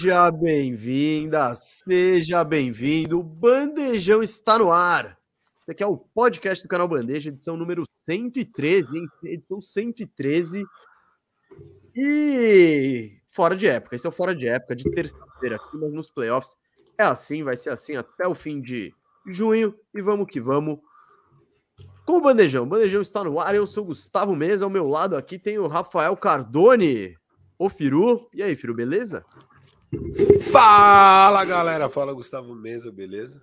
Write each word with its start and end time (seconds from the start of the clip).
Seja 0.00 0.30
bem-vinda, 0.30 1.54
seja 1.54 2.42
bem-vindo. 2.42 3.22
Bandejão 3.22 4.22
está 4.22 4.58
no 4.58 4.72
ar. 4.72 5.18
Esse 5.60 5.72
aqui 5.72 5.82
é 5.82 5.86
o 5.86 5.98
podcast 5.98 6.64
do 6.64 6.70
canal 6.70 6.88
Bandeja, 6.88 7.28
edição 7.28 7.54
número 7.54 7.84
113, 8.06 8.98
hein? 8.98 9.04
edição 9.24 9.60
113. 9.60 10.64
E 11.94 13.12
fora 13.28 13.54
de 13.54 13.66
época, 13.66 13.94
esse 13.94 14.06
é 14.06 14.08
o 14.08 14.12
fora 14.12 14.34
de 14.34 14.48
época, 14.48 14.74
de 14.74 14.90
terça-feira, 14.90 15.56
aqui 15.56 15.76
nos 15.76 16.08
playoffs. 16.08 16.56
É 16.96 17.02
assim, 17.02 17.42
vai 17.42 17.58
ser 17.58 17.68
assim 17.68 17.94
até 17.94 18.26
o 18.26 18.34
fim 18.34 18.58
de 18.58 18.94
junho. 19.26 19.74
E 19.92 20.00
vamos 20.00 20.28
que 20.28 20.40
vamos 20.40 20.78
com 22.06 22.14
o 22.14 22.22
Bandejão. 22.22 22.64
O 22.64 22.66
Bandejão 22.66 23.02
está 23.02 23.22
no 23.22 23.38
ar, 23.38 23.54
eu 23.54 23.66
sou 23.66 23.84
Gustavo 23.84 24.34
Mesa, 24.34 24.64
ao 24.64 24.70
meu 24.70 24.88
lado 24.88 25.14
aqui 25.14 25.38
tem 25.38 25.58
o 25.58 25.66
Rafael 25.66 26.16
Cardone. 26.16 27.18
Ô, 27.58 27.68
Firu. 27.68 28.30
E 28.32 28.42
aí, 28.42 28.56
Firu, 28.56 28.72
beleza? 28.72 29.22
Fala, 30.50 31.44
galera. 31.44 31.88
Fala, 31.88 32.12
Gustavo 32.12 32.54
Mesa, 32.54 32.92
beleza? 32.92 33.42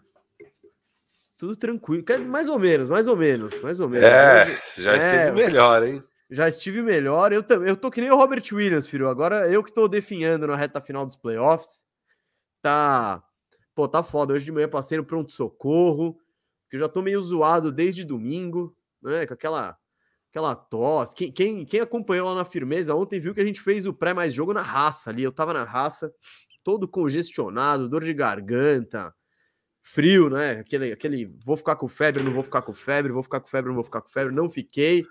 Tudo 1.38 1.56
tranquilo. 1.56 2.04
Mais 2.28 2.48
ou 2.48 2.58
menos, 2.58 2.88
mais 2.88 3.08
ou 3.08 3.16
menos, 3.16 3.62
mais 3.62 3.80
ou 3.80 3.88
menos. 3.88 4.08
É, 4.08 4.62
já 4.78 4.94
é, 4.94 4.98
esteve 4.98 5.32
melhor, 5.32 5.84
hein? 5.84 6.04
Já 6.30 6.48
estive 6.48 6.82
melhor. 6.82 7.32
Eu 7.32 7.44
também. 7.44 7.70
Eu 7.70 7.78
tô 7.78 7.92
que 7.92 8.02
nem 8.02 8.12
o 8.12 8.16
Robert 8.16 8.44
Williams, 8.52 8.88
filho. 8.88 9.08
Agora 9.08 9.50
eu 9.50 9.64
que 9.64 9.74
tô 9.74 9.88
definhando 9.88 10.48
na 10.48 10.56
reta 10.56 10.82
final 10.82 11.06
dos 11.06 11.16
playoffs. 11.16 11.86
Tá. 12.62 13.24
Pô, 13.76 13.88
tá 13.88 14.02
foda. 14.02 14.34
Hoje 14.34 14.46
de 14.46 14.52
manhã 14.52 14.68
passei 14.68 14.98
no 14.98 15.06
pronto-socorro. 15.06 16.18
Que 16.70 16.76
eu 16.76 16.80
já 16.80 16.90
tô 16.90 17.02
meio 17.02 17.22
zoado 17.22 17.72
desde 17.72 18.04
domingo, 18.04 18.76
né? 19.02 19.26
Com 19.26 19.34
aquela 19.34 19.78
aquela 20.30 20.56
tosse. 20.56 21.16
Quem, 21.16 21.32
quem, 21.32 21.66
quem, 21.66 21.80
acompanhou 21.80 22.28
lá 22.28 22.36
na 22.36 22.46
firmeza 22.46 22.96
ontem 22.96 23.20
viu 23.20 23.34
que 23.34 23.42
a 23.42 23.46
gente 23.46 23.62
fez 23.62 23.86
o 23.86 23.94
pré 23.94 24.14
mais 24.14 24.34
jogo 24.34 24.54
na 24.54 24.62
raça 24.62 25.10
ali. 25.10 25.24
Eu 25.24 25.32
tava 25.32 25.54
na 25.54 25.64
raça, 25.64 26.14
todo 26.64 26.88
congestionado, 26.88 27.90
dor 27.90 28.04
de 28.04 28.14
garganta, 28.14 29.14
frio, 29.82 30.30
né? 30.30 30.60
Aquele, 30.60 30.92
aquele 30.92 31.26
vou 31.46 31.58
ficar 31.58 31.76
com 31.76 31.88
febre, 31.88 32.24
não 32.24 32.34
vou 32.34 32.44
ficar 32.44 32.62
com 32.62 32.74
febre, 32.74 33.12
vou 33.12 33.24
ficar 33.24 33.40
com 33.40 33.48
febre, 33.48 33.70
não 33.70 33.76
vou 33.76 33.84
ficar 33.84 34.02
com 34.02 34.10
febre, 34.10 34.34
não 34.34 34.50
fiquei. 34.50 35.06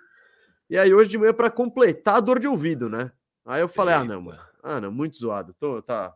E 0.69 0.79
aí 0.79 0.93
hoje 0.93 1.11
de 1.11 1.19
manhã 1.19 1.33
para 1.33 1.51
completar 1.51 2.17
a 2.17 2.21
dor 2.21 2.39
de 2.39 2.49
ouvido, 2.49 2.89
né? 2.89 3.11
Aí 3.45 3.61
eu 3.61 3.69
falei: 3.69 3.95
Eita. 3.95 4.05
"Ah, 4.05 4.09
não, 4.09 4.23
mano. 4.23 4.41
Ah, 4.63 4.81
não, 4.81 4.93
muito 4.93 5.17
zoado. 5.17 5.55
Tô, 5.55 5.81
tá 5.83 6.15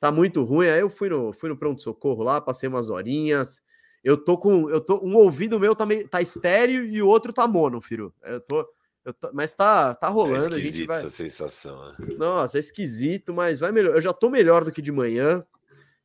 tá 0.00 0.12
muito 0.12 0.42
ruim". 0.44 0.68
Aí 0.68 0.80
eu 0.80 0.90
fui 0.90 1.08
no 1.08 1.32
fui 1.32 1.48
no 1.48 1.56
pronto 1.56 1.80
socorro 1.82 2.22
lá, 2.22 2.40
passei 2.40 2.68
umas 2.68 2.90
horinhas 2.90 3.62
eu 4.04 4.18
tô 4.18 4.36
com. 4.36 4.68
Eu 4.68 4.82
tô, 4.82 5.02
um 5.02 5.16
ouvido 5.16 5.58
meu 5.58 5.74
tá, 5.74 5.86
meio, 5.86 6.06
tá 6.06 6.20
estéreo 6.20 6.84
e 6.84 7.00
o 7.00 7.08
outro 7.08 7.32
tá 7.32 7.48
mono, 7.48 7.80
filho. 7.80 8.12
Eu 8.22 8.38
tô. 8.38 8.68
Eu 9.02 9.14
tô 9.14 9.30
mas 9.32 9.54
tá, 9.54 9.94
tá 9.94 10.08
é 10.08 10.10
rolando. 10.10 10.54
É 10.54 10.58
a 10.58 10.60
gente 10.60 10.84
vai... 10.84 10.98
essa 10.98 11.10
sensação. 11.10 11.92
Né? 11.98 12.14
Nossa, 12.18 12.58
é 12.58 12.60
esquisito, 12.60 13.32
mas 13.32 13.60
vai 13.60 13.72
melhor. 13.72 13.94
Eu 13.94 14.00
já 14.02 14.12
tô 14.12 14.28
melhor 14.28 14.62
do 14.62 14.70
que 14.70 14.82
de 14.82 14.92
manhã. 14.92 15.42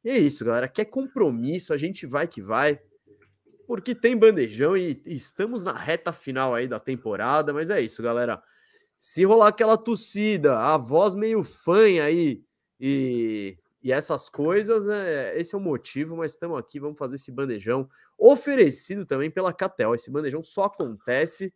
E 0.03 0.09
é 0.09 0.17
isso, 0.17 0.45
galera. 0.45 0.69
Quer 0.69 0.85
compromisso, 0.85 1.73
a 1.73 1.77
gente 1.77 2.05
vai 2.05 2.25
que 2.25 2.41
vai. 2.41 2.79
Porque 3.67 3.93
tem 3.93 4.17
bandejão 4.17 4.75
e, 4.77 5.01
e 5.05 5.15
estamos 5.15 5.63
na 5.63 5.73
reta 5.73 6.13
final 6.13 6.55
aí 6.55 6.67
da 6.67 6.79
temporada. 6.79 7.53
Mas 7.53 7.69
é 7.69 7.81
isso, 7.81 8.01
galera. 8.01 8.41
Se 8.97 9.25
rolar 9.25 9.49
aquela 9.49 9.77
tossida, 9.77 10.57
a 10.57 10.77
voz 10.77 11.15
meio 11.15 11.43
fanha 11.43 12.05
aí 12.05 12.41
e 12.79 13.57
e 13.81 13.91
essas 13.93 14.29
coisas, 14.29 14.85
né, 14.85 15.37
esse 15.37 15.55
é 15.55 15.57
o 15.57 15.61
motivo, 15.61 16.17
mas 16.17 16.33
estamos 16.33 16.59
aqui, 16.59 16.79
vamos 16.79 16.97
fazer 16.97 17.15
esse 17.15 17.31
bandejão 17.31 17.89
oferecido 18.17 19.05
também 19.05 19.31
pela 19.31 19.53
Catel. 19.53 19.95
Esse 19.95 20.11
bandejão 20.11 20.43
só 20.43 20.63
acontece 20.65 21.53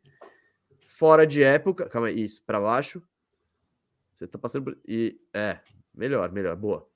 fora 0.88 1.28
de 1.28 1.44
época. 1.44 1.90
Calma 1.90 2.08
aí, 2.08 2.24
isso, 2.24 2.42
para 2.46 2.62
baixo. 2.62 3.04
Você 4.16 4.26
tá 4.26 4.38
passando 4.38 4.66
por... 4.66 4.78
E, 4.88 5.20
é, 5.34 5.60
melhor, 5.94 6.32
melhor, 6.32 6.56
boa. 6.56 6.88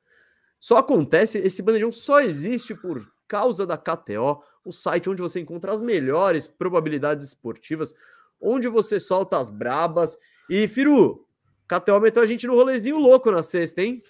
Só 0.60 0.78
acontece, 0.78 1.38
esse 1.40 1.62
bandejão 1.62 1.92
só 1.92 2.22
existe 2.22 2.74
por 2.74 3.06
causa 3.28 3.66
da 3.66 3.78
KTO, 3.78 4.42
o 4.64 4.72
site 4.72 5.10
onde 5.10 5.22
você 5.22 5.42
encontra 5.42 5.74
as 5.74 5.82
melhores 5.82 6.48
probabilidades 6.48 7.28
esportivas, 7.28 7.94
onde 8.40 8.70
você 8.70 8.98
solta 8.98 9.38
as 9.38 9.50
brabas. 9.50 10.18
E, 10.50 10.70
Firu, 10.70 11.28
KTO 11.68 12.00
meteu 12.00 12.24
a 12.24 12.26
gente 12.26 12.48
no 12.48 12.56
rolezinho 12.56 12.98
louco 12.98 13.30
na 13.30 13.44
sexta, 13.44 13.82
hein? 13.82 14.02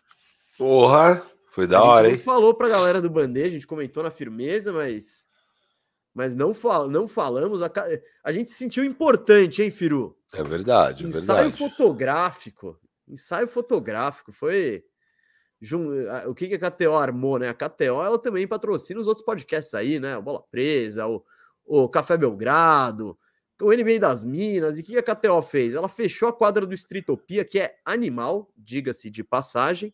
Porra, 0.57 1.23
foi 1.49 1.67
da 1.67 1.83
hora, 1.83 2.09
hein? 2.09 2.17
falou 2.17 2.53
pra 2.53 2.67
galera 2.67 3.01
do 3.01 3.09
Bandeja, 3.09 3.47
a 3.47 3.51
gente 3.51 3.67
comentou 3.67 4.01
na 4.03 4.11
firmeza, 4.11 4.73
mas 4.73 5.27
mas 6.17 6.35
não, 6.35 6.51
fal 6.51 6.89
não 6.89 7.07
falamos. 7.07 7.61
A, 7.61 7.71
a 8.23 8.31
gente 8.31 8.49
se 8.49 8.57
sentiu 8.57 8.83
importante, 8.83 9.61
hein, 9.61 9.69
Firu? 9.69 10.17
É 10.33 10.41
verdade, 10.41 11.03
é 11.03 11.07
Ensaio 11.07 11.51
verdade. 11.51 11.57
fotográfico. 11.57 12.75
Ensaio 13.07 13.47
fotográfico. 13.47 14.31
Foi. 14.31 14.83
O 16.27 16.33
que, 16.33 16.47
que 16.47 16.55
a 16.55 16.71
KTO 16.71 16.93
armou, 16.93 17.37
né? 17.37 17.49
A 17.49 17.53
KTO 17.53 18.03
ela 18.03 18.17
também 18.17 18.47
patrocina 18.47 18.99
os 18.99 19.05
outros 19.05 19.23
podcasts 19.23 19.75
aí, 19.75 19.99
né? 19.99 20.17
O 20.17 20.21
Bola 20.23 20.43
Presa, 20.49 21.05
o, 21.05 21.23
o 21.63 21.87
Café 21.87 22.17
Belgrado, 22.17 23.15
o 23.61 23.71
NBA 23.71 23.99
das 23.99 24.23
Minas. 24.23 24.79
E 24.79 24.81
o 24.81 24.85
que 24.85 24.97
a 24.97 25.03
KTO 25.03 25.43
fez? 25.43 25.75
Ela 25.75 25.87
fechou 25.87 26.27
a 26.27 26.33
quadra 26.33 26.65
do 26.65 26.73
Streetopia, 26.73 27.45
que 27.45 27.59
é 27.59 27.75
animal, 27.85 28.51
diga-se 28.57 29.11
de 29.11 29.23
passagem 29.23 29.93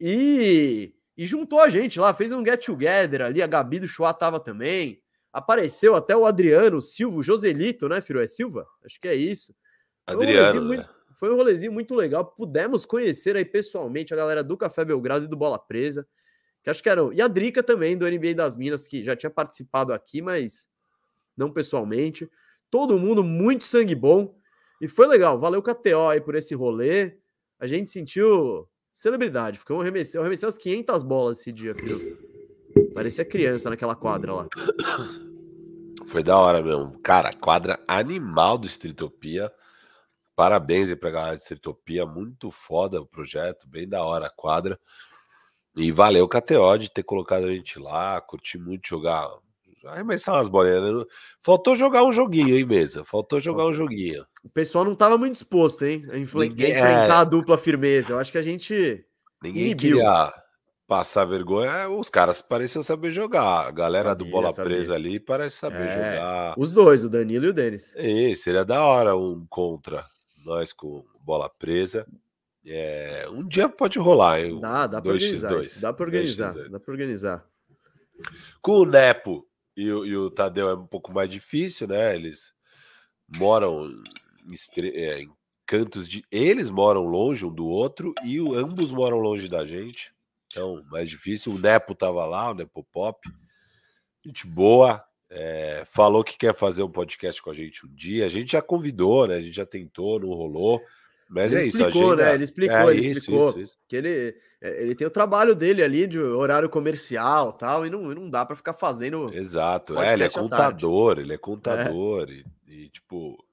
e, 0.00 0.94
e 1.16 1.26
juntou 1.26 1.60
a 1.60 1.68
gente 1.68 1.98
lá, 1.98 2.14
fez 2.14 2.32
um 2.32 2.44
get 2.44 2.64
together 2.64 3.22
ali. 3.22 3.42
A 3.42 3.46
Gabi 3.46 3.80
do 3.80 3.88
Chua 3.88 4.12
tava 4.12 4.38
também. 4.38 5.02
Apareceu 5.32 5.94
até 5.94 6.16
o 6.16 6.24
Adriano 6.24 6.80
Silva, 6.80 7.18
o 7.18 7.22
Joselito, 7.22 7.88
né, 7.88 8.00
Firo? 8.00 8.20
É 8.20 8.28
Silva? 8.28 8.66
Acho 8.84 9.00
que 9.00 9.08
é 9.08 9.14
isso. 9.14 9.54
Adriano. 10.06 10.60
Um 10.60 10.64
muito, 10.66 10.82
né? 10.82 10.88
foi 11.18 11.32
um 11.32 11.36
rolezinho 11.36 11.72
muito 11.72 11.94
legal. 11.94 12.24
Pudemos 12.24 12.84
conhecer 12.86 13.36
aí 13.36 13.44
pessoalmente 13.44 14.14
a 14.14 14.16
galera 14.16 14.42
do 14.42 14.56
Café 14.56 14.84
Belgrado 14.84 15.24
e 15.24 15.28
do 15.28 15.36
Bola 15.36 15.58
Presa. 15.58 16.06
Que 16.62 16.70
acho 16.70 16.82
que 16.82 16.88
eram. 16.88 17.12
E 17.12 17.20
a 17.20 17.28
Drica 17.28 17.62
também, 17.62 17.96
do 17.96 18.08
NBA 18.08 18.34
das 18.34 18.56
Minas, 18.56 18.86
que 18.86 19.02
já 19.02 19.14
tinha 19.14 19.30
participado 19.30 19.92
aqui, 19.92 20.22
mas 20.22 20.68
não 21.36 21.52
pessoalmente. 21.52 22.28
Todo 22.70 22.98
mundo 22.98 23.22
muito 23.22 23.64
sangue 23.64 23.94
bom. 23.94 24.34
E 24.80 24.88
foi 24.88 25.06
legal. 25.06 25.38
Valeu, 25.38 25.62
KTO, 25.62 26.08
aí 26.08 26.20
por 26.20 26.34
esse 26.34 26.54
rolê. 26.54 27.16
A 27.58 27.66
gente 27.66 27.90
sentiu 27.90 28.68
celebridade. 28.90 29.58
Ficou 29.58 29.80
arremessei, 29.80 30.18
eu 30.18 30.22
arremessei 30.22 30.46
umas 30.46 30.56
500 30.56 31.02
bolas 31.02 31.40
esse 31.40 31.52
dia, 31.52 31.74
filho. 31.74 32.18
Parecia 32.94 33.24
criança 33.24 33.70
naquela 33.70 33.94
quadra 33.94 34.34
lá. 34.34 34.48
Foi 36.06 36.22
da 36.22 36.38
hora 36.38 36.62
mesmo. 36.62 36.98
Cara, 37.00 37.32
quadra 37.32 37.78
animal 37.86 38.56
do 38.56 38.66
Streetopia. 38.66 39.52
Parabéns 40.34 40.88
aí 40.88 40.96
pra 40.96 41.10
galera 41.10 41.36
do 41.36 41.40
Streetopia. 41.40 42.06
Muito 42.06 42.50
foda 42.50 43.00
o 43.00 43.06
projeto. 43.06 43.68
Bem 43.68 43.88
da 43.88 44.02
hora 44.02 44.26
a 44.26 44.30
quadra. 44.30 44.78
E 45.76 45.92
valeu 45.92 46.28
KTO 46.28 46.78
de 46.78 46.90
ter 46.90 47.02
colocado 47.02 47.44
a 47.44 47.52
gente 47.52 47.78
lá. 47.78 48.20
Curti 48.20 48.58
muito 48.58 48.88
jogar 48.88 49.28
arremessar 49.86 50.36
umas 50.36 50.48
bolinhas. 50.48 50.82
Né? 50.82 51.04
Faltou 51.40 51.76
jogar 51.76 52.04
um 52.04 52.12
joguinho, 52.12 52.56
hein, 52.56 52.64
mesa? 52.64 53.04
Faltou 53.04 53.40
jogar 53.40 53.66
um 53.66 53.72
joguinho. 53.72 54.24
O 54.42 54.48
pessoal 54.48 54.84
não 54.84 54.92
estava 54.92 55.18
muito 55.18 55.34
disposto, 55.34 55.84
hein? 55.84 56.04
A 56.10 56.16
Ninguém, 56.16 56.70
enfrentar 56.70 57.18
é... 57.18 57.20
a 57.20 57.24
dupla 57.24 57.58
firmeza. 57.58 58.12
Eu 58.12 58.18
acho 58.18 58.32
que 58.32 58.38
a 58.38 58.42
gente. 58.42 59.04
Ninguém 59.42 59.66
inibiu. 59.66 59.96
queria 59.96 60.32
passar 60.86 61.26
vergonha. 61.26 61.88
Os 61.88 62.08
caras 62.08 62.40
pareciam 62.40 62.82
saber 62.82 63.10
jogar. 63.10 63.68
A 63.68 63.70
galera 63.70 64.10
sabia, 64.10 64.24
do 64.24 64.30
Bola 64.30 64.52
sabia. 64.52 64.76
Presa 64.76 64.94
ali 64.94 65.20
parece 65.20 65.56
saber 65.56 65.86
é, 65.86 65.90
jogar. 65.90 66.54
Os 66.56 66.72
dois, 66.72 67.04
o 67.04 67.08
Danilo 67.08 67.44
e 67.44 67.48
o 67.50 67.52
Denis. 67.52 67.94
E 67.96 68.34
seria 68.34 68.64
da 68.64 68.82
hora 68.82 69.16
um 69.16 69.46
contra 69.48 70.04
nós 70.44 70.72
com 70.72 71.04
Bola 71.20 71.50
Presa. 71.50 72.06
É, 72.66 73.26
um 73.30 73.46
dia 73.46 73.68
pode 73.68 73.98
rolar, 73.98 74.40
hein? 74.40 74.60
Dá, 74.60 74.86
dá 74.86 75.00
para 75.00 75.12
organizar. 75.12 75.50
Dá 75.80 75.92
para 75.92 76.04
organizar. 76.04 76.54
Dá 76.68 76.80
para 76.80 76.92
organizar. 76.92 77.44
Com 78.60 78.72
o 78.80 78.84
Nepo 78.84 79.47
e 79.78 79.92
o, 79.92 80.04
e 80.04 80.16
o 80.16 80.28
Tadeu 80.28 80.68
é 80.68 80.74
um 80.74 80.86
pouco 80.88 81.12
mais 81.12 81.30
difícil, 81.30 81.86
né? 81.86 82.12
Eles 82.12 82.52
moram 83.38 83.88
em, 84.44 84.86
é, 84.88 85.20
em 85.20 85.30
cantos 85.64 86.08
de. 86.08 86.24
Eles 86.32 86.68
moram 86.68 87.04
longe 87.04 87.46
um 87.46 87.54
do 87.54 87.68
outro 87.68 88.12
e 88.24 88.40
o... 88.40 88.54
ambos 88.54 88.90
moram 88.90 89.18
longe 89.18 89.46
da 89.48 89.64
gente. 89.64 90.12
Então, 90.48 90.82
mais 90.90 91.08
difícil. 91.08 91.52
O 91.52 91.58
Nepo 91.60 91.94
tava 91.94 92.24
lá, 92.26 92.50
o 92.50 92.54
Nepo 92.54 92.82
Pop. 92.92 93.20
Gente 94.26 94.48
boa. 94.48 95.04
É... 95.30 95.84
falou 95.88 96.24
que 96.24 96.36
quer 96.36 96.56
fazer 96.56 96.82
um 96.82 96.90
podcast 96.90 97.40
com 97.40 97.50
a 97.50 97.54
gente 97.54 97.86
um 97.86 97.94
dia. 97.94 98.26
A 98.26 98.28
gente 98.28 98.50
já 98.50 98.62
convidou, 98.62 99.28
né? 99.28 99.36
A 99.36 99.40
gente 99.40 99.54
já 99.54 99.66
tentou, 99.66 100.18
não 100.18 100.30
rolou. 100.30 100.82
Mas 101.28 101.52
ele 101.52 101.64
é 101.64 101.66
explicou, 101.66 101.90
isso, 101.90 101.98
agenda... 101.98 102.24
né? 102.24 102.34
Ele 102.34 102.44
explicou, 102.44 102.76
é, 102.76 102.90
ele 102.90 103.06
isso, 103.06 103.18
explicou 103.18 103.60
isso, 103.60 103.78
que 103.86 103.96
ele, 103.96 104.34
é, 104.62 104.82
ele 104.82 104.94
tem 104.94 105.06
o 105.06 105.10
trabalho 105.10 105.54
dele 105.54 105.82
ali 105.82 106.06
de 106.06 106.18
horário 106.18 106.70
comercial 106.70 107.52
tal, 107.52 107.84
e 107.86 107.90
não, 107.90 108.02
não 108.14 108.30
dá 108.30 108.46
para 108.46 108.56
ficar 108.56 108.72
fazendo. 108.72 109.32
Exato, 109.34 109.98
é, 109.98 110.14
ele 110.14 110.24
é 110.24 110.30
contador, 110.30 111.18
ele 111.18 111.34
é 111.34 111.38
contador, 111.38 112.28
é. 112.30 112.32
E, 112.32 112.84
e, 112.84 112.88
tipo. 112.88 113.44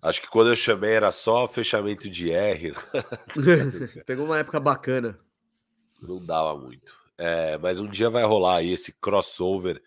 Acho 0.00 0.22
que 0.22 0.28
quando 0.28 0.48
eu 0.48 0.56
chamei 0.56 0.92
era 0.92 1.10
só 1.10 1.48
fechamento 1.48 2.08
de 2.08 2.30
R. 2.30 2.74
Pegou 4.06 4.24
uma 4.24 4.38
época 4.38 4.60
bacana. 4.60 5.18
Não 6.00 6.24
dava 6.24 6.56
muito. 6.56 6.94
É, 7.18 7.58
mas 7.58 7.80
um 7.80 7.88
dia 7.88 8.08
vai 8.08 8.22
rolar 8.22 8.58
aí 8.58 8.72
esse 8.72 8.92
crossover 8.92 9.82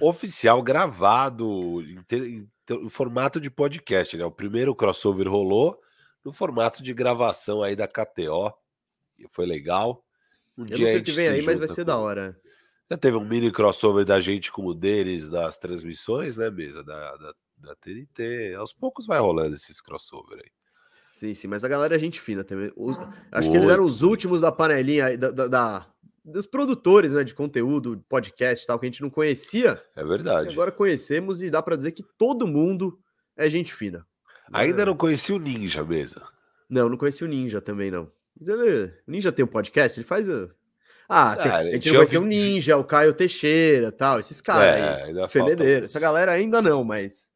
oficial 0.00 0.62
gravado 0.62 1.82
em, 1.82 2.04
em, 2.12 2.48
em 2.70 2.88
formato 2.88 3.40
de 3.40 3.50
podcast, 3.50 4.16
né? 4.16 4.24
O 4.24 4.30
primeiro 4.30 4.74
crossover 4.74 5.28
rolou 5.28 5.82
no 6.24 6.32
formato 6.32 6.82
de 6.82 6.92
gravação 6.94 7.62
aí 7.62 7.74
da 7.74 7.86
KTO. 7.86 8.52
foi 9.28 9.46
legal. 9.46 10.04
Um 10.56 10.64
eu 10.68 10.78
não 10.78 10.86
sei 10.86 10.98
o 10.98 11.04
que 11.04 11.12
vem 11.12 11.28
aí, 11.28 11.42
mas 11.42 11.58
vai 11.58 11.68
ser 11.68 11.82
com... 11.82 11.86
da 11.86 11.98
hora. 11.98 12.38
Já 12.90 12.96
teve 12.96 13.16
um 13.16 13.24
mini 13.24 13.50
crossover 13.50 14.04
da 14.04 14.20
gente 14.20 14.52
com 14.52 14.66
o 14.66 14.74
deles 14.74 15.30
das 15.30 15.56
transmissões, 15.56 16.36
né, 16.36 16.50
mesa? 16.50 16.84
Da, 16.84 17.16
da, 17.16 17.34
da 17.56 17.74
TNT. 17.76 18.54
Aos 18.54 18.72
poucos 18.72 19.06
vai 19.06 19.18
rolando 19.18 19.54
esses 19.54 19.80
crossover 19.80 20.38
aí. 20.38 20.50
Sim, 21.10 21.34
sim, 21.34 21.46
mas 21.46 21.62
a 21.62 21.68
galera 21.68 21.96
é 21.96 21.98
gente 21.98 22.20
fina 22.20 22.42
também. 22.42 22.72
acho 23.30 23.50
que 23.50 23.56
eles 23.56 23.68
eram 23.68 23.84
os 23.84 24.02
últimos 24.02 24.40
da 24.40 24.50
panelinha, 24.50 25.16
da, 25.16 25.30
da, 25.30 25.46
da, 25.46 25.86
dos 26.24 26.46
produtores 26.46 27.12
né, 27.12 27.22
de 27.22 27.34
conteúdo, 27.34 28.02
podcast 28.08 28.64
e 28.64 28.66
tal, 28.66 28.78
que 28.78 28.86
a 28.86 28.90
gente 28.90 29.02
não 29.02 29.10
conhecia. 29.10 29.82
É 29.94 30.04
verdade. 30.04 30.50
Agora 30.50 30.72
conhecemos 30.72 31.42
e 31.42 31.50
dá 31.50 31.62
para 31.62 31.76
dizer 31.76 31.92
que 31.92 32.02
todo 32.16 32.46
mundo 32.46 32.98
é 33.36 33.48
gente 33.48 33.74
fina. 33.74 34.06
Ainda 34.52 34.86
não 34.86 34.96
conheci 34.96 35.32
o 35.32 35.38
Ninja 35.38 35.84
mesmo. 35.84 36.22
Não, 36.68 36.88
não 36.88 36.96
conheci 36.96 37.24
o 37.24 37.28
Ninja 37.28 37.60
também, 37.60 37.90
não. 37.90 38.10
Mas 38.38 38.48
ele, 38.48 38.86
o 39.06 39.10
Ninja 39.10 39.32
tem 39.32 39.44
um 39.44 39.48
podcast, 39.48 39.98
ele 39.98 40.06
faz. 40.06 40.28
Ah, 41.08 41.36
tem, 41.36 41.52
ah, 41.52 41.58
a 41.58 41.64
gente 41.64 41.90
conheceu 41.90 42.22
o 42.22 42.26
Ninja, 42.26 42.76
o 42.76 42.84
Caio 42.84 43.12
Teixeira 43.12 43.92
tal, 43.92 44.18
esses 44.18 44.40
caras 44.40 44.78
é, 44.78 45.04
aí. 45.04 45.84
Essa 45.84 46.00
galera 46.00 46.32
ainda 46.32 46.62
não, 46.62 46.82
mas. 46.82 47.30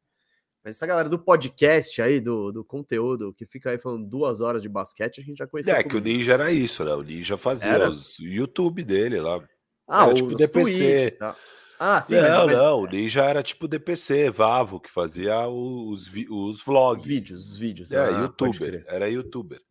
Mas 0.63 0.75
essa 0.75 0.87
galera 0.87 1.07
do 1.07 1.19
podcast 1.19 2.01
aí, 2.01 2.19
do, 2.19 2.51
do 2.51 2.63
conteúdo, 2.63 3.33
que 3.33 3.45
fica 3.45 3.71
aí 3.71 3.77
falando 3.77 4.05
duas 4.05 4.41
horas 4.41 4.61
de 4.61 4.67
basquete, 4.67 5.21
a 5.21 5.23
gente 5.23 5.37
já 5.37 5.47
conhecia. 5.47 5.73
É, 5.73 5.83
que 5.83 5.95
o 5.95 6.01
Ninja 6.01 6.33
era 6.33 6.51
isso, 6.51 6.83
né? 6.83 6.93
O 6.93 7.03
Ninja 7.03 7.37
fazia 7.37 7.71
era... 7.71 7.89
os 7.89 8.19
YouTube 8.19 8.83
dele 8.83 9.21
lá. 9.21 9.41
Ah, 9.87 10.05
era, 10.05 10.13
tipo 10.13 10.35
DPC. 10.35 11.11
Tá. 11.11 11.35
Ah, 11.79 12.01
sim. 12.01 12.15
Não, 12.15 12.47
mas, 12.47 12.57
não, 12.57 12.81
o 12.81 12.87
Ninja 12.87 13.23
era 13.23 13.43
tipo 13.43 13.67
DPC, 13.67 14.31
Vavo, 14.31 14.79
que 14.79 14.89
fazia 14.89 15.47
os, 15.47 16.09
os 16.29 16.63
vlogs. 16.63 17.05
Vídeos, 17.05 17.51
os 17.51 17.57
vídeos. 17.57 17.91
É, 17.91 17.99
ah, 17.99 18.21
youtuber. 18.21 18.83
Era 18.87 19.07
youtuber. 19.07 19.61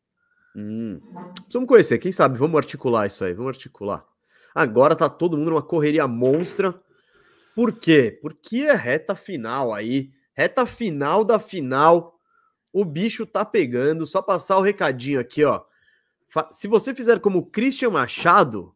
Hum. 0.54 1.00
Precisamos 1.34 1.68
conhecer, 1.68 1.98
quem 1.98 2.12
sabe? 2.12 2.38
Vamos 2.38 2.56
articular 2.56 3.06
isso 3.06 3.24
aí, 3.24 3.34
vamos 3.34 3.50
articular. 3.50 4.04
Agora 4.54 4.96
tá 4.96 5.08
todo 5.08 5.36
mundo 5.36 5.50
numa 5.50 5.62
correria 5.62 6.06
monstra. 6.06 6.80
Por 7.54 7.72
quê? 7.72 8.18
Porque 8.22 8.62
é 8.62 8.74
reta 8.74 9.14
final 9.14 9.74
aí, 9.74 10.10
reta 10.32 10.64
final 10.64 11.24
da 11.24 11.38
final. 11.38 12.18
O 12.72 12.84
bicho 12.84 13.26
tá 13.26 13.44
pegando. 13.44 14.06
Só 14.06 14.22
passar 14.22 14.58
o 14.58 14.62
recadinho 14.62 15.18
aqui, 15.18 15.44
ó. 15.44 15.62
Se 16.50 16.68
você 16.68 16.94
fizer 16.94 17.20
como 17.20 17.38
o 17.40 17.46
Christian 17.46 17.90
Machado, 17.90 18.74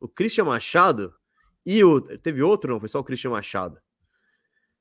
o 0.00 0.08
Christian 0.08 0.44
Machado 0.44 1.14
e 1.66 1.82
o. 1.84 2.00
Teve 2.00 2.42
outro, 2.42 2.72
não? 2.72 2.80
Foi 2.80 2.88
só 2.88 3.00
o 3.00 3.04
Christian 3.04 3.30
Machado. 3.30 3.78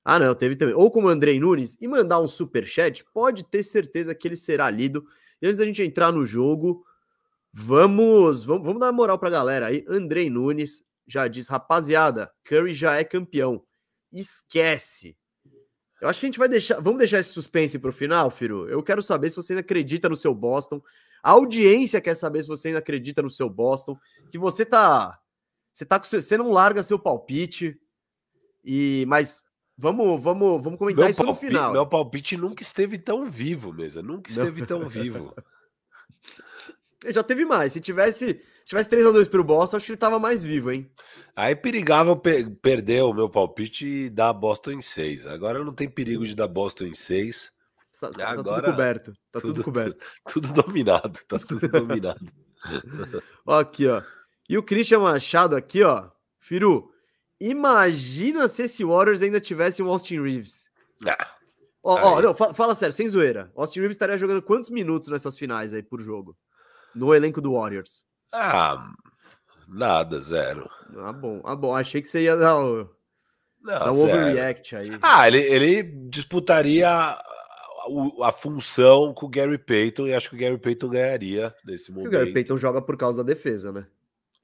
Ah, 0.04 0.20
não, 0.20 0.36
teve 0.36 0.56
também. 0.56 0.76
Ou 0.76 0.92
como 0.92 1.10
Andrei 1.10 1.40
Nunes 1.40 1.76
e 1.82 1.88
mandar 1.88 2.20
um 2.20 2.28
super 2.28 2.68
chat, 2.68 3.04
pode 3.12 3.44
ter 3.44 3.64
certeza 3.64 4.14
que 4.14 4.28
ele 4.28 4.38
será 4.38 4.70
lido. 4.70 5.04
E 5.42 5.48
antes 5.48 5.58
da 5.58 5.66
gente 5.66 5.82
entrar 5.82 6.12
no 6.12 6.24
jogo, 6.24 6.86
vamos, 7.52 8.44
vamos, 8.44 8.64
vamos 8.66 8.80
dar 8.80 8.92
moral 8.92 9.18
pra 9.18 9.32
galera 9.32 9.66
aí. 9.66 9.84
Andrei 9.90 10.30
Nunes 10.30 10.84
já 11.08 11.28
diz, 11.28 11.48
rapaziada, 11.48 12.32
Curry 12.44 12.76
já 12.76 12.98
é 12.98 13.04
campeão. 13.04 13.64
Esquece. 14.14 15.18
Eu 16.00 16.08
acho 16.08 16.20
que 16.20 16.26
a 16.26 16.30
gente 16.30 16.40
vai 16.40 16.50
deixar. 16.50 16.80
Vamos 16.80 17.00
deixar 17.00 17.20
esse 17.20 17.32
suspense 17.32 17.80
pro 17.80 17.92
final, 17.92 18.30
Firu. 18.30 18.70
Eu 18.70 18.84
quero 18.84 19.02
saber 19.02 19.32
se 19.32 19.36
você 19.36 19.54
ainda 19.54 19.62
acredita 19.62 20.08
no 20.08 20.16
seu 20.16 20.36
Boston. 20.36 20.82
A 21.24 21.32
audiência 21.32 22.00
quer 22.00 22.16
saber 22.16 22.44
se 22.44 22.48
você 22.48 22.68
ainda 22.68 22.80
acredita 22.80 23.24
no 23.24 23.30
seu 23.30 23.50
Boston. 23.50 23.98
Que 24.30 24.38
você 24.38 24.64
tá. 24.64 25.20
Você 25.76 25.86
tá 25.86 26.00
com. 26.00 26.06
Você 26.06 26.38
não 26.38 26.52
larga 26.52 26.82
seu 26.82 26.98
palpite. 26.98 27.78
E. 28.64 29.04
Mas 29.08 29.46
Vamos, 29.78 30.24
vamos, 30.24 30.64
vamos 30.64 30.80
comentar 30.80 31.04
meu 31.04 31.12
isso 31.12 31.24
palpite, 31.24 31.46
no 31.46 31.50
final. 31.52 31.74
Meu 31.74 31.86
palpite 31.86 32.38
nunca 32.38 32.64
esteve 32.64 32.98
tão 32.98 33.30
vivo, 33.30 33.74
mesa. 33.74 34.02
Nunca 34.02 34.30
esteve 34.30 34.62
Não. 34.62 34.68
tão 34.68 34.88
vivo. 34.88 35.36
já 37.08 37.22
teve 37.22 37.44
mais. 37.44 37.74
Se 37.74 37.82
tivesse, 37.82 38.26
se 38.36 38.66
tivesse 38.66 38.90
3x2 38.90 39.30
pro 39.30 39.44
Boston, 39.44 39.76
acho 39.76 39.86
que 39.86 39.92
ele 39.92 39.98
tava 39.98 40.18
mais 40.18 40.44
vivo, 40.44 40.72
hein? 40.72 40.90
Aí 41.36 41.54
perigava 41.56 42.12
eu 42.12 42.16
perder 42.16 43.04
o 43.04 43.14
meu 43.14 43.30
palpite 43.30 43.86
e 43.86 44.10
dar 44.10 44.32
Boston 44.32 44.72
em 44.72 44.82
6. 44.82 45.28
Agora 45.28 45.62
não 45.62 45.74
tem 45.74 45.90
perigo 45.90 46.26
de 46.26 46.36
dar 46.36 46.48
Boston 46.48 46.86
em 46.86 46.94
6. 46.94 47.52
Tá, 48.00 48.10
tá 48.10 48.30
Agora, 48.30 48.62
tudo 48.62 48.72
coberto. 48.72 49.14
Tá 49.30 49.42
tudo, 49.42 49.54
tudo 49.56 49.64
coberto. 49.66 50.06
Tudo, 50.26 50.48
tudo 50.48 50.64
dominado. 50.64 51.20
Tá 51.28 51.38
tudo 51.38 51.68
dominado. 51.68 52.32
aqui, 53.46 53.88
ó. 53.88 54.02
E 54.48 54.58
o 54.58 54.64
Christian 54.64 55.00
Machado 55.00 55.56
aqui, 55.56 55.84
ó. 55.84 56.10
Firu, 56.40 56.92
Imagina 57.40 58.48
se 58.48 58.64
esse 58.64 58.84
Warriors 58.84 59.22
ainda 59.22 59.42
tivesse 59.42 59.84
um 59.84 59.90
Austin 59.90 60.22
Reeves. 60.22 60.70
Ah, 61.06 61.28
ó, 61.84 62.16
ó, 62.16 62.22
não, 62.22 62.34
fala, 62.34 62.54
fala, 62.54 62.76
sério, 62.76 62.94
sem 62.94 63.08
zoeira. 63.08 63.52
Austin 63.56 63.80
Reeves 63.80 63.96
estaria 63.96 64.18
jogando 64.18 64.42
quantos 64.42 64.70
minutos 64.70 65.10
nessas 65.10 65.38
finais 65.38 65.74
aí 65.74 65.84
por 65.84 66.02
jogo? 66.02 66.36
No 66.96 67.14
elenco 67.14 67.42
do 67.42 67.54
Warriors? 67.54 68.06
Ah, 68.32 68.90
nada, 69.68 70.22
zero. 70.22 70.70
Ah, 70.98 71.12
bom. 71.12 71.42
Ah, 71.44 71.56
bom. 71.56 71.76
Achei 71.76 72.02
que 72.02 72.08
você 72.08 72.24
ia 72.24 72.38
dar, 72.38 72.58
o, 72.58 72.90
não, 73.62 73.94
um 73.94 74.04
overreact 74.04 74.76
aí. 74.76 74.92
Ah, 75.02 75.28
ele, 75.28 75.40
ele 75.40 75.84
disputaria 76.08 76.90
a, 76.90 77.22
a, 78.24 78.32
função 78.32 79.14
com 79.14 79.26
o 79.26 79.30
Gary 79.30 79.58
Payton 79.58 80.08
e 80.08 80.14
acho 80.14 80.30
que 80.30 80.36
o 80.36 80.40
Gary 80.40 80.58
Payton 80.58 80.88
ganharia 80.88 81.54
nesse 81.66 81.92
momento. 81.92 82.08
O 82.08 82.12
Gary 82.12 82.32
Payton 82.32 82.56
joga 82.56 82.82
por 82.82 82.96
causa 82.96 83.22
da 83.22 83.34
defesa, 83.34 83.74
né? 83.74 83.86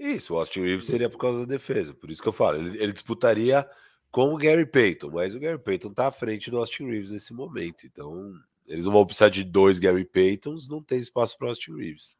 Isso, 0.01 0.33
o 0.33 0.37
Austin 0.37 0.61
Reeves 0.61 0.87
seria 0.87 1.07
por 1.07 1.19
causa 1.19 1.41
da 1.41 1.45
defesa. 1.45 1.93
Por 1.93 2.09
isso 2.09 2.23
que 2.23 2.27
eu 2.27 2.33
falo, 2.33 2.57
ele, 2.57 2.81
ele 2.81 2.91
disputaria 2.91 3.69
com 4.09 4.33
o 4.33 4.37
Gary 4.37 4.65
Payton, 4.65 5.11
mas 5.11 5.35
o 5.35 5.39
Gary 5.39 5.59
Payton 5.59 5.89
está 5.89 6.07
à 6.07 6.11
frente 6.11 6.49
do 6.49 6.57
Austin 6.57 6.87
Reeves 6.87 7.11
nesse 7.11 7.31
momento. 7.31 7.85
Então, 7.85 8.33
eles 8.65 8.85
não 8.85 8.91
vão 8.91 9.05
precisar 9.05 9.29
de 9.29 9.43
dois 9.43 9.77
Gary 9.77 10.03
Paytons, 10.03 10.67
não 10.67 10.81
tem 10.81 10.97
espaço 10.97 11.37
para 11.37 11.49
Austin 11.49 11.75
Reeves. 11.75 12.15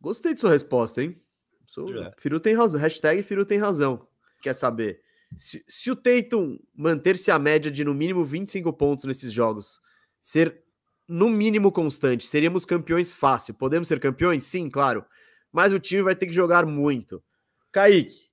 Gostei 0.00 0.32
de 0.32 0.38
sua 0.38 0.52
resposta, 0.52 1.02
hein? 1.02 1.20
Sou... 1.66 1.92
É. 2.04 2.12
Firu 2.18 2.38
tem 2.38 2.54
razão. 2.54 2.80
Hashtag 2.80 3.20
Firu 3.24 3.44
tem 3.44 3.58
razão. 3.58 4.06
Quer 4.40 4.54
saber? 4.54 5.02
Se, 5.36 5.64
se 5.66 5.90
o 5.90 5.96
Tatum 5.96 6.56
manter-se 6.72 7.32
a 7.32 7.38
média 7.38 7.68
de 7.68 7.84
no 7.84 7.94
mínimo 7.94 8.24
25 8.24 8.72
pontos 8.74 9.06
nesses 9.06 9.32
jogos, 9.32 9.80
ser 10.20 10.62
no 11.08 11.28
mínimo 11.28 11.72
constante, 11.72 12.28
seríamos 12.28 12.64
campeões 12.64 13.10
fácil. 13.10 13.54
Podemos 13.54 13.88
ser 13.88 13.98
campeões? 13.98 14.44
Sim, 14.44 14.70
claro 14.70 15.04
mas 15.52 15.72
o 15.72 15.78
time 15.78 16.02
vai 16.02 16.14
ter 16.16 16.26
que 16.26 16.32
jogar 16.32 16.64
muito. 16.64 17.22
Kaique, 17.70 18.30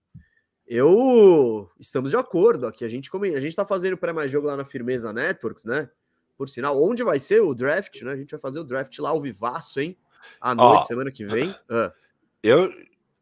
eu 0.65 1.69
estamos 1.79 2.11
de 2.11 2.17
acordo 2.17 2.67
aqui. 2.67 2.85
A 2.85 2.89
gente 2.89 3.09
a 3.13 3.39
gente 3.39 3.47
está 3.47 3.65
fazendo 3.65 3.97
pré 3.97 4.13
mais 4.13 4.31
jogo 4.31 4.47
lá 4.47 4.55
na 4.55 4.65
Firmeza 4.65 5.11
Networks, 5.11 5.65
né? 5.65 5.89
Por 6.38 6.47
sinal, 6.47 6.81
onde 6.81 7.03
vai 7.03 7.19
ser 7.19 7.41
o 7.41 7.53
draft, 7.53 8.01
né? 8.01 8.13
A 8.13 8.15
gente 8.15 8.31
vai 8.31 8.39
fazer 8.39 8.59
o 8.59 8.63
draft 8.63 8.97
lá 8.99 9.09
ao 9.09 9.21
vivaço, 9.21 9.79
hein? 9.79 9.97
À 10.39 10.55
noite, 10.55 10.81
Ó, 10.81 10.83
semana 10.85 11.11
que 11.11 11.25
vem. 11.25 11.53
Ah. 11.69 11.91
Eu 12.41 12.71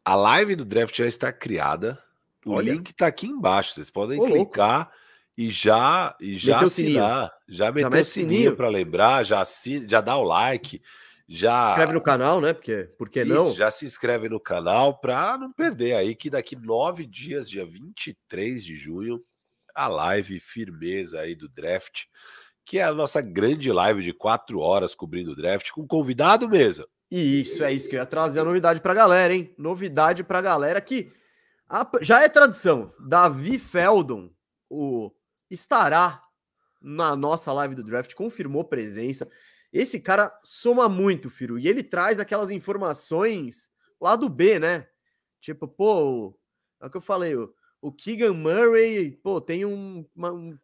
a 0.04 0.14
live 0.14 0.56
do 0.56 0.64
draft 0.64 0.96
já 0.96 1.06
está 1.06 1.32
criada. 1.32 2.02
O 2.44 2.52
Olha. 2.52 2.72
link 2.72 2.90
está 2.90 3.06
aqui 3.06 3.26
embaixo. 3.26 3.74
Vocês 3.74 3.90
podem 3.90 4.20
Ô, 4.20 4.24
clicar 4.24 4.78
louco. 4.78 4.92
e 5.36 5.50
já 5.50 6.16
e 6.20 6.34
já 6.34 6.60
assinar. 6.60 7.30
Já 7.48 7.72
meter 7.72 8.00
o 8.00 8.04
sininho 8.04 8.56
para 8.56 8.68
lembrar, 8.68 9.24
já 9.24 9.40
assina, 9.40 9.86
já 9.88 10.00
dá 10.00 10.16
o 10.16 10.22
like. 10.22 10.80
Já 11.28 11.64
se 11.64 11.70
inscreve 11.70 11.92
no 11.92 12.02
canal, 12.02 12.40
né? 12.40 12.52
Porque, 12.54 12.84
por 12.96 13.10
que 13.10 13.22
não? 13.24 13.52
já 13.52 13.70
se 13.70 13.84
inscreve 13.84 14.28
no 14.30 14.40
canal 14.40 14.98
para 14.98 15.36
não 15.36 15.52
perder 15.52 15.94
aí 15.94 16.14
que 16.14 16.30
daqui 16.30 16.56
nove 16.56 17.06
dias, 17.06 17.50
dia 17.50 17.66
23 17.66 18.64
de 18.64 18.76
junho, 18.76 19.22
a 19.74 19.86
live 19.88 20.40
firmeza 20.40 21.20
aí 21.20 21.34
do 21.34 21.48
draft, 21.48 22.04
que 22.64 22.78
é 22.78 22.82
a 22.82 22.94
nossa 22.94 23.20
grande 23.20 23.70
live 23.70 24.02
de 24.02 24.12
quatro 24.12 24.60
horas 24.60 24.94
cobrindo 24.94 25.32
o 25.32 25.36
draft, 25.36 25.70
com 25.70 25.86
convidado 25.86 26.48
mesmo. 26.48 26.86
Isso, 27.10 27.62
é 27.62 27.72
isso 27.72 27.88
que 27.88 27.96
eu 27.96 28.00
ia 28.00 28.06
trazer 28.06 28.40
a 28.40 28.44
novidade 28.44 28.80
para 28.80 28.92
a 28.92 28.96
galera, 28.96 29.34
hein? 29.34 29.54
Novidade 29.58 30.24
para 30.24 30.38
a 30.38 30.42
galera 30.42 30.80
que 30.80 31.12
já 32.00 32.22
é 32.22 32.28
tradição. 32.28 32.90
Davi 32.98 33.58
Feldon 33.58 34.30
o, 34.68 35.10
estará 35.50 36.22
na 36.80 37.16
nossa 37.16 37.52
live 37.52 37.74
do 37.74 37.84
draft, 37.84 38.14
confirmou 38.14 38.64
presença. 38.64 39.28
Esse 39.72 40.00
cara 40.00 40.32
soma 40.42 40.88
muito, 40.88 41.28
Firo, 41.28 41.58
e 41.58 41.68
ele 41.68 41.82
traz 41.82 42.18
aquelas 42.18 42.50
informações 42.50 43.70
lá 44.00 44.16
do 44.16 44.28
B, 44.28 44.58
né? 44.58 44.88
Tipo, 45.40 45.68
pô, 45.68 46.38
é 46.80 46.86
o 46.86 46.90
que 46.90 46.96
eu 46.96 47.02
falei, 47.02 47.34
o, 47.80 47.92
Keegan 47.92 48.32
Murray, 48.32 49.12
pô, 49.22 49.40
tem 49.40 49.64
um, 49.64 50.06
uma, 50.14 50.32
um, 50.32 50.58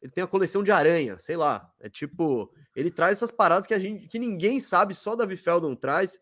ele 0.00 0.12
tem 0.12 0.24
a 0.24 0.26
coleção 0.26 0.62
de 0.62 0.70
aranha, 0.70 1.18
sei 1.18 1.36
lá. 1.36 1.72
É 1.80 1.88
tipo, 1.88 2.52
ele 2.74 2.90
traz 2.90 3.18
essas 3.18 3.30
paradas 3.30 3.66
que 3.66 3.74
a 3.74 3.78
gente 3.78 4.08
que 4.08 4.18
ninguém 4.18 4.60
sabe, 4.60 4.94
só 4.94 5.14
Davi 5.14 5.36
Feldon 5.36 5.74
traz. 5.74 6.18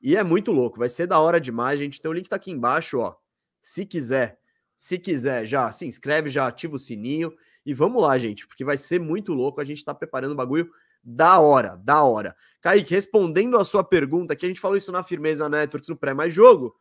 E 0.00 0.16
é 0.16 0.22
muito 0.22 0.52
louco, 0.52 0.78
vai 0.78 0.88
ser 0.88 1.06
da 1.06 1.18
hora 1.18 1.40
demais, 1.40 1.78
gente. 1.78 1.98
Então 1.98 2.12
o 2.12 2.14
link 2.14 2.28
tá 2.28 2.36
aqui 2.36 2.50
embaixo, 2.50 2.98
ó. 2.98 3.16
Se 3.60 3.84
quiser, 3.84 4.38
se 4.76 4.98
quiser, 4.98 5.44
já 5.44 5.70
se 5.72 5.86
inscreve, 5.86 6.30
já 6.30 6.46
ativa 6.46 6.76
o 6.76 6.78
sininho 6.78 7.32
e 7.66 7.74
vamos 7.74 8.00
lá, 8.00 8.16
gente, 8.16 8.46
porque 8.46 8.64
vai 8.64 8.76
ser 8.76 9.00
muito 9.00 9.34
louco. 9.34 9.60
A 9.60 9.64
gente 9.64 9.84
tá 9.84 9.92
preparando 9.92 10.32
o 10.32 10.36
bagulho 10.36 10.70
da 11.08 11.40
hora, 11.40 11.80
da 11.82 12.04
hora. 12.04 12.36
Kaique, 12.60 12.92
respondendo 12.92 13.56
a 13.56 13.64
sua 13.64 13.82
pergunta, 13.82 14.36
que 14.36 14.44
a 14.44 14.48
gente 14.48 14.60
falou 14.60 14.76
isso 14.76 14.92
na 14.92 15.02
Firmeza 15.02 15.48
Networks 15.48 15.88
no 15.88 15.96
pré 15.96 16.12
mais 16.12 16.34
jogo, 16.34 16.76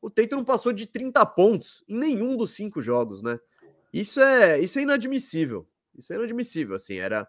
o 0.00 0.08
Teito 0.08 0.36
não 0.36 0.44
passou 0.44 0.72
de 0.72 0.86
30 0.86 1.26
pontos 1.26 1.82
em 1.88 1.98
nenhum 1.98 2.36
dos 2.36 2.52
cinco 2.52 2.80
jogos, 2.80 3.20
né? 3.20 3.40
Isso 3.92 4.20
é, 4.20 4.60
isso 4.60 4.78
é 4.78 4.82
inadmissível. 4.82 5.66
Isso 5.96 6.12
é 6.12 6.16
inadmissível, 6.16 6.76
assim, 6.76 6.98
era 6.98 7.26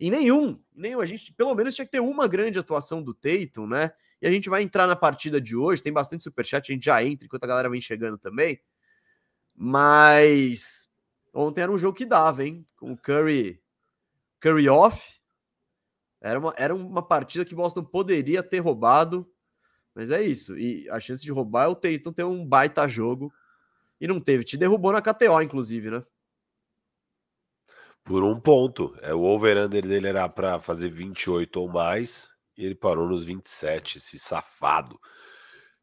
em 0.00 0.10
nenhum, 0.10 0.58
em 0.76 0.80
nenhum, 0.80 1.00
a 1.00 1.06
gente 1.06 1.32
pelo 1.32 1.54
menos 1.54 1.76
tinha 1.76 1.84
que 1.84 1.92
ter 1.92 2.00
uma 2.00 2.26
grande 2.26 2.58
atuação 2.58 3.00
do 3.00 3.14
Tatum, 3.14 3.68
né? 3.68 3.92
E 4.20 4.26
a 4.26 4.30
gente 4.32 4.48
vai 4.48 4.62
entrar 4.62 4.88
na 4.88 4.96
partida 4.96 5.40
de 5.40 5.54
hoje. 5.54 5.82
Tem 5.82 5.92
bastante 5.92 6.24
superchat, 6.24 6.70
a 6.70 6.74
gente 6.74 6.84
já 6.84 7.04
entra 7.04 7.24
enquanto 7.24 7.44
a 7.44 7.46
galera 7.46 7.70
vem 7.70 7.80
chegando 7.80 8.18
também. 8.18 8.60
Mas 9.54 10.88
ontem 11.32 11.60
era 11.60 11.70
um 11.70 11.78
jogo 11.78 11.96
que 11.96 12.04
dava, 12.04 12.44
hein? 12.44 12.66
Com 12.76 12.92
o 12.92 12.96
Curry, 12.96 13.62
Curry 14.40 14.68
off. 14.68 15.21
Era 16.22 16.38
uma, 16.38 16.54
era 16.56 16.74
uma 16.74 17.02
partida 17.02 17.44
que 17.44 17.54
Boston 17.54 17.82
poderia 17.82 18.42
ter 18.42 18.60
roubado. 18.60 19.28
Mas 19.94 20.10
é 20.10 20.22
isso. 20.22 20.56
E 20.56 20.88
a 20.88 21.00
chance 21.00 21.22
de 21.22 21.32
roubar 21.32 21.64
é 21.64 21.68
o 21.68 21.74
Tatum 21.74 22.12
ter 22.12 22.24
um 22.24 22.46
baita 22.46 22.86
jogo. 22.86 23.32
E 24.00 24.06
não 24.06 24.20
teve. 24.20 24.44
Te 24.44 24.56
derrubou 24.56 24.92
na 24.92 25.02
KTO, 25.02 25.42
inclusive, 25.42 25.90
né? 25.90 26.04
Por 28.04 28.22
um 28.24 28.40
ponto. 28.40 28.96
É, 29.02 29.12
o 29.12 29.22
over-under 29.22 29.86
dele 29.86 30.08
era 30.08 30.28
para 30.28 30.60
fazer 30.60 30.88
28 30.88 31.60
ou 31.60 31.68
mais. 31.68 32.30
E 32.56 32.64
ele 32.64 32.74
parou 32.74 33.08
nos 33.08 33.24
27, 33.24 33.98
esse 33.98 34.18
safado. 34.18 34.98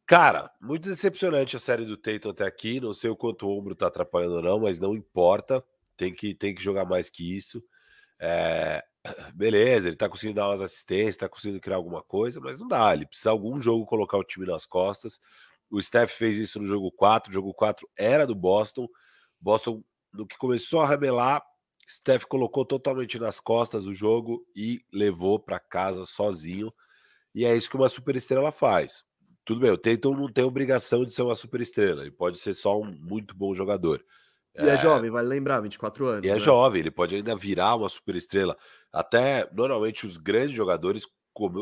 Cara, 0.06 0.52
muito 0.60 0.90
decepcionante 0.90 1.56
a 1.56 1.60
série 1.60 1.86
do 1.86 1.96
Tatum 1.98 2.30
até 2.30 2.46
aqui. 2.46 2.80
Não 2.80 2.94
sei 2.94 3.10
o 3.10 3.16
quanto 3.16 3.46
o 3.46 3.58
ombro 3.58 3.76
tá 3.76 3.88
atrapalhando 3.88 4.38
ou 4.38 4.42
não, 4.42 4.60
mas 4.60 4.80
não 4.80 4.96
importa. 4.96 5.64
Tem 5.96 6.14
que, 6.14 6.34
tem 6.34 6.56
que 6.56 6.64
jogar 6.64 6.86
mais 6.86 7.10
que 7.10 7.38
isso. 7.38 7.64
É... 8.20 8.84
Beleza, 9.34 9.88
ele 9.88 9.96
tá 9.96 10.10
conseguindo 10.10 10.36
dar 10.36 10.50
umas 10.50 10.62
assistências, 10.62 11.18
tá 11.18 11.30
conseguindo 11.30 11.60
criar 11.60 11.78
alguma 11.78 12.04
coisa, 12.04 12.40
mas 12.40 12.60
não 12.60 12.68
dá. 12.68 12.94
Ele 12.94 13.06
precisa 13.06 13.32
algum 13.32 13.60
jogo 13.60 13.86
colocar 13.86 14.18
o 14.18 14.24
time 14.24 14.46
nas 14.46 14.66
costas. 14.66 15.20
O 15.70 15.82
Steph 15.82 16.12
fez 16.12 16.38
isso 16.38 16.60
no 16.60 16.66
jogo 16.66 16.92
4. 16.92 17.30
O 17.30 17.34
jogo 17.34 17.54
4 17.54 17.88
era 17.98 18.26
do 18.26 18.36
Boston. 18.36 18.88
Boston, 19.40 19.84
no 20.14 20.26
que 20.26 20.38
começou 20.38 20.82
a 20.82 20.88
rebelar, 20.88 21.42
Steph 21.90 22.26
colocou 22.26 22.66
totalmente 22.66 23.18
nas 23.18 23.40
costas 23.40 23.88
o 23.88 23.94
jogo 23.94 24.46
e 24.56 24.80
levou 24.92 25.40
para 25.40 25.60
casa 25.60 26.06
sozinho. 26.06 26.74
E 27.34 27.46
é 27.46 27.56
isso 27.56 27.70
que 27.70 27.76
uma 27.76 27.90
superestrela 27.90 28.52
faz. 28.52 29.04
Tudo 29.46 29.62
bem, 29.62 29.72
o 29.72 29.78
Tatum 29.78 30.16
não 30.16 30.32
tem 30.32 30.44
obrigação 30.44 31.04
de 31.06 31.14
ser 31.14 31.24
uma 31.24 31.34
superestrela, 31.34 32.02
ele 32.02 32.12
pode 32.12 32.38
ser 32.38 32.54
só 32.54 32.80
um 32.80 32.86
muito 32.86 33.36
bom 33.36 33.56
jogador. 33.56 34.04
E 34.60 34.70
é, 34.70 34.74
é 34.74 34.78
jovem, 34.78 35.10
vale 35.10 35.28
lembrar, 35.28 35.62
24 35.62 36.06
anos. 36.08 36.26
E 36.26 36.30
é 36.30 36.34
né? 36.34 36.40
jovem, 36.40 36.82
ele 36.82 36.92
pode 36.92 37.16
ainda 37.16 37.36
virar 37.36 37.76
uma 37.76 37.90
superestrela. 37.90 38.58
Até 38.92 39.50
normalmente 39.54 40.06
os 40.06 40.18
grandes 40.18 40.56
jogadores 40.56 41.06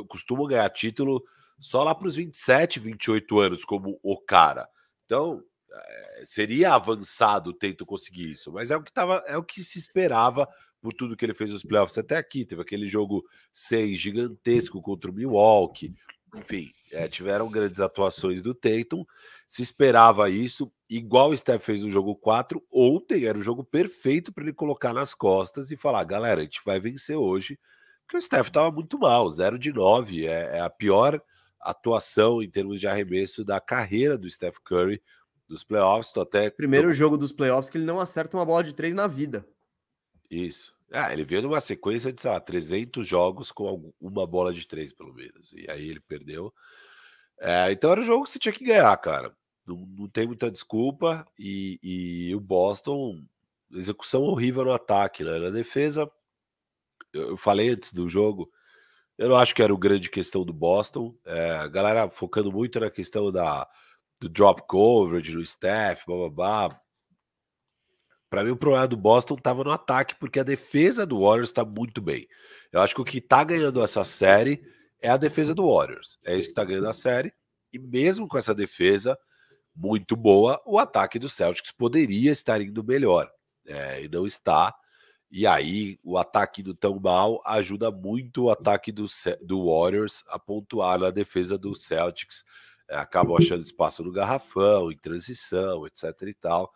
costumam 0.08 0.48
ganhar 0.48 0.70
título 0.70 1.24
só 1.60 1.84
lá 1.84 1.94
para 1.94 2.08
os 2.08 2.16
27, 2.16 2.80
28 2.80 3.40
anos, 3.40 3.66
como 3.66 4.00
o 4.02 4.20
cara. 4.20 4.68
Então, 5.06 5.44
é, 5.72 6.22
seria 6.26 6.74
avançado 6.74 7.52
o 7.52 7.54
Tento 7.54 7.86
conseguir 7.86 8.32
isso, 8.32 8.52
mas 8.52 8.72
é 8.72 8.78
o 8.78 8.84
que 8.84 8.92
tava, 8.92 9.24
é 9.28 9.38
o 9.38 9.44
que 9.44 9.64
se 9.64 9.78
esperava 9.78 10.48
por 10.82 10.94
tudo 10.94 11.16
que 11.16 11.26
ele 11.26 11.34
fez 11.34 11.52
nos 11.52 11.64
playoffs 11.64 11.98
até 11.98 12.18
aqui. 12.18 12.46
Teve 12.46 12.62
aquele 12.62 12.88
jogo 12.88 13.24
6 13.54 14.00
gigantesco 14.00 14.82
contra 14.82 15.12
o 15.12 15.14
Milwaukee. 15.14 15.94
Enfim, 16.36 16.72
é, 16.92 17.08
tiveram 17.08 17.50
grandes 17.50 17.80
atuações 17.80 18.42
do 18.42 18.54
Tatum. 18.54 19.06
Se 19.48 19.62
esperava 19.62 20.30
isso, 20.30 20.72
igual 20.90 21.30
o 21.30 21.38
Steph 21.38 21.64
fez 21.64 21.84
no 21.84 21.90
jogo 21.90 22.16
4. 22.16 22.62
Ontem 22.72 23.26
era 23.26 23.38
o 23.38 23.42
jogo 23.42 23.64
perfeito 23.64 24.32
para 24.32 24.44
ele 24.44 24.54
colocar 24.54 24.94
nas 24.94 25.14
costas 25.14 25.72
e 25.72 25.78
falar: 25.78 26.04
galera, 26.04 26.42
a 26.42 26.44
gente 26.44 26.62
vai 26.66 26.80
vencer 26.80 27.16
hoje. 27.16 27.60
Porque 28.06 28.18
o 28.18 28.22
Steph 28.22 28.48
estava 28.48 28.72
muito 28.72 28.98
mal, 28.98 29.30
0 29.30 29.58
de 29.60 29.74
9. 29.74 30.28
É, 30.28 30.58
é 30.58 30.60
a 30.62 30.70
pior 30.70 31.22
atuação 31.60 32.42
em 32.42 32.50
termos 32.50 32.80
de 32.80 32.88
arremesso 32.88 33.44
da 33.44 33.60
carreira 33.60 34.18
do 34.18 34.30
Steph 34.30 34.58
Curry 34.64 35.02
dos 35.48 35.64
playoffs. 35.64 36.12
Tô 36.12 36.22
até. 36.22 36.50
Primeiro 36.50 36.92
jogo 36.94 37.18
dos 37.18 37.32
playoffs 37.32 37.70
que 37.70 37.78
ele 37.78 37.86
não 37.86 38.00
acerta 38.00 38.38
uma 38.38 38.46
bola 38.46 38.64
de 38.64 38.74
três 38.74 38.94
na 38.94 39.08
vida. 39.08 39.46
Isso. 40.30 40.77
Ah, 40.92 41.12
ele 41.12 41.26
veio 41.26 41.42
numa 41.42 41.60
sequência 41.60 42.14
de, 42.14 42.22
sei 42.22 42.32
lá, 42.32 42.40
300 42.40 43.06
jogos 43.06 43.52
com 43.52 43.94
uma 44.00 44.26
bola 44.26 44.54
de 44.54 44.66
três, 44.66 44.94
pelo 44.94 45.14
menos. 45.14 45.52
E 45.54 45.70
aí 45.70 45.90
ele 45.90 46.00
perdeu. 46.00 46.54
É, 47.40 47.72
então 47.72 47.92
era 47.92 48.02
um 48.02 48.06
jogo 48.06 48.24
que 48.24 48.32
você 48.32 48.40
tinha 48.40 48.54
que 48.54 48.64
ganhar, 48.66 48.96
cara. 48.98 49.36
Não, 49.66 49.76
não 49.76 50.10
tem 50.10 50.26
muita 50.28 50.50
desculpa. 50.50 51.28
E, 51.38 51.80
e, 51.84 52.36
o 52.36 52.40
Boston, 52.40 53.24
execução 53.74 54.24
horrível 54.24 54.66
no 54.66 54.72
ataque, 54.72 55.24
né? 55.24 55.38
Na 55.40 55.50
defesa, 55.50 56.10
eu, 57.14 57.38
falei 57.38 57.70
antes 57.70 57.94
do 57.94 58.10
jogo, 58.10 58.50
eu 59.18 59.30
não 59.30 59.36
acho 59.38 59.54
que 59.56 59.62
era 59.62 59.74
o 59.74 59.78
grande 59.78 60.10
questão 60.10 60.46
do 60.46 60.54
Boston. 60.54 61.16
É, 61.26 61.52
a 61.58 61.68
galera 61.68 62.10
focando 62.10 62.52
muito 62.52 62.80
na 62.80 62.90
questão 62.90 63.32
da, 63.32 63.68
do 64.20 64.30
drop 64.30 64.64
coverage, 64.68 65.34
do 65.34 65.42
staff, 65.42 66.06
blá 66.06 66.30
blá 66.30 66.30
blá. 66.30 66.82
Para 68.30 68.44
mim, 68.44 68.52
o 68.52 68.58
problema 68.58 68.88
do 68.88 68.98
Boston 68.98 69.36
estava 69.36 69.64
no 69.64 69.72
ataque, 69.72 70.16
porque 70.20 70.40
a 70.40 70.44
defesa 70.44 71.06
do 71.06 71.22
Warriors 71.22 71.50
está 71.50 71.64
muito 71.64 72.02
bem. 72.02 72.28
Eu 72.72 72.82
acho 72.82 72.94
que 72.94 73.02
o 73.02 73.06
que 73.06 73.20
está 73.20 73.44
ganhando 73.44 73.82
essa 73.82 74.04
série 74.04 74.62
é 75.02 75.10
a 75.10 75.18
defesa 75.18 75.56
do 75.56 75.68
Warriors. 75.68 76.20
É 76.26 76.36
isso 76.36 76.48
que 76.48 76.52
está 76.52 76.66
ganhando 76.66 76.90
a 76.90 76.94
série. 76.94 77.32
E 77.72 77.80
mesmo 77.80 78.28
com 78.28 78.38
essa 78.38 78.54
defesa 78.54 79.18
muito 79.76 80.16
boa, 80.16 80.62
o 80.66 80.80
ataque 80.80 81.20
do 81.20 81.30
Celtics 81.30 81.72
poderia 81.72 82.32
estar 82.32 82.60
indo 82.60 82.84
melhor. 82.84 83.30
É, 83.66 84.04
e 84.04 84.10
não 84.10 84.26
está. 84.26 84.74
E 85.30 85.46
aí, 85.46 86.00
o 86.04 86.18
ataque 86.18 86.64
do 86.64 86.74
tão 86.74 87.00
mal 87.00 87.42
ajuda 87.46 87.92
muito 87.92 88.46
o 88.46 88.50
ataque 88.50 88.92
do, 88.92 89.06
do 89.42 89.66
Warriors 89.66 90.24
a 90.28 90.40
pontuar 90.40 91.00
na 91.00 91.12
defesa 91.12 91.58
do 91.58 91.76
Celtics. 91.76 92.44
É, 92.90 92.98
acabam 92.98 93.36
achando 93.38 93.64
espaço 93.64 94.04
no 94.04 94.12
garrafão, 94.12 94.92
em 94.92 94.98
transição, 94.98 95.86
etc 95.86 96.14
e 96.24 96.34
tal. 96.34 96.74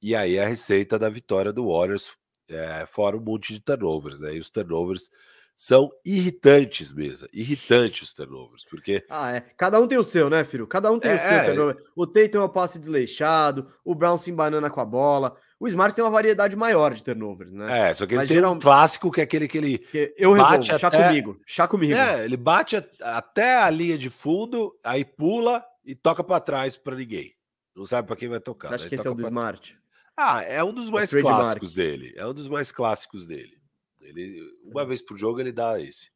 E 0.00 0.14
aí 0.14 0.38
a 0.38 0.46
receita 0.46 0.98
da 0.98 1.08
vitória 1.08 1.52
do 1.52 1.68
Warriors, 1.68 2.12
é, 2.48 2.86
fora 2.86 3.16
um 3.16 3.20
monte 3.20 3.52
de 3.52 3.60
turnovers, 3.60 4.20
né? 4.20 4.34
E 4.34 4.38
os 4.38 4.50
turnovers 4.50 5.10
são 5.56 5.90
irritantes 6.04 6.92
mesmo, 6.92 7.26
irritantes 7.32 8.02
os 8.02 8.14
turnovers, 8.14 8.64
porque... 8.64 9.04
Ah, 9.08 9.36
é. 9.36 9.40
Cada 9.56 9.80
um 9.80 9.88
tem 9.88 9.96
o 9.96 10.04
seu, 10.04 10.28
né, 10.28 10.44
filho? 10.44 10.66
Cada 10.66 10.92
um 10.92 10.98
tem 10.98 11.12
é, 11.12 11.14
o 11.14 11.18
seu 11.18 11.30
é... 11.30 11.44
turnover. 11.44 11.76
O 11.96 12.06
Tatum 12.06 12.42
é 12.42 12.44
um 12.44 12.48
passe 12.48 12.78
desleixado, 12.78 13.72
o 13.82 13.94
Brown 13.94 14.18
se 14.18 14.30
embanana 14.30 14.68
com 14.68 14.80
a 14.82 14.84
bola, 14.84 15.34
o 15.58 15.66
Smart 15.66 15.94
tem 15.94 16.04
uma 16.04 16.10
variedade 16.10 16.54
maior 16.54 16.92
de 16.92 17.02
turnovers, 17.02 17.50
né? 17.50 17.88
É, 17.88 17.94
só 17.94 18.04
que 18.04 18.12
ele 18.12 18.18
Mas 18.18 18.28
tem 18.28 18.36
geral... 18.36 18.52
um 18.52 18.58
clássico 18.58 19.10
que 19.10 19.22
é 19.22 19.24
aquele 19.24 19.48
que 19.48 19.56
ele 19.56 19.78
que 19.78 20.14
eu 20.18 20.36
bate 20.36 20.70
resolvo, 20.70 20.78
chá 20.78 20.88
até... 20.88 21.08
comigo, 21.08 21.40
chá 21.46 21.66
comigo. 21.66 21.94
É, 21.94 22.24
ele 22.26 22.36
bate 22.36 22.76
até 23.00 23.56
a 23.56 23.70
linha 23.70 23.96
de 23.96 24.10
fundo, 24.10 24.78
aí 24.84 25.06
pula 25.06 25.64
e 25.82 25.94
toca 25.94 26.22
para 26.22 26.38
trás 26.40 26.76
para 26.76 26.96
ninguém. 26.96 27.34
Não 27.74 27.86
sabe 27.86 28.06
para 28.06 28.16
quem 28.16 28.28
vai 28.28 28.40
tocar. 28.40 28.68
Você 28.68 28.74
acha 28.74 28.88
que 28.90 28.94
esse 28.94 29.06
é 29.06 29.10
o 29.10 29.14
do 29.14 29.22
pra... 29.22 29.30
Smart? 29.30 29.78
Ah, 30.16 30.42
é 30.42 30.64
um 30.64 30.72
dos 30.72 30.88
é 30.88 30.92
mais 30.92 31.12
é 31.12 31.20
clássicos 31.20 31.72
dele. 31.72 32.14
É 32.16 32.26
um 32.26 32.32
dos 32.32 32.48
mais 32.48 32.72
clássicos 32.72 33.26
dele. 33.26 33.58
Ele, 34.00 34.40
uma 34.64 34.86
vez 34.86 35.02
por 35.02 35.16
jogo 35.16 35.40
ele 35.40 35.52
dá 35.52 35.80
esse. 35.80 36.10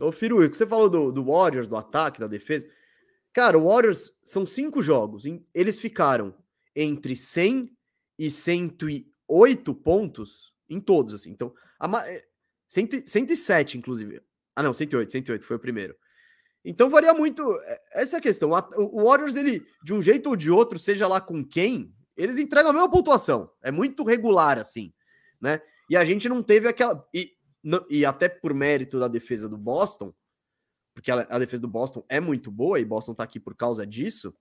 Ô, 0.00 0.12
Firuico, 0.12 0.56
você 0.56 0.66
falou 0.66 0.88
do, 0.88 1.10
do 1.10 1.24
Warriors, 1.24 1.66
do 1.66 1.76
ataque, 1.76 2.20
da 2.20 2.28
defesa. 2.28 2.68
Cara, 3.32 3.58
o 3.58 3.66
Warriors 3.66 4.12
são 4.22 4.46
cinco 4.46 4.80
jogos. 4.80 5.24
Eles 5.52 5.78
ficaram 5.78 6.34
entre 6.76 7.16
100 7.16 7.76
e 8.18 8.30
108 8.30 9.74
pontos 9.74 10.52
em 10.68 10.80
todos, 10.80 11.14
assim. 11.14 11.30
Então, 11.30 11.52
a, 11.78 11.88
100, 12.68 13.06
107, 13.06 13.78
inclusive. 13.78 14.22
Ah, 14.54 14.62
não, 14.62 14.72
108, 14.72 15.10
108 15.10 15.46
foi 15.46 15.56
o 15.56 15.60
primeiro. 15.60 15.96
Então 16.64 16.90
varia 16.90 17.14
muito. 17.14 17.42
É, 17.62 17.78
essa 17.94 18.16
é 18.16 18.18
a 18.18 18.22
questão. 18.22 18.50
O 18.76 19.04
Warriors, 19.04 19.34
ele, 19.34 19.66
de 19.82 19.92
um 19.92 20.02
jeito 20.02 20.28
ou 20.28 20.36
de 20.36 20.50
outro, 20.50 20.78
seja 20.78 21.08
lá 21.08 21.20
com 21.20 21.44
quem, 21.44 21.92
eles 22.22 22.38
entregam 22.38 22.70
a 22.70 22.72
mesma 22.72 22.90
pontuação. 22.90 23.50
É 23.62 23.70
muito 23.70 24.04
regular, 24.04 24.58
assim, 24.58 24.92
né? 25.40 25.60
E 25.88 25.96
a 25.96 26.04
gente 26.04 26.28
não 26.28 26.42
teve 26.42 26.68
aquela. 26.68 27.06
E, 27.12 27.32
e 27.88 28.04
até 28.04 28.28
por 28.28 28.54
mérito 28.54 28.98
da 28.98 29.08
defesa 29.08 29.48
do 29.48 29.56
Boston, 29.56 30.14
porque 30.94 31.10
a, 31.10 31.26
a 31.30 31.38
defesa 31.38 31.62
do 31.62 31.68
Boston 31.68 32.04
é 32.08 32.20
muito 32.20 32.50
boa 32.50 32.78
e 32.78 32.84
Boston 32.84 33.14
tá 33.14 33.24
aqui 33.24 33.40
por 33.40 33.54
causa 33.54 33.86
disso. 33.86 34.34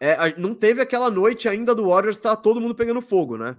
É, 0.00 0.38
não 0.38 0.54
teve 0.54 0.80
aquela 0.80 1.10
noite 1.10 1.48
ainda 1.48 1.74
do 1.74 1.88
Warriors 1.88 2.20
tá 2.20 2.36
todo 2.36 2.60
mundo 2.60 2.74
pegando 2.74 3.02
fogo, 3.02 3.36
né? 3.36 3.56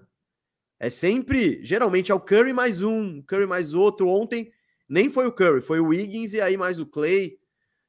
É 0.79 0.89
sempre, 0.89 1.59
geralmente 1.65 2.12
é 2.12 2.15
o 2.15 2.19
Curry 2.19 2.53
mais 2.53 2.81
um, 2.81 3.21
Curry 3.24 3.45
mais 3.45 3.74
outro. 3.74 4.07
Ontem 4.07 4.51
nem 4.88 5.09
foi 5.09 5.27
o 5.27 5.33
Curry, 5.33 5.62
foi 5.62 5.81
o 5.81 5.88
Wiggins 5.88 6.33
e 6.33 6.39
aí 6.39 6.55
mais 6.55 6.79
o 6.79 6.86
Clay. 6.86 7.38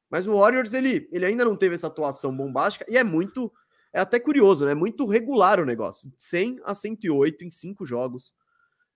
Mas 0.09 0.27
o 0.27 0.37
Warriors 0.37 0.73
ele, 0.73 1.07
ele 1.13 1.25
ainda 1.25 1.45
não 1.45 1.55
teve 1.55 1.75
essa 1.75 1.87
atuação 1.87 2.35
bombástica 2.35 2.85
e 2.89 2.97
é 2.97 3.03
muito 3.03 3.51
é 3.93 3.99
até 3.99 4.19
curioso, 4.19 4.65
né? 4.65 4.73
Muito 4.73 5.05
regular 5.05 5.59
o 5.59 5.65
negócio. 5.65 6.11
100 6.17 6.61
a 6.63 6.73
108 6.73 7.43
em 7.43 7.51
cinco 7.51 7.85
jogos, 7.85 8.33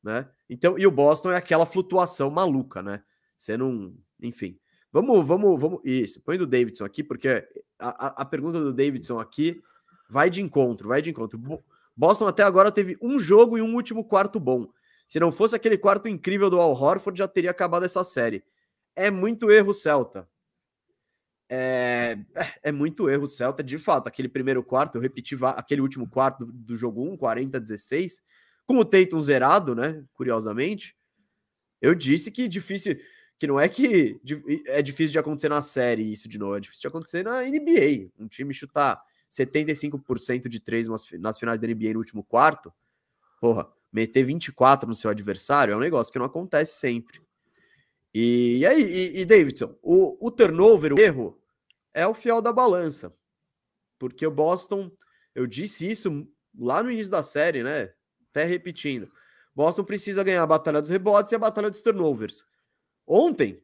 né? 0.04 0.30
Então, 0.50 0.78
e 0.78 0.88
o 0.88 0.92
Boston 0.92 1.32
é 1.32 1.38
aquela 1.38 1.66
flutuação 1.66 2.30
maluca, 2.30 2.82
né? 2.82 3.04
Você 3.38 3.58
não, 3.58 3.94
enfim. 4.22 4.58
Vamos, 4.92 5.28
vamos, 5.28 5.60
vamos. 5.60 5.82
Isso, 5.84 6.22
põe 6.22 6.38
do 6.38 6.48
Davidson 6.48 6.86
aqui, 6.86 7.04
porque 7.04 7.46
a, 7.78 8.22
a 8.22 8.26
pergunta 8.26 8.60
do 8.60 8.74
Davidson 8.74 9.20
aqui 9.20 9.62
vai 10.10 10.30
de 10.30 10.42
encontro, 10.42 10.88
vai 10.88 11.02
de 11.02 11.10
encontro. 11.10 11.40
Boston 11.96 12.28
até 12.28 12.44
agora 12.44 12.72
teve 12.72 12.98
um 13.02 13.20
jogo 13.20 13.58
e 13.58 13.62
um 13.62 13.76
último 13.76 14.04
quarto 14.04 14.40
bom. 14.40 14.68
Se 15.08 15.20
não 15.20 15.32
fosse 15.32 15.56
aquele 15.56 15.78
quarto 15.78 16.08
incrível 16.08 16.50
do 16.50 16.60
Al 16.60 16.72
Horford, 16.72 17.18
já 17.18 17.28
teria 17.28 17.52
acabado 17.52 17.86
essa 17.86 18.04
série. 18.04 18.44
É 18.96 19.12
muito 19.12 19.52
erro 19.52 19.74
Celta. 19.74 20.28
É, 21.50 22.18
é 22.64 22.72
muito 22.72 23.10
erro 23.10 23.28
Celta, 23.28 23.64
de 23.64 23.78
fato. 23.78 24.08
Aquele 24.08 24.28
primeiro 24.28 24.64
quarto, 24.64 24.96
eu 24.96 25.02
repeti 25.02 25.36
aquele 25.56 25.82
último 25.82 26.10
quarto 26.10 26.46
do, 26.46 26.52
do 26.52 26.76
jogo 26.76 27.04
1, 27.04 27.18
40 27.18 27.60
16, 27.60 28.22
com 28.66 28.78
o 28.78 28.86
Tatum 28.86 29.22
zerado, 29.22 29.76
né? 29.76 30.04
Curiosamente, 30.14 30.96
eu 31.82 31.94
disse 31.94 32.32
que 32.32 32.48
difícil 32.48 32.98
que 33.38 33.46
não 33.46 33.60
é 33.60 33.68
que 33.68 34.20
é 34.68 34.82
difícil 34.82 35.12
de 35.12 35.20
acontecer 35.20 35.50
na 35.50 35.62
série 35.62 36.12
isso 36.12 36.28
de 36.28 36.38
novo, 36.38 36.56
é 36.56 36.60
difícil 36.60 36.82
de 36.82 36.88
acontecer 36.88 37.24
na 37.24 37.44
NBA. 37.44 38.10
Um 38.18 38.28
time 38.28 38.54
chutar 38.54 39.02
75% 39.30 40.48
de 40.48 40.60
três 40.60 40.88
nas 41.20 41.38
finais 41.38 41.60
da 41.60 41.68
NBA 41.68 41.94
no 41.94 42.00
último 42.00 42.24
quarto, 42.24 42.74
porra, 43.40 43.68
meter 43.92 44.24
24 44.24 44.88
no 44.88 44.96
seu 44.96 45.10
adversário 45.10 45.74
é 45.74 45.78
um 45.78 45.82
negócio 45.82 46.12
que 46.12 46.20
não 46.20 46.26
acontece 46.26 46.80
sempre. 46.80 47.22
E, 48.18 48.60
e 48.60 48.66
aí, 48.66 48.82
e, 48.82 49.20
e 49.20 49.26
Davidson, 49.26 49.78
o, 49.84 50.26
o 50.26 50.32
turnover, 50.32 50.94
o 50.94 51.00
erro, 51.02 51.38
é 51.94 52.08
o 52.08 52.14
fiel 52.14 52.42
da 52.42 52.54
balança. 52.54 53.14
Porque 54.00 54.26
o 54.26 54.32
Boston, 54.32 54.90
eu 55.36 55.46
disse 55.46 55.92
isso 55.92 56.26
lá 56.58 56.82
no 56.82 56.90
início 56.90 57.12
da 57.12 57.22
série, 57.22 57.62
né? 57.62 57.92
Até 58.30 58.46
repetindo. 58.46 59.12
Boston 59.54 59.84
precisa 59.84 60.24
ganhar 60.24 60.44
a 60.44 60.48
batalha 60.48 60.80
dos 60.80 60.90
rebotes 60.90 61.34
e 61.34 61.36
a 61.36 61.40
batalha 61.40 61.70
dos 61.70 61.82
turnovers. 61.82 62.46
Ontem, 63.06 63.62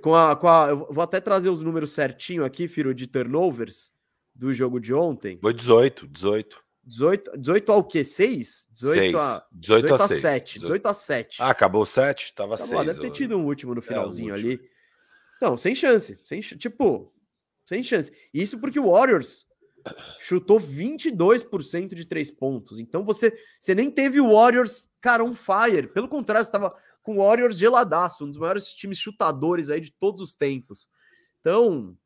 com 0.00 0.14
a, 0.14 0.34
com 0.34 0.48
a, 0.48 0.68
eu 0.70 0.88
vou 0.90 1.04
até 1.04 1.20
trazer 1.20 1.50
os 1.50 1.62
números 1.62 1.92
certinho 1.92 2.42
aqui, 2.42 2.66
Firo, 2.68 2.94
de 2.94 3.06
turnovers 3.06 3.92
do 4.34 4.50
jogo 4.54 4.80
de 4.80 4.94
ontem. 4.94 5.38
Foi 5.42 5.52
18, 5.52 6.06
18. 6.06 6.64
18, 6.88 7.36
18 7.38 7.70
ao 7.72 7.84
quê? 7.84 8.02
6? 8.02 8.68
18 8.72 8.98
6. 8.98 9.14
a 9.14 9.46
18, 9.52 9.82
18 9.82 9.94
a 10.02 10.08
6. 10.08 10.20
7. 10.20 10.58
18 10.60 10.86
a 10.88 10.94
7. 10.94 11.42
Ah, 11.42 11.50
acabou 11.50 11.84
7? 11.84 12.34
Tava 12.34 12.56
Tá 12.56 12.64
6. 12.64 12.70
bom, 12.72 12.84
deve 12.84 13.00
ter 13.00 13.10
tido 13.10 13.36
um 13.36 13.44
último 13.44 13.74
no 13.74 13.80
É, 13.80 13.84
finalzinho 13.84 14.32
último. 14.34 14.50
ali. 14.52 14.70
Então, 15.36 15.56
sem 15.56 15.74
chance. 15.74 16.18
Sem, 16.24 16.40
tipo, 16.40 17.12
sem 17.66 17.82
chance. 17.84 18.10
Isso 18.32 18.58
porque 18.58 18.80
o 18.80 18.90
Warriors 18.90 19.46
chutou 20.18 20.58
22% 20.58 21.94
de 21.94 22.04
três 22.04 22.30
pontos. 22.30 22.80
Então 22.80 23.04
você, 23.04 23.32
você 23.60 23.74
nem 23.74 23.90
teve 23.90 24.20
o 24.20 24.32
Warriors, 24.34 24.88
cara, 25.00 25.22
on 25.24 25.34
fire. 25.34 25.86
Pelo 25.88 26.08
contrário, 26.08 26.44
você 26.44 26.48
estava 26.48 26.74
com 27.02 27.18
o 27.18 27.24
Warriors 27.24 27.56
geladaço, 27.56 28.24
um 28.24 28.28
dos 28.28 28.38
maiores 28.38 28.72
times 28.72 28.98
chutadores 28.98 29.70
aí 29.70 29.80
de 29.80 29.92
todos 29.92 30.20
os 30.20 30.34
tempos. 30.34 30.88
Então, 31.40 31.96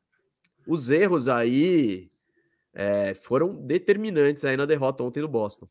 os 0.67 0.91
erros 0.91 1.29
aí 1.29 2.12
é, 2.75 3.15
foram 3.15 3.55
determinantes 3.55 4.45
aí 4.45 4.57
na 4.57 4.67
derrota 4.67 5.03
ontem 5.03 5.21
do 5.21 5.29
Boston. 5.29 5.69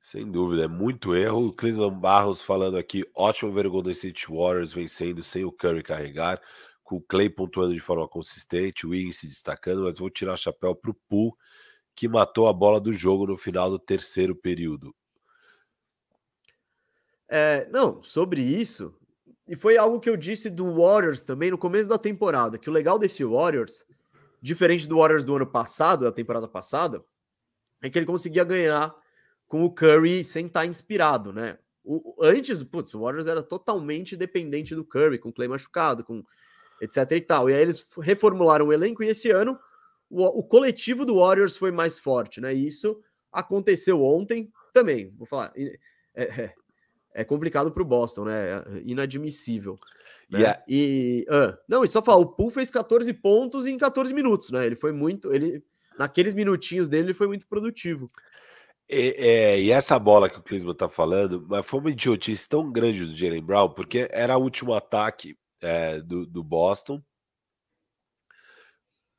Sem 0.00 0.30
dúvida, 0.30 0.64
é 0.64 0.68
muito 0.68 1.14
erro. 1.14 1.48
O 1.48 1.52
Cleveland 1.52 2.00
Barros 2.00 2.42
falando 2.42 2.76
aqui, 2.76 3.04
ótimo 3.14 3.52
ver 3.52 3.66
o 3.66 3.70
Golden 3.70 3.92
State 3.92 4.26
Warriors 4.28 4.72
vencendo 4.72 5.22
sem 5.22 5.44
o 5.44 5.50
Curry 5.50 5.82
carregar, 5.82 6.40
com 6.84 6.96
o 6.96 7.02
Clay 7.02 7.28
pontuando 7.28 7.74
de 7.74 7.80
forma 7.80 8.06
consistente, 8.06 8.86
o 8.86 8.90
Wiggins 8.90 9.18
se 9.18 9.26
destacando, 9.26 9.82
mas 9.82 9.98
vou 9.98 10.08
tirar 10.08 10.34
o 10.34 10.36
chapéu 10.36 10.74
para 10.76 10.92
o 10.92 10.94
Poole, 11.08 11.32
que 11.94 12.06
matou 12.06 12.46
a 12.46 12.52
bola 12.52 12.80
do 12.80 12.92
jogo 12.92 13.26
no 13.26 13.36
final 13.36 13.68
do 13.68 13.78
terceiro 13.78 14.36
período. 14.36 14.94
É, 17.28 17.68
não, 17.70 18.00
sobre 18.04 18.40
isso, 18.40 18.94
e 19.48 19.56
foi 19.56 19.76
algo 19.76 19.98
que 19.98 20.08
eu 20.08 20.16
disse 20.16 20.48
do 20.48 20.72
Warriors 20.74 21.24
também 21.24 21.50
no 21.50 21.58
começo 21.58 21.88
da 21.88 21.98
temporada, 21.98 22.58
que 22.58 22.70
o 22.70 22.72
legal 22.72 22.98
desse 22.98 23.24
Warriors, 23.24 23.84
diferente 24.40 24.86
do 24.86 24.98
Warriors 24.98 25.24
do 25.24 25.34
ano 25.34 25.46
passado, 25.46 26.04
da 26.04 26.12
temporada 26.12 26.48
passada, 26.48 27.04
é 27.82 27.90
que 27.90 27.98
ele 27.98 28.06
conseguia 28.06 28.44
ganhar 28.44 28.94
com 29.46 29.64
o 29.64 29.70
Curry 29.70 30.24
sem 30.24 30.46
estar 30.46 30.66
inspirado, 30.66 31.32
né? 31.32 31.58
O, 31.84 32.16
antes, 32.20 32.62
putz, 32.62 32.92
o 32.94 33.00
Warriors 33.00 33.26
era 33.26 33.42
totalmente 33.42 34.16
dependente 34.16 34.74
do 34.74 34.84
Curry, 34.84 35.18
com 35.18 35.28
o 35.28 35.32
Clay 35.32 35.48
machucado, 35.48 36.02
com 36.02 36.24
etc 36.80 37.10
e 37.12 37.20
tal. 37.20 37.48
E 37.48 37.54
aí 37.54 37.60
eles 37.60 37.86
reformularam 38.00 38.66
o 38.66 38.72
elenco 38.72 39.02
e 39.02 39.08
esse 39.08 39.30
ano 39.30 39.58
o, 40.10 40.24
o 40.24 40.42
coletivo 40.42 41.04
do 41.04 41.16
Warriors 41.16 41.56
foi 41.56 41.70
mais 41.70 41.98
forte, 41.98 42.40
né? 42.40 42.54
E 42.54 42.66
isso 42.66 43.00
aconteceu 43.32 44.02
ontem 44.02 44.50
também. 44.72 45.10
Vou 45.16 45.26
falar, 45.26 45.52
é, 45.56 45.78
é, 46.14 46.54
é 47.14 47.24
complicado 47.24 47.70
para 47.70 47.82
o 47.82 47.86
Boston, 47.86 48.24
né? 48.24 48.50
É 48.50 48.64
inadmissível. 48.84 49.78
E 50.30 50.38
né? 50.38 50.46
a- 50.46 50.62
E 50.68 51.26
ah, 51.28 51.58
não, 51.68 51.84
e 51.84 51.88
só 51.88 52.02
falar, 52.02 52.18
o 52.18 52.26
Poole 52.26 52.52
fez 52.52 52.70
14 52.70 53.12
pontos 53.12 53.66
em 53.66 53.76
14 53.76 54.12
minutos, 54.12 54.50
né? 54.50 54.66
Ele 54.66 54.76
foi 54.76 54.92
muito, 54.92 55.32
ele 55.32 55.62
naqueles 55.98 56.34
minutinhos 56.34 56.88
dele 56.88 57.06
ele 57.08 57.14
foi 57.14 57.26
muito 57.26 57.46
produtivo. 57.46 58.06
E, 58.88 59.14
é, 59.18 59.60
e 59.60 59.70
essa 59.70 59.98
bola 59.98 60.28
que 60.30 60.38
o 60.38 60.42
Clisman 60.42 60.74
tá 60.74 60.88
falando, 60.88 61.44
mas 61.48 61.66
foi 61.66 61.80
uma 61.80 61.90
idiotice 61.90 62.48
tão 62.48 62.70
grande 62.70 63.04
do 63.04 63.16
Jalen 63.16 63.42
Brown, 63.42 63.70
porque 63.70 64.08
era 64.12 64.36
o 64.36 64.42
último 64.42 64.74
ataque 64.74 65.36
é, 65.60 66.00
do, 66.00 66.24
do 66.26 66.44
Boston. 66.44 67.02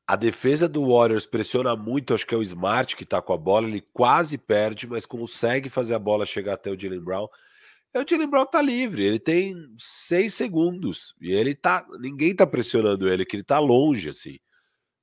A 0.06 0.16
defesa 0.16 0.66
do 0.66 0.88
Warriors 0.88 1.26
pressiona 1.26 1.76
muito, 1.76 2.14
acho 2.14 2.26
que 2.26 2.34
é 2.34 2.38
o 2.38 2.42
Smart 2.42 2.96
que 2.96 3.04
tá 3.04 3.20
com 3.20 3.34
a 3.34 3.36
bola, 3.36 3.68
ele 3.68 3.84
quase 3.92 4.38
perde, 4.38 4.86
mas 4.86 5.04
consegue 5.04 5.68
fazer 5.68 5.94
a 5.94 5.98
bola 5.98 6.24
chegar 6.24 6.54
até 6.54 6.70
o 6.70 6.80
Jalen 6.80 7.00
Brown. 7.00 7.28
O 7.98 8.04
Jalen 8.08 8.28
Brown 8.28 8.46
tá 8.46 8.62
livre, 8.62 9.04
ele 9.04 9.18
tem 9.18 9.54
seis 9.76 10.34
segundos 10.34 11.14
e 11.20 11.32
ele 11.32 11.54
tá, 11.54 11.86
ninguém 11.98 12.34
tá 12.34 12.46
pressionando 12.46 13.08
ele, 13.08 13.24
que 13.24 13.36
ele 13.36 13.44
tá 13.44 13.58
longe 13.58 14.08
assim. 14.08 14.38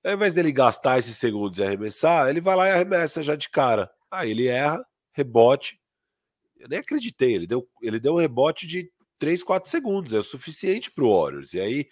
Ao 0.04 0.14
invés 0.14 0.34
dele 0.34 0.52
gastar 0.52 1.00
esses 1.00 1.18
segundos 1.18 1.60
e 1.60 1.64
arremessar, 1.64 2.30
ele 2.30 2.40
vai 2.40 2.56
lá 2.56 2.68
e 2.68 2.72
arremessa 2.72 3.24
já 3.24 3.36
de 3.36 3.50
cara. 3.50 3.92
Aí 4.12 4.32
ele 4.32 4.48
erra, 4.48 4.86
rebote. 5.12 5.80
Eu 6.58 6.70
nem 6.70 6.80
acreditei, 6.80 7.34
ele 7.34 7.48
deu, 7.48 7.68
ele 7.82 8.00
deu 8.00 8.14
um 8.14 8.20
rebote 8.20 8.68
de 8.68 8.92
3, 9.18 9.44
4 9.44 9.70
segundos, 9.70 10.14
é 10.14 10.20
o 10.20 10.24
suficiente 10.24 10.92
pro 10.92 11.10
Warriors. 11.10 11.54
E 11.54 11.60
aí 11.60 11.88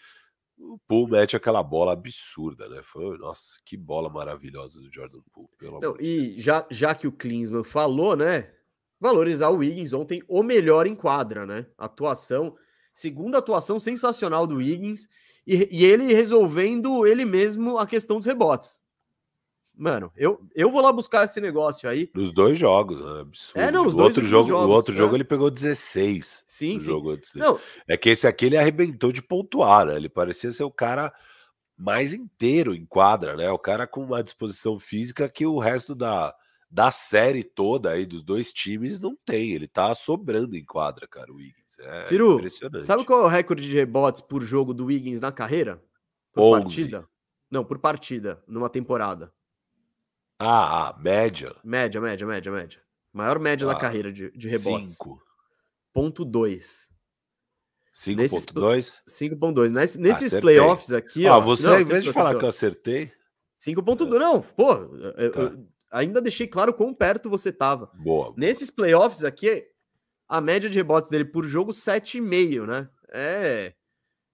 o 0.58 0.78
Poole 0.88 1.12
mete 1.12 1.36
aquela 1.36 1.64
bola 1.64 1.94
absurda, 1.94 2.70
né? 2.70 2.82
Foi, 2.84 3.18
nossa, 3.18 3.58
que 3.66 3.76
bola 3.76 4.10
maravilhosa 4.10 4.80
do 4.80 4.94
Jordan 4.94 5.20
Poole, 5.32 5.50
Não, 5.82 5.98
e 6.00 6.34
já, 6.34 6.66
já 6.70 6.96
que 6.96 7.08
o 7.08 7.12
Klinsmann 7.12 7.64
falou, 7.64 8.16
né? 8.16 8.54
Valorizar 9.04 9.50
o 9.50 9.58
Wiggins 9.58 9.92
ontem 9.92 10.24
o 10.30 10.42
melhor 10.42 10.88
em 10.88 10.96
quadra, 10.96 11.46
né? 11.46 11.66
Atuação, 11.78 12.56
segunda 12.94 13.40
atuação 13.40 13.78
sensacional 13.78 14.48
do 14.48 14.56
Wiggins 14.56 15.10
e, 15.46 15.68
e 15.70 15.84
ele 15.84 16.14
resolvendo 16.14 17.06
ele 17.06 17.26
mesmo 17.26 17.78
a 17.78 17.86
questão 17.86 18.16
dos 18.16 18.26
rebotes. 18.26 18.80
Mano, 19.76 20.10
eu, 20.16 20.40
eu 20.56 20.72
vou 20.72 20.80
lá 20.80 20.94
buscar 20.94 21.26
esse 21.26 21.42
negócio 21.42 21.90
aí. 21.90 22.10
Nos 22.16 22.32
dois 22.32 22.58
jogos, 22.58 22.98
né? 23.04 23.20
Absurdo. 23.20 23.60
É, 23.60 23.70
não, 23.70 23.86
os 23.86 23.94
o 23.94 23.98
dois 23.98 24.16
outro 24.16 24.26
jogo, 24.26 24.48
jogos, 24.48 24.66
o 24.66 24.70
outro 24.70 24.94
né? 24.94 24.98
jogo 25.00 25.18
ele 25.18 25.26
pegou 25.26 25.52
16. 25.52 26.46
Sim, 26.48 26.80
sim. 26.80 26.86
jogo. 26.86 27.20
Não, 27.36 27.60
É 27.86 27.98
que 27.98 28.10
esse 28.10 28.26
aqui 28.26 28.46
ele 28.46 28.56
arrebentou 28.56 29.12
de 29.12 29.22
pontuar, 29.22 29.86
né? 29.86 29.98
Ele 29.98 30.08
parecia 30.08 30.50
ser 30.50 30.64
o 30.64 30.72
cara 30.72 31.14
mais 31.78 32.14
inteiro 32.14 32.74
em 32.74 32.86
quadra, 32.86 33.36
né? 33.36 33.52
O 33.52 33.60
cara 33.60 33.86
com 33.86 34.02
uma 34.02 34.24
disposição 34.24 34.80
física 34.80 35.28
que 35.28 35.46
o 35.46 35.60
resto 35.60 35.94
da, 35.94 36.34
da 36.74 36.90
série 36.90 37.44
toda 37.44 37.92
aí 37.92 38.04
dos 38.04 38.24
dois 38.24 38.52
times 38.52 39.00
não 39.00 39.16
tem. 39.24 39.52
Ele 39.52 39.68
tá 39.68 39.94
sobrando 39.94 40.58
em 40.58 40.66
quadra, 40.66 41.08
cara, 41.08 41.32
o 41.32 41.36
Wiggins. 41.36 41.78
É 41.80 42.08
Firu, 42.08 42.34
impressionante. 42.36 42.88
sabe 42.88 43.06
qual 43.06 43.22
é 43.22 43.26
o 43.26 43.28
recorde 43.28 43.62
de 43.68 43.76
rebotes 43.76 44.22
por 44.22 44.42
jogo 44.42 44.74
do 44.74 44.86
Wiggins 44.86 45.22
na 45.22 45.32
carreira? 45.32 45.80
Por 46.34 46.42
11. 46.42 46.64
partida? 46.64 47.08
Não, 47.52 47.64
por 47.64 47.78
partida, 47.78 48.44
numa 48.48 48.70
temporada. 48.70 49.32
Ah, 50.40 50.90
a 50.90 51.00
média. 51.00 51.56
Média, 51.64 52.02
média, 52.02 52.26
média, 52.26 52.52
média. 52.52 52.82
Maior 53.14 53.40
média 53.40 53.68
da 53.68 53.74
Ah, 53.74 53.80
carreira 53.80 54.12
de, 54.12 54.32
de 54.32 54.48
rebotes. 54.48 54.96
5. 54.98 55.22
Ponto 55.94 56.26
2. 56.26 56.92
5.2. 57.94 59.02
5.2. 59.08 59.70
Nesse, 59.72 60.00
nesses 60.00 60.28
Acertei. 60.28 60.42
playoffs 60.42 60.92
aqui, 60.92 61.28
Ah, 61.28 61.38
ó. 61.38 61.42
você, 61.42 61.68
ao 61.68 61.80
invés 61.80 62.04
de 62.04 62.12
falar 62.12 62.36
que 62.36 62.44
eu 62.44 62.50
acertei, 62.50 63.12
5.2. 63.56 64.18
Não, 64.20 64.42
pô, 64.42 64.76
Tá. 64.76 65.40
eu 65.42 65.68
ainda 65.94 66.20
deixei 66.20 66.48
claro 66.48 66.74
quão 66.74 66.94
perto 66.94 67.30
você 67.30 67.52
tava. 67.52 67.92
boa. 67.94 68.34
Nesses 68.36 68.72
playoffs 68.72 69.24
aqui, 69.24 69.66
a 70.28 70.42
média 70.42 70.70
de 70.70 70.76
rebotes 70.76 71.10
dele 71.10 71.26
por 71.26 71.46
jogo, 71.46 71.72
7,5, 71.72 72.66
né? 72.66 72.90
É. 73.14 73.74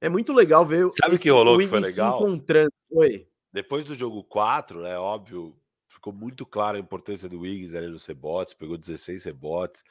É 0.01 0.07
muito 0.07 0.31
legal 0.31 0.65
ver 0.65 0.89
Sabe 0.93 1.17
o 1.17 1.19
que 1.19 1.29
rolou 1.29 1.59
que 1.59 1.67
foi 1.67 1.83
se 1.83 1.89
legal? 1.89 2.15
encontrando. 2.17 2.71
Oi. 2.91 3.27
Depois 3.51 3.83
do 3.83 3.93
jogo 3.93 4.23
4, 4.23 4.81
né, 4.81 4.97
óbvio, 4.97 5.53
ficou 5.89 6.13
muito 6.13 6.45
clara 6.45 6.77
a 6.77 6.79
importância 6.79 7.27
do 7.27 7.39
Wiggins 7.41 7.73
ali 7.73 7.87
nos 7.87 8.05
rebotes, 8.05 8.53
pegou 8.53 8.77
16 8.77 9.23
rebotes, 9.25 9.83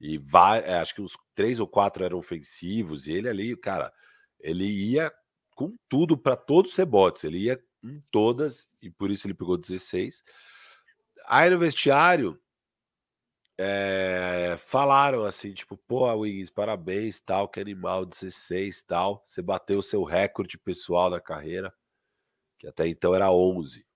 e 0.00 0.16
vai, 0.16 0.60
é, 0.60 0.74
acho 0.74 0.94
que 0.94 1.02
uns 1.02 1.16
três 1.34 1.58
ou 1.58 1.66
quatro 1.66 2.04
eram 2.04 2.18
ofensivos, 2.18 3.08
e 3.08 3.12
ele 3.12 3.28
ali, 3.28 3.56
cara, 3.56 3.92
ele 4.38 4.64
ia 4.64 5.12
com 5.56 5.74
tudo 5.88 6.16
para 6.16 6.36
todos 6.36 6.70
os 6.70 6.76
rebotes, 6.76 7.24
ele 7.24 7.38
ia 7.38 7.60
em 7.82 8.00
todas, 8.12 8.68
e 8.80 8.90
por 8.90 9.10
isso 9.10 9.26
ele 9.26 9.34
pegou 9.34 9.56
16. 9.56 10.22
Aí 11.30 11.50
no 11.50 11.58
vestiário, 11.58 12.40
é, 13.58 14.56
falaram 14.56 15.24
assim, 15.24 15.52
tipo, 15.52 15.76
pô, 15.76 16.10
Wiggins, 16.14 16.48
parabéns, 16.48 17.20
tal, 17.20 17.46
que 17.48 17.60
animal, 17.60 18.06
16, 18.06 18.82
tal, 18.84 19.22
você 19.26 19.42
bateu 19.42 19.78
o 19.78 19.82
seu 19.82 20.04
recorde 20.04 20.56
pessoal 20.56 21.10
na 21.10 21.20
carreira, 21.20 21.70
que 22.58 22.66
até 22.66 22.88
então 22.88 23.14
era 23.14 23.30
11. 23.30 23.86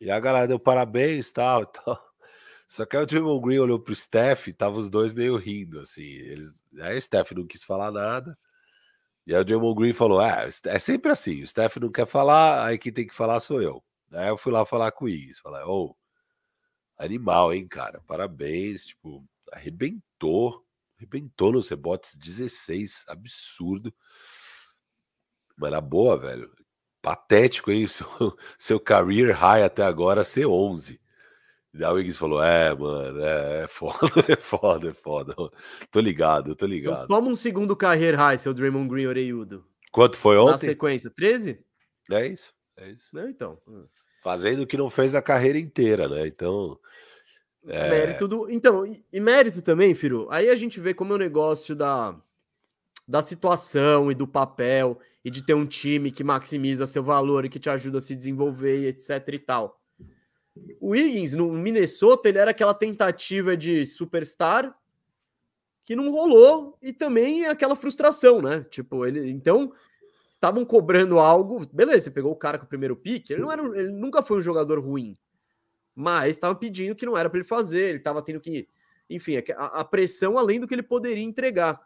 E 0.00 0.10
a 0.10 0.18
galera 0.18 0.48
deu 0.48 0.58
parabéns, 0.58 1.30
tal, 1.30 1.66
tal. 1.68 2.00
Só 2.68 2.86
que 2.86 2.96
aí 2.96 3.02
o 3.02 3.06
Draymond 3.06 3.42
Green 3.44 3.58
olhou 3.58 3.78
pro 3.78 3.94
Steph 3.94 4.48
e 4.48 4.52
tava 4.54 4.78
os 4.78 4.88
dois 4.88 5.12
meio 5.12 5.36
rindo, 5.36 5.80
assim. 5.80 6.04
Eles... 6.04 6.64
Aí 6.80 6.96
o 6.96 7.02
Steph 7.02 7.32
não 7.32 7.46
quis 7.46 7.64
falar 7.64 7.90
nada. 7.92 8.38
E 9.26 9.34
aí 9.34 9.40
o 9.42 9.44
Draymond 9.44 9.74
Green 9.78 9.92
falou, 9.92 10.22
é, 10.22 10.48
é 10.66 10.78
sempre 10.78 11.12
assim, 11.12 11.42
o 11.42 11.46
Steph 11.46 11.76
não 11.76 11.92
quer 11.92 12.06
falar, 12.06 12.66
aí 12.66 12.78
quem 12.78 12.92
tem 12.92 13.06
que 13.06 13.14
falar 13.14 13.40
sou 13.40 13.60
eu. 13.60 13.84
Aí 14.12 14.28
eu 14.28 14.36
fui 14.38 14.52
lá 14.52 14.64
falar 14.64 14.90
com 14.92 15.04
o 15.04 15.08
Iggs, 15.08 15.40
falar, 15.40 15.66
ô, 15.66 15.96
animal, 17.04 17.52
hein, 17.52 17.66
cara, 17.66 18.00
parabéns, 18.06 18.86
tipo, 18.86 19.24
arrebentou, 19.52 20.64
Arrebentou 21.00 21.52
nos 21.52 21.70
rebotes 21.70 22.14
16, 22.14 23.06
absurdo. 23.08 23.92
Mas 25.56 25.70
na 25.70 25.80
boa, 25.80 26.18
velho. 26.18 26.52
Patético, 27.00 27.70
hein? 27.70 27.86
Seu, 27.88 28.06
seu 28.58 28.78
career 28.78 29.34
high 29.34 29.64
até 29.64 29.82
agora 29.82 30.22
ser 30.22 30.44
11. 30.44 31.00
E 31.72 31.82
a 31.82 31.90
Wiggins 31.90 32.18
falou: 32.18 32.42
É, 32.42 32.74
mano, 32.74 33.18
é, 33.24 33.62
é 33.62 33.66
foda, 33.66 33.98
é 34.28 34.36
foda, 34.36 34.90
é 34.90 34.92
foda. 34.92 35.34
Tô 35.90 36.00
ligado, 36.00 36.48
tô 36.48 36.66
então 36.66 36.68
ligado. 36.68 37.04
Então, 37.04 37.16
toma 37.16 37.28
um 37.28 37.34
segundo 37.34 37.74
career 37.74 38.14
high, 38.16 38.36
seu 38.36 38.52
Draymond 38.52 38.88
Green 38.88 39.06
Oreiudo. 39.06 39.64
Quanto 39.90 40.18
foi 40.18 40.36
ontem? 40.36 40.52
Na 40.52 40.58
sequência, 40.58 41.08
13? 41.08 41.64
É 42.10 42.26
isso, 42.26 42.52
é 42.76 42.90
isso. 42.90 43.16
Não, 43.16 43.26
então. 43.26 43.58
Fazendo 44.22 44.64
o 44.64 44.66
que 44.66 44.76
não 44.76 44.90
fez 44.90 45.14
na 45.14 45.22
carreira 45.22 45.58
inteira, 45.58 46.06
né? 46.08 46.26
Então. 46.26 46.78
É... 47.66 47.90
Mérito 47.90 48.26
do. 48.26 48.50
Então, 48.50 48.84
e 49.12 49.20
mérito 49.20 49.62
também, 49.62 49.94
Firo. 49.94 50.28
Aí 50.30 50.48
a 50.48 50.56
gente 50.56 50.80
vê 50.80 50.94
como 50.94 51.12
é 51.12 51.16
o 51.16 51.18
negócio 51.18 51.74
da, 51.76 52.16
da 53.06 53.22
situação 53.22 54.10
e 54.10 54.14
do 54.14 54.26
papel 54.26 54.98
e 55.24 55.30
de 55.30 55.42
ter 55.42 55.54
um 55.54 55.66
time 55.66 56.10
que 56.10 56.24
maximiza 56.24 56.86
seu 56.86 57.02
valor 57.02 57.44
e 57.44 57.48
que 57.48 57.58
te 57.58 57.68
ajuda 57.68 57.98
a 57.98 58.00
se 58.00 58.14
desenvolver, 58.14 58.88
etc 58.88 59.28
e 59.32 59.38
tal. 59.38 59.80
O 60.80 60.90
Wiggins, 60.90 61.32
no 61.32 61.52
Minnesota, 61.52 62.28
ele 62.28 62.38
era 62.38 62.50
aquela 62.50 62.74
tentativa 62.74 63.56
de 63.56 63.84
superstar 63.84 64.76
que 65.82 65.96
não 65.96 66.10
rolou 66.10 66.76
e 66.82 66.92
também 66.92 67.46
aquela 67.46 67.76
frustração, 67.76 68.40
né? 68.40 68.64
Tipo, 68.70 69.06
ele 69.06 69.30
então 69.30 69.72
estavam 70.30 70.64
cobrando 70.64 71.18
algo, 71.18 71.66
beleza, 71.72 72.04
você 72.04 72.10
pegou 72.10 72.32
o 72.32 72.36
cara 72.36 72.58
com 72.58 72.64
o 72.64 72.68
primeiro 72.68 72.96
pique, 72.96 73.32
ele 73.32 73.42
não 73.42 73.52
era, 73.52 73.62
ele 73.78 73.90
nunca 73.90 74.22
foi 74.22 74.38
um 74.38 74.42
jogador 74.42 74.78
ruim, 74.80 75.14
mas 76.00 76.30
estava 76.30 76.54
pedindo 76.54 76.94
que 76.94 77.04
não 77.04 77.14
era 77.14 77.28
para 77.28 77.38
ele 77.38 77.46
fazer, 77.46 77.90
ele 77.90 77.98
estava 77.98 78.22
tendo 78.22 78.40
que, 78.40 78.66
enfim, 79.08 79.36
a, 79.54 79.80
a, 79.80 79.84
pressão 79.84 80.38
além 80.38 80.58
do 80.58 80.66
que 80.66 80.74
ele 80.74 80.82
poderia 80.82 81.22
entregar. 81.22 81.78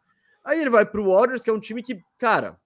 Aí 0.45 0.61
ele 0.61 0.71
vai 0.71 0.87
para 0.87 1.01
o 1.01 1.13
Warriors, 1.13 1.43
que 1.43 1.51
é 1.51 1.53
um 1.53 1.59
time 1.59 1.83
que, 1.83 2.01
cara, 2.17 2.57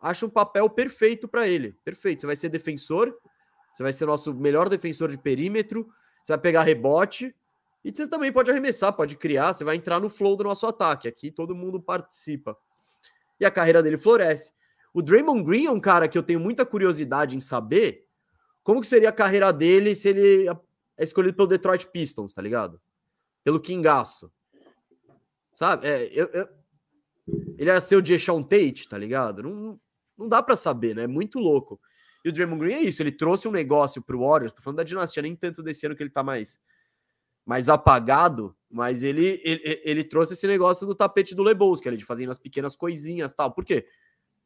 acha 0.00 0.26
um 0.26 0.28
papel 0.28 0.68
perfeito 0.68 1.28
para 1.28 1.46
ele, 1.46 1.76
perfeito. 1.84 2.22
Você 2.22 2.26
vai 2.26 2.34
ser 2.34 2.48
defensor, 2.48 3.16
você 3.72 3.84
vai 3.84 3.92
ser 3.92 4.06
nosso 4.06 4.34
melhor 4.34 4.68
defensor 4.68 5.08
de 5.08 5.16
perímetro, 5.16 5.88
você 6.20 6.32
vai 6.32 6.38
pegar 6.40 6.64
rebote 6.64 7.32
e 7.84 7.92
você 7.94 8.08
também 8.08 8.32
pode 8.32 8.50
arremessar, 8.50 8.92
pode 8.92 9.14
criar, 9.14 9.52
você 9.52 9.62
vai 9.62 9.76
entrar 9.76 10.00
no 10.00 10.10
flow 10.10 10.34
do 10.34 10.42
nosso 10.42 10.66
ataque. 10.66 11.06
Aqui 11.06 11.30
todo 11.30 11.54
mundo 11.54 11.80
participa. 11.80 12.58
E 13.38 13.44
a 13.46 13.52
carreira 13.52 13.84
dele 13.84 13.96
floresce. 13.96 14.52
O 14.92 15.00
Draymond 15.00 15.44
Green 15.44 15.66
é 15.66 15.70
um 15.70 15.78
cara 15.78 16.08
que 16.08 16.18
eu 16.18 16.24
tenho 16.24 16.40
muita 16.40 16.66
curiosidade 16.66 17.36
em 17.36 17.40
saber 17.40 18.04
como 18.64 18.80
que 18.80 18.86
seria 18.88 19.10
a 19.10 19.12
carreira 19.12 19.52
dele 19.52 19.94
se 19.94 20.08
ele 20.08 20.48
é 20.98 21.04
escolhido 21.04 21.36
pelo 21.36 21.48
Detroit 21.48 21.86
Pistons, 21.88 22.34
tá 22.34 22.42
ligado? 22.42 22.80
Pelo 23.44 23.60
Kingaço. 23.60 24.30
Sabe? 25.54 25.86
É, 25.86 26.10
eu, 26.12 26.26
eu... 26.26 26.48
Ele 27.56 27.80
ser 27.80 27.96
o 27.96 28.02
Deshaun 28.02 28.42
Tate, 28.42 28.88
tá 28.88 28.96
ligado? 28.98 29.42
Não, 29.42 29.80
não 30.16 30.28
dá 30.28 30.42
para 30.42 30.56
saber, 30.56 30.94
né? 30.94 31.04
É 31.04 31.06
muito 31.06 31.38
louco. 31.38 31.80
E 32.24 32.28
o 32.28 32.32
Draymond 32.32 32.60
Green 32.60 32.74
é 32.74 32.82
isso, 32.82 33.02
ele 33.02 33.12
trouxe 33.12 33.46
um 33.46 33.52
negócio 33.52 34.02
pro 34.02 34.20
Warriors, 34.20 34.52
tô 34.52 34.60
falando 34.60 34.78
da 34.78 34.82
dinastia, 34.82 35.22
nem 35.22 35.36
tanto 35.36 35.62
desse 35.62 35.86
ano 35.86 35.94
que 35.94 36.02
ele 36.02 36.10
tá 36.10 36.22
mais 36.22 36.60
mais 37.46 37.70
apagado, 37.70 38.54
mas 38.70 39.02
ele, 39.02 39.40
ele, 39.42 39.80
ele 39.82 40.04
trouxe 40.04 40.34
esse 40.34 40.46
negócio 40.46 40.86
do 40.86 40.94
tapete 40.94 41.34
do 41.34 41.42
Lebowski, 41.42 41.96
de 41.96 42.04
fazendo 42.04 42.30
as 42.30 42.36
pequenas 42.36 42.76
coisinhas 42.76 43.32
tal. 43.32 43.54
Por 43.54 43.64
quê? 43.64 43.86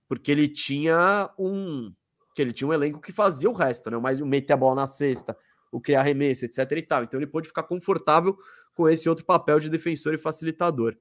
Porque 0.07 0.31
ele 0.31 0.47
tinha 0.47 1.29
um 1.37 1.93
que 2.33 2.41
ele 2.41 2.53
tinha 2.53 2.69
um 2.69 2.73
elenco 2.73 3.01
que 3.01 3.11
fazia 3.11 3.51
o 3.51 3.53
resto, 3.53 3.91
né? 3.91 3.99
Mais 3.99 4.21
o 4.21 4.27
meter 4.27 4.53
a 4.53 4.57
bola 4.57 4.83
na 4.83 4.87
cesta, 4.87 5.37
o 5.73 5.81
criar 5.81 6.01
arremesso, 6.01 6.45
etc 6.45 6.71
e 6.73 6.83
tal. 6.83 7.03
Então 7.03 7.19
ele 7.19 7.27
pôde 7.27 7.49
ficar 7.49 7.65
confortável 7.65 8.39
com 8.75 8.89
esse 8.89 9.09
outro 9.09 9.25
papel 9.25 9.59
de 9.59 9.69
defensor 9.69 10.15
e 10.15 10.19
facilitador. 10.19 10.97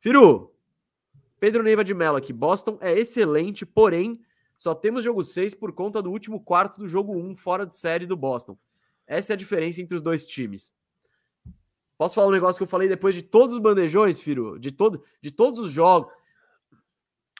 Firu, 0.00 0.52
Pedro 1.38 1.62
Neiva 1.62 1.84
de 1.84 1.94
Mello 1.94 2.16
aqui. 2.16 2.32
Boston 2.32 2.76
é 2.80 2.92
excelente, 2.92 3.64
porém 3.64 4.20
só 4.58 4.74
temos 4.74 5.04
jogo 5.04 5.22
6 5.22 5.54
por 5.54 5.72
conta 5.72 6.02
do 6.02 6.10
último 6.10 6.40
quarto 6.40 6.78
do 6.78 6.88
jogo 6.88 7.16
1 7.16 7.36
fora 7.36 7.64
de 7.64 7.76
série 7.76 8.06
do 8.06 8.16
Boston. 8.16 8.58
Essa 9.06 9.32
é 9.32 9.34
a 9.34 9.38
diferença 9.38 9.80
entre 9.80 9.96
os 9.96 10.02
dois 10.02 10.26
times. 10.26 10.74
Posso 11.96 12.16
falar 12.16 12.28
um 12.28 12.32
negócio 12.32 12.58
que 12.58 12.64
eu 12.64 12.68
falei 12.68 12.88
depois 12.88 13.14
de 13.14 13.22
todos 13.22 13.54
os 13.54 13.60
bandejões, 13.60 14.20
Firo? 14.20 14.58
De, 14.58 14.72
todo, 14.72 15.04
de 15.20 15.30
todos 15.30 15.60
os 15.60 15.70
jogos. 15.70 16.12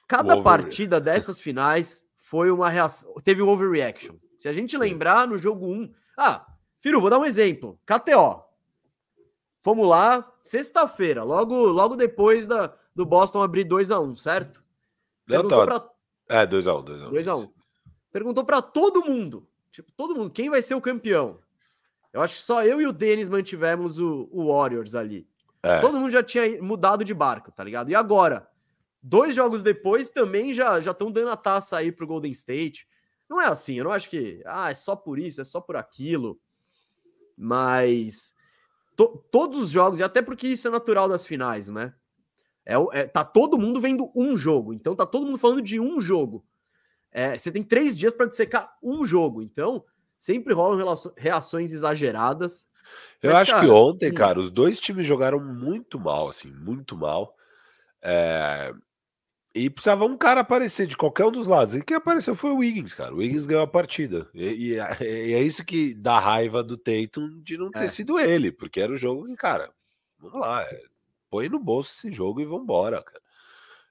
Cada 0.06 0.40
partida 0.42 1.00
dessas 1.00 1.40
finais 1.40 2.06
foi 2.18 2.50
uma 2.50 2.68
reação. 2.68 3.12
Teve 3.24 3.42
um 3.42 3.48
overreaction. 3.48 4.16
Se 4.38 4.48
a 4.48 4.52
gente 4.52 4.76
lembrar 4.76 5.26
no 5.26 5.36
jogo 5.36 5.66
1. 5.66 5.92
Ah, 6.16 6.51
Firo, 6.82 7.00
vou 7.00 7.08
dar 7.08 7.20
um 7.20 7.24
exemplo. 7.24 7.78
KTO. 7.86 8.42
Fomos 9.62 9.88
lá, 9.88 10.30
sexta-feira, 10.42 11.22
logo, 11.22 11.54
logo 11.66 11.94
depois 11.94 12.48
da, 12.48 12.74
do 12.92 13.06
Boston 13.06 13.40
abrir 13.40 13.62
2 13.62 13.92
a 13.92 14.00
1 14.00 14.16
certo? 14.16 14.64
Perguntou 15.24 15.64
pra 15.64 15.88
é, 16.28 16.44
2x1, 16.44 16.84
2x1. 16.84 17.10
2x1. 17.10 17.50
Perguntou 18.10 18.44
para 18.44 18.60
todo 18.60 19.04
mundo. 19.04 19.46
Tipo, 19.70 19.92
todo 19.92 20.14
mundo, 20.14 20.30
quem 20.30 20.50
vai 20.50 20.60
ser 20.60 20.74
o 20.74 20.80
campeão? 20.80 21.38
Eu 22.12 22.20
acho 22.20 22.34
que 22.34 22.40
só 22.40 22.64
eu 22.64 22.80
e 22.80 22.86
o 22.86 22.92
Denis 22.92 23.28
mantivemos 23.28 24.00
o, 24.00 24.28
o 24.32 24.48
Warriors 24.48 24.96
ali. 24.96 25.26
É. 25.62 25.80
Todo 25.80 25.98
mundo 25.98 26.10
já 26.10 26.22
tinha 26.22 26.60
mudado 26.60 27.04
de 27.04 27.14
barco, 27.14 27.52
tá 27.52 27.62
ligado? 27.62 27.90
E 27.90 27.94
agora, 27.94 28.48
dois 29.00 29.36
jogos 29.36 29.62
depois, 29.62 30.10
também 30.10 30.52
já 30.52 30.80
estão 30.80 31.12
dando 31.12 31.30
a 31.30 31.36
taça 31.36 31.76
aí 31.76 31.92
pro 31.92 32.06
Golden 32.06 32.32
State. 32.32 32.88
Não 33.30 33.40
é 33.40 33.46
assim, 33.46 33.76
eu 33.76 33.84
não 33.84 33.92
acho 33.92 34.10
que, 34.10 34.42
ah, 34.44 34.70
é 34.70 34.74
só 34.74 34.96
por 34.96 35.18
isso, 35.18 35.40
é 35.40 35.44
só 35.44 35.60
por 35.60 35.76
aquilo. 35.76 36.40
Mas 37.42 38.34
to, 38.96 39.24
todos 39.30 39.64
os 39.64 39.70
jogos, 39.70 39.98
e 39.98 40.02
até 40.02 40.22
porque 40.22 40.46
isso 40.46 40.68
é 40.68 40.70
natural 40.70 41.08
das 41.08 41.26
finais, 41.26 41.68
né? 41.68 41.92
É, 42.64 42.74
é, 42.92 43.06
tá 43.08 43.24
todo 43.24 43.58
mundo 43.58 43.80
vendo 43.80 44.10
um 44.14 44.36
jogo, 44.36 44.72
então 44.72 44.94
tá 44.94 45.04
todo 45.04 45.26
mundo 45.26 45.38
falando 45.38 45.60
de 45.60 45.80
um 45.80 46.00
jogo. 46.00 46.46
É, 47.10 47.36
você 47.36 47.50
tem 47.50 47.64
três 47.64 47.98
dias 47.98 48.14
para 48.14 48.26
dissecar 48.26 48.72
um 48.80 49.04
jogo, 49.04 49.42
então 49.42 49.84
sempre 50.16 50.54
rolam 50.54 50.94
reações 51.16 51.72
exageradas. 51.72 52.68
Eu 53.20 53.32
Mas, 53.32 53.42
acho 53.42 53.50
cara, 53.50 53.64
que 53.64 53.70
ontem, 53.70 54.10
hum. 54.12 54.14
cara, 54.14 54.38
os 54.38 54.50
dois 54.50 54.78
times 54.78 55.04
jogaram 55.04 55.40
muito 55.40 55.98
mal, 55.98 56.28
assim, 56.28 56.52
muito 56.52 56.96
mal. 56.96 57.36
É... 58.00 58.72
E 59.54 59.68
precisava 59.68 60.06
um 60.06 60.16
cara 60.16 60.40
aparecer 60.40 60.86
de 60.86 60.96
qualquer 60.96 61.26
um 61.26 61.30
dos 61.30 61.46
lados. 61.46 61.74
E 61.74 61.82
quem 61.82 61.96
apareceu 61.96 62.34
foi 62.34 62.50
o 62.52 62.58
Wiggins, 62.58 62.94
cara. 62.94 63.12
O 63.12 63.18
Wiggins 63.18 63.44
ganhou 63.44 63.62
a 63.62 63.66
partida. 63.66 64.28
E, 64.32 64.46
e, 64.46 64.72
e 65.04 65.34
é 65.34 65.42
isso 65.42 65.64
que 65.64 65.92
dá 65.94 66.18
raiva 66.18 66.62
do 66.62 66.76
Tatum 66.76 67.40
de 67.42 67.58
não 67.58 67.70
ter 67.70 67.84
é. 67.84 67.88
sido 67.88 68.18
ele, 68.18 68.50
porque 68.50 68.80
era 68.80 68.92
o 68.92 68.96
jogo 68.96 69.26
que, 69.26 69.36
cara, 69.36 69.70
vamos 70.18 70.40
lá, 70.40 70.62
é 70.62 70.92
põe 71.32 71.48
no 71.48 71.58
bolso 71.58 71.94
esse 71.94 72.12
jogo 72.12 72.42
e 72.42 72.44
vambora, 72.44 73.02
cara. 73.02 73.22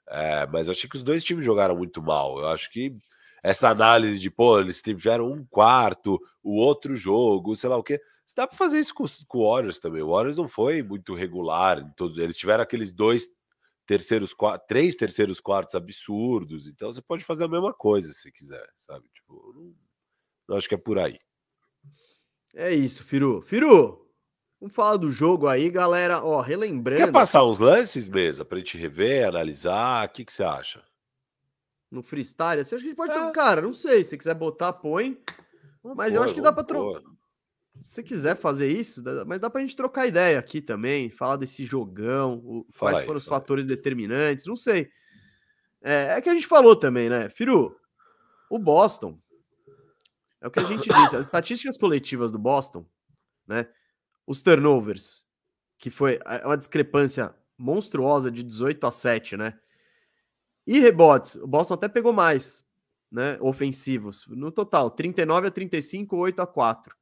É, 0.07 0.45
mas 0.45 0.67
eu 0.67 0.73
achei 0.73 0.87
que 0.87 0.95
os 0.95 1.01
dois 1.01 1.23
times 1.23 1.43
jogaram 1.43 1.75
muito 1.75 2.03
mal. 2.03 2.37
Eu 2.37 2.49
acho 2.49 2.69
que 2.71 2.95
essa 3.41 3.69
análise 3.69 4.19
de, 4.19 4.29
pô, 4.29 4.59
eles 4.59 4.79
tiveram 4.79 5.31
um 5.31 5.43
quarto, 5.45 6.21
o 6.43 6.55
outro 6.57 6.95
jogo, 6.95 7.55
sei 7.55 7.67
lá 7.67 7.77
o 7.77 7.83
quê. 7.83 7.99
Dá 8.35 8.47
para 8.47 8.55
fazer 8.55 8.79
isso 8.79 8.93
com, 8.93 9.05
com, 9.27 9.39
o 9.39 9.49
Warriors 9.49 9.79
também. 9.79 10.03
O 10.03 10.11
Warriors 10.11 10.37
não 10.37 10.47
foi 10.47 10.83
muito 10.83 11.15
regular 11.15 11.79
em 11.79 11.89
todos. 11.93 12.17
Eles 12.17 12.37
tiveram 12.37 12.63
aqueles 12.63 12.93
dois 12.93 13.25
terceiros, 13.91 14.33
três 14.67 14.95
terceiros 14.95 15.41
quartos 15.41 15.75
absurdos. 15.75 16.65
Então 16.65 16.91
você 16.91 17.01
pode 17.01 17.25
fazer 17.25 17.43
a 17.43 17.49
mesma 17.49 17.73
coisa 17.73 18.13
se 18.13 18.31
quiser, 18.31 18.65
sabe? 18.77 19.05
Tipo, 19.13 19.51
não, 19.53 19.75
não 20.47 20.57
acho 20.57 20.69
que 20.69 20.75
é 20.75 20.77
por 20.77 20.97
aí. 20.97 21.19
É 22.55 22.73
isso, 22.73 23.03
Firu. 23.03 23.41
Firu, 23.41 24.01
Vamos 24.61 24.75
falar 24.75 24.97
do 24.97 25.11
jogo 25.11 25.47
aí, 25.47 25.69
galera. 25.71 26.23
Ó, 26.23 26.39
relembrando. 26.39 27.03
Quer 27.03 27.11
passar 27.11 27.43
uns 27.43 27.57
lances, 27.57 28.07
mesa, 28.07 28.45
pra 28.45 28.59
gente 28.59 28.77
rever, 28.77 29.27
analisar? 29.27 30.07
O 30.07 30.09
que, 30.11 30.23
que 30.23 30.31
você 30.31 30.43
acha? 30.43 30.83
No 31.89 32.03
freestyle? 32.03 32.63
Você 32.63 32.75
acha 32.75 32.83
que 32.83 32.91
a 32.91 32.93
gente 32.93 32.95
pode 32.95 33.17
é. 33.17 33.31
Cara, 33.31 33.61
não 33.61 33.73
sei. 33.73 34.03
Se 34.03 34.15
quiser 34.15 34.35
botar, 34.35 34.71
põe. 34.71 35.19
Mas 35.83 36.13
eu 36.13 36.21
acho 36.21 36.35
que 36.35 36.41
dá 36.41 36.53
pra 36.53 36.63
trocar. 36.63 37.01
Se 37.81 37.95
você 37.95 38.03
quiser 38.03 38.35
fazer 38.35 38.71
isso, 38.71 39.03
mas 39.25 39.39
dá 39.39 39.49
pra 39.49 39.61
gente 39.61 39.75
trocar 39.75 40.07
ideia 40.07 40.37
aqui 40.37 40.61
também, 40.61 41.09
falar 41.09 41.35
desse 41.35 41.65
jogão, 41.65 42.65
quais 42.77 42.99
aí, 42.99 43.05
foram 43.05 43.17
os 43.17 43.25
fatores 43.25 43.65
aí. 43.65 43.69
determinantes, 43.69 44.45
não 44.45 44.55
sei. 44.55 44.89
É, 45.81 46.17
é, 46.17 46.21
que 46.21 46.29
a 46.29 46.33
gente 46.33 46.45
falou 46.45 46.75
também, 46.75 47.09
né? 47.09 47.29
Firu, 47.29 47.75
o 48.49 48.59
Boston, 48.59 49.19
é 50.39 50.47
o 50.47 50.51
que 50.51 50.59
a 50.59 50.63
gente 50.63 50.87
disse, 50.93 51.15
as 51.15 51.25
estatísticas 51.25 51.77
coletivas 51.77 52.31
do 52.31 52.37
Boston, 52.37 52.85
né? 53.47 53.67
os 54.25 54.41
turnovers, 54.41 55.23
que 55.77 55.89
foi 55.89 56.19
é 56.25 56.45
uma 56.45 56.57
discrepância 56.57 57.35
monstruosa 57.57 58.31
de 58.31 58.43
18 58.43 58.87
a 58.87 58.91
7, 58.91 59.37
né? 59.37 59.59
E 60.65 60.79
rebotes, 60.79 61.35
o 61.35 61.47
Boston 61.47 61.73
até 61.73 61.87
pegou 61.87 62.13
mais, 62.13 62.63
né? 63.11 63.37
Ofensivos. 63.41 64.25
No 64.27 64.51
total, 64.51 64.89
39 64.89 65.47
a 65.47 65.51
35, 65.51 66.15
8 66.15 66.41
a 66.41 66.47
4. 66.47 66.95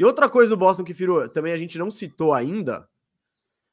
E 0.00 0.04
outra 0.04 0.30
coisa 0.30 0.48
do 0.48 0.56
Boston 0.56 0.82
que 0.82 0.94
virou, 0.94 1.28
também 1.28 1.52
a 1.52 1.58
gente 1.58 1.76
não 1.76 1.90
citou 1.90 2.32
ainda, 2.32 2.88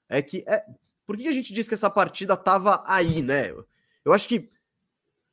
é 0.10 0.22
que 0.22 0.44
é, 0.46 0.62
por 1.06 1.16
que 1.16 1.26
a 1.26 1.32
gente 1.32 1.54
disse 1.54 1.70
que 1.70 1.74
essa 1.74 1.90
partida 1.90 2.36
tava 2.36 2.84
aí, 2.86 3.22
né? 3.22 3.56
Eu 4.04 4.12
acho 4.12 4.28
que, 4.28 4.52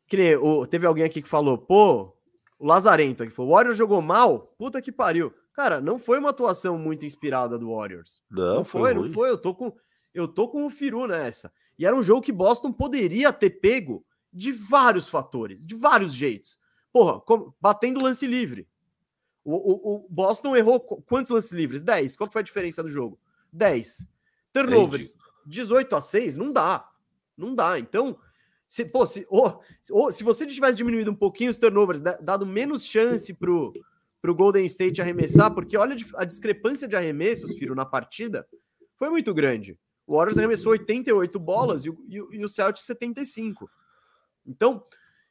que 0.07 0.17
nem, 0.17 0.37
o, 0.37 0.65
teve 0.65 0.87
alguém 0.87 1.03
aqui 1.03 1.21
que 1.21 1.29
falou, 1.29 1.59
pô, 1.59 2.17
o 2.61 2.65
Lazarento 2.65 3.25
aqui 3.25 3.33
falou, 3.33 3.51
o 3.51 3.55
Warriors 3.57 3.77
jogou 3.77 4.01
mal? 4.01 4.55
Puta 4.57 4.81
que 4.81 4.93
pariu. 4.93 5.35
Cara, 5.53 5.81
não 5.81 5.99
foi 5.99 6.21
uma 6.21 6.31
atuação 6.31 6.79
muito 6.79 7.05
inspirada 7.05 7.59
do 7.59 7.75
Warriors. 7.75 8.23
Não, 8.31 8.59
não 8.59 8.65
foi, 8.65 8.93
foi 8.93 8.95
não 8.95 9.13
foi. 9.13 9.31
Eu 9.31 9.37
tô 9.37 9.53
com. 9.53 9.77
Eu 10.15 10.29
tô 10.29 10.47
com 10.47 10.65
o 10.65 10.71
Firu 10.71 11.09
nessa. 11.09 11.53
E 11.77 11.85
era 11.85 11.97
um 11.97 12.05
jogo 12.05 12.23
que 12.23 12.31
Boston 12.31 12.73
poderia 12.73 13.33
ter 13.33 13.51
pego 13.51 14.07
de 14.33 14.53
vários 14.53 15.09
fatores, 15.09 15.67
de 15.67 15.75
vários 15.75 16.15
jeitos. 16.15 16.57
Porra, 16.93 17.21
batendo 17.61 18.01
lance 18.01 18.29
livre. 18.29 18.69
O, 19.45 19.55
o, 19.55 19.97
o, 19.97 20.07
Boston 20.09 20.57
errou 20.57 20.81
quantos 20.81 21.31
lances 21.31 21.53
livres? 21.53 21.83
10. 21.83 22.17
Qual 22.17 22.31
foi 22.31 22.41
a 22.41 22.45
diferença 22.45 22.83
do 22.83 22.89
jogo? 22.89 23.19
10. 23.53 24.09
Turnovers, 24.53 25.17
18 25.47 25.95
a 25.95 26.01
6, 26.01 26.37
não 26.37 26.51
dá. 26.51 26.89
Não 27.37 27.55
dá. 27.55 27.79
Então, 27.79 28.19
se, 28.67 28.85
pô, 28.85 29.05
se, 29.05 29.27
ou, 29.29 29.61
ou, 29.91 30.11
se 30.11 30.25
você 30.25 30.47
tivesse 30.47 30.77
diminuído 30.77 31.11
um 31.11 31.15
pouquinho 31.15 31.51
os 31.51 31.59
turnovers, 31.59 32.01
dado 32.01 32.47
menos 32.47 32.87
chance 32.87 33.33
pro, 33.35 33.73
pro 34.23 34.35
Golden 34.35 34.65
State 34.65 35.03
arremessar, 35.03 35.53
porque 35.53 35.77
olha 35.77 35.97
a 36.15 36.25
discrepância 36.25 36.89
de 36.89 36.97
arremessos, 36.97 37.59
filho, 37.59 37.75
na 37.75 37.85
partida, 37.85 38.47
foi 38.97 39.11
muito 39.11 39.35
grande. 39.35 39.79
O 40.07 40.17
Warriors 40.17 40.39
arremessou 40.39 40.73
88 40.73 41.39
bolas 41.39 41.85
e 41.85 41.91
o, 41.91 41.99
e, 42.09 42.17
e 42.39 42.45
o 42.45 42.49
Celtics 42.49 42.87
75. 42.87 43.71
Então, 44.47 44.85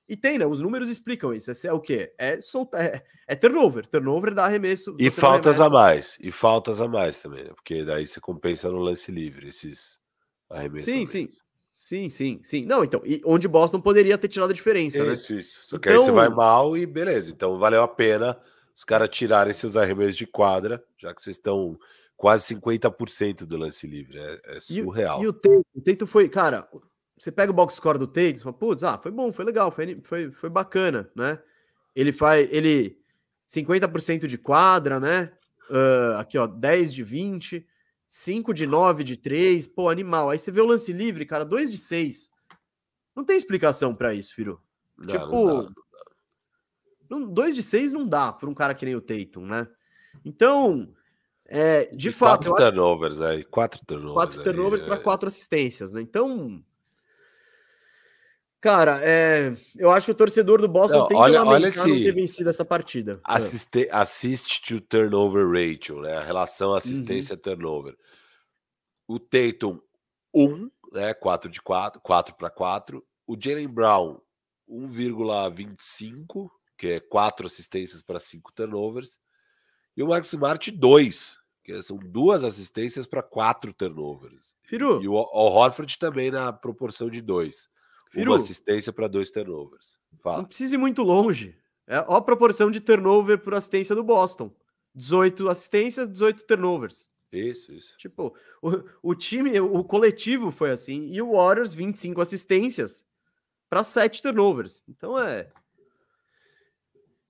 e 0.07 0.17
tem, 0.17 0.37
né? 0.37 0.45
Os 0.45 0.61
números 0.61 0.89
explicam 0.89 1.33
isso. 1.33 1.49
É, 1.49 1.53
é 1.67 1.73
o 1.73 1.79
quê? 1.79 2.13
É, 2.17 2.41
solta, 2.41 2.77
é, 2.77 3.03
é 3.27 3.35
turnover. 3.35 3.87
Turnover 3.87 4.33
dá 4.33 4.45
arremesso. 4.45 4.95
E 4.99 5.09
faltas 5.09 5.61
a 5.61 5.69
mais. 5.69 6.17
E 6.21 6.31
faltas 6.31 6.81
a 6.81 6.87
mais 6.87 7.19
também, 7.19 7.43
né? 7.43 7.51
Porque 7.53 7.83
daí 7.83 8.05
você 8.05 8.19
compensa 8.19 8.69
no 8.69 8.79
lance 8.79 9.11
livre 9.11 9.47
esses 9.47 9.99
arremessos. 10.49 10.91
Sim, 10.91 11.05
sim. 11.05 11.29
Sim, 11.73 12.09
sim, 12.09 12.39
sim. 12.43 12.65
Não, 12.65 12.83
então, 12.83 13.01
e 13.03 13.21
onde 13.25 13.47
Boston 13.47 13.81
poderia 13.81 14.17
ter 14.17 14.27
tirado 14.27 14.51
a 14.51 14.53
diferença, 14.53 14.97
isso, 14.97 15.05
né? 15.05 15.13
Isso, 15.13 15.33
isso. 15.33 15.59
Só 15.63 15.77
que 15.77 15.89
então... 15.89 16.01
aí 16.01 16.05
você 16.05 16.11
vai 16.11 16.29
mal 16.29 16.77
e 16.77 16.85
beleza. 16.85 17.31
Então 17.31 17.57
valeu 17.57 17.81
a 17.81 17.87
pena 17.87 18.39
os 18.75 18.83
caras 18.83 19.09
tirarem 19.09 19.53
seus 19.53 19.75
arremessos 19.75 20.15
de 20.15 20.25
quadra, 20.25 20.83
já 20.97 21.13
que 21.13 21.21
vocês 21.21 21.35
estão 21.35 21.77
quase 22.15 22.55
50% 22.55 23.45
do 23.45 23.57
lance 23.57 23.85
livre. 23.85 24.17
É, 24.17 24.55
é 24.55 24.59
surreal. 24.59 25.21
E, 25.21 25.25
e 25.25 25.27
o 25.27 25.33
Teito, 25.33 25.65
o 25.75 25.81
Teito 25.81 26.07
foi, 26.07 26.29
cara, 26.29 26.67
você 27.23 27.31
pega 27.31 27.51
o 27.51 27.55
box 27.55 27.75
score 27.75 27.97
do 27.97 28.05
Tate 28.05 28.33
e 28.33 28.39
fala, 28.39 28.51
putz, 28.51 28.83
ah, 28.83 28.97
foi 28.97 29.09
bom, 29.09 29.31
foi 29.31 29.45
legal, 29.45 29.71
foi, 29.71 30.01
foi, 30.03 30.29
foi 30.29 30.49
bacana, 30.49 31.09
né? 31.15 31.39
Ele 31.95 32.11
faz, 32.11 32.49
ele 32.51 32.99
50% 33.47 34.27
de 34.27 34.37
quadra, 34.37 34.99
né? 34.99 35.31
Uh, 35.69 36.17
aqui, 36.17 36.37
ó, 36.37 36.45
10 36.45 36.93
de 36.93 37.01
20, 37.01 37.65
5 38.05 38.53
de 38.53 38.67
9 38.67 39.05
de 39.05 39.15
3, 39.15 39.65
pô, 39.67 39.87
animal. 39.87 40.31
Aí 40.31 40.37
você 40.37 40.51
vê 40.51 40.59
o 40.59 40.65
lance 40.65 40.91
livre, 40.91 41.25
cara, 41.25 41.45
2 41.45 41.71
de 41.71 41.77
6. 41.77 42.29
Não 43.15 43.23
tem 43.23 43.37
explicação 43.37 43.95
para 43.95 44.13
isso, 44.13 44.35
filho. 44.35 44.59
Não, 44.97 45.07
tipo, 45.07 45.71
não 47.09 47.23
2 47.23 47.55
de 47.55 47.63
6 47.63 47.93
não 47.93 48.05
dá 48.05 48.33
para 48.33 48.49
um 48.49 48.53
cara 48.53 48.75
que 48.75 48.83
nem 48.83 48.97
o 48.97 49.01
Tatum, 49.01 49.45
né? 49.45 49.65
Então, 50.25 50.93
é, 51.45 51.85
de 51.95 52.11
fato. 52.11 52.49
Quatro 52.49 52.65
turnovers 52.65 53.21
acho... 53.21 53.31
aí, 53.31 53.43
quatro 53.45 53.79
turnovers. 53.85 54.13
Quatro 54.13 54.43
turnovers 54.43 54.83
para 54.83 54.95
é... 54.95 54.99
quatro 54.99 55.27
assistências, 55.27 55.93
né? 55.93 56.01
Então, 56.01 56.61
Cara, 58.63 59.01
é, 59.03 59.53
eu 59.75 59.91
acho 59.91 60.05
que 60.05 60.11
o 60.13 60.15
torcedor 60.15 60.61
do 60.61 60.69
Boston 60.69 60.99
não, 60.99 61.07
tem 61.09 61.17
olha, 61.17 61.37
que 61.37 61.45
lamentar 61.45 61.67
esse, 61.67 61.85
não 61.85 61.95
ter 62.01 62.13
vencido 62.13 62.49
essa 62.49 62.63
partida. 62.63 63.19
Assiste, 63.21 63.89
assist 63.91 64.61
to 64.61 64.79
turnover 64.79 65.45
ratio, 65.45 65.99
né? 65.99 66.15
A 66.15 66.23
relação 66.23 66.73
assistência-turnover. 66.73 67.97
Uhum. 69.05 69.15
O 69.15 69.19
Tatum, 69.19 69.81
1, 70.33 70.71
né? 70.93 71.13
4 71.13 71.51
de 71.51 71.61
4, 71.61 71.99
4 71.99 72.35
para 72.35 72.49
4. 72.49 73.05
O 73.27 73.35
Jalen 73.37 73.67
Brown, 73.67 74.17
1,25, 74.69 76.49
que 76.77 76.87
é 76.87 76.99
4 77.01 77.45
assistências 77.45 78.01
para 78.01 78.17
5 78.17 78.53
turnovers. 78.53 79.19
E 79.97 80.01
o 80.01 80.07
Max 80.07 80.31
Smart, 80.31 80.71
2, 80.71 81.37
que 81.65 81.81
são 81.81 81.97
duas 81.97 82.45
assistências 82.45 83.05
para 83.07 83.21
4 83.21 83.73
turnovers. 83.73 84.55
Firu. 84.63 85.03
E 85.03 85.07
o, 85.09 85.15
o 85.15 85.49
Horford 85.49 85.99
também 85.99 86.31
na 86.31 86.53
proporção 86.53 87.09
de 87.09 87.21
2. 87.21 87.72
Firu, 88.13 88.31
uma 88.31 88.37
assistência 88.37 88.93
para 88.93 89.07
dois 89.07 89.31
turnovers. 89.31 89.97
Fala. 90.21 90.37
Não 90.37 90.45
precisa 90.45 90.75
ir 90.75 90.77
muito 90.77 91.01
longe. 91.01 91.57
É 91.87 91.97
a 91.97 92.21
proporção 92.21 92.69
de 92.69 92.79
turnover 92.79 93.39
por 93.39 93.55
assistência 93.55 93.95
do 93.95 94.03
Boston. 94.03 94.51
18 94.95 95.49
assistências, 95.49 96.07
18 96.07 96.45
turnovers. 96.45 97.09
Isso, 97.31 97.73
isso. 97.73 97.97
Tipo, 97.97 98.35
o, 98.61 98.83
o 99.01 99.15
time, 99.15 99.59
o 99.59 99.83
coletivo 99.83 100.51
foi 100.51 100.69
assim. 100.69 101.09
E 101.11 101.19
o 101.21 101.31
Warriors, 101.31 101.73
25 101.73 102.21
assistências 102.21 103.03
para 103.67 103.83
7 103.83 104.21
turnovers. 104.21 104.83
Então 104.87 105.17
é. 105.19 105.49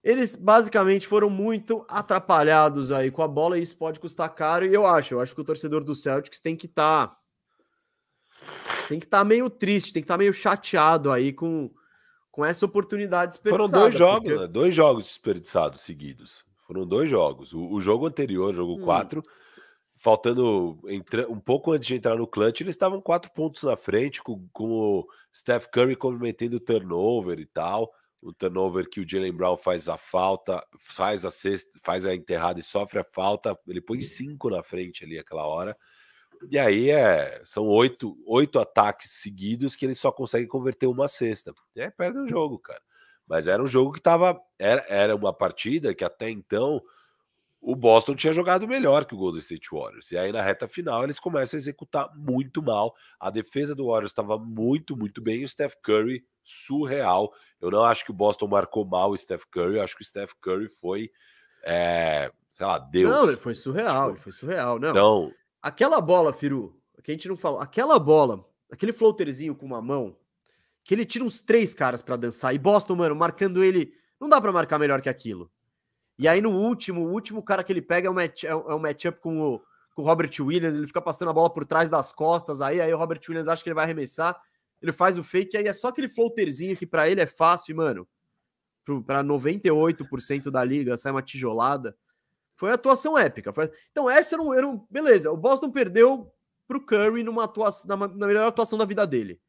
Eles 0.04 0.36
basicamente 0.36 1.08
foram 1.08 1.30
muito 1.30 1.86
atrapalhados 1.88 2.92
aí 2.92 3.10
com 3.10 3.22
a 3.22 3.28
bola 3.28 3.58
e 3.58 3.62
isso 3.62 3.78
pode 3.78 4.02
custar 4.02 4.36
caro. 4.36 4.66
E 4.66 4.74
eu 4.74 4.86
acho, 4.86 5.14
eu 5.14 5.22
acho 5.22 5.34
que 5.34 5.40
o 5.40 5.46
torcedor 5.46 5.82
do 5.82 5.96
Celtics 5.96 6.42
tem 6.42 6.58
que 6.58 6.66
estar. 6.66 7.08
Tá 7.08 7.23
tem 8.94 9.00
que 9.00 9.08
estar 9.08 9.20
tá 9.20 9.26
meio 9.26 9.50
triste, 9.50 9.92
tem 9.92 10.04
que 10.04 10.06
estar 10.06 10.14
tá 10.14 10.20
meio 10.20 10.32
chateado 10.32 11.12
aí 11.12 11.34
com, 11.34 11.72
com 12.30 12.46
essa 12.46 12.64
oportunidade 12.64 13.32
desperdiçada. 13.32 13.70
Foram 13.72 13.82
dois 13.82 13.98
jogos, 13.98 14.30
porque... 14.30 14.42
né? 14.42 14.48
dois 14.48 14.76
jogos 14.76 15.04
desperdiçados 15.06 15.82
seguidos. 15.82 16.46
Foram 16.68 16.86
dois 16.86 17.10
jogos. 17.10 17.54
O, 17.54 17.72
o 17.72 17.82
jogo 17.82 18.06
anterior, 18.06 18.54
jogo 18.54 18.80
4, 18.84 19.20
hum. 19.20 19.24
faltando 19.98 20.80
entra, 20.88 21.28
um 21.28 21.40
pouco 21.40 21.72
antes 21.72 21.88
de 21.88 21.96
entrar 21.96 22.16
no 22.16 22.28
clutch, 22.28 22.62
eles 22.62 22.76
estavam 22.76 23.02
quatro 23.02 23.32
pontos 23.32 23.64
na 23.64 23.76
frente, 23.76 24.22
com, 24.22 24.48
com 24.54 24.70
o 24.70 25.08
Steph 25.34 25.66
Curry 25.68 25.96
cometendo 25.96 26.60
turnover 26.60 27.40
e 27.40 27.48
tal. 27.48 27.92
O 28.22 28.32
turnover 28.32 28.88
que 28.88 29.02
o 29.02 29.10
Jalen 29.10 29.34
Brown 29.34 29.58
faz 29.58 29.90
a 29.90 29.98
falta, 29.98 30.64
faz 30.78 31.26
a 31.26 31.32
sexta, 31.32 31.72
faz 31.84 32.06
a 32.06 32.14
enterrada 32.14 32.60
e 32.60 32.64
sofre 32.64 33.00
a 33.00 33.04
falta. 33.04 33.58
Ele 33.68 33.82
põe 33.82 34.00
cinco 34.02 34.52
na 34.52 34.62
frente 34.62 35.04
ali 35.04 35.18
aquela 35.18 35.48
hora. 35.48 35.76
E 36.50 36.60
aí 36.60 36.90
é, 36.90 37.42
são 37.44 37.68
oito, 37.68 38.18
oito 38.26 38.60
ataques 38.60 39.12
seguidos 39.22 39.76
que 39.76 39.86
ele 39.86 39.96
só 39.96 40.12
consegue 40.12 40.48
converter 40.48 40.88
uma 40.88 41.08
cesta. 41.08 41.54
E 41.76 41.82
aí 41.82 41.92
perde 41.92 42.20
o 42.20 42.28
jogo, 42.28 42.60
cara. 42.60 42.82
Mas 43.28 43.48
era 43.48 43.62
um 43.62 43.68
jogo 43.68 43.94
que 43.94 44.02
tava. 44.02 44.40
Era, 44.60 44.86
era 44.90 45.16
uma 45.16 45.34
partida 45.34 45.94
que 45.94 46.04
até 46.04 46.30
então 46.30 46.82
o 47.64 47.76
Boston 47.76 48.14
tinha 48.14 48.34
jogado 48.34 48.68
melhor 48.68 49.06
que 49.06 49.16
o 49.16 49.18
Golden 49.18 49.40
State 49.40 49.70
Warriors. 49.72 50.12
E 50.12 50.18
aí 50.18 50.32
na 50.32 50.42
reta 50.42 50.68
final 50.68 51.04
eles 51.04 51.20
começam 51.20 51.58
a 51.58 51.62
executar 51.62 52.14
muito 52.16 52.62
mal. 52.62 52.94
A 53.18 53.30
defesa 53.30 53.74
do 53.74 53.88
Warriors 53.88 54.12
estava 54.12 54.38
muito, 54.38 54.98
muito 54.98 55.22
bem. 55.22 55.42
E 55.42 55.46
o 55.46 55.48
Steph 55.48 55.76
Curry, 55.82 56.26
surreal. 56.44 57.34
Eu 57.62 57.72
não 57.72 57.84
acho 57.84 58.04
que 58.04 58.12
o 58.12 58.14
Boston 58.14 58.48
marcou 58.48 58.86
mal 58.86 59.12
o 59.12 59.18
Steph 59.18 59.46
Curry. 59.50 59.78
Eu 59.78 59.84
acho 59.84 59.96
que 59.96 60.04
o 60.04 60.06
Steph 60.06 60.34
Curry 60.42 60.68
foi. 60.68 61.10
É, 61.64 62.30
sei 62.52 62.66
lá, 62.66 62.78
Deus. 62.78 63.10
Não, 63.10 63.30
ele 63.30 63.38
foi 63.38 63.54
surreal, 63.54 64.08
tipo, 64.08 64.16
ele 64.18 64.24
foi 64.24 64.32
surreal. 64.34 64.78
Não. 64.78 64.90
Então, 64.90 65.34
Aquela 65.64 66.02
bola, 66.02 66.34
Firu, 66.34 66.78
que 67.02 67.10
a 67.10 67.14
gente 67.14 67.30
não 67.30 67.38
falou, 67.38 67.62
aquela 67.62 67.98
bola, 67.98 68.46
aquele 68.70 68.92
floaterzinho 68.92 69.56
com 69.56 69.66
uma 69.66 69.82
mão, 69.82 70.18
que 70.84 70.94
ele 70.94 71.06
tira 71.06 71.24
uns 71.24 71.42
três 71.42 71.74
caras 71.74 72.02
para 72.02 72.18
dançar, 72.18 72.54
e 72.54 72.60
Boston, 72.60 72.98
mano, 72.98 73.16
marcando 73.16 73.64
ele, 73.64 73.94
não 74.20 74.28
dá 74.28 74.42
para 74.42 74.52
marcar 74.52 74.78
melhor 74.78 75.00
que 75.02 75.08
aquilo. 75.08 75.50
E 76.20 76.28
aí 76.28 76.42
no 76.42 76.52
último, 76.52 77.08
o 77.08 77.12
último 77.12 77.42
cara 77.42 77.64
que 77.64 77.72
ele 77.72 77.82
pega 77.82 78.10
é 78.10 78.12
um, 78.12 78.14
match, 78.14 78.44
é 78.44 78.54
um 78.54 78.80
matchup 78.80 79.22
com 79.22 79.42
o, 79.42 79.60
com 79.96 80.02
o 80.02 80.06
Robert 80.06 80.32
Williams, 80.38 80.76
ele 80.76 80.86
fica 80.86 81.02
passando 81.02 81.30
a 81.30 81.34
bola 81.34 81.50
por 81.50 81.64
trás 81.64 81.90
das 81.90 82.12
costas, 82.12 82.62
aí, 82.62 82.82
aí 82.82 82.94
o 82.94 82.98
Robert 82.98 83.22
Williams 83.28 83.48
acha 83.48 83.64
que 83.64 83.70
ele 83.70 83.76
vai 83.76 83.86
arremessar, 83.86 84.38
ele 84.82 84.92
faz 84.92 85.18
o 85.18 85.24
fake, 85.24 85.56
aí 85.56 85.66
é 85.66 85.74
só 85.74 85.88
aquele 85.88 86.10
floaterzinho 86.10 86.76
que 86.76 86.86
para 86.86 87.10
ele 87.10 87.22
é 87.22 87.26
fácil, 87.26 87.74
mano, 87.76 88.06
para 89.06 89.24
98% 89.24 90.52
da 90.52 90.62
liga, 90.62 90.98
sai 90.98 91.14
uma 91.14 91.22
tijolada. 91.22 91.96
Foi 92.56 92.70
uma 92.70 92.76
atuação 92.76 93.18
épica. 93.18 93.52
Foi... 93.52 93.72
Então, 93.92 94.10
essa 94.10 94.36
era 94.36 94.42
um, 94.42 94.54
era 94.54 94.68
um. 94.68 94.86
Beleza, 94.90 95.32
o 95.32 95.38
Boston 95.38 95.72
perdeu 95.72 96.32
pro 96.68 96.86
Curry 96.86 97.24
numa 97.24 97.46
atuação, 97.46 97.88
na, 97.88 98.08
na 98.08 98.28
melhor 98.28 98.48
atuação 98.48 98.78
da 98.78 98.86
vida 98.86 99.06
dele. 99.06 99.40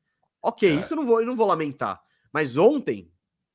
Ok, 0.43 0.69
é. 0.69 0.75
isso 0.75 0.95
eu 0.95 0.97
não 0.97 1.07
vou, 1.07 1.21
eu 1.21 1.27
não 1.27 1.37
vou 1.37 1.47
lamentar. 1.47 2.01
Mas 2.33 2.57
ontem, 2.57 3.11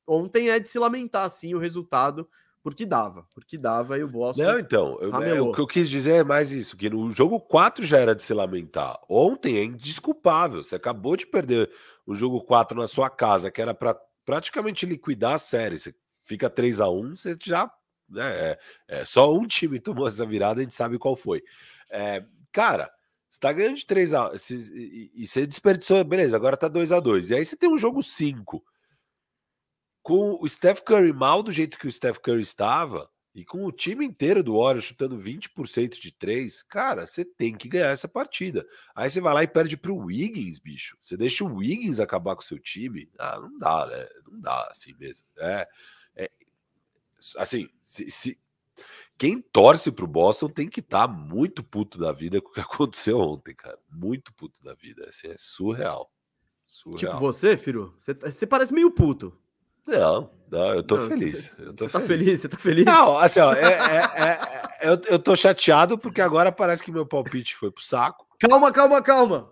ontem 0.06 0.50
é 0.50 0.58
de 0.58 0.68
se 0.68 0.78
lamentar, 0.78 1.28
sim, 1.30 1.54
o 1.54 1.58
resultado, 1.58 2.28
porque 2.62 2.84
dava. 2.84 3.26
Porque 3.34 3.56
dava 3.56 3.96
e 3.98 4.02
o 4.02 4.08
Boston. 4.08 4.42
Não, 4.42 4.58
então, 4.58 4.98
eu, 5.00 5.14
é, 5.14 5.40
o 5.40 5.52
que 5.52 5.60
eu 5.60 5.66
quis 5.66 5.88
dizer 5.88 6.20
é 6.20 6.24
mais 6.24 6.52
isso: 6.52 6.76
que 6.76 6.90
no 6.90 7.10
jogo 7.10 7.40
4 7.40 7.86
já 7.86 7.98
era 7.98 8.14
de 8.14 8.22
se 8.22 8.34
lamentar. 8.34 8.98
Ontem 9.08 9.58
é 9.58 9.64
indisculpável. 9.64 10.62
Você 10.62 10.76
acabou 10.76 11.16
de 11.16 11.26
perder 11.26 11.70
o 12.06 12.14
jogo 12.14 12.40
4 12.42 12.78
na 12.78 12.88
sua 12.88 13.08
casa, 13.08 13.50
que 13.50 13.62
era 13.62 13.74
para 13.74 13.94
praticamente 14.24 14.84
liquidar 14.84 15.34
a 15.34 15.38
série. 15.38 15.78
Você 15.78 15.94
fica 16.26 16.50
3 16.50 16.80
a 16.80 16.88
1 16.88 17.16
você 17.16 17.36
já 17.42 17.70
né? 18.10 18.50
É, 18.50 18.58
é, 18.88 19.04
só 19.04 19.32
um 19.32 19.46
time 19.46 19.80
tomou 19.80 20.06
essa 20.06 20.26
virada, 20.26 20.60
a 20.60 20.64
gente 20.64 20.74
sabe 20.74 20.98
qual 20.98 21.16
foi. 21.16 21.42
É, 21.88 22.24
cara, 22.52 22.90
você 23.28 23.38
tá 23.38 23.52
ganhando 23.52 23.76
de 23.76 23.86
3 23.86 24.14
a 24.14 24.32
e, 24.50 25.10
e 25.14 25.26
você 25.26 25.46
desperdiçou, 25.46 26.02
beleza, 26.04 26.36
agora 26.36 26.56
tá 26.56 26.68
2 26.68 26.92
a 26.92 27.00
2 27.00 27.30
E 27.30 27.36
aí 27.36 27.44
você 27.44 27.56
tem 27.56 27.68
um 27.68 27.78
jogo 27.78 28.02
5 28.02 28.64
com 30.02 30.38
o 30.40 30.48
Steph 30.48 30.80
Curry 30.80 31.12
mal 31.12 31.42
do 31.42 31.52
jeito 31.52 31.78
que 31.78 31.86
o 31.86 31.92
Steph 31.92 32.18
Curry 32.18 32.40
estava 32.40 33.08
e 33.32 33.44
com 33.44 33.64
o 33.64 33.70
time 33.70 34.04
inteiro 34.04 34.42
do 34.42 34.58
Warriors 34.58 34.84
chutando 34.84 35.16
20% 35.16 36.00
de 36.00 36.12
3, 36.12 36.64
cara, 36.64 37.06
você 37.06 37.24
tem 37.24 37.56
que 37.56 37.68
ganhar 37.68 37.90
essa 37.90 38.08
partida. 38.08 38.66
Aí 38.94 39.08
você 39.08 39.20
vai 39.20 39.32
lá 39.32 39.42
e 39.44 39.48
perde 39.48 39.76
pro 39.76 39.96
Wiggins, 39.96 40.58
bicho. 40.58 40.96
Você 41.00 41.16
deixa 41.16 41.44
o 41.44 41.54
Wiggins 41.54 42.00
acabar 42.00 42.34
com 42.34 42.42
o 42.42 42.44
seu 42.44 42.58
time? 42.58 43.08
Ah, 43.16 43.38
não 43.38 43.56
dá, 43.56 43.86
né? 43.86 44.08
Não 44.26 44.40
dá 44.40 44.68
assim 44.68 44.94
mesmo. 44.98 45.28
É, 45.38 45.68
assim, 47.36 47.68
se, 47.82 48.10
se, 48.10 48.38
quem 49.18 49.40
torce 49.40 49.92
pro 49.92 50.06
Boston 50.06 50.48
tem 50.48 50.68
que 50.68 50.80
estar 50.80 51.06
tá 51.06 51.12
muito 51.12 51.62
puto 51.62 51.98
da 51.98 52.12
vida 52.12 52.40
com 52.40 52.48
o 52.48 52.52
que 52.52 52.60
aconteceu 52.60 53.18
ontem, 53.18 53.54
cara. 53.54 53.78
Muito 53.90 54.32
puto 54.32 54.62
da 54.62 54.74
vida. 54.74 55.06
Assim, 55.08 55.28
é 55.28 55.36
surreal. 55.38 56.10
surreal. 56.66 56.98
Tipo 56.98 57.18
você, 57.18 57.56
Firo? 57.56 57.94
Você, 57.98 58.14
tá, 58.14 58.30
você 58.30 58.46
parece 58.46 58.72
meio 58.72 58.90
puto. 58.90 59.36
Não, 59.86 60.30
não, 60.50 60.74
eu 60.74 60.82
tô 60.82 60.96
não, 60.96 61.08
feliz. 61.08 61.32
Você, 61.32 61.62
eu 61.62 61.74
tô 61.74 61.84
você 61.84 61.90
tá 61.90 62.00
feliz, 62.00 62.40
você 62.40 62.48
tá 62.48 62.56
feliz? 62.56 62.84
Não, 62.84 63.18
assim, 63.18 63.40
ó, 63.40 63.52
é, 63.52 63.64
é, 63.64 64.22
é, 64.22 64.88
eu, 64.88 65.00
eu 65.08 65.18
tô 65.18 65.34
chateado 65.34 65.98
porque 65.98 66.20
agora 66.20 66.52
parece 66.52 66.82
que 66.82 66.92
meu 66.92 67.04
palpite 67.04 67.56
foi 67.56 67.70
pro 67.70 67.82
saco. 67.82 68.26
Calma, 68.38 68.72
calma, 68.72 69.02
calma. 69.02 69.50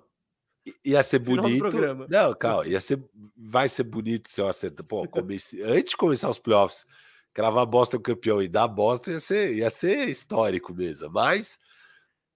Ia 0.85 1.03
ser 1.03 1.19
bonito. 1.19 1.77
Não, 2.09 2.35
calma, 2.35 2.67
ia 2.67 2.81
ser, 2.81 3.03
vai 3.37 3.69
ser 3.69 3.85
bonito 3.85 4.29
se 4.29 4.41
eu 4.41 4.49
acertar. 4.49 4.87
Pô, 4.87 5.07
comece, 5.09 5.63
antes 5.63 5.91
de 5.91 5.97
começar 5.97 6.29
os 6.29 6.39
playoffs, 6.39 6.87
cravar 7.39 7.65
Boston 7.67 8.01
campeão 8.01 8.43
e 8.43 8.49
dar 8.49 8.67
Boston 8.67 9.13
ia 9.13 9.21
ser, 9.21 9.55
ia 9.55 9.71
ser 9.71 10.09
histórico 10.09 10.75
mesmo. 10.75 11.09
Mas 11.09 11.57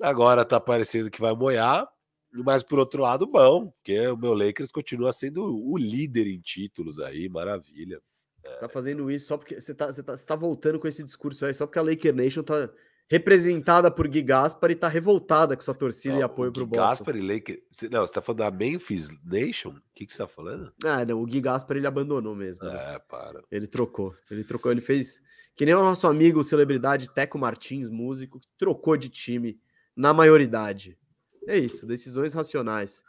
agora 0.00 0.44
tá 0.44 0.60
parecendo 0.60 1.10
que 1.10 1.20
vai 1.20 1.34
moiar. 1.34 1.88
Mas 2.32 2.62
por 2.62 2.78
outro 2.78 3.02
lado, 3.02 3.26
bom, 3.26 3.72
porque 3.72 4.06
o 4.06 4.16
meu 4.16 4.32
Lakers 4.32 4.70
continua 4.70 5.10
sendo 5.10 5.42
o 5.42 5.76
líder 5.76 6.28
em 6.28 6.40
títulos 6.40 7.00
aí, 7.00 7.28
maravilha. 7.28 8.00
Você 8.46 8.60
tá 8.60 8.68
fazendo 8.68 9.10
isso 9.10 9.26
só 9.26 9.36
porque 9.36 9.60
você 9.60 9.74
tá, 9.74 9.92
você 9.92 10.04
tá, 10.04 10.16
você 10.16 10.24
tá 10.24 10.36
voltando 10.36 10.78
com 10.78 10.86
esse 10.86 11.02
discurso 11.02 11.44
aí, 11.46 11.52
só 11.52 11.66
porque 11.66 11.80
a 11.80 11.82
Laker 11.82 12.14
Nation 12.14 12.44
tá 12.44 12.70
representada 13.08 13.90
por 13.90 14.08
Gui 14.08 14.22
Gaspar 14.22 14.70
e 14.70 14.74
tá 14.74 14.88
revoltada 14.88 15.54
com 15.56 15.62
sua 15.62 15.74
torcida 15.74 16.14
não, 16.14 16.20
e 16.20 16.22
apoio 16.22 16.52
pro 16.52 16.66
Boston. 16.66 16.86
Gaspar 16.86 17.16
e 17.16 17.20
Laker. 17.20 17.62
Não, 17.90 18.00
você 18.06 18.12
tá 18.12 18.22
falando 18.22 18.38
da 18.38 18.50
Memphis 18.50 19.10
Nation? 19.24 19.70
O 19.70 19.82
que, 19.94 20.06
que 20.06 20.12
você 20.12 20.18
tá 20.18 20.28
falando? 20.28 20.72
Ah, 20.84 21.04
não, 21.04 21.20
o 21.20 21.26
Gui 21.26 21.40
Gaspar 21.40 21.76
ele 21.76 21.86
abandonou 21.86 22.34
mesmo. 22.34 22.64
Né? 22.64 22.94
É, 22.94 22.98
para. 22.98 23.42
Ele 23.50 23.66
trocou. 23.66 24.14
Ele 24.30 24.44
trocou, 24.44 24.72
ele 24.72 24.80
fez. 24.80 25.20
Que 25.54 25.66
nem 25.66 25.74
o 25.74 25.82
nosso 25.82 26.06
amigo, 26.06 26.42
celebridade 26.42 27.10
Teco 27.10 27.38
Martins, 27.38 27.88
músico, 27.90 28.40
trocou 28.56 28.96
de 28.96 29.10
time 29.10 29.60
na 29.94 30.14
maioridade. 30.14 30.98
É 31.46 31.58
isso, 31.58 31.86
decisões 31.86 32.32
racionais. 32.32 33.04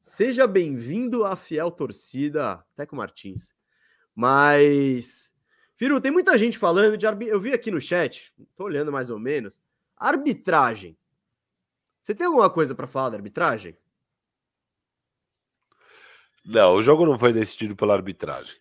Seja 0.00 0.46
bem-vindo 0.46 1.24
à 1.24 1.36
fiel 1.36 1.70
torcida, 1.70 2.64
Teco 2.74 2.96
Martins. 2.96 3.54
Mas, 4.14 5.29
Firu, 5.80 5.98
tem 5.98 6.12
muita 6.12 6.36
gente 6.36 6.58
falando 6.58 6.94
de 6.94 7.06
arbitragem. 7.06 7.34
Eu 7.34 7.40
vi 7.40 7.54
aqui 7.54 7.70
no 7.70 7.80
chat, 7.80 8.30
tô 8.54 8.64
olhando 8.64 8.92
mais 8.92 9.08
ou 9.08 9.18
menos. 9.18 9.62
Arbitragem. 9.96 10.94
Você 12.02 12.14
tem 12.14 12.26
alguma 12.26 12.50
coisa 12.50 12.74
para 12.74 12.86
falar 12.86 13.08
da 13.08 13.16
arbitragem? 13.16 13.74
Não, 16.44 16.74
o 16.74 16.82
jogo 16.82 17.06
não 17.06 17.16
foi 17.16 17.32
decidido 17.32 17.74
pela 17.74 17.94
arbitragem. 17.94 18.56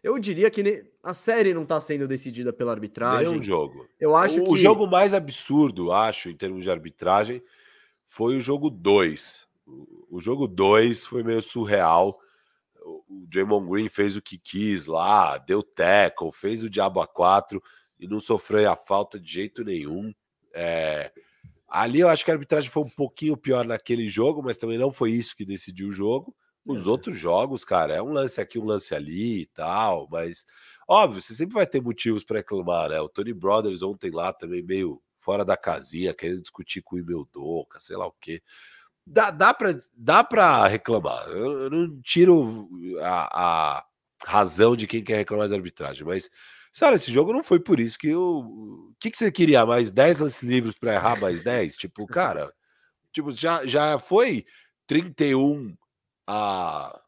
Eu 0.00 0.16
diria 0.16 0.48
que 0.48 0.88
a 1.02 1.12
série 1.12 1.52
não 1.52 1.64
está 1.64 1.80
sendo 1.80 2.06
decidida 2.06 2.52
pela 2.52 2.70
arbitragem. 2.70 3.30
Nem 3.30 3.40
um 3.40 3.42
jogo. 3.42 3.88
Eu 3.98 4.14
acho 4.14 4.40
o, 4.40 4.44
que... 4.44 4.50
o 4.52 4.56
jogo 4.56 4.86
mais 4.86 5.12
absurdo, 5.12 5.90
acho, 5.90 6.30
em 6.30 6.36
termos 6.36 6.62
de 6.62 6.70
arbitragem, 6.70 7.42
foi 8.04 8.36
o 8.36 8.40
jogo 8.40 8.70
2. 8.70 9.44
O 10.08 10.20
jogo 10.20 10.46
2 10.46 11.04
foi 11.04 11.24
meio 11.24 11.42
surreal. 11.42 12.20
O 13.08 13.26
Draymond 13.28 13.68
Green 13.68 13.88
fez 13.88 14.16
o 14.16 14.22
que 14.22 14.38
quis 14.38 14.86
lá, 14.86 15.38
deu 15.38 15.62
tackle, 15.62 16.32
fez 16.32 16.64
o 16.64 16.70
diabo 16.70 17.00
a 17.00 17.06
4 17.06 17.62
e 17.98 18.06
não 18.06 18.20
sofreu 18.20 18.70
a 18.70 18.76
falta 18.76 19.18
de 19.18 19.32
jeito 19.32 19.64
nenhum. 19.64 20.12
É... 20.54 21.12
Ali 21.68 22.00
eu 22.00 22.08
acho 22.08 22.24
que 22.24 22.30
a 22.30 22.34
arbitragem 22.34 22.70
foi 22.70 22.82
um 22.82 22.90
pouquinho 22.90 23.36
pior 23.36 23.66
naquele 23.66 24.08
jogo, 24.08 24.42
mas 24.42 24.56
também 24.56 24.78
não 24.78 24.90
foi 24.90 25.12
isso 25.12 25.36
que 25.36 25.44
decidiu 25.44 25.88
o 25.88 25.92
jogo. 25.92 26.34
Os 26.66 26.86
é. 26.86 26.90
outros 26.90 27.18
jogos, 27.18 27.64
cara, 27.64 27.94
é 27.94 28.02
um 28.02 28.12
lance 28.12 28.40
aqui, 28.40 28.58
um 28.58 28.64
lance 28.64 28.94
ali 28.94 29.42
e 29.42 29.46
tal, 29.46 30.08
mas 30.10 30.46
óbvio, 30.86 31.20
você 31.20 31.34
sempre 31.34 31.54
vai 31.54 31.66
ter 31.66 31.80
motivos 31.82 32.24
para 32.24 32.38
reclamar, 32.38 32.88
né? 32.90 33.00
O 33.00 33.08
Tony 33.08 33.34
Brothers 33.34 33.82
ontem 33.82 34.10
lá 34.10 34.32
também 34.32 34.62
meio 34.62 35.02
fora 35.20 35.44
da 35.44 35.56
casinha, 35.56 36.14
querendo 36.14 36.40
discutir 36.40 36.80
com 36.80 36.96
o 36.96 36.98
Imeldoca, 36.98 37.78
sei 37.80 37.96
lá 37.96 38.06
o 38.06 38.14
quê. 38.18 38.42
Dá, 39.10 39.30
dá 39.30 39.54
para 39.54 39.78
dá 39.94 40.24
pra 40.24 40.66
reclamar. 40.66 41.28
Eu, 41.28 41.62
eu 41.62 41.70
não 41.70 42.00
tiro 42.02 42.68
a, 43.00 43.78
a, 43.78 43.84
razão 44.24 44.76
de 44.76 44.86
quem 44.86 45.02
quer 45.02 45.16
reclamar 45.16 45.48
da 45.48 45.56
arbitragem, 45.56 46.04
mas, 46.04 46.30
sabe, 46.72 46.96
esse 46.96 47.12
jogo 47.12 47.32
não 47.32 47.42
foi 47.42 47.60
por 47.60 47.80
isso 47.80 47.98
que 47.98 48.08
eu. 48.08 48.38
O 48.40 48.94
que, 49.00 49.10
que 49.10 49.18
você 49.18 49.30
queria? 49.30 49.64
Mais 49.64 49.90
10 49.90 50.20
lances 50.20 50.42
livres 50.42 50.74
para 50.78 50.94
errar 50.94 51.20
mais 51.20 51.42
10? 51.42 51.76
Tipo, 51.76 52.06
cara, 52.06 52.52
tipo, 53.12 53.32
já, 53.32 53.66
já 53.66 53.98
foi 53.98 54.44
31 54.86 55.76
a 56.26 57.00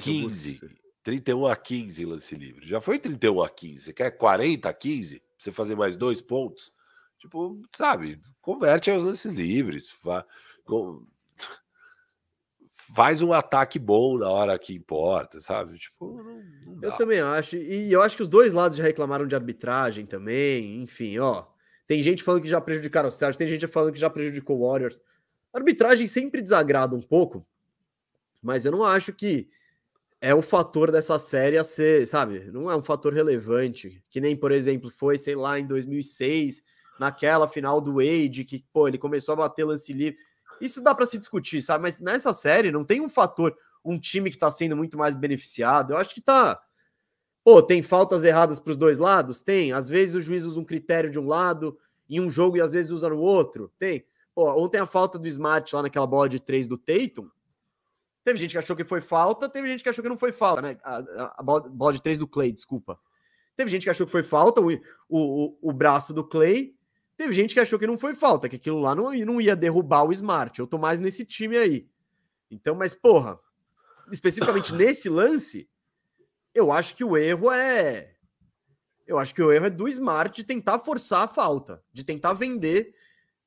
15. 0.00 0.60
31 1.02 1.46
a 1.46 1.56
15 1.56 2.04
lance 2.06 2.34
livre. 2.34 2.66
Já 2.66 2.80
foi 2.80 2.98
31 2.98 3.42
a 3.42 3.48
15. 3.50 3.84
Você 3.84 3.92
quer 3.92 4.10
40 4.12 4.68
a 4.68 4.72
15? 4.72 5.22
você 5.44 5.52
fazer 5.52 5.76
mais 5.76 5.96
dois 5.96 6.20
pontos. 6.20 6.72
Tipo, 7.18 7.60
sabe, 7.74 8.20
converte 8.40 8.90
aos 8.90 9.04
lances 9.04 9.32
livres. 9.32 9.94
Faz 12.94 13.22
um 13.22 13.32
ataque 13.32 13.78
bom 13.78 14.18
na 14.18 14.28
hora 14.28 14.58
que 14.58 14.74
importa, 14.74 15.40
sabe? 15.40 15.78
Tipo, 15.78 16.22
não, 16.22 16.74
não 16.74 16.82
eu 16.82 16.92
também 16.92 17.20
acho. 17.20 17.56
E 17.56 17.92
eu 17.92 18.02
acho 18.02 18.16
que 18.16 18.22
os 18.22 18.28
dois 18.28 18.52
lados 18.52 18.76
já 18.76 18.84
reclamaram 18.84 19.26
de 19.26 19.34
arbitragem 19.34 20.06
também. 20.06 20.82
Enfim, 20.82 21.18
ó. 21.18 21.46
Tem 21.86 22.02
gente 22.02 22.22
falando 22.22 22.42
que 22.42 22.48
já 22.48 22.60
prejudicaram 22.60 23.08
o 23.08 23.12
Sérgio, 23.12 23.38
tem 23.38 23.48
gente 23.48 23.66
falando 23.66 23.92
que 23.92 24.00
já 24.00 24.08
prejudicou 24.08 24.58
o 24.58 24.68
Warriors. 24.68 25.00
A 25.52 25.58
arbitragem 25.58 26.06
sempre 26.06 26.42
desagrada 26.42 26.94
um 26.94 27.02
pouco, 27.02 27.46
mas 28.42 28.64
eu 28.64 28.72
não 28.72 28.84
acho 28.84 29.12
que 29.12 29.48
é 30.20 30.34
o 30.34 30.40
fator 30.40 30.90
dessa 30.90 31.18
série 31.18 31.58
a 31.58 31.64
ser, 31.64 32.06
sabe? 32.06 32.50
Não 32.50 32.70
é 32.70 32.76
um 32.76 32.82
fator 32.82 33.12
relevante, 33.12 34.02
que 34.08 34.20
nem, 34.20 34.34
por 34.34 34.52
exemplo, 34.52 34.90
foi, 34.90 35.18
sei 35.18 35.34
lá, 35.34 35.58
em 35.58 35.66
2006, 35.66 36.62
naquela 36.98 37.46
final 37.46 37.80
do 37.80 37.96
Wade, 37.96 38.44
que, 38.44 38.64
pô, 38.72 38.88
ele 38.88 38.96
começou 38.96 39.34
a 39.34 39.36
bater 39.36 39.64
lance 39.64 39.92
livre. 39.92 40.18
Isso 40.60 40.80
dá 40.80 40.94
para 40.94 41.06
se 41.06 41.18
discutir, 41.18 41.60
sabe? 41.62 41.82
Mas 41.82 42.00
nessa 42.00 42.32
série 42.32 42.70
não 42.70 42.84
tem 42.84 43.00
um 43.00 43.08
fator, 43.08 43.56
um 43.84 43.98
time 43.98 44.30
que 44.30 44.38
tá 44.38 44.50
sendo 44.50 44.76
muito 44.76 44.96
mais 44.96 45.14
beneficiado. 45.14 45.92
Eu 45.92 45.96
acho 45.96 46.14
que 46.14 46.20
tá. 46.20 46.60
Pô, 47.42 47.62
tem 47.62 47.82
faltas 47.82 48.24
erradas 48.24 48.58
para 48.58 48.70
os 48.70 48.76
dois 48.76 48.98
lados? 48.98 49.42
Tem. 49.42 49.72
Às 49.72 49.88
vezes 49.88 50.14
o 50.14 50.20
juiz 50.20 50.44
usa 50.44 50.58
um 50.58 50.64
critério 50.64 51.10
de 51.10 51.18
um 51.18 51.26
lado 51.26 51.78
em 52.08 52.20
um 52.20 52.30
jogo 52.30 52.56
e 52.56 52.60
às 52.60 52.72
vezes 52.72 52.90
usa 52.90 53.08
no 53.08 53.18
outro? 53.18 53.72
Tem. 53.78 54.04
Pô, 54.34 54.50
ontem 54.60 54.78
a 54.78 54.86
falta 54.86 55.18
do 55.18 55.28
Smart 55.28 55.74
lá 55.74 55.82
naquela 55.82 56.06
bola 56.06 56.28
de 56.28 56.40
três 56.40 56.66
do 56.66 56.76
Tatum 56.76 57.28
Teve 58.24 58.38
gente 58.38 58.52
que 58.52 58.58
achou 58.58 58.74
que 58.74 58.84
foi 58.84 59.02
falta, 59.02 59.50
teve 59.50 59.68
gente 59.68 59.82
que 59.82 59.88
achou 59.88 60.02
que 60.02 60.08
não 60.08 60.16
foi 60.16 60.32
falta, 60.32 60.62
né? 60.62 60.78
A, 60.82 60.96
a, 60.96 61.34
a 61.38 61.42
bola 61.42 61.92
de 61.92 62.02
três 62.02 62.18
do 62.18 62.26
Clay, 62.26 62.50
desculpa. 62.50 62.98
Teve 63.54 63.70
gente 63.70 63.84
que 63.84 63.90
achou 63.90 64.06
que 64.06 64.12
foi 64.12 64.22
falta, 64.22 64.62
o, 64.62 64.72
o, 65.08 65.58
o, 65.60 65.72
braço 65.72 66.14
do 66.14 66.24
Clay. 66.24 66.74
Teve 67.16 67.32
gente 67.32 67.54
que 67.54 67.60
achou 67.60 67.78
que 67.78 67.86
não 67.86 67.96
foi 67.96 68.14
falta, 68.14 68.48
que 68.48 68.56
aquilo 68.56 68.80
lá 68.80 68.94
não, 68.94 69.12
não 69.12 69.40
ia 69.40 69.54
derrubar 69.54 70.04
o 70.04 70.12
Smart. 70.12 70.58
Eu 70.58 70.66
tô 70.66 70.78
mais 70.78 71.00
nesse 71.00 71.24
time 71.24 71.56
aí. 71.56 71.86
Então, 72.50 72.74
mas 72.74 72.92
porra, 72.92 73.38
especificamente 74.10 74.72
nesse 74.74 75.08
lance, 75.08 75.68
eu 76.54 76.72
acho 76.72 76.96
que 76.96 77.04
o 77.04 77.16
erro 77.16 77.50
é. 77.50 78.12
Eu 79.06 79.18
acho 79.18 79.34
que 79.34 79.42
o 79.42 79.52
erro 79.52 79.66
é 79.66 79.70
do 79.70 79.86
Smart 79.86 80.34
de 80.34 80.44
tentar 80.44 80.78
forçar 80.78 81.24
a 81.24 81.28
falta, 81.28 81.82
de 81.92 82.02
tentar 82.02 82.32
vender 82.32 82.94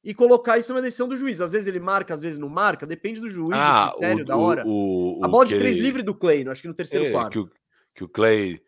e 0.03 0.13
colocar 0.13 0.57
isso 0.57 0.73
na 0.73 0.79
decisão 0.79 1.07
do 1.07 1.17
juiz. 1.17 1.41
Às 1.41 1.51
vezes 1.51 1.67
ele 1.67 1.79
marca, 1.79 2.13
às 2.13 2.21
vezes 2.21 2.37
não 2.37 2.47
marca, 2.47 2.85
depende 2.85 3.19
do 3.19 3.27
juiz, 3.27 3.57
ah, 3.59 3.87
do 3.87 3.91
critério, 3.93 4.23
o, 4.23 4.27
da 4.27 4.37
hora. 4.37 4.63
O, 4.65 5.19
o, 5.19 5.25
a 5.25 5.27
bola 5.27 5.45
de 5.45 5.57
três 5.57 5.77
livre 5.77 6.03
do 6.03 6.13
Clay, 6.13 6.47
acho 6.47 6.61
que 6.61 6.67
no 6.67 6.73
terceiro 6.73 7.07
é, 7.07 7.11
quarto. 7.11 7.31
Que 7.31 7.39
o, 7.39 7.51
que 7.95 8.03
o 8.03 8.09
Clay 8.09 8.61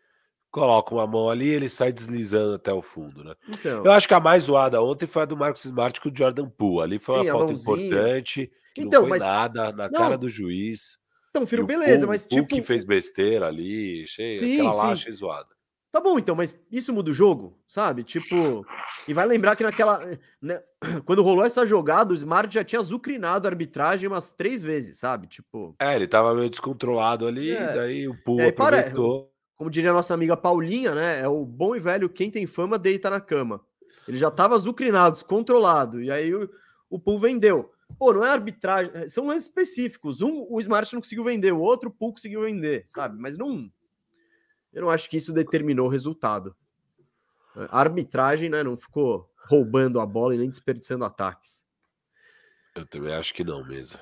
coloca 0.50 0.94
uma 0.94 1.06
mão 1.06 1.30
ali 1.30 1.48
ele 1.48 1.68
sai 1.68 1.92
deslizando 1.92 2.54
até 2.54 2.72
o 2.72 2.82
fundo, 2.82 3.22
né? 3.24 3.34
Então, 3.48 3.84
eu 3.84 3.92
acho 3.92 4.08
que 4.08 4.14
a 4.14 4.20
mais 4.20 4.44
zoada 4.44 4.82
ontem 4.82 5.06
foi 5.06 5.22
a 5.22 5.26
do 5.26 5.36
Marcos 5.36 5.64
Smart 5.64 6.00
com 6.00 6.08
o 6.08 6.12
Jordan 6.16 6.48
Poole. 6.48 6.82
Ali 6.82 6.98
foi 6.98 7.14
sim, 7.16 7.30
uma 7.30 7.38
falta 7.38 7.52
importante, 7.52 8.50
então, 8.76 9.02
não 9.02 9.08
foi 9.08 9.18
mas... 9.18 9.22
nada 9.22 9.72
na 9.72 9.88
não. 9.88 10.00
cara 10.00 10.18
do 10.18 10.28
juiz. 10.28 10.98
Então, 11.30 11.46
filho, 11.46 11.64
beleza, 11.64 12.06
Poole, 12.06 12.18
mas 12.18 12.26
tipo... 12.26 12.46
que 12.46 12.62
fez 12.62 12.84
besteira 12.84 13.46
ali, 13.46 14.04
achei, 14.04 14.36
sim, 14.36 14.54
aquela 14.54 14.72
sim. 14.72 14.78
lá 14.78 14.92
achei 14.92 15.12
zoada. 15.12 15.60
Tá 15.92 16.00
bom, 16.00 16.20
então, 16.20 16.36
mas 16.36 16.56
isso 16.70 16.92
muda 16.92 17.10
o 17.10 17.14
jogo, 17.14 17.58
sabe? 17.66 18.04
Tipo, 18.04 18.64
e 19.08 19.12
vai 19.12 19.26
lembrar 19.26 19.56
que 19.56 19.64
naquela. 19.64 20.00
Né, 20.40 20.62
quando 21.04 21.22
rolou 21.22 21.44
essa 21.44 21.66
jogada, 21.66 22.12
o 22.12 22.16
Smart 22.16 22.52
já 22.54 22.62
tinha 22.62 22.78
azucrinado 22.78 23.48
a 23.48 23.50
arbitragem 23.50 24.06
umas 24.06 24.32
três 24.32 24.62
vezes, 24.62 24.98
sabe? 24.98 25.26
Tipo. 25.26 25.74
É, 25.80 25.96
ele 25.96 26.06
tava 26.06 26.32
meio 26.32 26.48
descontrolado 26.48 27.26
ali, 27.26 27.50
é. 27.50 27.74
daí 27.74 28.08
o 28.08 28.14
pulo 28.22 28.46
aproveitou. 28.46 29.24
Para... 29.24 29.30
Como 29.60 29.68
diria 29.68 29.90
a 29.90 29.92
nossa 29.92 30.14
amiga 30.14 30.38
Paulinha, 30.38 30.94
né? 30.94 31.20
É 31.20 31.28
o 31.28 31.44
bom 31.44 31.76
e 31.76 31.80
velho 31.80 32.08
quem 32.08 32.30
tem 32.30 32.46
fama 32.46 32.78
deita 32.78 33.10
na 33.10 33.20
cama. 33.20 33.60
Ele 34.08 34.16
já 34.16 34.30
tava 34.30 34.54
azucrinado, 34.54 35.16
descontrolado, 35.16 36.00
e 36.00 36.10
aí 36.10 36.34
o, 36.34 36.48
o 36.88 36.98
pool 36.98 37.18
vendeu. 37.18 37.70
Pô, 37.98 38.10
não 38.10 38.24
é 38.24 38.30
arbitragem, 38.30 39.06
são 39.06 39.26
lances 39.26 39.42
específicos. 39.42 40.22
Um, 40.22 40.46
o 40.48 40.58
Smart 40.60 40.90
não 40.94 41.02
conseguiu 41.02 41.24
vender, 41.24 41.52
o 41.52 41.60
outro, 41.60 41.90
o 41.90 41.92
pool 41.92 42.14
conseguiu 42.14 42.40
vender, 42.40 42.84
sabe? 42.86 43.20
Mas 43.20 43.36
não 43.36 43.70
eu 44.72 44.80
não 44.80 44.88
acho 44.88 45.10
que 45.10 45.18
isso 45.18 45.30
determinou 45.30 45.88
o 45.88 45.90
resultado. 45.90 46.56
A 47.54 47.80
arbitragem 47.80 48.48
né, 48.48 48.62
não 48.62 48.78
ficou 48.78 49.30
roubando 49.46 50.00
a 50.00 50.06
bola 50.06 50.34
e 50.34 50.38
nem 50.38 50.48
desperdiçando 50.48 51.04
ataques. 51.04 51.66
Eu 52.74 52.86
também 52.86 53.12
acho 53.12 53.34
que 53.34 53.44
não 53.44 53.62
mesmo. 53.62 54.00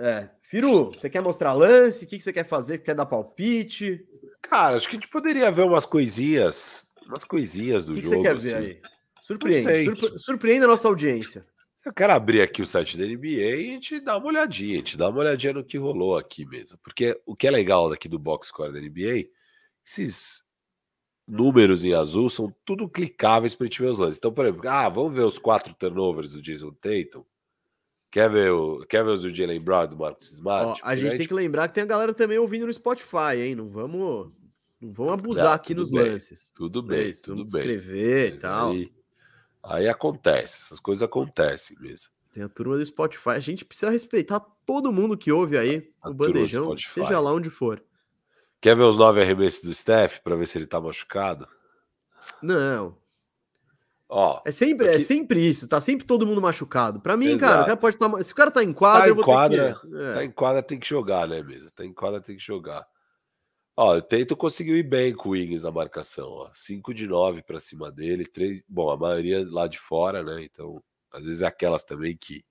É. 0.00 0.28
Firu, 0.40 0.86
você 0.86 1.08
quer 1.08 1.22
mostrar 1.22 1.52
lance? 1.52 2.06
O 2.06 2.08
que 2.08 2.20
você 2.20 2.32
quer 2.32 2.44
fazer? 2.44 2.78
Quer 2.78 2.96
dar 2.96 3.06
palpite? 3.06 4.04
Cara, 4.42 4.76
acho 4.76 4.88
que 4.88 4.96
a 4.96 4.98
gente 5.00 5.10
poderia 5.10 5.50
ver 5.50 5.62
umas 5.64 5.86
coisinhas 5.86 6.90
umas 7.06 7.24
coisinhas 7.24 7.84
do 7.84 7.92
O 7.92 7.94
que, 7.96 8.02
que 8.02 8.08
jogo. 8.08 8.22
você 8.22 8.28
quer 8.28 8.36
ver 8.38 8.54
assim. 8.54 8.66
aí? 8.66 8.80
Surpreende. 9.22 9.84
surpre- 9.84 10.18
surpreende 10.18 10.64
a 10.64 10.68
nossa 10.68 10.88
audiência. 10.88 11.46
Eu 11.84 11.92
quero 11.92 12.12
abrir 12.12 12.40
aqui 12.42 12.62
o 12.62 12.66
site 12.66 12.96
da 12.96 13.04
NBA 13.04 13.26
e 13.26 13.70
a 13.70 13.72
gente 13.72 14.00
dá 14.00 14.16
uma 14.16 14.28
olhadinha, 14.28 14.74
a 14.74 14.78
gente 14.78 14.96
dá 14.96 15.08
uma 15.08 15.18
olhadinha 15.18 15.52
no 15.52 15.64
que 15.64 15.76
rolou 15.76 16.16
aqui 16.16 16.46
mesmo. 16.46 16.78
Porque 16.82 17.20
o 17.26 17.34
que 17.34 17.46
é 17.46 17.50
legal 17.50 17.90
daqui 17.90 18.08
do 18.08 18.18
box 18.20 18.48
score 18.48 18.72
da 18.72 18.80
NBA, 18.80 19.28
esses 19.84 20.44
números 21.26 21.84
em 21.84 21.92
azul 21.92 22.28
são 22.30 22.54
tudo 22.64 22.88
clicáveis 22.88 23.54
para 23.54 23.64
a 23.64 23.68
gente 23.68 23.82
ver 23.82 23.88
os 23.88 23.98
lances. 23.98 24.18
Então, 24.18 24.32
por 24.32 24.44
exemplo, 24.46 24.68
ah, 24.68 24.88
vamos 24.88 25.12
ver 25.12 25.22
os 25.24 25.38
quatro 25.38 25.74
turnovers 25.74 26.32
do 26.32 26.40
Jason 26.42 26.72
Tatum. 26.74 27.24
Quer 28.12 28.30
ver, 28.30 28.52
o, 28.52 28.84
quer 28.86 29.02
ver 29.02 29.10
os 29.12 29.22
do 29.22 29.34
Jalen 29.34 29.58
Brown 29.58 29.84
e 29.84 29.88
do 29.88 29.96
Marcus 29.96 30.28
Ó, 30.28 30.34
Smart? 30.34 30.80
a 30.84 30.94
gente 30.94 31.16
tem 31.16 31.26
que 31.26 31.32
lembrar 31.32 31.66
que 31.68 31.74
tem 31.74 31.82
a 31.82 31.86
galera 31.86 32.12
também 32.12 32.38
ouvindo 32.38 32.66
no 32.66 32.72
Spotify, 32.72 33.38
hein? 33.38 33.54
Não 33.54 33.70
vamos, 33.70 34.30
não 34.78 34.92
vamos 34.92 35.14
abusar 35.14 35.54
aqui 35.54 35.74
nos 35.74 35.90
bem, 35.90 36.10
lances. 36.10 36.52
Tudo 36.54 36.80
É 36.80 36.82
bem, 36.82 37.10
isso, 37.10 37.22
tudo 37.22 37.36
vamos 37.36 37.52
bem. 37.52 37.60
escrever 37.62 38.34
e 38.34 38.38
tal. 38.38 38.72
Aí, 38.72 38.92
aí 39.64 39.88
acontece, 39.88 40.60
essas 40.60 40.78
coisas 40.78 41.02
acontecem 41.02 41.74
mesmo. 41.80 42.10
Tem 42.34 42.42
a 42.42 42.48
turma 42.50 42.76
do 42.76 42.84
Spotify. 42.84 43.30
A 43.30 43.40
gente 43.40 43.64
precisa 43.64 43.90
respeitar 43.90 44.40
todo 44.66 44.92
mundo 44.92 45.16
que 45.16 45.32
ouve 45.32 45.56
aí 45.56 45.90
A 46.02 46.10
o 46.10 46.14
bandejão, 46.14 46.76
seja 46.76 47.18
lá 47.18 47.32
onde 47.32 47.48
for. 47.48 47.82
Quer 48.60 48.76
ver 48.76 48.84
os 48.84 48.98
nove 48.98 49.22
arremessos 49.22 49.64
do 49.64 49.74
Steph 49.74 50.18
para 50.18 50.36
ver 50.36 50.46
se 50.46 50.56
ele 50.58 50.66
tá 50.66 50.78
machucado? 50.80 51.48
Não, 52.42 52.96
Ó, 54.14 54.42
é 54.44 54.52
sempre, 54.52 54.88
é 54.88 54.98
sempre 54.98 55.42
isso. 55.42 55.66
Tá 55.66 55.80
sempre 55.80 56.04
todo 56.04 56.26
mundo 56.26 56.42
machucado. 56.42 57.00
Pra 57.00 57.16
mim, 57.16 57.38
cara, 57.38 57.62
o 57.62 57.64
cara 57.64 57.76
pode 57.78 57.96
estar. 57.96 58.22
se 58.22 58.30
o 58.30 58.34
cara 58.34 58.50
tá 58.50 58.62
em 58.62 58.70
quadra, 58.70 59.00
Tá 59.00 59.06
em 59.06 59.08
eu 59.08 59.14
vou 59.14 59.24
quadra, 59.24 59.74
ter 59.74 59.88
que. 59.88 59.96
é. 59.96 60.12
Tá 60.12 60.24
em 60.24 60.30
quadra, 60.30 60.62
tem 60.62 60.78
que 60.78 60.86
jogar, 60.86 61.26
né, 61.26 61.42
mesmo? 61.42 61.70
Tá 61.70 61.82
em 61.82 61.94
quadra, 61.94 62.20
tem 62.20 62.36
que 62.36 62.42
jogar. 62.42 62.86
Ó, 63.74 63.96
o 63.96 64.02
Teito 64.02 64.36
conseguiu 64.36 64.76
ir 64.76 64.82
bem 64.82 65.14
com 65.14 65.30
o 65.30 65.32
Wiggins 65.32 65.62
na 65.62 65.70
marcação, 65.70 66.28
ó. 66.28 66.50
5 66.52 66.92
de 66.92 67.06
9 67.06 67.42
para 67.42 67.58
cima 67.58 67.90
dele, 67.90 68.26
três, 68.26 68.62
bom, 68.68 68.90
a 68.90 68.98
maioria 68.98 69.46
lá 69.48 69.66
de 69.66 69.78
fora, 69.78 70.22
né? 70.22 70.44
Então, 70.44 70.82
às 71.10 71.24
vezes 71.24 71.40
é 71.40 71.46
aquelas 71.46 71.82
também 71.82 72.14
que 72.14 72.44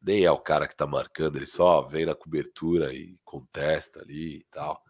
nem 0.00 0.24
é 0.24 0.30
o 0.30 0.38
cara 0.38 0.66
que 0.66 0.74
tá 0.74 0.86
marcando, 0.86 1.36
ele 1.36 1.46
só 1.46 1.82
vem 1.82 2.06
na 2.06 2.14
cobertura 2.14 2.90
e 2.94 3.18
contesta 3.22 4.00
ali 4.00 4.38
e 4.38 4.46
tal. 4.50 4.82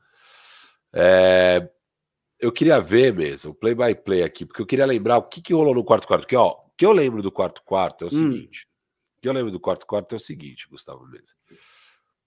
É, 0.93 1.69
eu 2.41 2.51
queria 2.51 2.81
ver 2.81 3.15
mesmo, 3.15 3.53
o 3.53 3.55
play 3.55 3.75
by 3.75 3.95
play 3.95 4.23
aqui, 4.23 4.45
porque 4.47 4.63
eu 4.63 4.67
queria 4.67 4.87
lembrar 4.87 5.19
o 5.19 5.23
que, 5.23 5.41
que 5.43 5.53
rolou 5.55 5.75
no 5.75 5.85
quarto 5.85 6.07
quarto. 6.09 6.23
Porque, 6.23 6.37
ó, 6.37 6.53
o 6.53 6.71
que 6.77 6.85
eu 6.87 6.93
lembro 6.93 7.23
do 7.23 7.31
quarto 7.31 7.63
quarto 7.63 8.05
é 8.05 8.09
o 8.09 8.11
Hum. 8.11 8.33
seguinte. 8.33 8.67
O 9.19 9.21
que 9.21 9.29
eu 9.29 9.33
lembro 9.33 9.51
do 9.53 9.61
quarto 9.61 9.87
quarto 9.87 10.15
é 10.15 10.17
o 10.17 10.21
seguinte, 10.21 10.67
Gustavo 10.69 11.07
Mesa. 11.07 11.35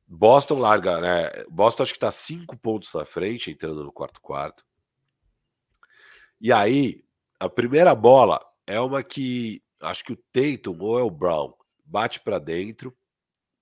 Boston 0.06 0.60
larga, 0.60 1.02
né? 1.02 1.44
Boston 1.50 1.84
acho 1.84 1.94
que 1.94 2.00
tá 2.00 2.12
cinco 2.12 2.56
pontos 2.56 2.94
na 2.94 3.04
frente, 3.06 3.50
entrando 3.50 3.84
no 3.84 3.92
quarto 3.92 4.22
quarto. 4.22 4.64
E 6.40 6.52
aí, 6.52 7.04
a 7.40 7.50
primeira 7.50 7.96
bola 7.96 8.40
é 8.68 8.80
uma 8.80 9.02
que 9.02 9.64
acho 9.82 10.04
que 10.04 10.14
o 10.14 10.18
Tatum 10.32 10.78
ou 10.80 11.00
é 11.00 11.04
o 11.04 11.10
Brown 11.10 11.54
bate 11.84 12.20
para 12.20 12.38
dentro 12.38 12.96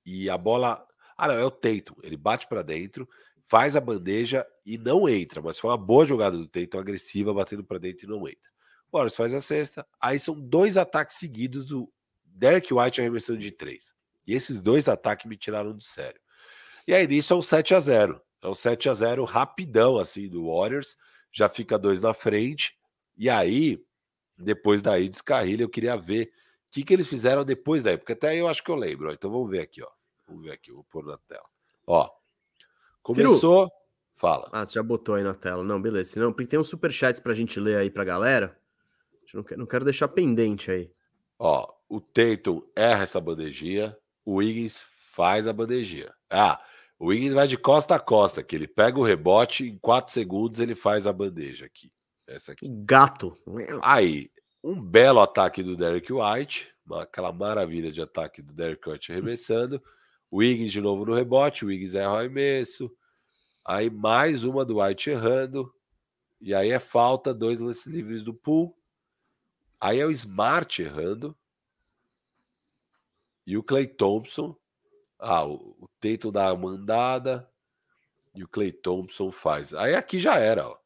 e 0.06 0.30
a 0.30 0.38
bola. 0.38 0.86
Ah, 1.18 1.28
não, 1.28 1.36
é 1.36 1.46
o 1.46 1.52
Tatum. 1.52 1.96
Ele 2.04 2.18
bate 2.18 2.48
para 2.48 2.62
dentro, 2.64 3.08
faz 3.52 3.76
a 3.76 3.82
bandeja 3.82 4.48
e 4.66 4.78
não 4.78 5.10
entra. 5.10 5.42
Mas 5.42 5.60
foi 5.60 5.72
uma 5.72 5.78
boa 5.78 6.06
jogada 6.06 6.38
do 6.38 6.48
Tatum, 6.48 6.80
agressiva, 6.80 7.34
batendo 7.34 7.66
para 7.66 7.80
dentro 7.80 8.06
e 8.06 8.10
não 8.10 8.26
entra. 8.26 8.50
O 8.90 8.98
Warriors 8.98 9.14
faz 9.14 9.34
a 9.34 9.42
sexta. 9.42 9.86
Aí 10.00 10.18
são 10.18 10.40
dois 10.40 10.78
ataques 10.78 11.18
seguidos 11.18 11.66
do 11.66 11.92
Derek 12.24 12.74
White 12.74 13.02
arremessando 13.02 13.40
de 13.40 13.52
três. 13.52 13.94
E 14.26 14.34
esses 14.34 14.62
dois 14.62 14.88
ataques 14.88 15.26
me 15.26 15.36
tiraram 15.36 15.76
do 15.76 15.84
sério. 15.84 16.22
E 16.88 16.94
aí 16.94 17.06
nisso 17.06 17.34
é 17.34 17.36
um 17.36 17.42
7 17.42 17.76
a 17.76 17.80
0 17.82 18.22
É 18.42 18.48
um 18.48 18.54
7 18.54 18.88
a 18.88 18.94
0 18.94 19.26
rapidão, 19.26 19.98
assim, 19.98 20.30
do 20.30 20.48
Warriors. 20.48 20.98
Já 21.30 21.50
fica 21.50 21.78
dois 21.78 22.00
na 22.00 22.14
frente. 22.14 22.74
E 23.18 23.30
aí, 23.30 23.84
depois 24.38 24.82
daí, 24.82 25.10
descarrilha. 25.10 25.64
Eu 25.64 25.70
queria 25.70 25.98
ver 25.98 26.28
o 26.28 26.32
que, 26.72 26.86
que 26.86 26.94
eles 26.94 27.08
fizeram 27.10 27.44
depois 27.44 27.84
daí. 27.84 27.98
Porque 27.98 28.14
até 28.14 28.30
aí 28.30 28.38
eu 28.38 28.48
acho 28.48 28.64
que 28.64 28.72
eu 28.72 28.76
lembro. 28.76 29.12
Então 29.12 29.30
vamos 29.30 29.50
ver 29.50 29.60
aqui, 29.60 29.84
ó. 29.84 29.90
Vamos 30.26 30.46
ver 30.46 30.54
aqui, 30.54 30.72
vou 30.72 30.86
pôr 30.86 31.06
na 31.06 31.18
tela. 31.18 31.46
Ó. 31.86 32.21
Começou. 33.02 33.72
Fala. 34.16 34.48
Ah, 34.52 34.66
você 34.66 34.74
já 34.74 34.84
botou 34.84 35.16
aí 35.16 35.24
na 35.24 35.34
tela. 35.34 35.64
Não, 35.64 35.82
beleza. 35.82 36.12
Senão, 36.12 36.32
porque 36.32 36.48
tem 36.48 36.60
uns 36.60 36.70
superchats 36.70 37.20
pra 37.20 37.34
gente 37.34 37.60
ler 37.60 37.78
aí 37.78 37.90
pra 37.90 38.04
galera. 38.04 38.58
Não 39.34 39.44
quero, 39.44 39.60
não 39.60 39.66
quero 39.66 39.86
deixar 39.86 40.08
pendente 40.10 40.70
aí. 40.70 40.92
Ó, 41.40 41.74
o 41.90 42.00
Tatum 42.00 42.62
erra 42.76 43.04
essa 43.04 43.20
bandejinha, 43.20 43.98
o 44.26 44.36
Wiggins 44.36 44.86
faz 45.14 45.48
a 45.48 45.54
bandejinha. 45.54 46.14
Ah, 46.30 46.62
o 47.00 47.08
Wiggins 47.08 47.34
vai 47.34 47.48
de 47.48 47.58
costa 47.58 47.96
a 47.96 48.00
costa, 48.00 48.44
que 48.44 48.56
ele 48.56 48.68
pega 48.68 49.00
o 49.00 49.04
rebote, 49.04 49.66
em 49.66 49.78
4 49.80 50.14
segundos 50.14 50.60
ele 50.60 50.76
faz 50.76 51.08
a 51.08 51.14
bandeja 51.14 51.66
aqui. 51.66 51.92
Essa 52.28 52.52
aqui. 52.52 52.68
Gato. 52.70 53.36
Aí, 53.82 54.30
um 54.64 54.80
belo 54.80 55.20
ataque 55.20 55.64
do 55.64 55.76
Derek 55.76 56.14
White, 56.14 56.70
aquela 56.92 57.32
maravilha 57.32 57.92
de 57.92 58.02
ataque 58.02 58.42
do 58.42 58.54
Derek 58.54 58.88
White 58.88 59.12
arremessando. 59.12 59.82
O 60.32 60.38
Wiggins 60.38 60.72
de 60.72 60.80
novo 60.82 61.06
no 61.06 61.14
rebote, 61.14 61.66
o 61.66 61.68
Wiggins 61.68 61.94
erra 61.94 62.14
o 62.14 62.16
arremesso. 62.16 62.90
Aí 63.66 63.90
mais 63.90 64.44
uma 64.46 64.64
do 64.66 64.82
White 64.82 65.10
errando. 65.10 65.72
E 66.40 66.56
aí 66.56 66.72
é 66.72 66.80
falta, 66.80 67.34
dois 67.34 67.60
lances 67.60 67.86
livres 67.86 68.24
do 68.24 68.34
pool. 68.34 68.76
Aí 69.80 70.00
é 70.00 70.06
o 70.06 70.12
Smart 70.12 70.82
errando. 70.82 71.38
E 73.46 73.58
o 73.58 73.64
Clay 73.64 73.88
Thompson. 73.88 74.56
Ah, 75.20 75.46
o, 75.46 75.76
o 75.80 75.90
Tatum 76.00 76.32
dá 76.32 76.50
a 76.50 76.56
mandada. 76.56 77.48
E 78.34 78.44
o 78.44 78.48
Clay 78.48 78.72
Thompson 78.72 79.32
faz. 79.32 79.74
Aí 79.74 79.94
aqui 79.94 80.18
já 80.18 80.38
era, 80.40 80.68
ó. 80.70 80.78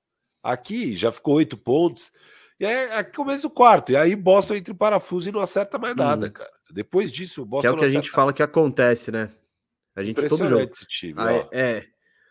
Aqui 0.41 0.95
já 0.95 1.11
ficou 1.11 1.35
oito 1.35 1.55
pontos. 1.57 2.11
E 2.59 2.65
aí 2.65 2.73
é 2.89 3.03
começo 3.03 3.43
do 3.43 3.49
quarto. 3.49 3.91
E 3.91 3.97
aí 3.97 4.15
Boston 4.15 4.55
entra 4.55 4.73
em 4.73 4.77
parafuso 4.77 5.29
e 5.29 5.31
não 5.31 5.39
acerta 5.39 5.77
mais 5.77 5.95
nada, 5.95 6.27
Uhum. 6.27 6.33
cara. 6.33 6.54
Depois 6.72 7.11
disso, 7.11 7.41
o 7.41 7.45
Que 7.45 7.49
Boston 7.51 7.68
é 7.68 7.72
o 7.72 7.78
que 7.78 7.86
a 7.86 7.89
gente 7.89 8.09
fala 8.11 8.34
que 8.34 8.43
acontece, 8.43 9.11
né? 9.11 9.32
A 9.95 10.03
gente 10.03 10.16
todo 10.28 10.47
jogo. 10.47 10.61
Esse 10.61 10.86
time. 10.88 11.13
Aí, 11.18 11.47
é. 11.53 11.86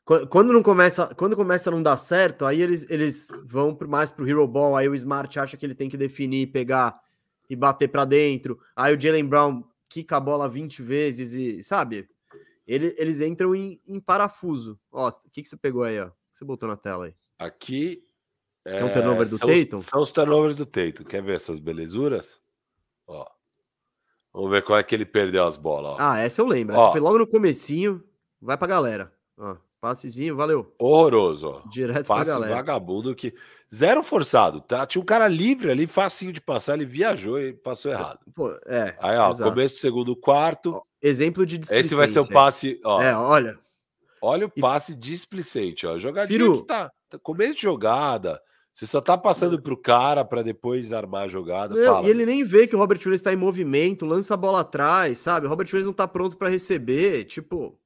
Qu- 0.05 0.27
Quando 0.27 0.53
não 0.53 0.63
começa, 0.63 1.15
quando 1.15 1.35
começa 1.35 1.71
a 1.71 1.73
não 1.73 1.83
dar 1.83 1.97
certo, 1.97 2.45
aí 2.45 2.61
eles, 2.61 2.85
eles 2.91 3.29
vão 3.47 3.77
mais 3.89 4.11
pro 4.11 4.29
Hero 4.29 4.47
Ball, 4.47 4.77
aí 4.77 4.87
o 4.89 4.95
Smart 4.95 5.39
acha 5.39 5.57
que 5.57 5.65
ele 5.65 5.75
tem 5.75 5.89
que 5.89 5.97
definir, 5.97 6.49
pegar 6.49 7.01
e 7.49 7.57
bater 7.57 7.89
pra 7.89 8.05
dentro. 8.05 8.61
Aí 8.77 8.95
o 8.95 9.01
Jalen 9.01 9.25
Brown 9.25 9.65
quica 9.89 10.17
a 10.17 10.21
bola 10.21 10.47
20 10.49 10.83
vezes 10.83 11.33
e, 11.33 11.63
sabe? 11.63 12.07
Ele- 12.67 12.95
eles 12.99 13.21
entram 13.23 13.55
em, 13.55 13.81
em 13.87 13.99
parafuso. 14.01 14.79
Ó, 14.93 15.09
o 15.09 15.31
que, 15.31 15.43
que 15.43 15.49
você 15.49 15.57
pegou 15.57 15.85
aí, 15.85 15.99
ó? 16.01 16.07
O 16.07 16.11
que 16.11 16.15
você 16.39 16.45
botou 16.45 16.69
na 16.69 16.77
tela 16.77 17.07
aí? 17.07 17.15
Aqui. 17.39 18.03
Que 18.67 18.71
é 18.77 18.85
um 18.85 18.93
turnover 18.93 19.29
do 19.29 19.39
são 19.39 19.49
os- 19.49 19.61
Tatum? 19.65 19.79
São 19.81 20.01
os 20.03 20.11
turnovers 20.11 20.57
do 20.57 20.67
Tatum. 20.67 21.05
Quer 21.05 21.23
ver 21.23 21.37
essas 21.37 21.59
belezuras? 21.59 22.41
Ó. 23.07 23.27
Vamos 24.35 24.51
ver 24.51 24.63
qual 24.63 24.79
é 24.79 24.83
que 24.83 24.95
ele 24.95 25.07
perdeu 25.07 25.45
as 25.45 25.57
bolas. 25.57 25.93
Ó. 25.93 25.97
Ah, 26.01 26.19
essa 26.19 26.43
eu 26.43 26.47
lembro. 26.47 26.75
Essa 26.75 26.85
Ó. 26.87 26.93
foi 26.93 27.01
logo 27.01 27.19
no 27.19 27.27
comecinho. 27.27 28.03
Vai 28.43 28.57
pra 28.59 28.67
galera. 28.67 29.13
Ó, 29.39 29.55
passezinho, 29.81 30.35
valeu. 30.37 30.75
Horroroso, 30.79 31.49
ó. 31.65 31.69
Direto 31.69 32.07
pra 32.07 32.17
Passe 32.17 32.31
galera. 32.31 32.55
vagabundo 32.57 33.15
que. 33.15 33.33
Zero 33.75 34.03
forçado, 34.03 34.61
tá? 34.61 34.87
Tinha 34.87 35.01
um 35.03 35.05
cara 35.05 35.27
livre 35.27 35.71
ali, 35.71 35.87
facinho 35.87 36.33
de 36.33 36.41
passar, 36.41 36.75
ele 36.75 36.85
viajou 36.85 37.41
e 37.41 37.53
passou 37.55 37.91
errado. 37.91 38.21
Pô, 38.35 38.51
é. 38.67 38.97
Aí, 39.01 39.17
ó, 39.17 39.31
exato. 39.31 39.51
começo 39.51 39.77
do 39.77 39.81
segundo 39.81 40.15
quarto. 40.15 40.81
Exemplo 41.03 41.45
de 41.47 41.57
Esse 41.73 41.95
vai 41.95 42.07
ser 42.07 42.21
o 42.21 42.23
displicência. 42.23 42.33
passe, 42.35 42.81
ó. 42.85 43.03
É, 43.03 43.17
olha. 43.17 43.59
Olha 44.23 44.47
o 44.47 44.53
E- 44.55 44.61
passe 44.61 44.95
displicente, 44.95 45.87
ó. 45.87 45.99
Jogadinha 45.99 46.39
Firu. 46.39 46.61
que 46.61 46.67
tá, 46.69 46.91
tá 47.11 47.19
começo 47.19 47.55
de 47.57 47.63
jogada. 47.63 48.41
Você 48.75 48.87
só 48.87 49.01
tá 49.01 49.17
passando 49.17 49.63
pro 49.63 49.77
cara 49.81 50.25
para 50.25 50.43
depois 50.43 50.93
armar 50.93 51.27
a 51.27 51.29
jogada. 51.29 51.75
Não, 51.77 52.05
e 52.05 52.11
ele 52.11 52.27
nem 52.27 52.43
vê 52.45 52.67
que 52.67 52.75
o 52.75 52.79
Robert 52.79 52.99
Williams 52.99 53.21
tá 53.21 53.33
em 53.33 53.37
movimento, 53.37 54.05
lança 54.05 54.35
a 54.35 54.37
bola 54.37 54.61
atrás, 54.63 55.19
sabe? 55.19 55.47
O 55.47 55.49
Robert 55.49 55.67
Williams 55.69 55.87
não 55.87 55.93
tá 55.93 56.09
pronto 56.09 56.37
pra 56.37 56.49
receber. 56.49 57.25
Tipo, 57.25 57.81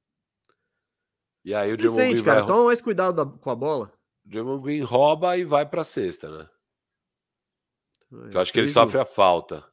E 1.45 1.53
aí 1.53 1.71
o 1.71 1.77
Draymond 1.77 1.95
displicente, 1.95 2.13
Green, 2.15 2.25
cara. 2.25 2.39
vai, 2.39 2.47
Toma 2.47 2.65
mais 2.65 2.81
cuidado 2.81 3.13
da- 3.23 3.37
com 3.37 3.49
a 3.51 3.55
bola. 3.55 3.93
o 4.25 4.29
Draymond 4.29 4.63
Green 4.63 4.81
rouba 4.81 5.37
e 5.37 5.45
vai 5.45 5.63
pra 5.63 5.83
sexta, 5.83 6.27
né? 6.35 6.49
Eu 8.33 8.39
acho 8.41 8.51
que 8.51 8.57
ele 8.59 8.71
sofre 8.71 8.97
a 8.97 9.05
falta. 9.05 9.63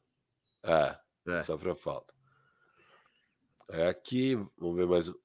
É, 0.63 0.95
É. 1.27 1.31
ele 1.31 1.41
sofre 1.41 1.71
a 1.71 1.75
falta. 1.75 2.13
É 3.69 3.87
aqui, 3.87 4.35
vamos 4.55 4.75
ver 4.75 4.85
mais. 4.85 5.09
um. 5.09 5.15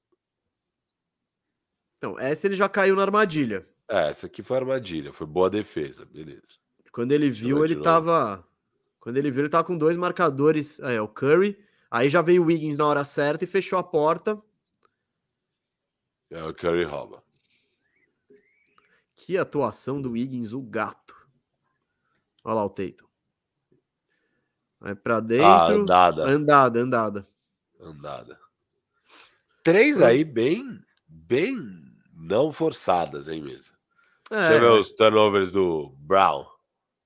Então, 1.97 2.19
essa 2.19 2.47
ele 2.47 2.55
já 2.55 2.67
caiu 2.67 2.95
na 2.95 3.03
armadilha. 3.03 3.67
É, 3.89 4.09
essa 4.09 4.27
aqui 4.27 4.41
foi 4.41 4.57
armadilha, 4.57 5.13
foi 5.13 5.27
boa 5.27 5.49
defesa, 5.49 6.05
beleza. 6.05 6.55
Quando 6.91 7.11
ele 7.11 7.29
viu, 7.29 7.65
ele 7.65 7.75
tava. 7.77 8.47
Quando 8.99 9.17
ele 9.17 9.31
viu, 9.31 9.41
ele 9.41 9.49
tava 9.49 9.63
com 9.63 9.77
dois 9.77 9.97
marcadores. 9.97 10.79
É, 10.79 11.01
o 11.01 11.07
Curry. 11.07 11.57
Aí 11.89 12.09
já 12.09 12.21
veio 12.21 12.43
o 12.43 12.45
Wiggins 12.45 12.77
na 12.77 12.85
hora 12.85 13.03
certa 13.03 13.43
e 13.43 13.47
fechou 13.47 13.77
a 13.77 13.83
porta. 13.83 14.41
É 16.29 16.43
o 16.43 16.53
Curry 16.53 16.83
rouba. 16.83 17.23
Que 19.15 19.37
atuação 19.37 20.01
do 20.01 20.11
Wiggins, 20.11 20.53
o 20.53 20.61
gato. 20.61 21.15
Olha 22.43 22.55
lá 22.55 22.65
o 22.65 22.69
Tatum. 22.69 23.07
Vai 24.79 24.95
pra 24.95 25.19
dentro. 25.19 25.45
Ah, 25.45 25.69
andada, 25.69 26.27
andada, 26.27 26.79
andada. 26.79 27.27
andada. 27.79 28.39
Três 29.63 30.01
aí 30.01 30.23
bem, 30.23 30.83
bem 31.07 31.82
não 32.23 32.51
forçadas, 32.51 33.27
hein, 33.27 33.41
mesmo. 33.41 33.75
É, 34.31 34.49
Deixa 34.49 34.53
eu 34.53 34.59
ver 34.73 34.79
os 34.79 34.91
turnovers 34.93 35.51
do 35.51 35.89
Brown. 35.99 36.45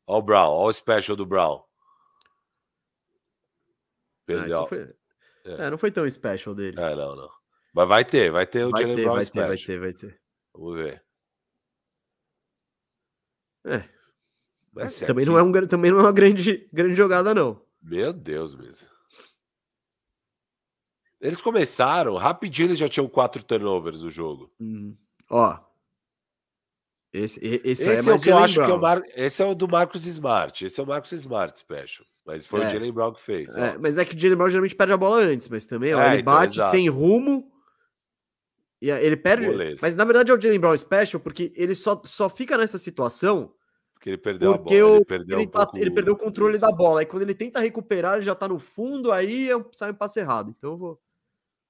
Ó 0.05 0.19
o 0.19 0.21
Brown, 0.21 0.49
ó 0.51 0.67
o 0.67 0.73
special 0.73 1.15
do 1.17 1.25
Brown. 1.25 1.57
Ah, 1.59 1.63
Perdeu. 4.25 4.67
foi- 4.67 4.93
É. 5.45 5.65
É, 5.65 5.69
não 5.69 5.77
foi 5.77 5.91
tão 5.91 6.09
special 6.09 6.53
dele. 6.53 6.79
É, 6.79 6.95
não, 6.95 7.15
não. 7.15 7.29
Mas 7.73 7.87
vai 7.87 8.03
ter, 8.05 8.31
vai 8.31 8.45
ter 8.45 8.65
o 8.65 8.69
vai, 8.71 8.83
ter, 8.85 8.95
Brown 9.03 9.15
vai 9.15 9.19
ter, 9.23 9.25
special. 9.25 9.47
vai 9.47 9.57
ter, 9.57 9.79
vai 9.79 9.93
ter. 9.93 10.21
Vamos 10.53 10.75
ver. 10.75 11.03
É, 13.65 13.89
Mas 14.71 14.91
esse 14.93 15.05
também 15.05 15.23
aqui- 15.23 15.31
não 15.31 15.37
é, 15.39 15.43
um, 15.43 15.67
também 15.67 15.91
não 15.91 15.99
é 15.99 16.03
uma 16.03 16.11
grande, 16.11 16.69
grande 16.71 16.95
jogada, 16.95 17.33
não. 17.33 17.65
Meu 17.81 18.13
Deus 18.13 18.53
mesmo. 18.55 18.87
Eles 21.19 21.41
começaram, 21.41 22.15
rapidinho 22.15 22.67
eles 22.67 22.77
já 22.77 22.87
tinham 22.87 23.07
quatro 23.09 23.41
turnovers 23.43 24.01
no 24.03 24.09
jogo. 24.09 24.53
Hum. 24.59 24.95
Ó. 25.29 25.57
Esse, 27.13 27.39
e- 27.43 27.61
esse, 27.63 27.87
aí 27.87 27.95
Esse 27.95 28.09
é 28.09 28.13
é, 28.13 28.15
o 28.15 28.21
que 28.21 28.29
eu 28.29 28.37
acho 28.37 28.53
que 28.55 28.59
é 28.59 28.63
o 28.63 28.67
Brown. 28.67 28.79
Mar... 28.79 29.01
Esse 29.15 29.41
é 29.41 29.45
o 29.45 29.55
do 29.55 29.67
Marcos 29.67 30.05
Smart. 30.05 30.65
Esse 30.65 30.79
é 30.79 30.83
o 30.83 30.87
Marcos 30.87 31.11
Smart 31.13 31.57
Special. 31.57 32.05
Mas 32.25 32.45
foi 32.45 32.61
É. 32.61 32.67
o 32.67 32.69
Jalen 32.69 32.91
Brown 32.91 33.13
que 33.13 33.21
fez. 33.21 33.55
ó. 33.55 33.59
É, 33.59 33.77
mas 33.77 33.97
é 33.97 34.03
que 34.05 34.13
o 34.13 34.19
Jalen 34.19 34.37
Brown 34.37 34.49
geralmente 34.49 34.75
perde 34.75 34.93
a 34.93 34.97
bola 34.97 35.17
antes, 35.17 35.47
mas 35.47 35.65
também, 35.65 35.93
ó, 35.93 36.01
É, 36.01 36.13
ele 36.13 36.21
então, 36.21 36.33
bate 36.33 36.57
exato. 36.57 36.71
sem 36.71 36.89
rumo. 36.89 37.51
E 38.81 38.91
ele 38.91 39.17
perde. 39.17 39.47
Moleza. 39.47 39.79
Mas 39.81 39.95
na 39.95 40.03
verdade 40.05 40.29
é 40.29 40.33
o 40.35 40.39
Jalen 40.41 40.59
Brown 40.59 40.77
Special, 40.77 41.19
porque 41.21 41.51
ele 41.55 41.73
só, 41.73 41.99
só 42.05 42.29
fica 42.29 42.57
nessa 42.57 42.77
situação 42.77 43.53
Porque 43.93 44.09
ele 44.09 44.17
perdeu 44.17 44.57
porque 44.59 44.75
a 44.75 44.81
bola. 44.83 44.91
o- 44.91 44.95
Ele 44.97 45.05
perdeu, 45.05 45.37
ele, 45.39 45.47
um 45.47 45.49
tá- 45.49 45.59
pouco 45.65 45.77
ele 45.79 45.91
perdeu 45.91 46.13
o 46.13 46.17
controle 46.17 46.57
da 46.59 46.69
bola. 46.71 46.99
Aí 46.99 47.05
quando 47.05 47.23
ele 47.23 47.33
tenta 47.33 47.59
recuperar, 47.59 48.15
ele 48.17 48.23
já 48.25 48.35
tá 48.35 48.47
no 48.47 48.59
fundo, 48.59 49.11
aí 49.11 49.49
é 49.49 49.55
sai 49.71 49.91
um 49.91 49.95
passe 49.95 50.19
errado. 50.19 50.53
Então 50.55 50.73
eu 50.73 50.77
vou, 50.77 51.01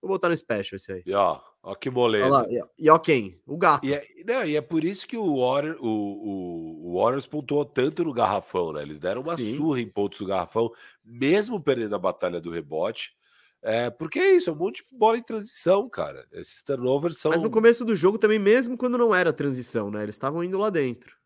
vou 0.01 0.09
botar 0.09 0.27
no 0.27 0.35
Special 0.35 0.75
esse 0.75 0.91
aí. 0.91 1.03
E 1.05 1.13
ó, 1.13 1.39
ó 1.67 1.75
que 1.75 1.89
moleza. 1.89 2.29
lá, 2.29 2.45
e, 2.77 2.89
ó 2.89 2.97
quem? 2.97 3.41
O 3.45 3.57
gato. 3.57 3.85
E 3.85 3.93
é, 3.93 4.07
não, 4.25 4.45
e 4.45 4.55
é 4.55 4.61
por 4.61 4.85
isso 4.85 5.05
que 5.05 5.17
o, 5.17 5.39
Warrior, 5.39 5.77
o, 5.81 5.87
o, 5.87 6.87
o 6.87 7.01
Warriors 7.01 7.27
pontuou 7.27 7.65
tanto 7.65 8.05
no 8.05 8.13
garrafão, 8.13 8.71
né? 8.71 8.81
Eles 8.81 8.99
deram 8.99 9.21
uma 9.21 9.35
Sim. 9.35 9.57
surra 9.57 9.81
em 9.81 9.89
pontos 9.89 10.19
do 10.19 10.25
garrafão, 10.25 10.71
mesmo 11.03 11.61
perdendo 11.61 11.93
a 11.95 11.99
batalha 11.99 12.39
do 12.39 12.49
rebote. 12.49 13.15
É, 13.61 13.89
porque 13.89 14.17
é 14.17 14.35
isso, 14.35 14.49
é 14.49 14.53
um 14.53 14.55
monte 14.55 14.77
de 14.77 14.97
bola 14.97 15.17
em 15.17 15.23
transição, 15.23 15.89
cara. 15.89 16.25
Esses 16.31 16.63
turnovers 16.63 17.17
são. 17.17 17.31
Mas 17.31 17.41
no 17.41 17.51
começo 17.51 17.83
do 17.83 17.95
jogo 17.95 18.17
também, 18.17 18.39
mesmo 18.39 18.77
quando 18.77 18.97
não 18.97 19.13
era 19.13 19.33
transição, 19.33 19.91
né? 19.91 20.03
Eles 20.03 20.15
estavam 20.15 20.43
indo 20.43 20.57
lá 20.57 20.69
dentro. 20.69 21.17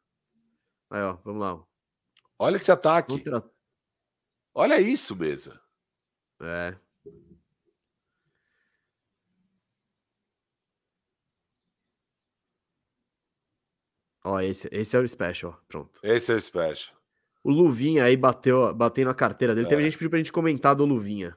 Aí, 0.89 1.03
ó, 1.03 1.17
vamos 1.23 1.41
lá. 1.41 1.63
Olha 2.39 2.55
esse 2.55 2.71
ataque. 2.71 3.13
Contra... 3.13 3.43
Olha 4.55 4.81
isso, 4.81 5.15
mesa. 5.15 5.61
É. 6.41 6.75
Ó, 14.23 14.39
esse, 14.39 14.67
esse 14.71 14.95
é 14.95 14.99
o 14.99 15.07
special, 15.07 15.51
ó. 15.53 15.65
Pronto. 15.67 15.99
Esse 16.03 16.31
é 16.31 16.35
o 16.35 16.41
special. 16.41 16.95
O 17.43 17.49
Luvinha 17.51 18.03
aí 18.03 18.15
bateu, 18.15 18.73
bateu 18.73 19.05
na 19.05 19.13
carteira 19.15 19.55
dele. 19.55 19.67
Teve 19.67 19.81
É. 19.81 19.85
gente 19.85 19.93
que 19.93 19.99
pediu 19.99 20.09
pra 20.11 20.19
gente 20.19 20.31
comentar 20.31 20.75
do 20.75 20.85
Luvinha. 20.85 21.35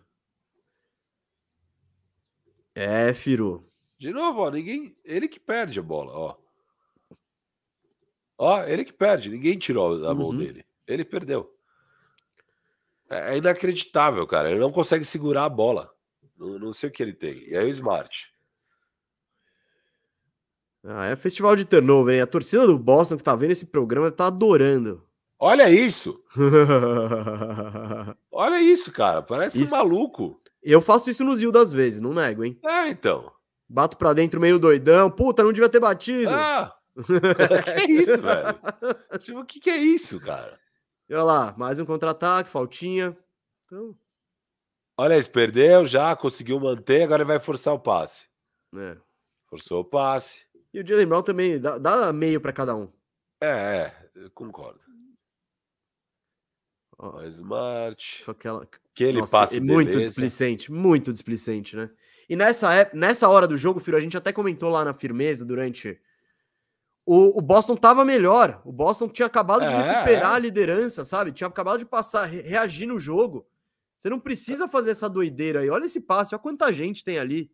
É, 2.74 3.14
Firu. 3.14 3.70
De 3.98 4.12
novo, 4.12 4.40
ó, 4.40 4.50
ninguém. 4.50 4.96
Ele 5.04 5.28
que 5.28 5.38
perde 5.40 5.78
a 5.78 5.82
bola, 5.82 6.12
ó. 6.12 6.36
Ó, 8.36 8.62
ele 8.64 8.84
que 8.84 8.92
perde, 8.92 9.30
ninguém 9.30 9.56
tirou 9.58 10.00
da 10.00 10.12
mão 10.12 10.26
Uhum. 10.28 10.38
dele. 10.38 10.66
Ele 10.86 11.04
perdeu. 11.04 11.50
É 13.08 13.34
é 13.34 13.36
inacreditável, 13.38 14.26
cara. 14.26 14.50
Ele 14.50 14.58
não 14.60 14.72
consegue 14.72 15.04
segurar 15.04 15.44
a 15.44 15.48
bola. 15.48 15.94
Não, 16.36 16.58
não 16.58 16.72
sei 16.72 16.88
o 16.88 16.92
que 16.92 17.02
ele 17.02 17.12
tem. 17.14 17.48
E 17.48 17.56
aí 17.56 17.64
o 17.66 17.70
Smart. 17.70 18.33
Ah, 20.84 21.06
é 21.06 21.16
festival 21.16 21.56
de 21.56 21.64
turnover, 21.64 22.14
hein? 22.14 22.20
A 22.20 22.26
torcida 22.26 22.66
do 22.66 22.78
Boston 22.78 23.16
que 23.16 23.24
tá 23.24 23.34
vendo 23.34 23.52
esse 23.52 23.66
programa 23.66 24.10
tá 24.10 24.26
adorando. 24.26 25.02
Olha 25.38 25.70
isso! 25.70 26.22
Olha 28.30 28.60
isso, 28.60 28.92
cara. 28.92 29.22
Parece 29.22 29.60
Isso- 29.60 29.74
um 29.74 29.78
maluco. 29.78 30.40
Eu 30.62 30.80
faço 30.80 31.10
isso 31.10 31.22
no 31.24 31.34
Zil 31.34 31.52
das 31.52 31.72
vezes, 31.72 32.00
não 32.00 32.14
nego, 32.14 32.42
hein? 32.44 32.58
É, 32.64 32.88
então. 32.88 33.30
Bato 33.68 33.96
pra 33.98 34.14
dentro 34.14 34.40
meio 34.40 34.58
doidão. 34.58 35.10
Puta, 35.10 35.42
não 35.42 35.52
devia 35.52 35.68
ter 35.68 35.80
batido. 35.80 36.30
Ah! 36.30 36.74
que 37.84 37.92
isso, 37.92 38.22
velho? 38.22 39.18
Tipo, 39.18 39.40
o 39.40 39.44
que, 39.44 39.60
que 39.60 39.68
é 39.70 39.76
isso, 39.76 40.18
cara? 40.20 40.58
E 41.08 41.14
olha 41.14 41.22
lá, 41.24 41.54
mais 41.58 41.78
um 41.78 41.84
contra-ataque, 41.84 42.48
faltinha. 42.48 43.16
Então, 43.66 43.94
Olha 44.96 45.18
isso, 45.18 45.30
perdeu 45.30 45.84
já, 45.84 46.14
conseguiu 46.14 46.58
manter, 46.60 47.02
agora 47.02 47.22
ele 47.22 47.28
vai 47.28 47.40
forçar 47.40 47.74
o 47.74 47.78
passe. 47.80 48.26
é. 48.76 48.96
Forçou 49.50 49.80
o 49.80 49.84
passe. 49.84 50.44
E 50.74 50.80
o 50.80 50.86
Jalen 50.86 51.06
Brown 51.06 51.22
também 51.22 51.60
dá, 51.60 51.78
dá 51.78 52.12
meio 52.12 52.40
pra 52.40 52.52
cada 52.52 52.74
um. 52.74 52.88
É, 53.40 53.46
é, 53.46 54.08
eu 54.16 54.30
concordo. 54.32 54.80
Ó, 56.98 57.22
Smart. 57.24 58.24
aquela, 58.26 58.68
Aquele 58.92 59.20
Nossa, 59.20 59.30
passe 59.32 59.56
é 59.56 59.60
muito 59.60 59.88
beleza. 59.92 60.04
displicente, 60.10 60.70
muito 60.72 61.12
displicente, 61.12 61.76
né? 61.76 61.90
E 62.28 62.36
nessa, 62.36 62.72
ép- 62.74 62.94
nessa 62.94 63.28
hora 63.28 63.46
do 63.46 63.56
jogo, 63.56 63.80
Firo, 63.80 63.96
a 63.96 64.00
gente 64.00 64.16
até 64.16 64.32
comentou 64.32 64.68
lá 64.68 64.84
na 64.84 64.94
firmeza 64.94 65.44
durante. 65.44 66.00
O, 67.06 67.38
o 67.38 67.42
Boston 67.42 67.76
tava 67.76 68.04
melhor. 68.04 68.62
O 68.64 68.72
Boston 68.72 69.08
tinha 69.08 69.26
acabado 69.26 69.60
de 69.60 69.72
É, 69.74 69.92
recuperar 69.92 70.32
é. 70.32 70.36
a 70.36 70.38
liderança, 70.38 71.04
sabe? 71.04 71.32
Tinha 71.32 71.48
acabado 71.48 71.78
de 71.80 71.84
passar, 71.86 72.24
re- 72.26 72.40
reagir 72.42 72.86
no 72.86 72.98
jogo. 72.98 73.46
Você 73.98 74.08
não 74.08 74.18
precisa 74.18 74.66
fazer 74.68 74.92
essa 74.92 75.08
doideira 75.08 75.60
aí. 75.60 75.70
Olha 75.70 75.84
esse 75.84 76.00
passe, 76.00 76.34
olha 76.34 76.42
quanta 76.42 76.72
gente 76.72 77.04
tem 77.04 77.18
ali. 77.18 77.50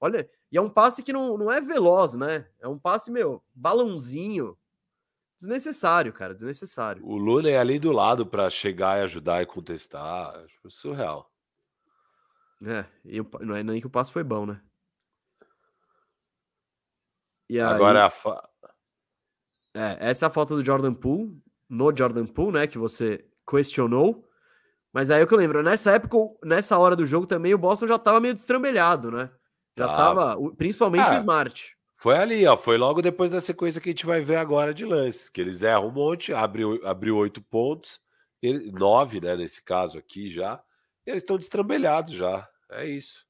Olha, 0.00 0.28
e 0.52 0.56
é 0.56 0.60
um 0.60 0.68
passe 0.68 1.02
que 1.02 1.12
não, 1.12 1.36
não 1.38 1.50
é 1.50 1.60
veloz, 1.60 2.16
né? 2.16 2.48
É 2.60 2.68
um 2.68 2.78
passe, 2.78 3.10
meu, 3.10 3.42
balãozinho. 3.54 4.56
Desnecessário, 5.38 6.12
cara, 6.12 6.34
desnecessário. 6.34 7.04
O 7.04 7.16
Luna 7.16 7.50
é 7.50 7.58
ali 7.58 7.78
do 7.78 7.92
lado 7.92 8.26
para 8.26 8.48
chegar 8.48 8.98
e 8.98 9.02
ajudar 9.04 9.42
e 9.42 9.46
contestar. 9.46 10.34
Acho 10.34 10.70
surreal. 10.70 11.30
É, 12.64 12.86
e 13.04 13.20
o 13.20 13.28
não 13.40 13.54
é 13.54 13.62
nem 13.62 13.80
que 13.80 13.86
o 13.86 13.90
passe 13.90 14.10
foi 14.10 14.24
bom, 14.24 14.46
né? 14.46 14.60
E 17.48 17.60
Agora 17.60 18.00
aí- 18.00 18.06
a 18.06 18.10
fa... 18.10 18.48
É, 19.74 20.08
essa 20.08 20.24
é 20.24 20.28
a 20.28 20.32
falta 20.32 20.54
do 20.56 20.64
Jordan 20.64 20.94
Poole, 20.94 21.38
no 21.68 21.94
Jordan 21.94 22.24
Poole, 22.24 22.52
né, 22.52 22.66
que 22.66 22.78
você 22.78 23.28
questionou. 23.46 24.26
Mas 24.90 25.10
aí 25.10 25.20
é 25.20 25.24
o 25.24 25.26
que 25.26 25.34
eu 25.34 25.38
lembro, 25.38 25.62
nessa 25.62 25.92
época, 25.92 26.16
nessa 26.42 26.78
hora 26.78 26.96
do 26.96 27.04
jogo 27.04 27.26
também, 27.26 27.52
o 27.52 27.58
Boston 27.58 27.86
já 27.86 27.98
tava 27.98 28.18
meio 28.20 28.32
destrambelhado, 28.32 29.10
né? 29.10 29.30
Já 29.76 29.86
Tava. 29.86 29.96
tava, 30.26 30.40
o- 30.40 30.54
principalmente 30.56 31.02
Ah. 31.02 31.12
o 31.14 31.16
Smart. 31.16 31.76
foi 31.96 32.16
ali, 32.16 32.46
ó. 32.46 32.56
Foi 32.56 32.76
logo 32.78 33.02
depois 33.02 33.30
da 33.30 33.40
sequência 33.40 33.80
que 33.80 33.88
a 33.90 33.92
gente 33.92 34.06
vai 34.06 34.22
ver 34.22 34.36
agora 34.36 34.72
de 34.72 34.84
lances. 34.84 35.28
Que 35.28 35.40
eles 35.40 35.62
erram 35.62 35.88
um 35.88 35.90
monte, 35.92 36.32
abriu, 36.32 37.16
oito 37.16 37.42
pontos, 37.42 38.00
ele, 38.42 38.70
nove, 38.72 39.20
né? 39.20 39.36
Nesse 39.36 39.62
caso 39.62 39.98
aqui 39.98 40.30
já. 40.30 40.62
E 41.06 41.10
eles 41.10 41.22
estão 41.22 41.36
destrambelhados 41.36 42.12
já. 42.14 42.48
É 42.70 42.86
isso. 42.86 43.24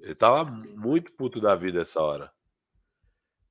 Ele 0.00 0.14
tava 0.14 0.44
muito 0.50 1.12
puto 1.12 1.40
da 1.40 1.54
vida 1.54 1.80
essa 1.80 2.00
hora. 2.02 2.32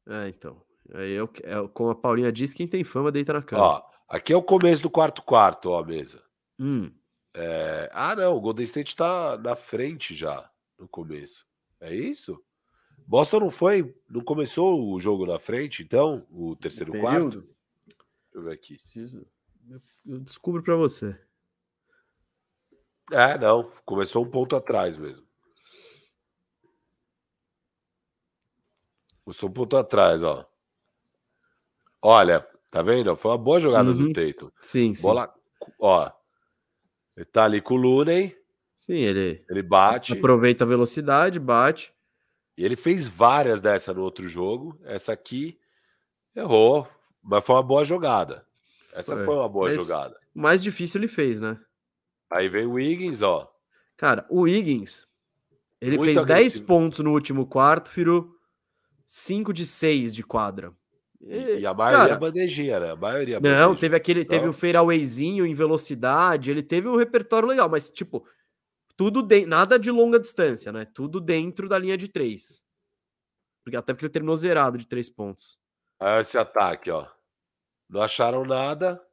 É, 0.08 0.28
então. 0.28 0.62
Aí 0.94 1.12
eu, 1.12 1.30
é, 1.44 1.56
como 1.74 1.92
a 1.92 1.96
Paulinha 1.96 2.32
disse, 2.32 2.54
quem 2.56 2.68
tem 2.68 2.84
fama 2.84 3.12
deita 3.12 3.32
na 3.32 3.42
cama. 3.42 3.64
Ó, 3.64 3.84
aqui 4.10 4.34
é 4.34 4.36
o 4.36 4.44
começo 4.44 4.84
do 4.84 4.90
quarto 4.90 5.22
quarto, 5.22 5.70
ó, 5.70 5.80
a 5.80 5.86
mesa. 5.86 6.22
Hum, 6.60 6.92
É, 7.34 7.90
Ah, 7.94 8.14
não, 8.14 8.36
o 8.36 8.42
Golden 8.42 8.64
State 8.66 8.94
tá 8.94 9.38
na 9.38 9.56
frente 9.56 10.14
já 10.14 10.51
no 10.82 10.88
começo. 10.88 11.46
É 11.80 11.96
isso? 11.96 12.44
Boston 13.08 13.40
não 13.40 13.50
foi, 13.50 13.96
não 14.10 14.22
começou 14.24 14.92
o 14.94 15.00
jogo 15.00 15.26
na 15.26 15.40
frente, 15.40 15.84
então, 15.84 16.26
o 16.30 16.56
terceiro 16.56 16.92
quarto? 17.00 17.42
Deixa 17.42 17.48
eu 18.34 18.44
ver 18.44 18.54
aqui. 18.54 18.76
Preciso. 18.76 19.26
Eu, 20.06 20.20
descubro 20.20 20.62
pra 20.64 20.76
você. 20.76 21.18
É, 23.12 23.38
não, 23.38 23.72
começou 23.86 24.24
um 24.26 24.30
ponto 24.30 24.56
atrás 24.56 24.98
mesmo. 24.98 25.26
Começou 29.24 29.50
um 29.50 29.54
ponto 29.54 29.78
atrás, 29.78 30.24
ó. 30.24 30.46
Olha, 32.02 32.42
tá 32.72 32.82
vendo? 32.82 33.16
Foi 33.16 33.32
uma 33.32 33.38
boa 33.38 33.60
jogada 33.60 33.92
Uhum. 33.92 34.12
do. 34.12 34.54
Sim, 34.62 34.94
sim. 34.94 35.04
Bola, 35.04 35.34
ó. 35.80 36.12
Ele 37.16 37.26
tá 37.26 37.44
ali 37.44 37.62
com 37.62 37.76
o 37.76 37.78
Looney, 37.78 38.36
Sim, 38.82 38.96
ele 38.98 39.46
ele 39.48 39.62
bate. 39.62 40.14
aproveita 40.14 40.64
a 40.64 40.68
velocidade, 40.68 41.40
bate. 41.40 41.94
E 42.58 42.66
ele 42.66 42.76
fez 42.76 43.08
várias 43.08 43.62
dessa 43.62 43.94
no 43.94 44.02
outro 44.02 44.28
jogo. 44.28 44.76
Essa 44.84 45.14
aqui 45.14 45.60
errou, 46.36 46.88
mas 47.22 47.46
foi 47.46 47.56
uma 47.56 47.62
boa 47.64 47.86
jogada. 47.86 48.44
Essa 48.92 49.16
Foi. 49.16 49.24
foi 49.26 49.36
uma 49.36 49.48
boa 49.48 49.68
Mas- 49.70 49.76
jogada. 49.78 50.18
Mais 50.34 50.64
difícil 50.64 51.00
ele 51.00 51.08
fez, 51.08 51.40
né? 51.42 51.60
Aí 52.32 52.50
vem 52.50 52.66
o 52.66 52.72
Wiggins, 52.74 53.22
ó. 53.22 53.48
Cara, 53.98 54.26
o 54.30 54.48
Higgins, 54.48 55.06
ele 55.80 55.98
Muito 55.98 56.14
fez 56.16 56.26
10 56.26 56.32
agressivo. 56.40 56.66
pontos 56.66 57.00
no 57.00 57.12
último 57.12 57.46
quarto, 57.46 57.92
Firu, 57.92 58.34
5 59.06 59.54
de 59.54 59.64
6 59.66 60.16
de 60.16 60.24
quadra. 60.24 60.74
E, 61.22 61.60
e 61.60 61.66
a 61.68 61.74
maioria 61.74 62.00
cara, 62.00 62.14
é 62.14 62.18
bandejinha, 62.18 62.80
né? 62.80 62.92
A 62.92 62.96
maioria 62.96 63.38
é 63.38 63.40
Não, 63.40 63.68
bandeja. 63.70 63.80
teve 63.80 63.96
aquele, 63.96 64.26
teve 64.26 64.46
Não. 64.46 64.50
o 64.50 64.54
fairwayzinho 64.54 65.46
em 65.46 65.54
velocidade, 65.54 66.50
ele 66.50 66.64
teve 66.64 66.88
um 66.88 66.96
repertório 66.96 67.48
legal, 67.48 67.70
mas 67.70 67.90
tipo, 67.92 68.26
tudo 69.02 69.24
de... 69.24 69.48
Nada 69.48 69.80
de 69.80 69.90
longa 69.90 70.20
distância, 70.20 70.72
né? 70.72 70.86
Tudo 70.86 71.20
dentro 71.20 71.68
da 71.68 71.80
linha 71.80 71.98
de 71.98 72.08
três. 72.08 72.64
Porque, 73.64 73.76
até 73.76 73.96
porque 73.96 74.06
ele 74.06 74.14
terminou 74.14 74.38
zerado 74.38 74.78
de 74.78 74.86
três 74.86 75.10
pontos. 75.10 75.60
Aí 76.00 76.22
esse 76.22 76.38
ataque, 76.38 76.92
ó. 76.92 77.08
Não 77.90 78.00
acharam 78.00 78.46
nada. 78.46 79.04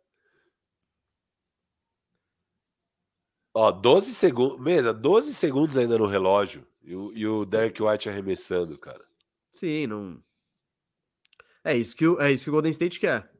Ó, 3.54 3.72
12 3.72 4.12
segundos. 4.12 4.60
Mesa, 4.60 4.92
12 4.92 5.32
segundos 5.32 5.78
ainda 5.78 5.96
no 5.96 6.06
relógio. 6.06 6.68
E 6.82 6.94
o, 6.94 7.10
e 7.14 7.26
o 7.26 7.46
Derek 7.46 7.82
White 7.82 8.10
arremessando, 8.10 8.76
cara. 8.76 9.06
Sim, 9.54 9.86
não. 9.86 10.22
É 11.64 11.74
isso 11.74 11.96
que 11.96 12.06
o, 12.06 12.20
é 12.20 12.30
isso 12.30 12.44
que 12.44 12.50
o 12.50 12.52
Golden 12.52 12.72
State 12.72 13.00
quer. 13.00 13.32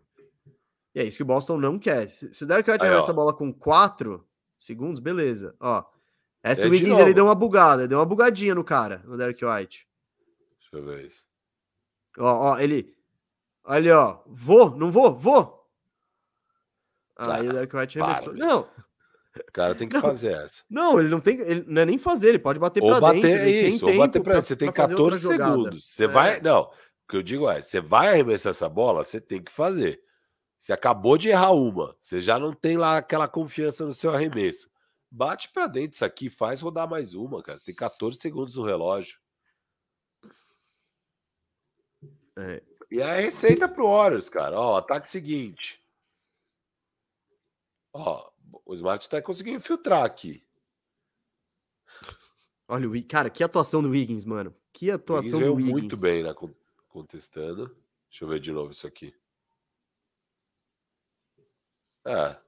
E 0.95 1.01
é 1.01 1.05
isso 1.05 1.19
que 1.19 1.23
o 1.23 1.27
Boston 1.27 1.59
não 1.59 1.79
quer. 1.79 2.09
Se 2.09 2.43
o 2.43 2.47
Derek 2.47 2.71
White 2.71 2.87
arremessa 2.87 3.11
a 3.11 3.15
bola 3.15 3.35
com 3.37 3.53
4 3.53 4.27
segundos, 4.57 4.99
beleza. 4.99 5.55
Ó, 5.61 5.85
essa 6.43 6.67
é 6.67 6.71
Wiggins 6.71 6.99
ele 6.99 7.15
deu 7.15 7.25
uma 7.25 7.35
bugada, 7.35 7.89
deu 7.89 7.99
uma 7.99 8.07
bugadinha 8.07 8.55
no 8.55 8.65
cara, 8.65 9.03
no 9.05 9.17
Derek 9.17 9.45
White. 9.45 9.87
Deixa 10.59 10.77
eu 10.77 10.85
ver 10.85 11.07
isso. 11.07 11.25
Ó, 12.19 12.53
ó, 12.53 12.59
ele. 12.59 12.95
Olha, 13.65 13.99
ó. 13.99 14.23
Vou, 14.27 14.77
não 14.77 14.91
vou, 14.91 15.15
vou. 15.15 15.59
Aí 17.17 17.47
ah, 17.47 17.51
o 17.51 17.53
Derek 17.53 17.77
White 17.77 18.01
arremessou. 18.01 18.35
Não, 18.35 18.69
o 19.47 19.53
cara 19.53 19.75
tem 19.75 19.89
que 19.89 19.95
não, 19.95 20.03
fazer 20.03 20.33
essa. 20.33 20.63
Não, 20.69 20.99
ele 20.99 21.09
não 21.09 21.21
tem. 21.21 21.41
Ele 21.41 21.65
não 21.67 21.83
é 21.83 21.85
nem 21.85 21.99
fazer, 21.99 22.31
ele 22.31 22.39
pode 22.39 22.59
bater 22.59 22.81
para 22.81 23.13
dentro. 23.13 23.29
É 23.29 23.49
isso, 23.49 23.87
ou 23.87 23.97
bater 23.97 24.23
pra, 24.23 24.41
Você 24.41 24.57
tem 24.57 24.71
14 24.71 25.27
segundos. 25.27 25.85
Você 25.85 26.05
é. 26.05 26.09
vai. 26.09 26.41
Não, 26.41 26.63
o 26.63 26.71
que 27.09 27.17
eu 27.17 27.23
digo 27.23 27.49
é: 27.49 27.61
você 27.61 27.81
vai 27.81 28.09
arremessar 28.09 28.51
essa 28.51 28.69
bola, 28.69 29.05
você 29.05 29.21
tem 29.21 29.43
que 29.43 29.53
fazer. 29.53 30.01
Você 30.59 30.73
acabou 30.73 31.17
de 31.17 31.29
errar 31.29 31.53
uma, 31.53 31.95
você 32.01 32.21
já 32.21 32.39
não 32.39 32.53
tem 32.53 32.77
lá 32.77 32.97
aquela 32.97 33.29
confiança 33.29 33.85
no 33.85 33.93
seu 33.93 34.13
arremesso. 34.13 34.69
Bate 35.11 35.51
para 35.51 35.67
dentro 35.67 35.95
isso 35.95 36.05
aqui, 36.05 36.29
faz 36.29 36.61
rodar 36.61 36.89
mais 36.89 37.15
uma, 37.15 37.43
cara. 37.43 37.59
Tem 37.61 37.75
14 37.75 38.21
segundos 38.21 38.57
no 38.57 38.65
relógio. 38.65 39.19
É. 42.37 42.63
E 42.91 43.03
a 43.03 43.15
receita 43.15 43.69
pro 43.69 43.91
Warriors, 43.91 44.29
cara. 44.29 44.59
Ó, 44.59 44.77
ataque 44.77 45.11
seguinte. 45.11 45.83
Ó, 47.93 48.31
o 48.65 48.75
Smart 48.75 49.09
tá 49.09 49.21
conseguindo 49.21 49.57
infiltrar 49.57 50.05
aqui. 50.05 50.47
Olha 52.67 52.89
o 52.89 53.07
cara, 53.07 53.31
que 53.31 53.43
atuação 53.43 53.83
do 53.83 53.91
Wiggins, 53.91 54.25
mano. 54.25 54.55
Que 54.73 54.91
atuação 54.91 55.41
do 55.41 55.55
Wiggins. 55.55 55.73
muito 55.73 55.97
bem 55.97 56.23
na 56.23 56.35
contestando. 56.89 57.75
Deixa 58.11 58.25
eu 58.25 58.29
ver 58.29 58.41
de 58.41 58.53
novo 58.53 58.73
isso 58.73 58.87
aqui. 58.87 59.15
É. 62.07 62.48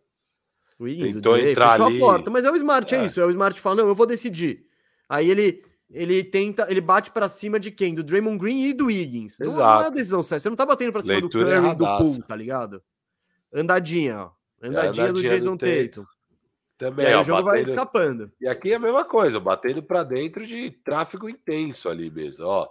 O 0.81 0.85
Wiggins, 0.85 1.13
Tentou 1.13 1.35
o 1.35 1.37
entrar 1.37 1.73
fechou 1.73 1.87
ali. 1.87 1.97
a 1.97 2.01
porta, 2.01 2.31
mas 2.31 2.45
é 2.47 2.51
o 2.51 2.57
Smart, 2.57 2.95
é. 2.95 2.99
é. 2.99 3.05
isso. 3.05 3.21
É 3.21 3.27
o 3.27 3.31
Smart 3.31 3.61
fala, 3.61 3.77
não, 3.77 3.89
eu 3.89 3.95
vou 3.95 4.07
decidir. 4.07 4.65
Aí 5.07 5.31
ele 5.31 5.63
ele 5.91 6.23
tenta, 6.23 6.67
ele 6.71 6.81
bate 6.81 7.11
para 7.11 7.29
cima 7.29 7.59
de 7.59 7.71
quem? 7.71 7.95
Do 7.95 8.03
Draymond 8.03 8.39
Green 8.39 8.63
e 8.63 8.73
do 8.73 8.87
Wiggins. 8.87 9.39
Exato. 9.41 9.59
Não 9.59 9.83
é 9.83 9.87
a 9.89 9.91
decisão 9.91 10.23
certa. 10.23 10.45
Você 10.45 10.49
não 10.49 10.57
tá 10.57 10.65
batendo 10.65 10.93
para 10.93 11.03
cima 11.03 11.15
Leitura 11.15 11.45
do 11.45 11.51
Curry 11.51 11.73
e 11.73 11.75
do 11.75 11.85
Poole, 11.99 12.23
tá 12.23 12.37
ligado? 12.37 12.83
Andadinha, 13.53 14.25
ó. 14.25 14.31
Andadinha, 14.63 15.09
é, 15.09 15.13
do 15.13 15.21
Jason 15.21 15.57
do 15.57 15.59
Tatum. 15.59 16.07
Também, 16.79 17.05
e 17.05 17.09
aí 17.09 17.15
ó, 17.15 17.21
o 17.21 17.25
jogo 17.25 17.43
batendo... 17.43 17.53
vai 17.53 17.61
escapando. 17.63 18.33
E 18.41 18.49
aqui 18.49 18.73
é 18.73 18.77
a 18.77 18.79
mesma 18.79 19.05
coisa, 19.05 19.39
batendo 19.39 19.83
para 19.83 20.03
dentro 20.03 20.47
de 20.47 20.71
tráfego 20.71 21.29
intenso 21.29 21.89
ali 21.89 22.11
mesmo, 22.11 22.47
ó. 22.47 22.69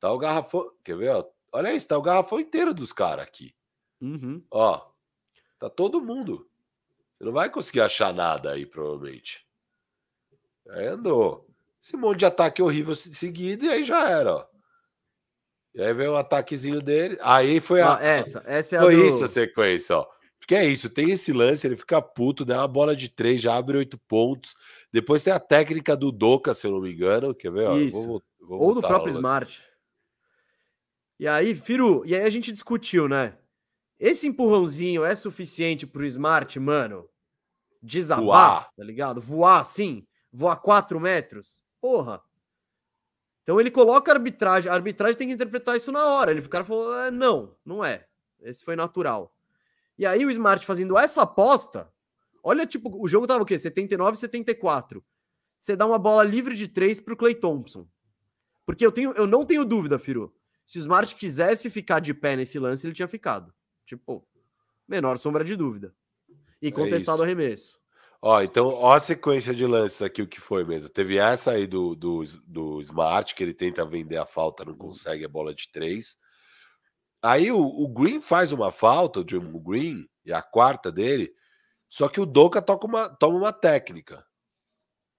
Tá 0.00 0.12
o 0.12 0.18
garrafão, 0.18 0.70
quer 0.84 0.96
ver, 0.96 1.10
ó? 1.10 1.24
Olha 1.52 1.72
isso, 1.72 1.88
tá 1.88 1.96
o 1.96 2.02
garrafão 2.02 2.40
inteiro 2.40 2.74
dos 2.74 2.92
caras 2.92 3.24
aqui. 3.24 3.54
Uhum. 4.00 4.42
Ó, 4.50 4.80
tá 5.58 5.70
todo 5.70 6.00
mundo. 6.00 6.46
Você 7.18 7.24
não 7.24 7.32
vai 7.32 7.50
conseguir 7.50 7.80
achar 7.80 8.14
nada 8.14 8.52
aí, 8.52 8.64
provavelmente. 8.64 9.44
Aí 10.70 10.86
andou. 10.86 11.48
Esse 11.82 11.96
monte 11.96 12.20
de 12.20 12.26
ataque 12.26 12.62
horrível 12.62 12.94
seguido 12.94 13.64
e 13.64 13.68
aí 13.68 13.84
já 13.84 14.08
era, 14.08 14.36
ó. 14.36 14.46
E 15.74 15.82
aí 15.82 15.92
veio 15.92 16.12
um 16.12 16.16
ataquezinho 16.16 16.80
dele. 16.80 17.18
Aí 17.20 17.60
foi 17.60 17.80
a. 17.80 17.98
Essa, 18.00 18.42
essa 18.46 18.76
é 18.76 18.78
a. 18.78 18.82
Foi 18.82 19.06
isso 19.06 19.24
a 19.24 19.28
sequência, 19.28 19.96
ó. 19.96 20.06
Porque 20.38 20.54
é 20.54 20.64
isso, 20.64 20.88
tem 20.88 21.10
esse 21.10 21.30
lance, 21.32 21.66
ele 21.66 21.76
fica 21.76 22.00
puto, 22.00 22.44
dá 22.44 22.58
uma 22.58 22.68
bola 22.68 22.96
de 22.96 23.10
três, 23.10 23.42
já 23.42 23.54
abre 23.54 23.76
oito 23.76 23.98
pontos. 23.98 24.54
Depois 24.90 25.22
tem 25.22 25.32
a 25.32 25.38
técnica 25.38 25.94
do 25.96 26.10
Doca, 26.10 26.54
se 26.54 26.66
eu 26.66 26.70
não 26.70 26.80
me 26.80 26.92
engano. 26.92 27.34
Quer 27.34 27.52
ver? 27.52 27.70
Isso. 27.76 28.06
Vou, 28.06 28.22
vou 28.40 28.60
Ou 28.60 28.74
do 28.74 28.80
próprio 28.80 29.10
Smart. 29.10 29.68
E 31.20 31.26
aí, 31.28 31.54
Firu, 31.54 32.02
e 32.06 32.14
aí 32.14 32.22
a 32.22 32.30
gente 32.30 32.52
discutiu, 32.52 33.08
né? 33.08 33.36
Esse 33.98 34.26
empurrãozinho 34.26 35.04
é 35.04 35.14
suficiente 35.14 35.86
pro 35.86 36.04
Smart, 36.06 36.58
mano, 36.60 37.08
desabar, 37.82 38.24
Voar. 38.24 38.72
tá 38.76 38.84
ligado? 38.84 39.20
Voar 39.20 39.60
assim, 39.60 40.06
voar 40.32 40.56
quatro 40.56 41.00
metros. 41.00 41.64
Porra. 41.80 42.22
Então 43.42 43.60
ele 43.60 43.70
coloca 43.70 44.12
a 44.12 44.14
arbitragem, 44.14 44.70
a 44.70 44.74
arbitragem 44.74 45.16
tem 45.16 45.28
que 45.28 45.34
interpretar 45.34 45.76
isso 45.76 45.90
na 45.90 46.04
hora. 46.04 46.30
Ele, 46.30 46.40
o 46.40 46.48
cara 46.48 46.64
falou: 46.64 46.94
é, 46.96 47.10
não, 47.10 47.56
não 47.64 47.84
é. 47.84 48.06
Esse 48.40 48.64
foi 48.64 48.76
natural. 48.76 49.34
E 49.98 50.06
aí 50.06 50.24
o 50.24 50.30
Smart 50.30 50.64
fazendo 50.64 50.96
essa 50.96 51.22
aposta, 51.22 51.92
olha, 52.42 52.66
tipo, 52.66 52.90
o 53.02 53.08
jogo 53.08 53.26
tava 53.26 53.42
o 53.42 53.46
quê? 53.46 53.58
79, 53.58 54.16
74. 54.16 55.04
Você 55.58 55.74
dá 55.74 55.86
uma 55.86 55.98
bola 55.98 56.22
livre 56.22 56.54
de 56.54 56.68
três 56.68 57.00
pro 57.00 57.16
Clay 57.16 57.34
Thompson. 57.34 57.88
Porque 58.64 58.86
eu, 58.86 58.92
tenho, 58.92 59.12
eu 59.12 59.26
não 59.26 59.44
tenho 59.44 59.64
dúvida, 59.64 59.98
Firu. 59.98 60.32
Se 60.64 60.78
o 60.78 60.80
Smart 60.80 61.16
quisesse 61.16 61.68
ficar 61.70 61.98
de 62.00 62.14
pé 62.14 62.36
nesse 62.36 62.58
lance, 62.58 62.86
ele 62.86 62.94
tinha 62.94 63.08
ficado. 63.08 63.52
Tipo, 63.88 64.22
menor 64.86 65.16
sombra 65.16 65.42
de 65.42 65.56
dúvida. 65.56 65.94
E 66.60 66.68
é 66.68 66.70
contestado 66.70 67.18
é 67.18 67.20
o 67.22 67.24
arremesso. 67.24 67.78
Ó, 68.20 68.42
então, 68.42 68.68
ó 68.68 68.92
a 68.92 69.00
sequência 69.00 69.54
de 69.54 69.66
lances 69.66 70.02
aqui, 70.02 70.20
o 70.20 70.28
que 70.28 70.38
foi 70.38 70.62
mesmo. 70.62 70.90
Teve 70.90 71.16
essa 71.16 71.52
aí 71.52 71.66
do, 71.66 71.94
do, 71.94 72.22
do 72.44 72.80
Smart, 72.82 73.34
que 73.34 73.42
ele 73.42 73.54
tenta 73.54 73.86
vender 73.86 74.18
a 74.18 74.26
falta, 74.26 74.62
não 74.62 74.74
consegue 74.74 75.24
a 75.24 75.28
bola 75.28 75.54
de 75.54 75.70
três. 75.72 76.18
Aí 77.22 77.50
o, 77.50 77.58
o, 77.58 77.88
Green 77.88 78.20
faz 78.20 78.52
uma 78.52 78.70
falta, 78.70 79.20
o 79.20 79.26
Jim 79.28 79.40
Green, 79.62 80.06
e 80.22 80.32
a 80.32 80.42
quarta 80.42 80.92
dele, 80.92 81.32
só 81.88 82.08
que 82.08 82.20
o 82.20 82.26
Doca 82.26 82.60
toca 82.60 82.86
uma, 82.86 83.08
toma 83.08 83.38
uma 83.38 83.52
técnica. 83.52 84.22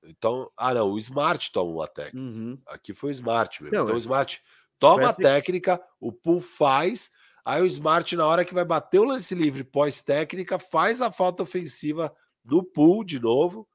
Então, 0.04 0.52
ah 0.56 0.76
não, 0.76 0.92
o 0.92 0.98
Smart 1.00 1.52
toma 1.52 1.72
uma 1.72 1.88
técnica. 1.88 2.20
Uhum. 2.20 2.62
Aqui 2.68 2.94
foi 2.94 3.10
o 3.10 3.12
Smart 3.12 3.64
mesmo. 3.64 3.76
Não, 3.76 3.84
então 3.84 3.96
é... 3.96 3.98
o 3.98 4.00
Smart 4.00 4.42
toma 4.78 5.10
a 5.10 5.14
técnica, 5.14 5.82
o 6.00 6.12
Pool 6.12 6.40
faz, 6.40 7.12
aí 7.44 7.62
o 7.62 7.66
Smart, 7.66 8.16
na 8.16 8.26
hora 8.26 8.46
que 8.46 8.54
vai 8.54 8.66
bater 8.66 9.00
o 9.00 9.04
lance 9.04 9.34
livre 9.34 9.64
pós-técnica, 9.64 10.60
faz 10.60 11.02
a 11.02 11.12
falta 11.12 11.44
ofensiva 11.44 12.14
do 12.44 12.64
Pool 12.64 13.04
de 13.04 13.20
novo. 13.20 13.68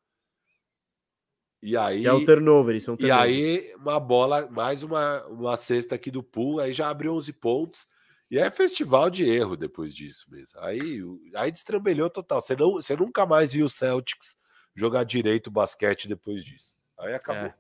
E 1.63 1.77
aí. 1.77 2.05
é 2.05 2.13
o 2.13 2.25
turnover, 2.25 2.77
isso 2.77 2.91
é 2.91 2.93
um 2.93 2.97
turnover. 2.97 3.31
E 3.31 3.33
aí, 3.33 3.75
uma 3.77 3.99
bola, 3.99 4.47
mais 4.51 4.83
uma, 4.83 5.25
uma 5.27 5.57
cesta 5.57 5.95
aqui 5.95 6.11
do 6.11 6.23
Pool, 6.23 6.61
aí 6.61 6.73
já 6.73 6.91
abriu 6.91 7.15
11 7.15 7.33
pontos. 7.33 7.87
E 8.31 8.39
é 8.39 8.51
festival 8.51 9.09
de 9.09 9.25
erro 9.25 9.57
depois 9.57 9.95
disso 9.95 10.27
mesmo. 10.31 10.59
Aí, 10.61 11.01
aí 11.35 11.53
destrambelhou 11.53 12.11
total. 12.11 12.41
Você, 12.41 12.57
não, 12.57 12.73
você 12.73 12.97
nunca 12.97 13.25
mais 13.25 13.53
viu 13.53 13.67
o 13.67 13.69
Celtics 13.69 14.37
jogar 14.75 15.05
direito 15.05 15.47
o 15.47 15.53
basquete 15.53 16.09
depois 16.09 16.45
disso. 16.45 16.77
Aí 16.99 17.15
acabou. 17.15 17.47
É. 17.47 17.55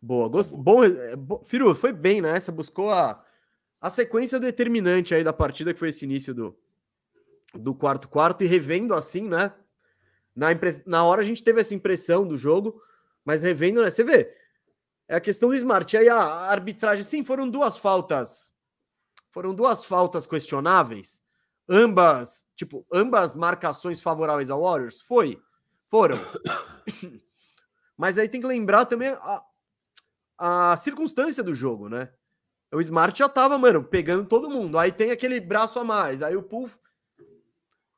Boa, 0.00 0.28
gost... 0.28 0.54
bom, 0.56 0.82
é, 0.82 1.14
bom. 1.14 1.42
Firu, 1.44 1.74
foi 1.74 1.92
bem 1.92 2.22
nessa, 2.22 2.50
buscou 2.50 2.90
a, 2.90 3.22
a 3.80 3.88
sequência 3.88 4.38
determinante 4.38 5.14
aí 5.14 5.24
da 5.24 5.32
partida, 5.32 5.72
que 5.72 5.78
foi 5.78 5.88
esse 5.88 6.04
início 6.04 6.34
do, 6.34 6.58
do 7.54 7.74
quarto 7.74 8.08
quarto, 8.08 8.44
e 8.44 8.46
revendo 8.46 8.94
assim, 8.94 9.28
né? 9.28 9.52
Na, 10.34 10.52
impre... 10.52 10.82
na 10.86 11.04
hora 11.04 11.20
a 11.20 11.24
gente 11.24 11.42
teve 11.42 11.60
essa 11.60 11.74
impressão 11.74 12.26
do 12.26 12.36
jogo, 12.36 12.80
mas 13.24 13.42
revendo, 13.42 13.82
né? 13.82 13.90
Você 13.90 14.04
vê, 14.04 14.34
é 15.08 15.16
a 15.16 15.20
questão 15.20 15.48
do 15.48 15.54
Smart. 15.54 15.96
Aí 15.96 16.08
a 16.08 16.16
arbitragem, 16.16 17.04
sim, 17.04 17.24
foram 17.24 17.48
duas 17.48 17.76
faltas 17.76 18.52
foram 19.30 19.54
duas 19.54 19.84
faltas 19.84 20.26
questionáveis, 20.26 21.22
ambas, 21.68 22.46
tipo, 22.56 22.86
ambas 22.92 23.34
marcações 23.34 24.02
favoráveis 24.02 24.50
ao 24.50 24.62
Warriors? 24.62 25.00
Foi, 25.00 25.40
foram. 25.88 26.18
Mas 27.96 28.18
aí 28.18 28.28
tem 28.28 28.40
que 28.40 28.46
lembrar 28.46 28.86
também 28.86 29.10
a, 29.10 29.42
a 30.38 30.76
circunstância 30.76 31.42
do 31.42 31.54
jogo, 31.54 31.88
né? 31.88 32.12
O 32.72 32.80
Smart 32.80 33.18
já 33.18 33.28
tava, 33.28 33.58
mano, 33.58 33.82
pegando 33.82 34.24
todo 34.26 34.50
mundo. 34.50 34.78
Aí 34.78 34.92
tem 34.92 35.10
aquele 35.10 35.40
braço 35.40 35.78
a 35.78 35.84
mais. 35.84 36.22
Aí 36.22 36.36
o 36.36 36.42
Puff. 36.42 36.76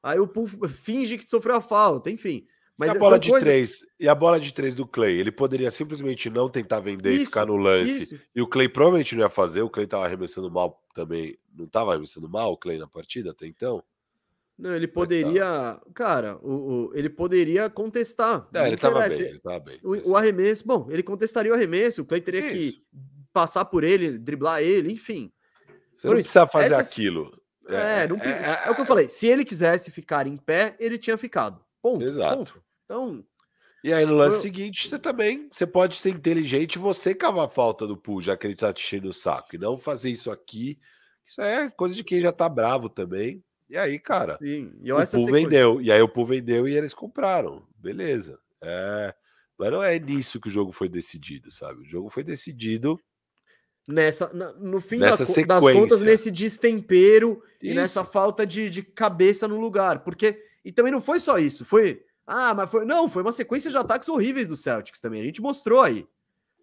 Aí 0.02 0.18
o 0.18 0.26
Puff 0.26 0.56
finge 0.68 1.18
que 1.18 1.26
sofreu 1.26 1.56
a 1.56 1.60
falta, 1.60 2.10
enfim. 2.10 2.46
Mas 2.76 2.94
e 2.94 2.96
a 2.96 2.98
bola 2.98 3.18
de 3.18 3.30
coisa... 3.30 3.46
três 3.46 3.86
e 4.00 4.08
a 4.08 4.14
bola 4.14 4.40
de 4.40 4.52
três 4.52 4.74
do 4.74 4.86
Clay, 4.86 5.18
ele 5.18 5.30
poderia 5.30 5.70
simplesmente 5.70 6.30
não 6.30 6.48
tentar 6.48 6.80
vender 6.80 7.12
isso, 7.12 7.22
e 7.22 7.26
ficar 7.26 7.46
no 7.46 7.56
lance. 7.56 8.02
Isso. 8.02 8.20
E 8.34 8.40
o 8.40 8.46
Clay 8.46 8.68
provavelmente 8.68 9.14
não 9.14 9.22
ia 9.22 9.28
fazer. 9.28 9.62
O 9.62 9.70
Clay 9.70 9.86
tava 9.86 10.06
arremessando 10.06 10.50
mal 10.50 10.82
também. 10.94 11.38
Não 11.54 11.66
tava 11.66 11.92
arremessando 11.92 12.28
mal 12.28 12.52
o 12.52 12.56
Clay 12.56 12.78
na 12.78 12.88
partida 12.88 13.30
até 13.30 13.46
então. 13.46 13.84
Não, 14.58 14.74
ele 14.74 14.86
poderia, 14.86 15.80
cara, 15.94 16.38
o, 16.42 16.52
o, 16.52 16.92
ele 16.94 17.10
poderia 17.10 17.68
contestar. 17.68 18.48
É, 18.54 18.68
ele 18.68 18.76
tava 18.76 19.08
bem, 19.08 19.20
ele 19.20 19.38
tava 19.40 19.60
bem. 19.60 19.80
O, 19.82 20.10
o, 20.10 20.16
arremesso, 20.16 20.66
bom, 20.66 20.86
ele 20.90 21.02
contestaria 21.02 21.50
o 21.50 21.54
arremesso, 21.54 22.02
o 22.02 22.04
Clay 22.04 22.20
teria 22.20 22.46
isso. 22.46 22.78
que 22.78 22.84
passar 23.32 23.64
por 23.64 23.84
ele, 23.84 24.18
driblar 24.18 24.62
ele, 24.62 24.92
enfim. 24.92 25.32
Você 25.96 26.06
não 26.06 26.14
precisa 26.14 26.46
fazer 26.46 26.74
aquilo. 26.74 27.40
É, 27.68 28.02
é, 28.02 28.08
não, 28.08 28.16
é, 28.16 28.28
é, 28.28 28.62
é, 28.66 28.70
o 28.70 28.74
que 28.74 28.80
eu 28.80 28.86
falei. 28.86 29.08
Se 29.08 29.26
ele 29.26 29.44
quisesse 29.44 29.90
ficar 29.90 30.26
em 30.26 30.36
pé, 30.36 30.76
ele 30.78 30.98
tinha 30.98 31.16
ficado. 31.16 31.64
Ponto. 31.80 32.04
Exato. 32.04 32.36
Ponto. 32.36 32.62
Então. 32.84 33.24
E 33.84 33.92
aí 33.92 34.04
no 34.04 34.14
lance 34.14 34.36
eu... 34.36 34.42
seguinte, 34.42 34.88
você 34.88 34.98
também 34.98 35.48
você 35.52 35.66
pode 35.66 35.96
ser 35.96 36.10
inteligente 36.10 36.78
você 36.78 37.14
cavar 37.14 37.46
a 37.46 37.48
falta 37.48 37.86
do 37.86 37.96
pool, 37.96 38.20
já 38.20 38.36
que 38.36 38.46
ele 38.46 38.54
tá 38.54 38.72
te 38.72 38.80
cheio 38.80 39.08
o 39.08 39.12
saco. 39.12 39.54
E 39.54 39.58
não 39.58 39.76
fazer 39.76 40.10
isso 40.10 40.30
aqui. 40.30 40.78
Isso 41.26 41.40
é 41.40 41.70
coisa 41.70 41.94
de 41.94 42.04
quem 42.04 42.20
já 42.20 42.32
tá 42.32 42.48
bravo 42.48 42.88
também. 42.88 43.42
E 43.68 43.76
aí, 43.76 43.98
cara, 43.98 44.36
Sim. 44.36 44.72
E 44.82 44.92
o 44.92 45.06
pool 45.06 45.26
vendeu. 45.26 45.80
E 45.80 45.90
aí 45.90 46.02
o 46.02 46.08
pool 46.08 46.26
vendeu 46.26 46.68
e 46.68 46.76
eles 46.76 46.92
compraram. 46.92 47.66
Beleza. 47.76 48.38
É, 48.60 49.14
mas 49.58 49.70
não 49.70 49.82
é 49.82 49.98
nisso 49.98 50.40
que 50.40 50.48
o 50.48 50.50
jogo 50.50 50.72
foi 50.72 50.88
decidido, 50.88 51.50
sabe? 51.50 51.80
O 51.80 51.88
jogo 51.88 52.08
foi 52.08 52.22
decidido 52.22 53.00
nessa 53.86 54.30
na, 54.32 54.52
no 54.52 54.80
fim 54.80 54.98
da, 54.98 55.16
das 55.16 55.60
contas 55.60 56.02
nesse 56.02 56.30
destempero 56.30 57.42
isso. 57.60 57.72
e 57.72 57.74
nessa 57.74 58.04
falta 58.04 58.46
de, 58.46 58.70
de 58.70 58.82
cabeça 58.82 59.48
no 59.48 59.60
lugar, 59.60 60.00
porque 60.00 60.38
e 60.64 60.70
também 60.70 60.92
não 60.92 61.02
foi 61.02 61.18
só 61.18 61.38
isso, 61.38 61.64
foi 61.64 62.02
ah, 62.26 62.54
mas 62.54 62.70
foi 62.70 62.84
não, 62.84 63.08
foi 63.08 63.22
uma 63.22 63.32
sequência 63.32 63.70
de 63.70 63.76
ataques 63.76 64.08
horríveis 64.08 64.46
do 64.46 64.56
Celtics 64.56 65.00
também. 65.00 65.20
A 65.20 65.24
gente 65.24 65.42
mostrou 65.42 65.80
aí. 65.80 66.06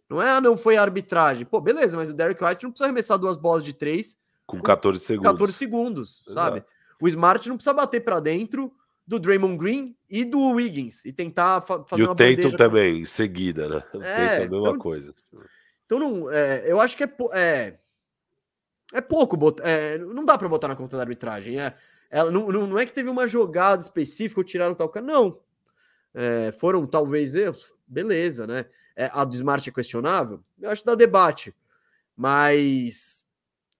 Não 0.09 0.21
é, 0.21 0.31
ah, 0.31 0.41
não 0.41 0.57
foi 0.57 0.77
arbitragem. 0.77 1.45
Pô, 1.45 1.61
beleza, 1.61 1.95
mas 1.95 2.09
o 2.09 2.13
Derek 2.13 2.43
White 2.43 2.63
não 2.63 2.71
precisa 2.71 2.85
arremessar 2.85 3.17
duas 3.17 3.37
bolas 3.37 3.63
de 3.63 3.73
três 3.73 4.17
com 4.49 4.59
14 4.59 4.99
segundos. 4.99 5.31
14 5.31 5.53
segundos, 5.53 6.23
Exato. 6.27 6.33
sabe? 6.33 6.65
O 6.99 7.07
Smart 7.07 7.47
não 7.47 7.55
precisa 7.55 7.73
bater 7.73 8.03
para 8.03 8.19
dentro 8.19 8.73
do 9.05 9.19
Draymond 9.19 9.57
Green 9.57 9.95
e 10.09 10.25
do 10.25 10.53
Wiggins 10.53 11.05
e 11.05 11.13
tentar 11.13 11.61
fa 11.61 11.83
fazer 11.83 12.01
e 12.01 12.05
uma 12.05 12.13
o 12.13 12.15
Tatum 12.15 12.51
também, 12.51 13.01
em 13.01 13.05
seguida, 13.05 13.69
né? 13.69 13.83
O 13.93 13.97
é, 13.97 14.01
Tatum 14.01 14.11
é 14.11 14.35
a 14.35 14.39
mesma 14.39 14.57
então, 14.69 14.77
coisa. 14.79 15.13
Então, 15.89 15.97
não, 15.97 16.31
é, 16.31 16.71
eu 16.71 16.79
acho 16.79 16.95
que 16.95 17.03
é, 17.03 17.11
é, 17.33 17.79
é 18.93 19.01
pouco, 19.01 19.35
é, 19.63 19.97
não 19.97 20.23
dá 20.23 20.37
para 20.37 20.47
botar 20.47 20.67
na 20.67 20.75
conta 20.75 20.95
da 20.95 21.01
arbitragem. 21.01 21.59
É, 21.59 21.75
ela, 22.11 22.29
não, 22.29 22.51
não, 22.51 22.67
não 22.67 22.77
é 22.77 22.85
que 22.85 22.93
teve 22.93 23.09
uma 23.09 23.27
jogada 23.27 23.81
específica 23.81 24.39
ou 24.39 24.43
tiraram 24.43 24.75
tal 24.75 24.87
cara, 24.87 25.03
não. 25.03 25.39
É, 26.13 26.51
foram 26.51 26.85
talvez 26.85 27.33
erros, 27.33 27.73
beleza, 27.87 28.45
né? 28.45 28.67
É, 28.95 29.09
a 29.11 29.25
do 29.25 29.33
Smart 29.33 29.67
é 29.67 29.73
questionável, 29.73 30.43
eu 30.61 30.69
acho 30.69 30.83
que 30.83 30.85
dá 30.85 30.93
debate, 30.93 31.55
mas 32.15 33.25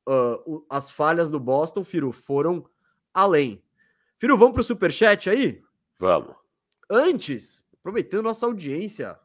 uh, 0.08 0.66
as 0.68 0.90
falhas 0.90 1.30
do 1.30 1.40
Boston, 1.40 1.84
Firu, 1.84 2.12
foram 2.12 2.66
além. 3.14 3.62
Firu, 4.18 4.36
vamos 4.36 4.54
para 4.54 4.62
o 4.62 4.64
superchat 4.64 5.30
aí? 5.30 5.62
Vamos. 6.00 6.36
Antes, 6.90 7.64
aproveitando 7.80 8.24
nossa 8.24 8.48
audiência 8.48 9.20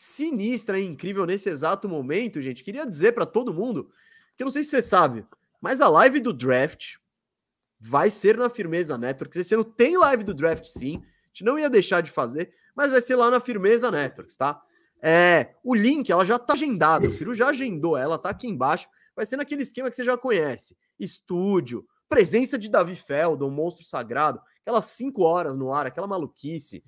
sinistra 0.00 0.78
e 0.78 0.84
incrível 0.84 1.26
nesse 1.26 1.48
exato 1.48 1.88
momento, 1.88 2.40
gente, 2.40 2.62
queria 2.62 2.86
dizer 2.86 3.10
para 3.10 3.26
todo 3.26 3.52
mundo 3.52 3.90
que 4.36 4.44
eu 4.44 4.44
não 4.44 4.50
sei 4.52 4.62
se 4.62 4.70
você 4.70 4.80
sabe, 4.80 5.26
mas 5.60 5.80
a 5.80 5.88
live 5.88 6.20
do 6.20 6.32
draft 6.32 6.98
vai 7.80 8.08
ser 8.08 8.36
na 8.36 8.48
Firmeza 8.48 8.96
Networks. 8.96 9.40
Esse 9.40 9.54
ano 9.54 9.64
tem 9.64 9.96
live 9.96 10.22
do 10.22 10.32
draft, 10.32 10.66
sim. 10.66 10.98
A 10.98 11.26
gente 11.32 11.42
não 11.42 11.58
ia 11.58 11.68
deixar 11.68 12.00
de 12.00 12.12
fazer, 12.12 12.54
mas 12.76 12.92
vai 12.92 13.00
ser 13.00 13.16
lá 13.16 13.28
na 13.28 13.40
Firmeza 13.40 13.90
Networks, 13.90 14.36
tá? 14.36 14.62
É, 15.02 15.56
o 15.64 15.74
link, 15.74 16.12
ela 16.12 16.24
já 16.24 16.38
tá 16.38 16.52
agendada. 16.52 17.08
O 17.08 17.10
Firu 17.10 17.34
já 17.34 17.48
agendou 17.48 17.96
ela, 17.96 18.16
tá 18.16 18.30
aqui 18.30 18.46
embaixo. 18.46 18.86
Vai 19.16 19.26
ser 19.26 19.36
naquele 19.36 19.64
esquema 19.64 19.90
que 19.90 19.96
você 19.96 20.04
já 20.04 20.16
conhece: 20.16 20.76
estúdio, 20.96 21.84
presença 22.08 22.56
de 22.56 22.70
Davi 22.70 22.94
Feldon, 22.94 23.50
monstro 23.50 23.84
sagrado, 23.84 24.40
aquelas 24.60 24.84
cinco 24.84 25.22
horas 25.22 25.56
no 25.56 25.72
ar, 25.72 25.86
aquela 25.86 26.06
maluquice, 26.06 26.84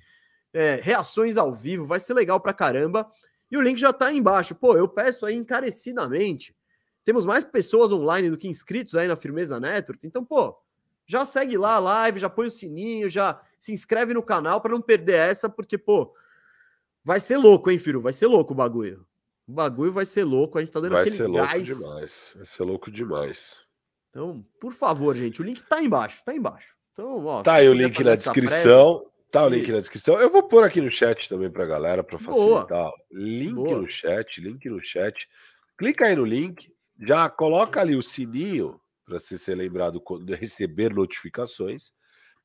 é, 0.52 0.80
reações 0.82 1.36
ao 1.36 1.54
vivo, 1.54 1.86
vai 1.86 2.00
ser 2.00 2.14
legal 2.14 2.40
pra 2.40 2.52
caramba. 2.52 3.10
E 3.50 3.56
o 3.56 3.60
link 3.60 3.78
já 3.78 3.92
tá 3.92 4.06
aí 4.06 4.16
embaixo. 4.16 4.54
Pô, 4.54 4.76
eu 4.76 4.88
peço 4.88 5.26
aí 5.26 5.34
encarecidamente. 5.34 6.54
Temos 7.04 7.26
mais 7.26 7.44
pessoas 7.44 7.92
online 7.92 8.30
do 8.30 8.36
que 8.36 8.48
inscritos 8.48 8.94
aí 8.94 9.08
na 9.08 9.16
Firmeza 9.16 9.58
Network. 9.58 10.06
Então, 10.06 10.24
pô, 10.24 10.56
já 11.06 11.24
segue 11.24 11.56
lá 11.58 11.74
a 11.74 11.78
live, 11.80 12.20
já 12.20 12.30
põe 12.30 12.46
o 12.46 12.50
sininho, 12.50 13.08
já 13.08 13.40
se 13.58 13.72
inscreve 13.72 14.14
no 14.14 14.22
canal 14.22 14.60
para 14.60 14.72
não 14.72 14.80
perder 14.80 15.14
essa, 15.14 15.48
porque, 15.48 15.76
pô, 15.76 16.14
vai 17.04 17.18
ser 17.18 17.36
louco, 17.36 17.70
hein, 17.70 17.78
filho? 17.78 18.00
Vai 18.00 18.12
ser 18.12 18.26
louco 18.26 18.52
o 18.52 18.56
bagulho. 18.56 19.04
O 19.48 19.52
bagulho 19.52 19.92
vai 19.92 20.06
ser 20.06 20.22
louco, 20.22 20.56
a 20.56 20.60
gente 20.60 20.70
tá 20.70 20.78
dando 20.78 20.92
vai 20.92 21.00
aquele 21.00 21.16
ser 21.16 21.26
louco 21.26 21.58
demais. 21.58 22.32
Vai 22.36 22.44
ser 22.44 22.62
louco 22.62 22.90
demais. 22.90 23.64
Então, 24.10 24.44
por 24.60 24.72
favor, 24.72 25.16
gente, 25.16 25.40
o 25.40 25.44
link 25.44 25.62
tá 25.64 25.82
embaixo, 25.82 26.22
tá 26.24 26.32
embaixo. 26.34 26.76
Então, 26.92 27.24
ó, 27.24 27.42
tá 27.42 27.54
aí 27.54 27.68
o 27.68 27.72
link 27.72 28.04
na 28.04 28.14
descrição. 28.14 28.98
Prévia, 28.98 29.10
tá 29.30 29.44
o 29.44 29.48
link 29.48 29.64
isso. 29.64 29.72
na 29.72 29.78
descrição. 29.78 30.20
Eu 30.20 30.30
vou 30.30 30.42
pôr 30.42 30.64
aqui 30.64 30.80
no 30.80 30.90
chat 30.90 31.28
também 31.28 31.50
pra 31.50 31.66
galera 31.66 32.02
para 32.02 32.18
facilitar. 32.18 32.66
Boa. 32.68 32.94
Link 33.10 33.54
Boa. 33.54 33.78
no 33.82 33.88
chat, 33.88 34.40
link 34.40 34.68
no 34.68 34.82
chat. 34.82 35.28
Clica 35.78 36.06
aí 36.06 36.16
no 36.16 36.24
link, 36.24 36.72
já 37.00 37.28
coloca 37.28 37.80
ali 37.80 37.96
o 37.96 38.02
sininho 38.02 38.80
para 39.04 39.18
você 39.18 39.38
ser 39.38 39.54
lembrado 39.54 40.02
de 40.24 40.34
receber 40.34 40.92
notificações. 40.94 41.92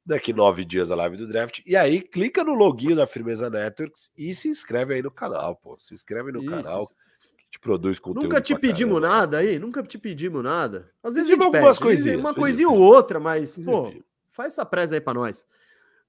Daqui 0.06 0.32
nove 0.32 0.64
dias 0.64 0.92
a 0.92 0.96
live 0.96 1.18
do 1.18 1.28
draft. 1.28 1.62
E 1.66 1.76
aí, 1.76 2.00
clica 2.00 2.44
no 2.44 2.54
login 2.54 2.96
da 2.96 3.08
Firmeza 3.08 3.50
Networks 3.50 4.12
e 4.16 4.36
se 4.36 4.48
inscreve 4.48 4.94
aí 4.94 5.02
no 5.02 5.10
canal, 5.10 5.56
pô. 5.56 5.78
Se 5.80 5.96
inscreve 5.96 6.32
no 6.32 6.42
Isso. 6.42 6.50
canal 6.52 6.88
que 6.88 7.50
te 7.52 7.60
produz 7.60 7.98
conteúdo. 7.98 8.26
Nunca 8.26 8.40
te 8.40 8.56
pedimos 8.56 9.02
caramba. 9.02 9.18
nada 9.18 9.38
aí, 9.40 9.58
nunca 9.58 9.82
te 9.82 9.98
pedimos 9.98 10.44
nada. 10.44 10.92
Às 11.02 11.16
vezes 11.16 11.32
pedimos 11.32 11.48
algumas 11.48 11.80
coisinhas. 11.80 12.20
Uma 12.20 12.36
coisinha 12.36 12.70
ou 12.70 12.78
outra, 12.78 13.20
mas, 13.20 13.58
pô, 13.58 13.92
faz 14.32 14.54
essa 14.54 14.66
presa 14.66 14.96
aí 14.96 15.02
para 15.02 15.16
nós. 15.16 15.48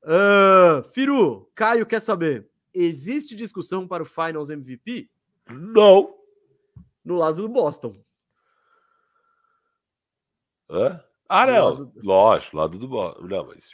Uh, 0.07 0.85
Firu, 0.91 1.51
Caio 1.55 1.85
quer 1.85 2.01
saber: 2.01 2.49
existe 2.73 3.35
discussão 3.35 3.89
para 3.89 4.05
o 4.05 4.07
Finals 4.07 4.51
MVP? 4.51 5.11
Não. 5.51 6.15
No 7.05 7.17
lado 7.17 7.43
do 7.43 7.49
Boston. 7.49 7.97
Hã? 10.71 11.01
Ah, 11.29 11.47
não. 11.47 11.71
Lado... 11.71 11.93
Lógico, 11.97 12.57
lado 12.57 12.79
do 12.79 12.89
Boston. 12.89 13.27
Não, 13.27 13.47
mas 13.47 13.71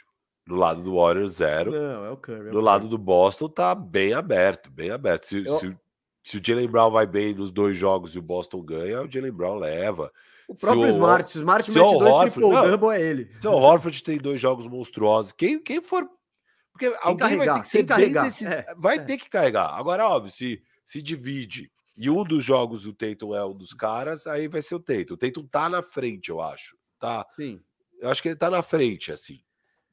no 0.47 0.55
lado 0.55 0.81
do 0.81 0.95
Warriors, 0.95 1.33
zero. 1.33 1.71
Não, 1.71 2.05
é 2.05 2.11
o 2.11 2.17
Curry. 2.17 2.49
É 2.49 2.51
no 2.51 2.59
lado 2.59 2.87
do 2.87 2.97
Boston, 2.97 3.47
tá 3.47 3.73
bem 3.73 4.13
aberto, 4.13 4.71
bem 4.71 4.89
aberto. 4.89 5.27
Se, 5.27 5.45
eu... 5.45 5.59
se, 5.59 5.77
se 6.23 6.37
o 6.37 6.41
Jalen 6.43 6.67
Brown 6.67 6.91
vai 6.91 7.05
bem 7.05 7.33
nos 7.33 7.51
dois 7.51 7.77
jogos 7.77 8.15
e 8.15 8.19
o 8.19 8.21
Boston 8.21 8.61
ganha, 8.61 9.01
o 9.01 9.11
Jalen 9.11 9.31
Brown 9.31 9.55
leva. 9.55 10.11
O 10.47 10.55
próprio 10.55 10.83
se 10.83 10.89
Smart, 10.89 11.29
se 11.29 11.37
o 11.37 11.41
Smart 11.41 11.71
mete 11.71 11.97
dois 11.97 12.15
triple-double, 12.15 12.89
é 12.89 13.01
ele. 13.01 13.31
Se 13.39 13.47
o 13.47 13.53
Horford 13.53 14.03
tem 14.03 14.17
dois 14.17 14.41
jogos 14.41 14.67
monstruosos, 14.67 15.31
quem, 15.31 15.61
quem 15.61 15.81
for... 15.81 16.09
Porque 16.73 16.87
alguém 17.01 17.37
carregar, 17.37 17.45
vai 17.45 17.55
ter 17.55 17.61
que 17.61 17.69
ser 17.69 17.83
carregar. 17.85 18.23
Desses... 18.23 18.47
É, 18.47 18.65
vai 18.75 18.97
é. 18.97 18.99
ter 18.99 19.17
que 19.17 19.29
carregar. 19.29 19.69
Agora, 19.69 20.07
óbvio, 20.07 20.31
se, 20.31 20.61
se 20.83 21.01
divide 21.01 21.71
e 21.95 22.09
um 22.09 22.23
dos 22.23 22.43
jogos 22.43 22.85
o 22.85 22.93
Tatum 22.93 23.35
é 23.35 23.45
um 23.45 23.55
dos 23.55 23.73
caras, 23.73 24.25
aí 24.25 24.47
vai 24.47 24.61
ser 24.61 24.75
o 24.75 24.79
Tatum. 24.79 25.13
O 25.13 25.17
Tatum 25.17 25.45
tá 25.45 25.69
na 25.69 25.83
frente, 25.83 26.29
eu 26.29 26.41
acho. 26.41 26.75
Tá. 26.99 27.25
Sim. 27.29 27.61
Eu 27.99 28.09
acho 28.09 28.21
que 28.21 28.29
ele 28.29 28.35
tá 28.35 28.49
na 28.49 28.63
frente, 28.63 29.11
assim. 29.11 29.39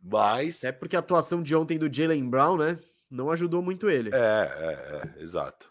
Mas. 0.02 0.64
É 0.64 0.72
porque 0.72 0.96
a 0.96 1.00
atuação 1.00 1.42
de 1.42 1.54
ontem 1.54 1.78
do 1.78 1.92
Jalen 1.92 2.28
Brown, 2.28 2.56
né? 2.56 2.78
Não 3.10 3.30
ajudou 3.30 3.60
muito 3.60 3.90
ele. 3.90 4.10
É, 4.12 4.16
é, 4.16 5.18
é, 5.18 5.22
exato. 5.22 5.70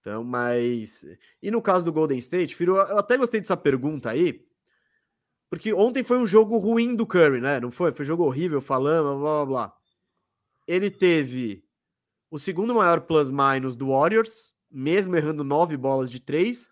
Então, 0.00 0.22
mas. 0.22 1.04
E 1.42 1.50
no 1.50 1.62
caso 1.62 1.84
do 1.84 1.92
Golden 1.92 2.18
State, 2.18 2.54
Firo, 2.54 2.76
eu 2.76 2.98
até 2.98 3.16
gostei 3.16 3.40
dessa 3.40 3.56
pergunta 3.56 4.10
aí. 4.10 4.44
Porque 5.48 5.72
ontem 5.72 6.04
foi 6.04 6.18
um 6.18 6.26
jogo 6.26 6.58
ruim 6.58 6.94
do 6.94 7.06
Curry, 7.06 7.40
né? 7.40 7.60
Não 7.60 7.70
foi? 7.70 7.92
Foi 7.92 8.04
um 8.04 8.06
jogo 8.06 8.24
horrível, 8.24 8.60
falando, 8.60 9.18
blá 9.18 9.44
blá 9.44 9.46
blá. 9.46 9.76
Ele 10.66 10.90
teve 10.90 11.64
o 12.30 12.38
segundo 12.38 12.74
maior 12.74 13.02
plus-minus 13.02 13.76
do 13.76 13.88
Warriors, 13.88 14.52
mesmo 14.70 15.16
errando 15.16 15.44
nove 15.44 15.76
bolas 15.76 16.10
de 16.10 16.20
três, 16.20 16.68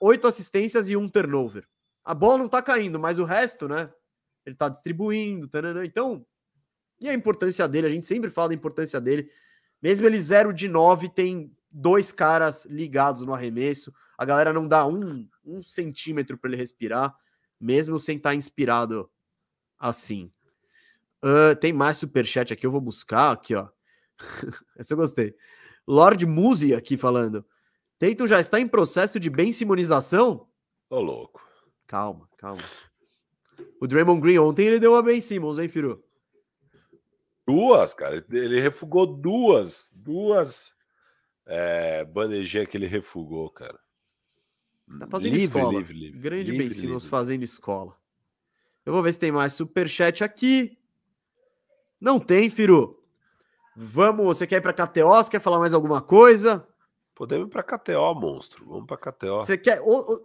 oito 0.00 0.26
assistências 0.26 0.90
e 0.90 0.96
um 0.96 1.08
turnover. 1.08 1.66
A 2.04 2.14
bola 2.14 2.38
não 2.38 2.48
tá 2.48 2.60
caindo, 2.60 2.98
mas 2.98 3.18
o 3.18 3.24
resto, 3.24 3.68
né? 3.68 3.90
ele 4.44 4.56
tá 4.56 4.68
distribuindo, 4.68 5.48
taranã. 5.48 5.84
então, 5.84 6.24
e 7.00 7.08
a 7.08 7.14
importância 7.14 7.66
dele, 7.66 7.86
a 7.86 7.90
gente 7.90 8.06
sempre 8.06 8.30
fala 8.30 8.48
da 8.48 8.54
importância 8.54 9.00
dele, 9.00 9.30
mesmo 9.80 10.06
ele 10.06 10.20
0 10.20 10.52
de 10.52 10.68
9, 10.68 11.08
tem 11.08 11.56
dois 11.70 12.12
caras 12.12 12.64
ligados 12.66 13.22
no 13.22 13.32
arremesso, 13.32 13.92
a 14.16 14.24
galera 14.24 14.52
não 14.52 14.68
dá 14.68 14.86
um, 14.86 15.28
um 15.44 15.62
centímetro 15.62 16.38
para 16.38 16.50
ele 16.50 16.56
respirar, 16.56 17.16
mesmo 17.58 17.98
sem 17.98 18.16
estar 18.16 18.30
tá 18.30 18.34
inspirado 18.34 19.10
assim. 19.78 20.30
Uh, 21.24 21.54
tem 21.60 21.72
mais 21.72 21.96
superchat 21.96 22.52
aqui, 22.52 22.66
eu 22.66 22.70
vou 22.70 22.80
buscar 22.80 23.30
aqui, 23.30 23.54
ó. 23.54 23.68
Essa 24.76 24.94
eu 24.94 24.96
gostei. 24.96 25.34
Lord 25.86 26.24
Musi 26.26 26.74
aqui 26.74 26.96
falando. 26.96 27.44
Tatum 27.98 28.26
já 28.26 28.40
está 28.40 28.58
em 28.58 28.66
processo 28.66 29.20
de 29.20 29.30
bem 29.30 29.52
simonização? 29.52 30.48
Ô, 30.90 31.00
louco. 31.00 31.46
Calma, 31.86 32.28
calma. 32.36 32.62
O 33.80 33.86
Draymond 33.86 34.20
Green 34.20 34.38
ontem 34.38 34.66
ele 34.66 34.80
deu 34.80 34.92
uma 34.92 35.02
Ben 35.02 35.20
Simmons, 35.20 35.58
hein, 35.58 35.68
Firu? 35.68 36.02
Duas, 37.46 37.94
cara. 37.94 38.24
Ele 38.30 38.60
refugou 38.60 39.06
duas. 39.06 39.90
Duas 39.94 40.74
é, 41.46 42.04
bandejinhas 42.04 42.68
que 42.68 42.76
ele 42.76 42.86
refugou, 42.86 43.50
cara. 43.50 43.78
Tá 44.98 45.06
fazendo 45.06 45.34
livre, 45.34 45.58
escola. 45.58 45.78
Livre, 45.78 45.94
livre, 45.94 46.18
Grande 46.18 46.50
livre, 46.50 46.58
Ben 46.58 46.72
Simmons 46.72 47.02
livre. 47.04 47.10
fazendo 47.10 47.42
escola. 47.42 47.96
Eu 48.84 48.92
vou 48.92 49.02
ver 49.02 49.12
se 49.12 49.18
tem 49.18 49.32
mais 49.32 49.52
superchat 49.52 50.24
aqui. 50.24 50.78
Não 52.02 52.18
tem, 52.18 52.50
Firu. 52.50 52.98
Vamos, 53.76 54.26
você 54.26 54.44
quer 54.44 54.56
ir 54.56 54.60
para 54.60 54.72
KTO? 54.72 55.08
Você 55.08 55.30
quer 55.30 55.40
falar 55.40 55.60
mais 55.60 55.72
alguma 55.72 56.02
coisa? 56.02 56.66
Podemos 57.14 57.46
ir 57.46 57.50
para 57.50 57.62
KTO, 57.62 58.12
monstro. 58.16 58.66
Vamos 58.66 58.86
para 58.86 58.96
KTO. 58.96 59.38
Você 59.38 59.56
quer 59.56 59.80
ou, 59.80 60.20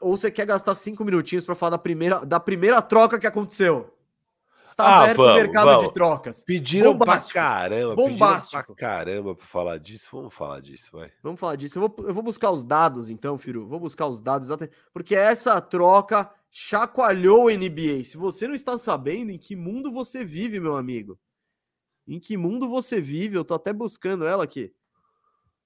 ou 0.00 0.16
você 0.16 0.32
quer 0.32 0.46
gastar 0.46 0.74
cinco 0.74 1.04
minutinhos 1.04 1.44
para 1.44 1.54
falar 1.54 1.70
da 1.70 1.78
primeira, 1.78 2.26
da 2.26 2.40
primeira 2.40 2.82
troca 2.82 3.20
que 3.20 3.26
aconteceu? 3.28 3.96
Está 4.64 4.84
ah, 4.84 5.02
aberto 5.02 5.18
vamos, 5.18 5.32
o 5.32 5.36
mercado 5.36 5.66
vamos. 5.66 5.84
de 5.84 5.92
trocas. 5.92 6.42
Pediram 6.42 6.92
Bombástico. 6.92 7.32
pra 7.34 7.42
caramba. 7.42 7.94
Bombástico. 7.94 8.56
Pediram 8.56 8.74
pra 8.74 8.88
caramba 8.88 9.34
pra 9.36 9.46
falar 9.46 9.78
disso. 9.78 10.08
Vamos 10.10 10.34
falar 10.34 10.60
disso, 10.60 10.90
vai. 10.92 11.12
Vamos 11.22 11.38
falar 11.38 11.54
disso. 11.54 11.78
Eu 11.78 11.88
vou, 11.88 12.08
eu 12.08 12.14
vou 12.14 12.22
buscar 12.22 12.50
os 12.50 12.64
dados, 12.64 13.10
então, 13.10 13.38
Firu. 13.38 13.64
Vou 13.64 13.78
buscar 13.78 14.08
os 14.08 14.20
dados 14.20 14.48
exatamente. 14.48 14.76
Porque 14.92 15.14
essa 15.14 15.60
troca 15.60 16.28
chacoalhou 16.54 17.46
o 17.46 17.50
NBA. 17.50 18.04
Se 18.04 18.18
você 18.18 18.46
não 18.46 18.54
está 18.54 18.76
sabendo 18.76 19.32
em 19.32 19.38
que 19.38 19.56
mundo 19.56 19.90
você 19.90 20.22
vive, 20.22 20.60
meu 20.60 20.76
amigo. 20.76 21.18
Em 22.06 22.20
que 22.20 22.36
mundo 22.36 22.68
você 22.68 23.00
vive? 23.00 23.36
Eu 23.36 23.44
tô 23.44 23.54
até 23.54 23.72
buscando 23.72 24.26
ela 24.26 24.44
aqui. 24.44 24.72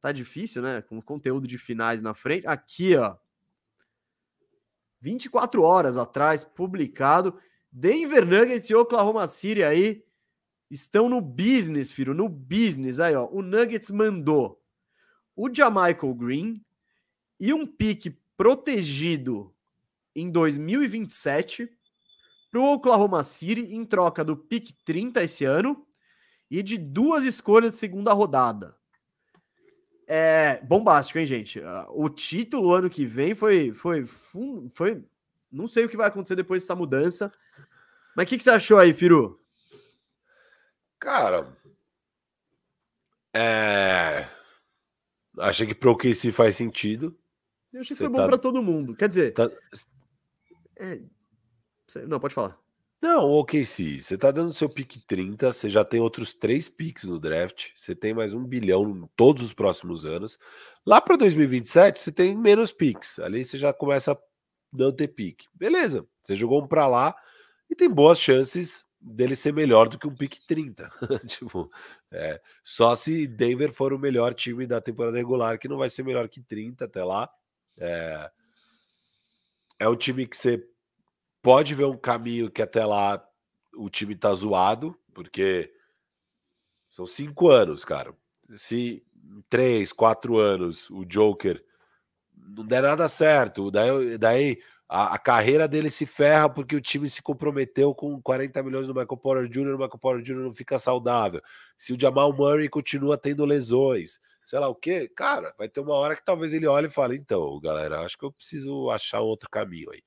Tá 0.01 0.13
difícil, 0.13 0.63
né? 0.63 0.81
Com 0.83 1.03
conteúdo 1.03 1.49
de 1.49 1.59
finais 1.59 2.01
na 2.01 2.15
frente. 2.15 2.47
Aqui, 2.47 2.95
ó. 2.95 3.17
24 5.01 5.61
horas 5.63 5.99
atrás, 5.99 6.45
publicado. 6.45 7.37
Denver 7.73 8.25
Nuggets 8.25 8.71
e 8.71 8.75
Oklahoma 8.75 9.27
City 9.27 9.65
aí 9.65 10.05
estão 10.71 11.09
no 11.09 11.21
business, 11.21 11.91
filho, 11.91 12.15
no 12.15 12.29
business. 12.29 13.01
Aí, 13.01 13.17
ó, 13.17 13.29
o 13.33 13.43
Nuggets 13.43 13.91
mandou 13.91 14.63
o 15.35 15.53
Jamichael 15.53 16.15
Green 16.15 16.65
e 17.41 17.53
um 17.53 17.67
pique 17.67 18.17
protegido 18.37 19.56
em 20.17 20.31
2027 20.31 21.71
para 22.51 22.61
o 22.61 22.73
Oklahoma 22.73 23.23
City 23.23 23.75
em 23.75 23.85
troca 23.85 24.25
do 24.25 24.37
pique 24.37 24.73
30 24.85 25.23
esse 25.23 25.45
ano 25.45 25.87
e 26.51 26.63
de 26.63 26.79
duas 26.79 27.25
escolhas 27.25 27.73
de 27.73 27.79
segunda 27.79 28.13
rodada. 28.13 28.75
É 30.09 30.61
bombástico, 30.65 31.19
hein, 31.19 31.27
gente? 31.27 31.61
Ah, 31.61 31.87
o 31.91 32.09
título 32.09 32.73
ano 32.73 32.89
que 32.89 33.05
vem 33.05 33.35
foi 33.35 33.75
foi 33.75 34.07
foi 34.07 35.05
não 35.53 35.67
sei 35.67 35.85
o 35.85 35.89
que 35.89 35.97
vai 35.97 36.09
acontecer 36.09 36.37
depois 36.37 36.63
dessa 36.63 36.75
mudança. 36.75 37.33
Mas 38.17 38.25
o 38.25 38.29
que, 38.29 38.39
que 38.39 38.45
você 38.45 38.51
achou 38.51 38.79
aí, 38.79 38.95
Firu? 38.95 39.41
Cara, 40.99 41.55
é... 43.35 44.27
achei 45.39 45.67
que 45.67 45.75
para 45.75 45.91
o 45.91 46.15
se 46.15 46.33
faz 46.33 46.57
sentido. 46.57 47.15
Eu 47.71 47.83
achei 47.83 47.95
que 47.95 48.03
foi 48.03 48.09
bom 48.09 48.19
tá... 48.19 48.27
para 48.27 48.39
todo 48.39 48.63
mundo. 48.63 48.97
Quer 48.97 49.09
dizer, 49.09 49.33
tá... 49.35 49.51
é... 50.79 51.01
não 52.07 52.21
pode 52.21 52.35
falar. 52.35 52.59
Não, 53.01 53.31
ok, 53.31 53.65
se 53.67 54.03
você 54.03 54.17
tá 54.17 54.31
dando 54.31 54.55
seu 54.55 54.69
pique 54.69 54.99
30, 55.07 55.53
você 55.53 55.69
já 55.69 55.85
tem 55.85 56.01
outros 56.01 56.33
três 56.33 56.69
piques 56.69 57.05
no 57.05 57.21
draft, 57.21 57.69
você 57.77 57.95
tem 57.95 58.15
mais 58.15 58.33
um 58.33 58.43
bilhão 58.43 59.09
todos 59.15 59.43
os 59.43 59.53
próximos 59.53 60.07
anos. 60.07 60.39
Lá 60.85 61.01
para 61.01 61.17
2027, 61.17 62.01
você 62.01 62.11
tem 62.11 62.35
menos 62.35 62.73
piques. 62.73 63.19
Ali 63.19 63.45
você 63.45 63.59
já 63.59 63.73
começa 63.73 64.13
a 64.13 64.19
não 64.73 64.91
ter 64.91 65.09
pique. 65.09 65.47
Beleza, 65.55 66.07
você 66.23 66.35
jogou 66.35 66.63
um 66.63 66.67
para 66.67 66.87
lá 66.87 67.15
e 67.71 67.77
tem 67.77 67.89
boas 67.89 68.19
chances 68.19 68.85
dele 68.99 69.37
ser 69.37 69.53
melhor 69.53 69.89
do 69.89 69.99
que 69.99 70.09
um 70.09 70.15
pique 70.15 70.41
30. 70.47 70.91
tipo, 71.29 71.71
é, 72.11 72.41
só 72.65 72.97
se 72.97 73.27
Denver 73.27 73.73
for 73.73 73.93
o 73.93 73.99
melhor 73.99 74.35
time 74.35 74.67
da 74.67 74.81
temporada 74.81 75.17
regular, 75.17 75.59
que 75.59 75.69
não 75.69 75.77
vai 75.77 75.91
ser 75.91 76.03
melhor 76.03 76.29
que 76.29 76.41
30 76.41 76.87
até 76.87 77.05
lá. 77.05 77.31
É, 77.79 78.31
é 79.79 79.89
um 79.89 79.97
time 79.97 80.27
que 80.27 80.37
você 80.37 80.67
pode 81.43 81.75
ver 81.75 81.85
um 81.85 81.97
caminho 81.97 82.51
que 82.51 82.63
até 82.63 82.85
lá 82.85 83.25
o 83.77 83.89
time 83.91 84.17
tá 84.17 84.33
zoado, 84.35 84.99
porque 85.15 85.73
são 86.91 87.07
cinco 87.07 87.49
anos, 87.49 87.85
cara. 87.85 88.15
Se 88.55 89.05
três, 89.49 89.93
quatro 89.93 90.39
anos 90.39 90.89
o 90.91 91.05
Joker 91.05 91.63
não 92.35 92.65
der 92.65 92.83
nada 92.83 93.09
certo, 93.09 93.71
daí, 93.71 94.19
daí 94.19 94.59
a, 94.89 95.15
a, 95.15 95.19
carreira 95.19 95.67
dele 95.67 95.91
se 95.91 96.07
ferra 96.07 96.49
porque 96.49 96.77
o 96.77 96.81
time 96.81 97.09
se 97.09 97.21
comprometeu 97.21 97.95
com 97.95 98.21
40 98.23 98.63
milhões 98.63 98.87
do 98.87 98.95
Michael 98.95 99.17
Porter 99.17 99.49
Jr., 99.49 99.75
o 99.75 99.79
Michael 99.79 99.99
Porter 99.99 100.23
Jr. 100.23 100.37
não 100.37 100.55
fica 100.55 100.79
saudável. 100.79 101.43
Se 101.77 101.93
o 101.93 102.01
Jamal 102.01 102.33
Murray 102.33 102.69
continua 102.69 103.19
tendo 103.19 103.45
lesões, 103.45 104.21
sei 104.47 104.59
lá 104.59 104.69
o 104.69 104.75
quê, 104.75 105.09
cara, 105.15 105.55
vai 105.59 105.69
ter 105.69 105.81
uma 105.81 105.95
hora 105.95 106.17
que 106.17 106.25
talvez 106.25 106.55
ele 106.55 106.67
olhe 106.67 106.87
e 106.87 106.91
fale: 106.91 107.17
então, 107.17 107.61
galera, 107.61 108.01
acho 108.01 108.17
que 108.17 108.25
eu 108.25 108.33
preciso 108.33 108.89
achar 108.91 109.21
outro 109.21 109.51
caminho 109.51 109.91
aí 109.91 110.03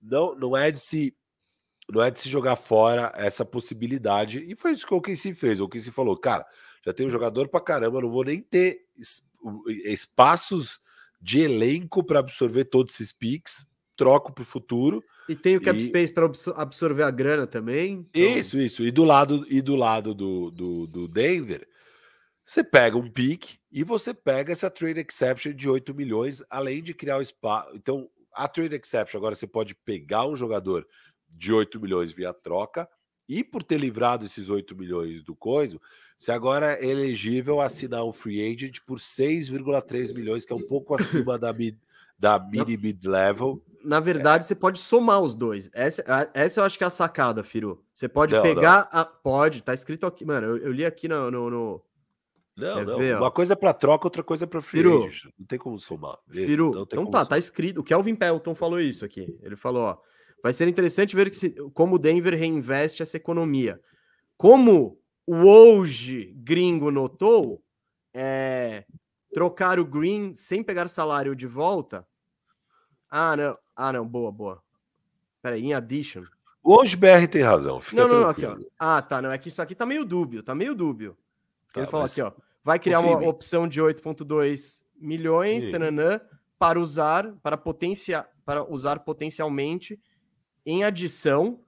não, 0.00 0.34
não 0.34 0.56
é 0.56 0.70
de 0.70 0.80
se 0.80 1.14
não 1.88 2.02
é 2.02 2.10
de 2.10 2.18
se 2.18 2.28
jogar 2.28 2.56
fora 2.56 3.12
essa 3.14 3.44
possibilidade. 3.44 4.44
E 4.48 4.56
foi 4.56 4.72
isso 4.72 4.84
que 4.84 4.92
o 4.92 4.96
OKC 4.96 5.32
fez. 5.34 5.60
O 5.60 5.66
OKC 5.66 5.92
falou, 5.92 6.16
cara, 6.16 6.44
já 6.84 6.92
tem 6.92 7.06
um 7.06 7.10
jogador 7.10 7.48
pra 7.48 7.60
caramba, 7.60 8.00
não 8.00 8.10
vou 8.10 8.24
nem 8.24 8.40
ter 8.40 8.80
espaços 9.84 10.80
de 11.20 11.40
elenco 11.42 12.02
para 12.02 12.18
absorver 12.18 12.64
todos 12.64 12.92
esses 12.94 13.12
picks, 13.12 13.64
troco 13.96 14.32
para 14.32 14.42
o 14.42 14.46
futuro. 14.46 15.00
E 15.28 15.36
tem 15.36 15.56
o 15.56 15.62
cap 15.62 15.78
e... 15.78 15.80
space 15.80 16.12
para 16.12 16.28
absorver 16.56 17.04
a 17.04 17.10
grana 17.10 17.46
também. 17.46 18.04
Então... 18.12 18.36
Isso, 18.36 18.58
isso. 18.58 18.82
E 18.82 18.90
do 18.90 19.04
lado, 19.04 19.46
e 19.48 19.62
do, 19.62 19.76
lado 19.76 20.12
do, 20.12 20.50
do, 20.50 20.86
do 20.88 21.06
Denver, 21.06 21.68
você 22.46 22.62
pega 22.62 22.96
um 22.96 23.10
pick 23.10 23.58
e 23.72 23.82
você 23.82 24.14
pega 24.14 24.52
essa 24.52 24.70
trade 24.70 25.00
exception 25.00 25.52
de 25.52 25.68
8 25.68 25.92
milhões, 25.92 26.44
além 26.48 26.80
de 26.80 26.94
criar 26.94 27.18
o 27.18 27.22
espaço. 27.22 27.74
Então, 27.74 28.08
a 28.32 28.46
trade 28.46 28.76
exception, 28.76 29.18
agora 29.18 29.34
você 29.34 29.48
pode 29.48 29.74
pegar 29.74 30.26
um 30.26 30.36
jogador 30.36 30.86
de 31.28 31.52
8 31.52 31.80
milhões 31.80 32.12
via 32.12 32.32
troca 32.32 32.88
e 33.28 33.42
por 33.42 33.64
ter 33.64 33.78
livrado 33.78 34.24
esses 34.24 34.48
8 34.48 34.76
milhões 34.76 35.24
do 35.24 35.34
coiso, 35.34 35.80
você 36.16 36.30
agora 36.30 36.74
é 36.74 36.86
elegível 36.86 37.60
a 37.60 37.66
assinar 37.66 38.04
um 38.04 38.12
free 38.12 38.40
agent 38.40 38.78
por 38.86 39.00
6,3 39.00 40.14
milhões, 40.14 40.46
que 40.46 40.52
é 40.52 40.56
um 40.56 40.66
pouco 40.66 40.94
acima 40.94 41.36
da 41.36 41.52
mid, 41.52 41.76
da 42.16 42.38
mid 42.38 42.68
e 42.68 42.76
mid 42.76 43.04
level. 43.04 43.60
Na 43.84 43.98
verdade, 43.98 44.44
é. 44.44 44.46
você 44.46 44.54
pode 44.54 44.78
somar 44.78 45.20
os 45.20 45.34
dois. 45.34 45.68
Essa, 45.72 46.30
essa 46.32 46.60
eu 46.60 46.64
acho 46.64 46.78
que 46.78 46.84
é 46.84 46.86
a 46.86 46.90
sacada, 46.90 47.42
Firu. 47.42 47.84
Você 47.92 48.08
pode 48.08 48.34
não, 48.34 48.42
pegar. 48.42 48.88
Não. 48.92 49.00
A, 49.00 49.04
pode, 49.04 49.62
tá 49.62 49.74
escrito 49.74 50.06
aqui. 50.06 50.24
Mano, 50.24 50.46
eu, 50.46 50.58
eu 50.58 50.72
li 50.72 50.84
aqui 50.84 51.08
no, 51.08 51.30
no, 51.30 51.50
no 51.50 51.85
não, 52.56 52.84
não. 52.84 52.98
Ver, 52.98 53.18
uma 53.18 53.30
coisa 53.30 53.52
é 53.52 53.56
para 53.56 53.74
troca, 53.74 54.06
outra 54.06 54.22
coisa 54.22 54.44
é 54.44 54.46
para 54.46 54.62
free 54.62 54.78
Firu. 54.78 55.10
Não 55.38 55.46
tem 55.46 55.58
como 55.58 55.78
somar. 55.78 56.18
Firu, 56.26 56.70
então 56.80 57.04
tá, 57.04 57.18
somar. 57.18 57.26
tá 57.26 57.38
escrito. 57.38 57.80
O 57.80 57.84
Kelvin 57.84 58.14
Pelton 58.14 58.54
falou 58.54 58.80
isso 58.80 59.04
aqui. 59.04 59.38
Ele 59.42 59.56
falou, 59.56 59.82
ó, 59.82 59.98
vai 60.42 60.54
ser 60.54 60.66
interessante 60.66 61.14
ver 61.14 61.28
que 61.28 61.36
se, 61.36 61.50
como 61.74 61.96
o 61.96 61.98
Denver 61.98 62.34
reinveste 62.34 63.02
essa 63.02 63.18
economia. 63.18 63.78
Como 64.38 64.98
o 65.26 65.36
hoje 65.36 66.32
gringo 66.34 66.90
notou, 66.90 67.62
é, 68.14 68.86
trocar 69.34 69.78
o 69.78 69.84
Green 69.84 70.34
sem 70.34 70.62
pegar 70.62 70.88
salário 70.88 71.36
de 71.36 71.46
volta. 71.46 72.06
Ah, 73.10 73.36
não. 73.36 73.58
Ah, 73.76 73.92
não. 73.92 74.06
Boa, 74.06 74.32
boa. 74.32 74.62
Peraí, 75.42 75.62
em 75.62 75.74
addition. 75.74 76.24
Hoje 76.64 76.96
BR 76.96 77.28
tem 77.30 77.42
razão. 77.42 77.82
não, 77.92 78.08
não, 78.08 78.20
não, 78.22 78.28
aqui, 78.30 78.46
ó. 78.46 78.56
Ah, 78.78 79.02
tá. 79.02 79.20
Não, 79.20 79.30
é 79.30 79.36
que 79.36 79.48
isso 79.48 79.60
aqui 79.60 79.74
tá 79.74 79.84
meio 79.84 80.06
dúbio. 80.06 80.42
Tá 80.42 80.54
meio 80.54 80.74
dúbio. 80.74 81.16
Tá, 81.70 81.80
ele 81.80 81.90
falou 81.90 82.04
mas... 82.04 82.12
assim, 82.12 82.22
ó 82.22 82.45
vai 82.66 82.80
criar 82.80 82.98
uma 82.98 83.28
opção 83.28 83.68
de 83.68 83.80
8,2 83.80 84.82
milhões 84.98 85.70
tananã, 85.70 86.20
para 86.58 86.80
usar 86.80 87.32
para 87.40 87.56
potenciar 87.56 88.28
para 88.44 88.64
usar 88.68 88.98
potencialmente 89.00 90.00
em 90.64 90.82
adição 90.82 91.60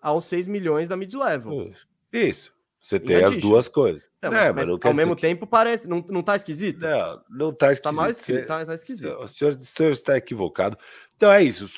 aos 0.00 0.24
6 0.24 0.46
milhões 0.46 0.88
da 0.88 0.96
mid 0.96 1.12
level. 1.12 1.70
Isso. 2.10 2.50
Você 2.80 2.98
tem 2.98 3.22
as 3.22 3.36
duas 3.36 3.68
coisas. 3.68 4.08
É, 4.22 4.30
mas, 4.30 4.38
é, 4.38 4.52
mas, 4.52 4.68
mas 4.70 4.78
ao 4.82 4.94
mesmo 4.94 5.16
tempo 5.16 5.44
que... 5.44 5.50
parece. 5.50 5.86
Não, 5.86 6.02
não 6.08 6.22
tá 6.22 6.36
esquisito? 6.36 6.80
Não, 6.80 7.22
não 7.28 7.52
tá 7.52 7.72
esquisito. 7.72 7.82
Tá, 7.82 7.92
mais, 7.92 8.18
tá, 8.46 8.64
tá 8.64 8.74
esquisito. 8.74 9.18
O 9.18 9.28
senhor, 9.28 9.54
o 9.54 9.64
senhor 9.64 9.92
está 9.92 10.16
equivocado. 10.16 10.78
Então 11.16 11.30
é 11.30 11.42
isso. 11.42 11.68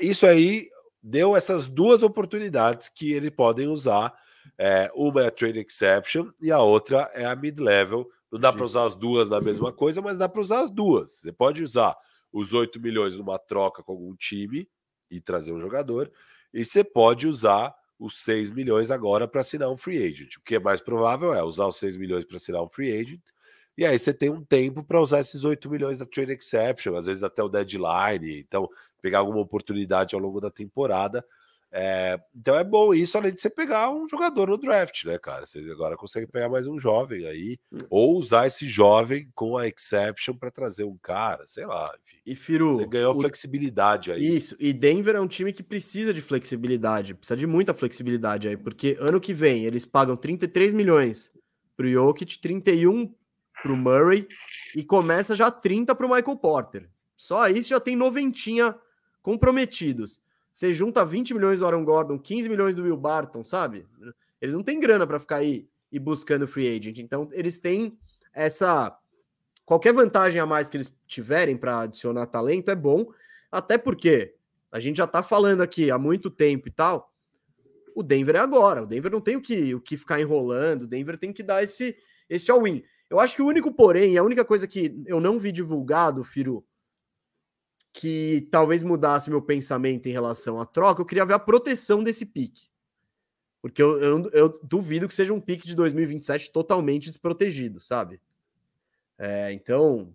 Isso 0.00 0.26
aí 0.26 0.68
deu 1.02 1.34
essas 1.34 1.68
duas 1.68 2.02
oportunidades 2.04 2.88
que 2.88 3.12
eles 3.12 3.30
podem 3.30 3.66
usar 3.66 4.14
é, 4.58 4.90
uma 4.94 5.22
é 5.22 5.26
a 5.26 5.30
trade 5.30 5.58
exception 5.58 6.30
e 6.40 6.50
a 6.50 6.60
outra 6.60 7.10
é 7.14 7.24
a 7.24 7.34
mid-level. 7.34 8.08
Não 8.30 8.38
dá 8.38 8.52
para 8.52 8.62
usar 8.62 8.84
as 8.84 8.94
duas 8.94 9.28
na 9.28 9.40
mesma 9.40 9.72
coisa, 9.72 10.00
mas 10.00 10.18
dá 10.18 10.28
para 10.28 10.40
usar 10.40 10.60
as 10.60 10.70
duas. 10.70 11.12
Você 11.12 11.32
pode 11.32 11.62
usar 11.62 11.96
os 12.32 12.52
8 12.52 12.80
milhões 12.80 13.16
numa 13.16 13.38
troca 13.38 13.82
com 13.82 13.92
algum 13.92 14.14
time 14.14 14.68
e 15.10 15.20
trazer 15.20 15.52
um 15.52 15.60
jogador, 15.60 16.10
e 16.54 16.64
você 16.64 16.84
pode 16.84 17.26
usar 17.26 17.74
os 17.98 18.22
6 18.22 18.50
milhões 18.50 18.90
agora 18.90 19.26
para 19.26 19.40
assinar 19.40 19.68
um 19.68 19.76
free 19.76 20.02
agent. 20.02 20.36
O 20.36 20.42
que 20.42 20.54
é 20.54 20.60
mais 20.60 20.80
provável 20.80 21.34
é 21.34 21.42
usar 21.42 21.66
os 21.66 21.76
6 21.76 21.96
milhões 21.96 22.24
para 22.24 22.36
assinar 22.36 22.62
um 22.62 22.68
free 22.68 22.92
agent, 22.92 23.20
e 23.76 23.84
aí 23.84 23.98
você 23.98 24.14
tem 24.14 24.30
um 24.30 24.44
tempo 24.44 24.84
para 24.84 25.00
usar 25.00 25.20
esses 25.20 25.44
8 25.44 25.68
milhões 25.68 25.98
da 25.98 26.06
trade 26.06 26.32
exception, 26.32 26.94
às 26.96 27.06
vezes 27.06 27.22
até 27.22 27.42
o 27.42 27.48
deadline, 27.48 28.38
então 28.38 28.68
pegar 29.02 29.18
alguma 29.18 29.40
oportunidade 29.40 30.14
ao 30.14 30.20
longo 30.20 30.40
da 30.40 30.50
temporada 30.50 31.24
é, 31.72 32.18
então 32.34 32.56
é 32.56 32.64
bom 32.64 32.92
isso, 32.92 33.16
além 33.16 33.32
de 33.32 33.40
você 33.40 33.48
pegar 33.48 33.90
um 33.90 34.08
jogador 34.08 34.48
no 34.48 34.56
draft, 34.56 35.04
né, 35.04 35.18
cara? 35.18 35.46
Você 35.46 35.60
agora 35.70 35.96
consegue 35.96 36.26
pegar 36.26 36.48
mais 36.48 36.66
um 36.66 36.78
jovem 36.78 37.26
aí, 37.26 37.58
hum. 37.72 37.78
ou 37.88 38.16
usar 38.16 38.46
esse 38.46 38.68
jovem 38.68 39.30
com 39.34 39.56
a 39.56 39.68
exception 39.68 40.34
para 40.34 40.50
trazer 40.50 40.84
um 40.84 40.98
cara, 40.98 41.46
sei 41.46 41.64
lá. 41.64 41.94
Enfim. 42.04 42.16
E 42.26 42.34
Firu, 42.34 42.74
você 42.74 42.86
ganhou 42.86 43.14
o... 43.14 43.20
flexibilidade 43.20 44.10
aí. 44.10 44.36
Isso, 44.36 44.56
e 44.58 44.72
Denver 44.72 45.14
é 45.14 45.20
um 45.20 45.28
time 45.28 45.52
que 45.52 45.62
precisa 45.62 46.12
de 46.12 46.20
flexibilidade, 46.20 47.14
precisa 47.14 47.36
de 47.36 47.46
muita 47.46 47.72
flexibilidade 47.72 48.48
aí, 48.48 48.56
porque 48.56 48.96
ano 48.98 49.20
que 49.20 49.32
vem 49.32 49.64
eles 49.64 49.84
pagam 49.84 50.16
33 50.16 50.72
milhões 50.72 51.32
pro 51.76 51.88
Jokic, 51.88 52.38
31 52.40 53.14
pro 53.62 53.76
Murray 53.76 54.26
e 54.74 54.82
começa 54.82 55.36
já 55.36 55.50
30 55.50 55.94
pro 55.94 56.08
Michael 56.08 56.36
Porter. 56.36 56.88
Só 57.16 57.42
aí 57.42 57.62
já 57.62 57.78
tem 57.78 57.94
noventinha 57.94 58.74
comprometidos. 59.22 60.20
Você 60.52 60.72
junta 60.72 61.04
20 61.04 61.34
milhões 61.34 61.58
do 61.58 61.66
Aaron 61.66 61.84
Gordon, 61.84 62.18
15 62.18 62.48
milhões 62.48 62.74
do 62.74 62.82
Will 62.82 62.96
Barton, 62.96 63.44
sabe? 63.44 63.86
Eles 64.40 64.54
não 64.54 64.62
têm 64.62 64.80
grana 64.80 65.06
para 65.06 65.18
ficar 65.18 65.36
aí 65.36 65.68
e 65.92 65.98
buscando 65.98 66.46
free 66.46 66.76
agent. 66.76 66.98
Então, 66.98 67.28
eles 67.32 67.58
têm 67.58 67.98
essa. 68.32 68.96
Qualquer 69.64 69.92
vantagem 69.92 70.40
a 70.40 70.46
mais 70.46 70.68
que 70.68 70.76
eles 70.76 70.92
tiverem 71.06 71.56
para 71.56 71.82
adicionar 71.82 72.26
talento 72.26 72.70
é 72.70 72.74
bom, 72.74 73.06
até 73.50 73.78
porque 73.78 74.34
a 74.72 74.80
gente 74.80 74.96
já 74.96 75.06
tá 75.06 75.22
falando 75.22 75.60
aqui 75.60 75.90
há 75.90 75.98
muito 75.98 76.30
tempo 76.30 76.68
e 76.68 76.70
tal. 76.70 77.12
O 77.94 78.02
Denver 78.02 78.36
é 78.36 78.38
agora. 78.38 78.82
O 78.82 78.86
Denver 78.86 79.10
não 79.10 79.20
tem 79.20 79.36
o 79.36 79.40
que, 79.40 79.74
o 79.74 79.80
que 79.80 79.96
ficar 79.96 80.20
enrolando. 80.20 80.82
O 80.82 80.86
Denver 80.86 81.18
tem 81.18 81.32
que 81.32 81.42
dar 81.42 81.62
esse, 81.62 81.96
esse 82.28 82.50
all-in. 82.50 82.82
Eu 83.08 83.18
acho 83.18 83.34
que 83.34 83.42
o 83.42 83.46
único, 83.46 83.72
porém, 83.72 84.16
a 84.16 84.22
única 84.22 84.44
coisa 84.44 84.66
que 84.66 85.02
eu 85.06 85.20
não 85.20 85.38
vi 85.38 85.50
divulgado, 85.50 86.22
Firu, 86.22 86.64
que 87.92 88.48
talvez 88.50 88.82
mudasse 88.82 89.30
meu 89.30 89.42
pensamento 89.42 90.08
em 90.08 90.12
relação 90.12 90.60
à 90.60 90.66
troca, 90.66 91.00
eu 91.00 91.06
queria 91.06 91.26
ver 91.26 91.34
a 91.34 91.38
proteção 91.38 92.02
desse 92.02 92.24
pique. 92.24 92.68
Porque 93.60 93.82
eu, 93.82 94.00
eu, 94.00 94.30
eu 94.32 94.60
duvido 94.62 95.06
que 95.06 95.14
seja 95.14 95.34
um 95.34 95.40
pique 95.40 95.66
de 95.66 95.74
2027 95.74 96.50
totalmente 96.50 97.04
desprotegido, 97.04 97.82
sabe? 97.82 98.20
É, 99.18 99.52
então, 99.52 100.14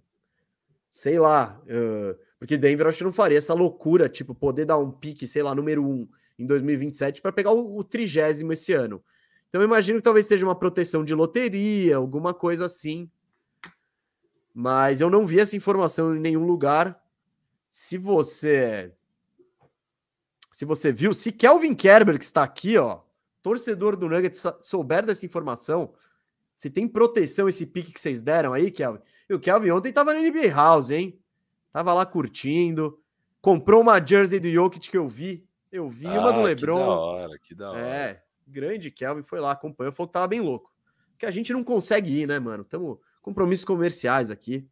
sei 0.90 1.20
lá. 1.20 1.62
Uh, 1.66 2.18
porque 2.40 2.58
Denver 2.58 2.88
acho 2.88 2.98
que 2.98 3.04
não 3.04 3.14
faria 3.14 3.38
essa 3.38 3.54
loucura, 3.54 4.10
tipo, 4.10 4.34
poder 4.34 4.66
dar 4.66 4.78
um 4.78 4.92
pique, 4.92 5.28
sei 5.28 5.44
lá, 5.44 5.54
número 5.54 5.84
um 5.84 6.08
em 6.38 6.46
2027 6.46 7.22
para 7.22 7.32
pegar 7.32 7.52
o, 7.52 7.78
o 7.78 7.84
trigésimo 7.84 8.52
esse 8.52 8.74
ano. 8.74 9.04
Então 9.48 9.62
eu 9.62 9.66
imagino 9.66 10.00
que 10.00 10.04
talvez 10.04 10.26
seja 10.26 10.46
uma 10.46 10.56
proteção 10.56 11.04
de 11.04 11.14
loteria, 11.14 11.96
alguma 11.96 12.34
coisa 12.34 12.66
assim. 12.66 13.10
Mas 14.54 15.02
eu 15.02 15.10
não 15.10 15.26
vi 15.26 15.40
essa 15.40 15.56
informação 15.56 16.16
em 16.16 16.20
nenhum 16.20 16.46
lugar. 16.46 17.00
Se 17.78 17.98
você 17.98 18.94
se 20.50 20.64
você 20.64 20.94
viu, 20.94 21.14
se 21.14 21.30
Kelvin 21.30 21.76
Kerber 21.76 22.18
que 22.18 22.24
está 22.24 22.42
aqui, 22.42 22.78
ó, 22.78 23.02
torcedor 23.42 23.98
do 23.98 24.08
Nuggets 24.08 24.42
souber 24.62 25.06
dessa 25.06 25.26
informação, 25.26 25.94
se 26.56 26.70
tem 26.70 26.88
proteção 26.88 27.50
esse 27.50 27.66
pique 27.66 27.92
que 27.92 28.00
vocês 28.00 28.22
deram 28.22 28.54
aí, 28.54 28.72
Kelvin. 28.72 29.02
E 29.30 29.34
o 29.34 29.40
Kelvin 29.42 29.72
ontem 29.72 29.92
tava 29.92 30.14
na 30.14 30.22
NBA 30.22 30.54
House, 30.56 30.90
hein? 30.90 31.20
Tava 31.74 31.94
lá 31.94 32.06
curtindo, 32.06 32.98
comprou 33.42 33.82
uma 33.82 34.00
jersey 34.00 34.40
do 34.40 34.50
Jokic 34.50 34.90
que 34.90 34.98
eu 34.98 35.10
vi. 35.10 35.46
Eu 35.70 35.90
vi 35.90 36.08
ah, 36.08 36.18
uma 36.22 36.32
do 36.32 36.44
LeBron. 36.44 36.78
Que 36.78 36.86
da 36.86 36.98
hora, 36.98 37.40
que 37.40 37.56
da 37.56 37.72
hora. 37.72 37.80
É, 37.82 38.24
grande 38.48 38.90
Kelvin 38.90 39.24
foi 39.24 39.42
lá, 39.42 39.52
acompanhou, 39.52 39.92
falou 39.92 40.08
que 40.08 40.14
tava 40.14 40.30
bem 40.30 40.40
louco. 40.40 40.74
Que 41.18 41.26
a 41.26 41.32
gente 41.32 41.52
não 41.52 41.62
consegue 41.62 42.22
ir, 42.22 42.26
né, 42.26 42.40
mano? 42.40 42.64
Tamo 42.64 43.02
compromissos 43.22 43.66
comerciais 43.66 44.32
aqui. 44.32 44.66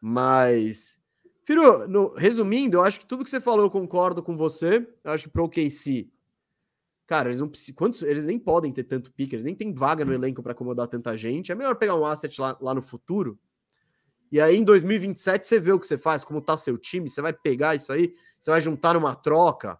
Mas 0.00 0.99
Firu, 1.44 1.88
no, 1.88 2.14
resumindo, 2.14 2.76
eu 2.76 2.82
acho 2.82 3.00
que 3.00 3.06
tudo 3.06 3.24
que 3.24 3.30
você 3.30 3.40
falou 3.40 3.64
eu 3.64 3.70
concordo 3.70 4.22
com 4.22 4.36
você. 4.36 4.86
Eu 5.02 5.12
acho 5.12 5.24
que 5.24 5.30
pro 5.30 5.44
OKC, 5.44 6.08
cara, 7.06 7.28
eles 7.28 7.40
não 7.40 7.50
quantos, 7.74 8.02
eles 8.02 8.24
nem 8.24 8.38
podem 8.38 8.72
ter 8.72 8.84
tanto 8.84 9.12
pique, 9.12 9.34
eles 9.34 9.44
nem 9.44 9.54
tem 9.54 9.74
vaga 9.74 10.04
no 10.04 10.12
elenco 10.12 10.42
para 10.42 10.52
acomodar 10.52 10.86
tanta 10.86 11.16
gente. 11.16 11.50
É 11.50 11.54
melhor 11.54 11.74
pegar 11.76 11.96
um 11.96 12.04
asset 12.04 12.40
lá, 12.40 12.56
lá 12.60 12.74
no 12.74 12.82
futuro 12.82 13.38
e 14.32 14.40
aí, 14.40 14.56
em 14.56 14.62
2027, 14.62 15.46
você 15.46 15.58
vê 15.58 15.72
o 15.72 15.80
que 15.80 15.86
você 15.86 15.98
faz, 15.98 16.22
como 16.22 16.40
tá 16.40 16.56
seu 16.56 16.78
time, 16.78 17.10
você 17.10 17.20
vai 17.20 17.32
pegar 17.32 17.74
isso 17.74 17.92
aí, 17.92 18.14
você 18.38 18.50
vai 18.50 18.60
juntar 18.60 18.94
numa 18.94 19.14
troca. 19.14 19.76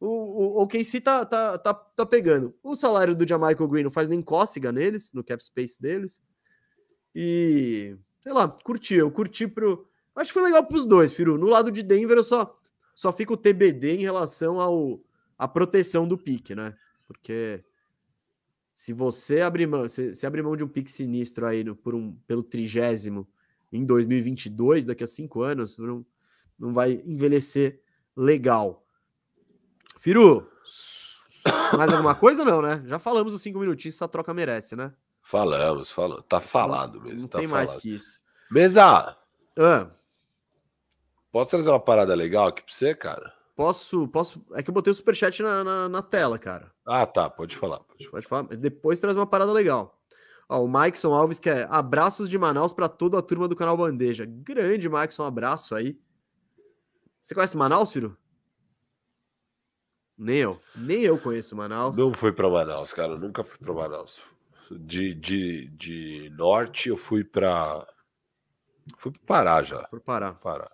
O, 0.00 0.06
o, 0.06 0.62
o 0.62 0.66
KC 0.66 1.00
tá, 1.00 1.26
tá, 1.26 1.58
tá, 1.58 1.74
tá 1.74 2.06
pegando. 2.06 2.54
O 2.62 2.74
salário 2.74 3.14
do 3.14 3.28
Jamaica 3.28 3.66
Green 3.66 3.84
não 3.84 3.90
faz 3.90 4.08
nem 4.08 4.22
cócega 4.22 4.72
neles, 4.72 5.12
no 5.12 5.22
cap 5.22 5.44
space 5.44 5.80
deles. 5.80 6.22
E, 7.14 7.94
sei 8.22 8.32
lá, 8.32 8.48
curti. 8.48 8.94
Eu 8.94 9.10
curti 9.10 9.46
pro. 9.46 9.86
Acho 10.14 10.28
que 10.28 10.34
foi 10.34 10.42
legal 10.42 10.64
pros 10.66 10.86
dois, 10.86 11.12
Firu. 11.12 11.38
No 11.38 11.46
lado 11.46 11.70
de 11.70 11.82
Denver, 11.82 12.18
eu 12.18 12.24
só, 12.24 12.58
só 12.94 13.12
fico 13.12 13.36
TBD 13.36 13.96
em 13.96 14.02
relação 14.02 14.60
ao 14.60 15.00
a 15.38 15.48
proteção 15.48 16.06
do 16.06 16.16
pique, 16.16 16.54
né? 16.54 16.76
Porque 17.06 17.64
se 18.72 18.92
você 18.92 19.40
abrir 19.40 19.66
mão, 19.66 19.88
se, 19.88 20.14
se 20.14 20.26
abrir 20.26 20.42
mão 20.42 20.56
de 20.56 20.62
um 20.62 20.68
pique 20.68 20.90
sinistro 20.90 21.46
aí 21.46 21.64
no, 21.64 21.74
por 21.74 21.94
um, 21.94 22.12
pelo 22.26 22.42
trigésimo 22.42 23.28
em 23.72 23.84
2022, 23.84 24.86
daqui 24.86 25.02
a 25.02 25.06
cinco 25.06 25.42
anos, 25.42 25.76
não, 25.78 26.06
não 26.58 26.72
vai 26.72 27.02
envelhecer 27.04 27.80
legal. 28.16 28.86
Firu, 29.98 30.46
mais 31.76 31.92
alguma 31.92 32.14
coisa 32.14 32.44
não, 32.44 32.62
né? 32.62 32.82
Já 32.86 32.98
falamos 32.98 33.32
os 33.32 33.42
cinco 33.42 33.58
minutinhos, 33.58 33.94
essa 33.94 34.06
troca 34.06 34.32
merece, 34.32 34.76
né? 34.76 34.92
Falamos, 35.22 35.90
falamos. 35.90 36.24
Tá 36.28 36.40
falado 36.40 37.00
mesmo. 37.00 37.22
Não 37.22 37.28
tá 37.28 37.38
tem 37.38 37.48
falado. 37.48 37.66
mais 37.66 37.80
que 37.80 37.94
isso. 37.94 38.20
Mesa! 38.50 39.16
Ah. 39.58 39.90
Posso 41.32 41.48
trazer 41.48 41.70
uma 41.70 41.80
parada 41.80 42.14
legal 42.14 42.48
aqui 42.48 42.62
pra 42.62 42.72
você, 42.72 42.94
cara? 42.94 43.32
Posso, 43.56 44.06
posso. 44.08 44.44
É 44.52 44.62
que 44.62 44.68
eu 44.68 44.74
botei 44.74 44.90
o 44.90 44.94
superchat 44.94 45.42
na, 45.42 45.64
na, 45.64 45.88
na 45.88 46.02
tela, 46.02 46.38
cara. 46.38 46.70
Ah, 46.86 47.06
tá. 47.06 47.30
Pode 47.30 47.56
falar. 47.56 47.80
Pode, 47.80 48.10
pode 48.10 48.26
falar, 48.26 48.46
mas 48.50 48.58
depois 48.58 49.00
traz 49.00 49.16
uma 49.16 49.26
parada 49.26 49.50
legal. 49.50 49.98
Ó, 50.48 50.62
o 50.62 50.68
Maikson 50.68 51.12
Alves 51.12 51.38
que 51.38 51.48
é 51.48 51.66
abraços 51.70 52.28
de 52.28 52.38
Manaus 52.38 52.74
para 52.74 52.86
toda 52.86 53.18
a 53.18 53.22
turma 53.22 53.48
do 53.48 53.56
canal 53.56 53.76
Bandeja. 53.76 54.26
Grande 54.26 54.88
Maikson, 54.88 55.22
um 55.22 55.26
abraço 55.26 55.74
aí. 55.74 55.98
Você 57.22 57.34
conhece 57.34 57.56
Manaus, 57.56 57.90
filho? 57.90 58.14
Nem 60.18 60.38
eu. 60.38 60.60
Nem 60.76 61.02
eu 61.02 61.18
conheço 61.18 61.56
Manaus. 61.56 61.96
Não 61.96 62.12
fui 62.12 62.32
para 62.32 62.50
Manaus, 62.50 62.92
cara. 62.92 63.12
Eu 63.12 63.18
nunca 63.18 63.42
fui 63.42 63.58
para 63.58 63.72
Manaus. 63.72 64.20
De, 64.70 65.14
de, 65.14 65.68
de 65.68 66.30
norte 66.36 66.88
eu 66.88 66.96
fui 66.96 67.24
para 67.24 67.86
fui 68.96 69.12
para 69.12 69.20
Pará 69.26 69.62
já. 69.62 69.84
Por 69.88 70.00
Pará. 70.00 70.34
Pará. 70.34 70.70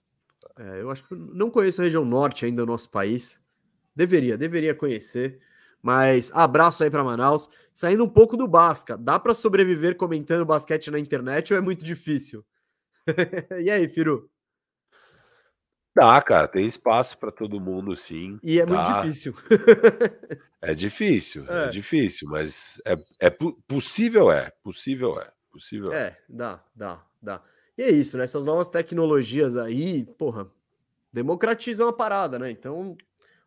É, 0.58 0.82
eu 0.82 0.90
acho 0.90 1.06
que 1.06 1.14
não 1.14 1.50
conheço 1.50 1.80
a 1.80 1.84
região 1.84 2.04
norte 2.04 2.44
ainda 2.44 2.62
do 2.62 2.66
nosso 2.66 2.90
país. 2.90 3.40
Deveria, 3.94 4.36
deveria 4.36 4.74
conhecer. 4.74 5.40
Mas 5.80 6.32
abraço 6.34 6.82
aí 6.82 6.90
para 6.90 7.04
Manaus. 7.04 7.48
Saindo 7.72 8.04
um 8.04 8.08
pouco 8.08 8.36
do 8.36 8.48
Basca, 8.48 8.96
dá 8.96 9.18
para 9.18 9.34
sobreviver 9.34 9.96
comentando 9.96 10.44
basquete 10.44 10.90
na 10.90 10.98
internet 10.98 11.52
ou 11.52 11.58
é 11.58 11.62
muito 11.62 11.84
difícil? 11.84 12.44
e 13.62 13.70
aí, 13.70 13.88
Firu? 13.88 14.28
Dá, 15.94 16.20
cara, 16.22 16.46
tem 16.46 16.66
espaço 16.66 17.18
para 17.18 17.32
todo 17.32 17.60
mundo, 17.60 17.96
sim. 17.96 18.38
E 18.42 18.60
é 18.60 18.66
dá. 18.66 18.72
muito 18.72 19.02
difícil. 19.02 19.34
é 20.62 20.74
difícil, 20.74 21.44
é. 21.48 21.66
é, 21.66 21.70
difícil, 21.70 22.28
mas 22.28 22.80
é, 22.84 22.96
é 23.20 23.30
possível, 23.66 24.30
é, 24.30 24.50
possível 24.62 25.20
é, 25.20 25.32
possível. 25.50 25.92
É, 25.92 26.16
dá, 26.28 26.62
dá, 26.74 27.04
dá. 27.20 27.42
E 27.78 27.82
é 27.82 27.90
isso, 27.90 28.18
né? 28.18 28.24
Essas 28.24 28.44
novas 28.44 28.68
tecnologias 28.68 29.56
aí, 29.56 30.04
porra, 30.18 30.50
democratizam 31.12 31.88
a 31.88 31.92
parada, 31.92 32.38
né? 32.38 32.50
Então, 32.50 32.98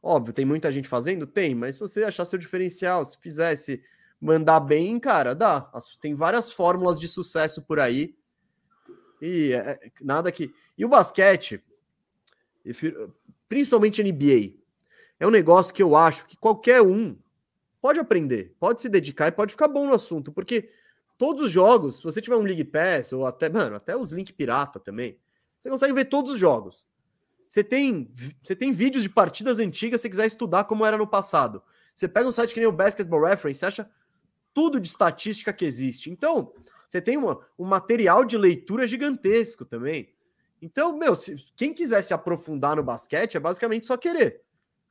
Óbvio, 0.04 0.34
tem 0.34 0.46
muita 0.46 0.72
gente 0.72 0.88
fazendo? 0.88 1.28
Tem, 1.28 1.54
mas 1.54 1.76
se 1.76 1.80
você 1.80 2.04
achar 2.04 2.26
seu 2.26 2.40
diferencial, 2.40 3.06
se 3.06 3.18
fizesse 3.20 3.84
mandar 4.20 4.60
bem, 4.60 5.00
cara, 5.00 5.36
dá. 5.36 5.72
Tem 6.00 6.16
várias 6.16 6.52
fórmulas 6.52 7.00
de 7.00 7.08
sucesso 7.08 7.62
por 7.62 7.80
aí. 7.80 8.16
E 9.22 9.54
é, 9.54 9.80
é 9.84 9.92
nada 10.02 10.32
que. 10.32 10.52
E 10.76 10.84
o 10.84 10.90
basquete, 10.90 11.64
principalmente 13.48 14.02
NBA, 14.02 14.58
é 15.20 15.28
um 15.28 15.32
negócio 15.32 15.74
que 15.74 15.84
eu 15.84 15.96
acho 15.96 16.26
que 16.26 16.36
qualquer 16.36 16.82
um 16.82 17.16
pode 17.80 18.00
aprender, 18.00 18.56
pode 18.60 18.82
se 18.82 18.90
dedicar 18.90 19.28
e 19.28 19.32
pode 19.32 19.52
ficar 19.52 19.68
bom 19.68 19.88
no 19.88 19.94
assunto, 19.94 20.32
porque 20.32 20.70
todos 21.22 21.44
os 21.44 21.52
jogos, 21.52 21.98
se 21.98 22.04
você 22.04 22.20
tiver 22.20 22.36
um 22.36 22.42
League 22.42 22.64
Pass 22.64 23.14
ou 23.14 23.28
até, 23.28 23.48
mano, 23.48 23.76
até 23.76 23.96
os 23.96 24.12
Link 24.12 24.34
Pirata 24.34 24.80
também, 24.80 25.20
você 25.60 25.70
consegue 25.70 25.94
ver 25.94 26.06
todos 26.06 26.32
os 26.32 26.40
jogos. 26.40 26.88
Você 27.48 27.64
tem, 27.64 28.12
você 28.42 28.56
tem 28.56 28.72
vídeos 28.72 29.04
de 29.04 29.10
partidas 29.10 29.60
antigas 29.60 30.02
se 30.02 30.10
quiser 30.10 30.26
estudar 30.26 30.64
como 30.64 30.84
era 30.84 30.98
no 30.98 31.06
passado. 31.06 31.62
Você 31.94 32.08
pega 32.08 32.28
um 32.28 32.32
site 32.32 32.56
que 32.56 32.60
nem 32.60 32.68
o 32.68 32.72
Basketball 32.72 33.24
Reference, 33.24 33.60
você 33.60 33.68
acha 33.68 33.92
tudo 34.52 34.80
de 34.80 34.88
estatística 34.88 35.54
que 35.54 35.64
existe. 35.64 36.10
Então, 36.10 36.54
você 36.88 37.00
tem 37.00 37.18
uma, 37.18 37.40
um 37.56 37.66
material 37.68 38.26
de 38.26 38.36
leitura 38.36 38.88
gigantesco 38.88 39.64
também. 39.64 40.12
Então, 40.60 40.98
meu, 40.98 41.14
se, 41.14 41.36
quem 41.56 41.72
quiser 41.72 42.02
se 42.02 42.16
aprofundar 42.16 42.78
no 42.78 42.84
basquete 42.84 43.38
é 43.38 43.40
basicamente 43.40 43.86
só 43.86 43.96
querer. 43.96 44.42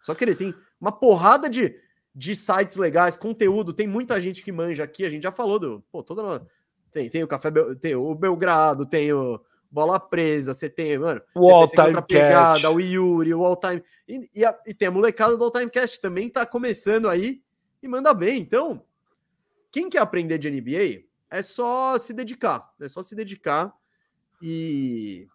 Só 0.01 0.15
querer. 0.15 0.37
Tem 0.37 0.55
uma 0.81 0.93
porrada 0.93 1.51
de, 1.51 1.77
de 2.15 2.35
sites 2.35 2.77
legais, 2.77 3.17
conteúdo. 3.17 3.73
Tem 3.73 3.87
muita 3.87 4.21
gente 4.21 4.43
que 4.43 4.53
manja 4.53 4.85
aqui. 4.85 5.05
A 5.05 5.11
gente 5.11 5.23
já 5.23 5.33
falou 5.33 5.59
do. 5.59 5.85
Pô, 5.91 6.03
toda. 6.03 6.47
Tem, 6.91 7.09
tem 7.09 7.23
o 7.23 7.29
Café. 7.29 7.51
Tem 7.81 7.95
o 7.95 8.15
Belgrado, 8.15 8.87
tem 8.87 9.13
o 9.13 9.41
bola 9.71 10.01
presa, 10.01 10.53
você 10.53 10.69
tem, 10.69 10.99
mano, 10.99 11.23
o 11.35 11.49
all 11.49 11.69
time 11.69 12.03
pegada, 12.03 12.71
o 12.71 12.81
Yuri, 12.81 13.33
o 13.33 13.45
all 13.45 13.57
time 13.57 13.83
e, 14.09 14.29
e, 14.35 14.45
a, 14.45 14.59
e, 14.67 14.75
tem 14.75 14.89
a 14.89 14.91
molecada 14.91 15.37
do 15.37 15.45
all 15.45 15.51
time 15.51 15.71
cast 15.71 16.01
também 16.01 16.29
tá 16.29 16.45
começando 16.45 17.09
aí 17.09 17.41
e 17.81 17.87
manda 17.87 18.13
bem. 18.13 18.41
Então, 18.41 18.85
quem 19.71 19.89
quer 19.89 20.01
aprender 20.01 20.39
de 20.39 20.51
NBA 20.51 21.05
é 21.31 21.43
só 21.43 21.97
se 21.99 22.13
dedicar, 22.13 22.75
é 22.81 22.89
só 22.89 23.03
se 23.03 23.15
dedicar 23.15 23.73
e 24.43 25.29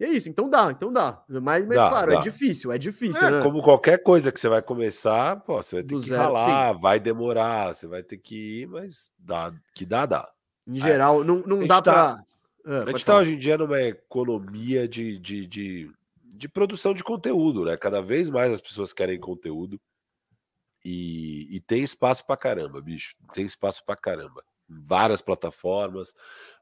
e 0.00 0.04
é 0.04 0.08
isso, 0.08 0.30
então 0.30 0.48
dá, 0.48 0.70
então 0.70 0.90
dá. 0.90 1.22
Mas, 1.28 1.66
mas 1.66 1.76
dá, 1.76 1.90
claro, 1.90 2.10
é 2.10 2.14
dá. 2.14 2.20
é 2.20 2.22
difícil, 2.22 2.72
é 2.72 2.78
difícil. 2.78 3.26
É, 3.26 3.30
né? 3.30 3.42
Como 3.42 3.62
qualquer 3.62 4.02
coisa 4.02 4.32
que 4.32 4.40
você 4.40 4.48
vai 4.48 4.62
começar, 4.62 5.36
pô, 5.40 5.62
você 5.62 5.76
vai 5.76 5.84
ter 5.84 5.94
Do 5.94 6.00
que 6.00 6.08
zero, 6.08 6.22
ralar, 6.22 6.74
sim. 6.74 6.80
vai 6.80 6.98
demorar, 6.98 7.74
você 7.74 7.86
vai 7.86 8.02
ter 8.02 8.16
que 8.16 8.62
ir, 8.62 8.66
mas 8.66 9.10
dá, 9.18 9.52
que 9.74 9.84
dá, 9.84 10.06
dá. 10.06 10.28
Em 10.66 10.80
geral, 10.80 11.22
não, 11.22 11.40
não 11.46 11.66
dá 11.66 11.82
tá, 11.82 11.92
para 11.92 12.24
é, 12.64 12.82
a 12.82 12.86
gente 12.86 12.96
está 12.96 13.16
hoje 13.16 13.34
em 13.34 13.38
dia 13.38 13.56
numa 13.56 13.80
economia 13.80 14.86
de, 14.86 15.18
de, 15.18 15.46
de, 15.46 15.90
de, 16.24 16.48
produção 16.48 16.92
de 16.92 17.02
conteúdo, 17.02 17.64
né? 17.64 17.76
Cada 17.76 18.02
vez 18.02 18.28
mais 18.28 18.52
as 18.52 18.60
pessoas 18.60 18.92
querem 18.92 19.18
conteúdo 19.18 19.80
e, 20.84 21.56
e 21.56 21.60
tem 21.60 21.82
espaço 21.82 22.26
para 22.26 22.36
caramba, 22.36 22.80
bicho. 22.80 23.16
Tem 23.32 23.44
espaço 23.44 23.84
para 23.84 23.96
caramba. 23.96 24.44
Várias 24.68 25.20
plataformas, 25.22 26.14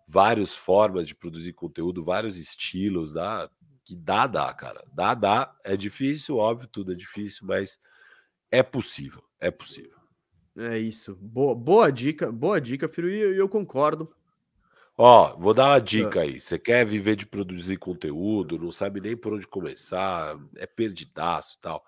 várias 0.08 0.54
formas 0.54 1.06
de 1.06 1.14
produzir 1.14 1.52
conteúdo, 1.52 2.02
vários 2.02 2.38
estilos, 2.38 3.12
dá, 3.12 3.50
que 3.84 3.94
dá, 3.94 4.26
dá, 4.26 4.52
cara. 4.54 4.82
Dá, 4.92 5.12
dá. 5.14 5.54
É 5.62 5.76
difícil, 5.76 6.38
óbvio, 6.38 6.66
tudo 6.66 6.92
é 6.92 6.94
difícil, 6.94 7.46
mas 7.46 7.78
é 8.50 8.62
possível, 8.62 9.22
é 9.38 9.50
possível. 9.50 9.98
É 10.56 10.78
isso. 10.78 11.14
Boa, 11.16 11.54
boa 11.54 11.92
dica, 11.92 12.32
boa 12.32 12.58
dica, 12.58 12.88
filho, 12.88 13.10
e 13.10 13.20
eu, 13.20 13.34
eu 13.34 13.48
concordo. 13.48 14.12
Ó, 14.96 15.36
vou 15.36 15.54
dar 15.54 15.68
uma 15.68 15.80
dica 15.80 16.22
aí. 16.22 16.40
Você 16.40 16.58
quer 16.58 16.84
viver 16.84 17.14
de 17.14 17.24
produzir 17.24 17.76
conteúdo, 17.76 18.58
não 18.58 18.72
sabe 18.72 19.00
nem 19.00 19.16
por 19.16 19.34
onde 19.34 19.46
começar, 19.46 20.36
é 20.56 20.66
perdidaço 20.66 21.56
e 21.56 21.60
tal. 21.60 21.84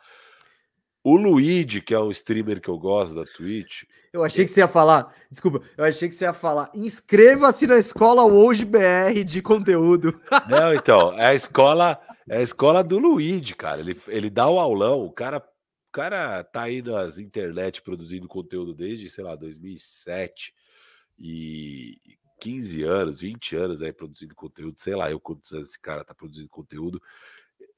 O 1.02 1.16
Luigi, 1.16 1.80
que 1.80 1.94
é 1.94 2.00
um 2.00 2.10
streamer 2.10 2.60
que 2.60 2.68
eu 2.68 2.78
gosto 2.78 3.14
da 3.14 3.24
Twitch. 3.24 3.84
Eu 4.12 4.22
achei 4.22 4.44
que 4.44 4.50
você 4.50 4.60
ia 4.60 4.68
falar, 4.68 5.14
desculpa, 5.30 5.62
eu 5.76 5.84
achei 5.84 6.08
que 6.08 6.14
você 6.14 6.24
ia 6.24 6.32
falar, 6.32 6.70
inscreva-se 6.74 7.66
na 7.66 7.78
escola 7.78 8.24
hoje 8.24 8.64
BR 8.64 9.24
de 9.24 9.40
conteúdo. 9.40 10.20
Não, 10.48 10.74
então, 10.74 11.18
é 11.18 11.26
a 11.26 11.34
escola, 11.34 11.98
é 12.28 12.38
a 12.38 12.42
escola 12.42 12.84
do 12.84 12.98
Luigi, 12.98 13.54
cara. 13.54 13.80
Ele, 13.80 13.98
ele 14.08 14.28
dá 14.28 14.48
o 14.48 14.58
aulão, 14.58 15.04
o 15.04 15.10
cara, 15.10 15.38
o 15.38 15.92
cara 15.92 16.44
tá 16.44 16.62
aí 16.62 16.82
nas 16.82 17.18
internet 17.18 17.80
produzindo 17.80 18.28
conteúdo 18.28 18.74
desde, 18.74 19.08
sei 19.10 19.24
lá, 19.24 19.34
2007. 19.36 20.52
E 21.18 21.98
15 22.40 22.82
anos, 22.82 23.20
20 23.20 23.56
anos 23.56 23.82
aí 23.82 23.92
produzindo 23.92 24.34
conteúdo, 24.34 24.80
sei 24.80 24.96
lá, 24.96 25.10
eu 25.10 25.20
quantos 25.20 25.52
anos 25.52 25.68
esse 25.68 25.78
cara 25.78 26.02
tá 26.02 26.14
produzindo 26.14 26.48
conteúdo. 26.48 27.00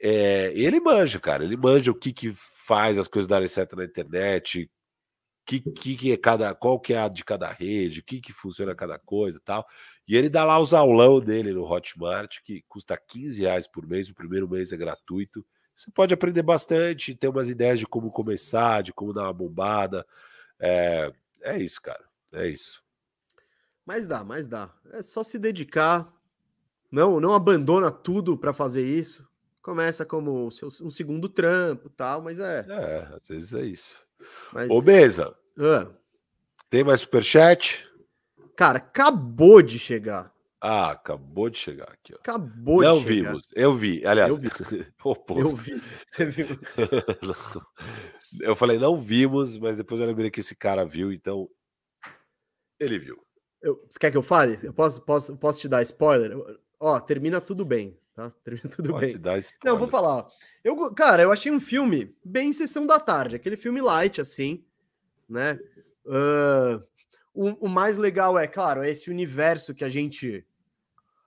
É, 0.04 0.52
ele 0.56 0.80
manja, 0.80 1.20
cara, 1.20 1.44
ele 1.44 1.56
manja 1.56 1.92
o 1.92 1.94
que 1.94 2.12
que 2.12 2.34
faz 2.34 2.98
as 2.98 3.06
coisas 3.06 3.28
darem 3.28 3.46
certo 3.46 3.76
na 3.76 3.84
internet, 3.84 4.68
que, 5.46 5.60
que, 5.60 5.96
que 5.96 6.12
é 6.12 6.16
cada, 6.16 6.52
qual 6.54 6.80
que 6.80 6.92
é 6.92 6.98
a 6.98 7.06
de 7.06 7.24
cada 7.24 7.52
rede, 7.52 8.00
o 8.00 8.04
que 8.04 8.20
que 8.20 8.32
funciona 8.32 8.74
cada 8.74 8.98
coisa 8.98 9.38
e 9.38 9.40
tal. 9.40 9.64
E 10.08 10.16
ele 10.16 10.28
dá 10.28 10.44
lá 10.44 10.58
os 10.58 10.74
aulão 10.74 11.20
dele 11.20 11.52
no 11.52 11.64
Hotmart, 11.64 12.38
que 12.44 12.64
custa 12.68 12.96
15 12.96 13.42
reais 13.42 13.68
por 13.68 13.86
mês, 13.86 14.08
o 14.08 14.14
primeiro 14.14 14.48
mês 14.48 14.72
é 14.72 14.76
gratuito. 14.76 15.46
Você 15.72 15.90
pode 15.92 16.12
aprender 16.12 16.42
bastante, 16.42 17.14
ter 17.14 17.28
umas 17.28 17.48
ideias 17.48 17.78
de 17.78 17.86
como 17.86 18.10
começar, 18.10 18.82
de 18.82 18.92
como 18.92 19.12
dar 19.12 19.22
uma 19.22 19.32
bombada. 19.32 20.04
É, 20.58 21.12
é 21.42 21.58
isso, 21.58 21.80
cara. 21.80 22.04
É 22.32 22.48
isso. 22.48 22.82
Mas 23.86 24.04
dá, 24.04 24.24
mas 24.24 24.48
dá. 24.48 24.68
É 24.92 25.00
só 25.00 25.22
se 25.22 25.38
dedicar. 25.38 26.12
Não, 26.90 27.20
não 27.20 27.34
abandona 27.34 27.90
tudo 27.90 28.36
para 28.36 28.52
fazer 28.52 28.84
isso. 28.84 29.26
Começa 29.62 30.04
como 30.04 30.50
seu, 30.50 30.68
um 30.82 30.90
segundo 30.90 31.28
trampo, 31.28 31.88
tal, 31.88 32.20
mas 32.20 32.40
é. 32.40 32.66
É, 32.68 33.14
às 33.14 33.28
vezes 33.28 33.54
é 33.54 33.62
isso. 33.64 34.04
Mas... 34.52 34.68
Ô, 34.70 34.82
Beza, 34.82 35.34
Ah, 35.58 35.88
tem 36.68 36.82
mais 36.82 37.00
superchat? 37.00 37.88
cara, 38.56 38.78
acabou 38.78 39.62
de 39.62 39.78
chegar. 39.78 40.32
Ah, 40.60 40.90
acabou 40.92 41.48
de 41.50 41.58
chegar 41.58 41.88
aqui, 41.90 42.12
ó. 42.14 42.16
Acabou 42.18 42.82
Não 42.82 42.98
de 42.98 43.04
chegar. 43.04 43.30
vimos. 43.30 43.48
Eu 43.54 43.74
vi. 43.74 44.04
Aliás, 44.06 44.30
Eu 44.34 44.40
vi. 44.40 44.48
Eu 45.36 45.56
vi. 45.56 45.82
Você 46.06 46.24
viu? 46.26 46.46
Eu 48.40 48.56
falei, 48.56 48.78
não 48.78 48.96
vimos, 49.00 49.58
mas 49.58 49.76
depois 49.76 50.00
eu 50.00 50.06
lembrei 50.06 50.30
que 50.30 50.40
esse 50.40 50.54
cara 50.56 50.86
viu, 50.86 51.12
então 51.12 51.48
ele 52.80 52.98
viu. 52.98 53.22
Eu- 53.60 53.84
você 53.88 53.98
quer 53.98 54.10
que 54.10 54.16
eu 54.16 54.22
fale? 54.22 54.58
Eu 54.62 54.72
posso, 54.72 55.02
posso, 55.02 55.36
posso 55.36 55.60
te 55.60 55.68
dar 55.68 55.82
spoiler? 55.82 56.32
Ó, 56.80 56.98
termina 56.98 57.40
tudo 57.42 57.62
bem, 57.64 57.96
tá? 58.14 58.32
Tudo 58.76 58.90
Pode 58.90 59.06
bem. 59.06 59.18
Não, 59.64 59.78
vou 59.78 59.88
falar. 59.88 60.26
Eu, 60.62 60.92
cara, 60.94 61.22
eu 61.22 61.32
achei 61.32 61.50
um 61.50 61.60
filme 61.60 62.14
bem 62.24 62.52
sessão 62.52 62.86
da 62.86 63.00
tarde, 63.00 63.36
aquele 63.36 63.56
filme 63.56 63.80
light, 63.80 64.20
assim, 64.20 64.64
né? 65.28 65.58
Ah, 66.06 66.80
o, 67.34 67.66
o 67.66 67.68
mais 67.68 67.96
legal 67.96 68.38
é, 68.38 68.46
claro, 68.46 68.82
é 68.82 68.90
esse 68.90 69.10
universo 69.10 69.74
que 69.74 69.84
a 69.84 69.88
gente 69.88 70.44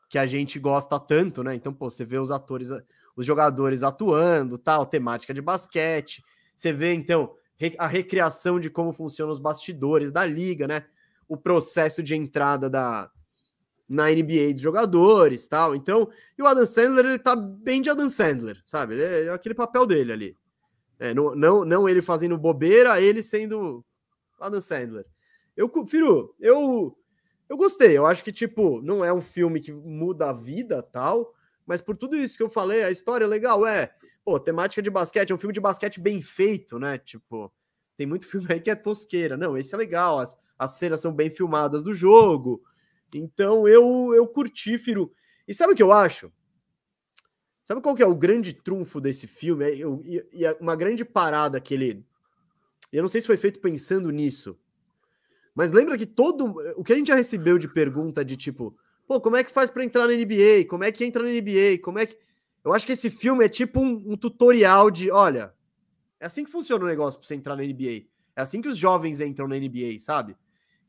que 0.08 0.20
a 0.20 0.26
gente 0.26 0.60
gosta 0.60 1.00
tanto, 1.00 1.44
né? 1.44 1.56
Então, 1.56 1.74
pô, 1.74 1.90
você 1.90 2.06
vê 2.06 2.20
os 2.20 2.30
atores, 2.30 2.70
os 3.16 3.26
jogadores 3.26 3.82
atuando, 3.82 4.58
tal, 4.58 4.86
temática 4.86 5.34
de 5.34 5.42
basquete. 5.42 6.24
Você 6.56 6.72
vê, 6.72 6.94
então, 6.94 7.34
a 7.80 7.88
recriação 7.88 8.60
de 8.60 8.70
como 8.70 8.94
funcionam 8.94 9.34
os 9.34 9.40
bastidores 9.40 10.12
da 10.12 10.24
liga, 10.24 10.68
né? 10.68 10.86
O 11.28 11.36
processo 11.36 12.04
de 12.04 12.16
entrada 12.16 12.70
da 12.70 13.10
na 13.88 14.10
NBA 14.10 14.54
dos 14.54 14.62
jogadores, 14.62 15.48
tal. 15.48 15.76
Então, 15.76 16.10
e 16.38 16.42
o 16.42 16.48
Adam 16.48 16.66
Sandler, 16.66 17.06
ele 17.06 17.20
tá 17.20 17.36
bem 17.36 17.82
de 17.82 17.90
Adam 17.90 18.10
Sandler, 18.10 18.62
sabe? 18.66 18.96
Ele 18.96 19.04
é, 19.04 19.24
é 19.26 19.30
aquele 19.30 19.56
papel 19.56 19.86
dele 19.86 20.12
ali. 20.12 20.38
É, 21.00 21.14
não, 21.14 21.36
não, 21.36 21.66
não 21.66 21.90
ele 21.90 22.02
fazendo 22.02 22.38
bobeira, 22.38 23.00
ele 23.00 23.22
sendo 23.22 23.86
Adam 24.40 24.62
Sandler. 24.62 25.06
Eu, 25.56 25.72
Firu, 25.88 26.36
eu, 26.40 26.98
eu 27.48 27.58
gostei. 27.58 27.98
Eu 27.98 28.06
acho 28.06 28.24
que, 28.24 28.32
tipo, 28.32 28.82
não 28.82 29.04
é 29.04 29.14
um 29.14 29.22
filme 29.22 29.60
que 29.60 29.72
muda 29.72 30.30
a 30.30 30.34
vida, 30.34 30.82
tal, 30.82 31.34
mas 31.66 31.82
por 31.82 31.96
tudo 31.96 32.16
isso 32.16 32.38
que 32.38 32.44
eu 32.44 32.50
falei, 32.50 32.84
a 32.84 32.92
história 32.92 33.26
é 33.26 33.28
legal, 33.28 33.66
é, 33.66 33.94
pô, 34.24 34.40
temática 34.40 34.82
de 34.82 34.90
basquete, 34.90 35.32
é 35.32 35.36
um 35.36 35.38
filme 35.38 35.54
de 35.54 35.62
basquete 35.62 36.00
bem 36.00 36.22
feito, 36.22 36.80
né? 36.80 36.98
Tipo, 36.98 37.52
tem 37.98 38.06
muito 38.06 38.28
filme 38.28 38.48
aí 38.50 38.60
que 38.60 38.70
é 38.70 38.76
tosqueira. 38.76 39.38
Não, 39.38 39.58
esse 39.58 39.74
é 39.74 39.78
legal, 39.78 40.20
as, 40.20 40.38
as 40.58 40.72
cenas 40.72 41.02
são 41.02 41.14
bem 41.14 41.30
filmadas 41.30 41.84
do 41.84 41.94
jogo. 41.94 42.62
Então 43.18 43.68
eu 43.68 44.14
eu 44.14 44.28
curti, 44.28 44.78
Firu. 44.78 45.12
E 45.48 45.54
sabe 45.54 45.74
o 45.74 45.76
que 45.76 45.84
eu 45.84 45.92
acho? 45.92 46.32
Sabe 47.64 47.82
qual 47.82 47.96
que 47.96 48.04
é 48.04 48.08
o 48.08 48.16
grande 48.16 48.54
trunfo 48.54 49.02
desse 49.02 49.28
filme? 49.28 49.66
É, 49.66 49.76
eu- 49.78 50.02
E 50.06 50.46
é 50.46 50.54
uma 50.62 50.76
grande 50.76 51.04
parada 51.04 51.60
que 51.60 51.74
ele. 51.74 52.06
Eu 52.92 53.02
não 53.02 53.10
sei 53.10 53.22
se 53.22 53.28
foi 53.28 53.38
feito 53.38 53.60
pensando 53.60 54.12
nisso. 54.12 54.58
Mas 55.54 55.72
lembra 55.72 55.98
que 55.98 56.06
todo. 56.06 56.56
O 56.76 56.84
que 56.84 56.94
a 56.94 56.96
gente 56.96 57.08
já 57.08 57.16
recebeu 57.16 57.58
de 57.58 57.68
pergunta 57.68 58.24
de 58.24 58.36
tipo, 58.38 58.78
pô, 59.08 59.20
como 59.22 59.38
é 59.38 59.44
que 59.44 59.52
faz 59.52 59.72
para 59.72 59.84
entrar 59.84 60.08
na 60.08 60.14
NBA? 60.14 60.66
Como 60.68 60.84
é 60.84 60.92
que 60.92 61.06
entra 61.06 61.24
na 61.24 61.30
NBA? 61.30 61.80
Como 61.82 61.98
é 61.98 62.06
que. 62.06 62.18
Eu 62.64 62.74
acho 62.74 62.86
que 62.86 62.92
esse 62.94 63.10
filme 63.10 63.46
é 63.46 63.50
tipo 63.50 63.80
um, 63.80 64.14
um 64.14 64.18
tutorial 64.18 64.90
de, 64.92 65.12
olha, 65.12 65.54
é 66.20 66.26
assim 66.26 66.44
que 66.44 66.52
funciona 66.52 66.84
o 66.84 66.88
negócio 66.88 67.20
para 67.20 67.28
você 67.28 67.36
entrar 67.36 67.56
na 67.56 67.64
NBA. 67.64 68.08
É 68.36 68.42
assim 68.42 68.62
que 68.62 68.68
os 68.68 68.78
jovens 68.78 69.22
entram 69.22 69.48
na 69.48 69.56
NBA, 69.58 69.98
sabe? 70.00 70.36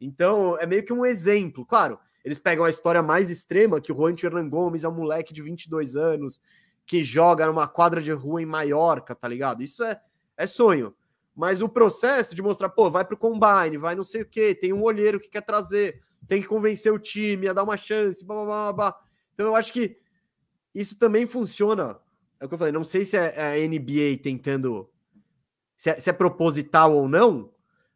Então, 0.01 0.59
é 0.59 0.67
meio 0.67 0.85
que 0.85 0.93
um 0.93 1.07
exemplo. 1.07 1.65
Claro, 1.67 1.99
eles 2.27 2.41
pegam 2.41 2.65
a 2.65 2.69
história 2.69 3.01
mais 3.05 3.31
extrema, 3.31 3.81
que 3.81 3.93
o 3.93 3.95
Juan 3.95 4.17
Hernan 4.21 4.49
Gomes 4.49 4.83
é 4.83 4.89
um 4.89 4.93
moleque 4.93 5.33
de 5.33 5.41
22 5.41 5.95
anos 5.95 6.43
que 6.85 7.05
joga 7.05 7.47
numa 7.47 7.69
quadra 7.69 8.03
de 8.03 8.11
rua 8.11 8.43
em 8.43 8.45
Maiorca, 8.45 9.15
tá 9.15 9.29
ligado? 9.29 9.63
Isso 9.63 9.85
é, 9.85 10.01
é 10.37 10.45
sonho. 10.45 10.93
Mas 11.37 11.63
o 11.63 11.69
processo 11.69 12.35
de 12.35 12.43
mostrar, 12.43 12.69
pô, 12.69 12.91
vai 12.91 13.05
pro 13.05 13.17
combine, 13.17 13.79
vai 13.79 13.95
não 13.95 14.03
sei 14.03 14.23
o 14.23 14.27
quê, 14.27 14.57
tem 14.57 14.73
um 14.73 14.83
olheiro 14.83 15.21
que 15.21 15.29
quer 15.29 15.43
trazer, 15.43 16.03
tem 16.27 16.43
que 16.43 16.49
convencer 16.49 16.93
o 16.93 16.99
time 16.99 17.47
a 17.47 17.53
dar 17.53 17.63
uma 17.63 17.77
chance, 17.77 18.27
blá, 18.27 18.35
blá, 18.35 18.45
blá, 18.45 18.73
blá. 18.73 19.01
Então 19.33 19.47
eu 19.47 19.55
acho 19.55 19.73
que 19.73 19.97
isso 20.75 20.99
também 20.99 21.29
funciona. 21.29 21.97
É 22.41 22.45
o 22.45 22.49
que 22.49 22.55
eu 22.55 22.59
falei, 22.59 22.73
não 22.73 22.83
sei 22.83 23.05
se 23.05 23.17
é 23.17 23.55
a 23.55 23.69
NBA 23.69 24.21
tentando, 24.21 24.91
se 25.77 25.91
é, 25.91 26.01
se 26.01 26.11
é 26.11 26.13
proposital 26.13 26.93
ou 26.93 27.09
não, 27.09 27.53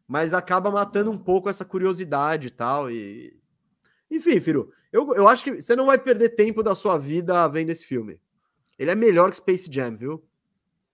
mas 0.07 0.33
acaba 0.33 0.71
matando 0.71 1.11
um 1.11 1.17
pouco 1.17 1.49
essa 1.49 1.65
curiosidade 1.65 2.47
e 2.47 2.51
tal. 2.51 2.89
E... 2.89 3.40
Enfim, 4.11 4.39
Firu, 4.41 4.73
eu, 4.91 5.15
eu 5.15 5.27
acho 5.27 5.43
que 5.43 5.61
você 5.61 5.73
não 5.73 5.85
vai 5.85 5.97
perder 5.97 6.29
tempo 6.29 6.61
da 6.61 6.75
sua 6.75 6.97
vida 6.97 7.47
vendo 7.47 7.69
esse 7.69 7.85
filme. 7.85 8.19
Ele 8.77 8.91
é 8.91 8.95
melhor 8.95 9.29
que 9.29 9.37
Space 9.37 9.71
Jam, 9.71 9.95
viu? 9.95 10.23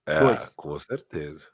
É, 0.06 0.20
Dois. 0.20 0.54
com 0.54 0.78
certeza. 0.78 1.44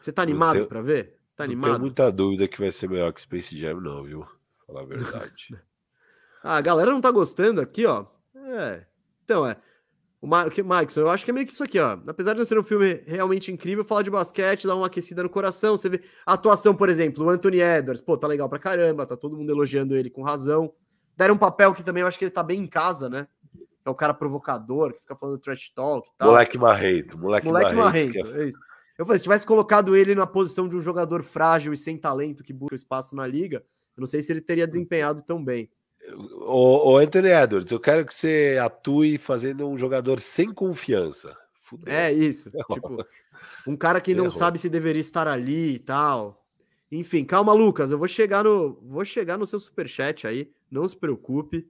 Você 0.00 0.10
tá 0.10 0.22
animado 0.22 0.66
pra 0.66 0.80
ver? 0.80 1.18
Tá 1.36 1.46
não 1.46 1.50
tenho 1.50 1.60
animado? 1.60 1.80
muita 1.80 2.10
dúvida 2.10 2.48
que 2.48 2.58
vai 2.58 2.72
ser 2.72 2.88
melhor 2.88 3.12
que 3.12 3.20
Space 3.20 3.58
Jam, 3.58 3.80
não, 3.80 4.02
viu? 4.02 4.26
Falar 4.66 4.80
a 4.80 4.86
verdade. 4.86 5.60
Ah, 6.42 6.56
a 6.56 6.60
galera 6.62 6.90
não 6.90 7.02
tá 7.02 7.10
gostando 7.10 7.60
aqui, 7.60 7.84
ó. 7.84 8.06
É. 8.34 8.86
Então, 9.24 9.46
é. 9.46 9.56
O 10.22 10.26
Ma 10.26 10.50
que- 10.50 10.60
eu 10.60 11.08
acho 11.08 11.24
que 11.24 11.30
é 11.30 11.34
meio 11.34 11.46
que 11.46 11.52
isso 11.52 11.62
aqui, 11.64 11.78
ó. 11.78 11.98
Apesar 12.06 12.34
de 12.34 12.40
não 12.40 12.44
ser 12.44 12.58
um 12.58 12.62
filme 12.62 13.02
realmente 13.06 13.50
incrível, 13.50 13.82
falar 13.82 14.02
de 14.02 14.10
basquete, 14.10 14.66
dá 14.66 14.74
uma 14.76 14.86
aquecida 14.86 15.22
no 15.22 15.30
coração. 15.30 15.76
Você 15.76 15.88
vê 15.88 16.02
a 16.26 16.34
atuação, 16.34 16.74
por 16.74 16.90
exemplo, 16.90 17.24
o 17.24 17.30
Anthony 17.30 17.60
Edwards, 17.60 18.02
pô, 18.02 18.18
tá 18.18 18.26
legal 18.26 18.48
pra 18.48 18.58
caramba, 18.58 19.06
tá 19.06 19.16
todo 19.16 19.34
mundo 19.36 19.50
elogiando 19.50 19.96
ele 19.96 20.10
com 20.10 20.22
razão. 20.22 20.72
Deram 21.16 21.34
um 21.34 21.38
papel 21.38 21.72
que 21.72 21.82
também 21.82 22.02
eu 22.02 22.06
acho 22.06 22.18
que 22.18 22.24
ele 22.24 22.30
tá 22.30 22.42
bem 22.42 22.60
em 22.60 22.66
casa, 22.66 23.08
né? 23.08 23.26
É 23.82 23.88
o 23.88 23.94
cara 23.94 24.12
provocador, 24.12 24.92
que 24.92 25.00
fica 25.00 25.16
falando 25.16 25.38
trash 25.38 25.70
talk 25.74 26.06
e 26.06 26.12
tal. 26.18 26.32
moleque 26.32 26.58
marrento, 26.58 27.16
moleque, 27.18 27.46
Moleque 27.46 27.74
marrento. 27.74 28.14
marrento, 28.18 28.38
é- 28.38 28.42
é 28.42 28.48
isso. 28.48 28.58
Eu 28.98 29.06
falei, 29.06 29.18
se 29.18 29.22
tivesse 29.22 29.46
colocado 29.46 29.96
ele 29.96 30.14
na 30.14 30.26
posição 30.26 30.68
de 30.68 30.76
um 30.76 30.80
jogador 30.80 31.22
frágil 31.22 31.72
e 31.72 31.76
sem 31.78 31.96
talento 31.96 32.42
que 32.44 32.52
busca 32.52 32.74
espaço 32.74 33.16
na 33.16 33.26
liga, 33.26 33.64
eu 33.96 34.00
não 34.02 34.06
sei 34.06 34.22
se 34.22 34.30
ele 34.30 34.42
teria 34.42 34.66
desempenhado 34.66 35.22
tão 35.22 35.42
bem. 35.42 35.70
Ô, 36.16 36.92
ô, 36.92 36.96
Anthony 36.98 37.28
Edwards, 37.28 37.70
eu 37.72 37.80
quero 37.80 38.04
que 38.04 38.14
você 38.14 38.58
atue 38.62 39.18
fazendo 39.18 39.68
um 39.68 39.78
jogador 39.78 40.20
sem 40.20 40.52
confiança. 40.52 41.36
Fudeu. 41.62 41.92
É 41.92 42.12
isso. 42.12 42.50
tipo, 42.72 43.04
um 43.66 43.76
cara 43.76 44.00
que 44.00 44.14
não 44.14 44.24
Errou. 44.24 44.30
sabe 44.30 44.58
se 44.58 44.68
deveria 44.68 45.00
estar 45.00 45.28
ali 45.28 45.74
e 45.74 45.78
tal. 45.78 46.44
Enfim, 46.90 47.24
calma, 47.24 47.52
Lucas. 47.52 47.90
Eu 47.90 47.98
vou 47.98 48.08
chegar 48.08 48.44
no, 48.44 48.80
vou 48.82 49.04
chegar 49.04 49.38
no 49.38 49.46
seu 49.46 49.58
superchat 49.58 50.26
aí. 50.26 50.50
Não 50.70 50.86
se 50.86 50.96
preocupe. 50.96 51.68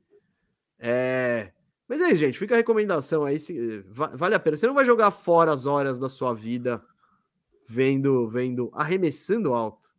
É... 0.79 1.53
Mas 1.87 2.01
é 2.01 2.07
isso, 2.07 2.17
gente. 2.17 2.39
Fica 2.39 2.55
a 2.55 2.57
recomendação 2.57 3.25
aí. 3.25 3.39
Se... 3.39 3.81
va- 3.89 4.13
Vale 4.15 4.35
a 4.35 4.41
pena. 4.41 4.57
Você 4.57 4.67
não 4.67 4.75
vai 4.75 4.85
jogar 4.85 5.11
fora 5.11 5.53
as 5.53 5.67
horas 5.67 5.99
da 5.99 6.09
sua 6.09 6.33
vida 6.33 6.83
vendo, 7.69 8.29
vendo, 8.29 8.71
arremessando 8.73 9.53
alto. 9.53 9.95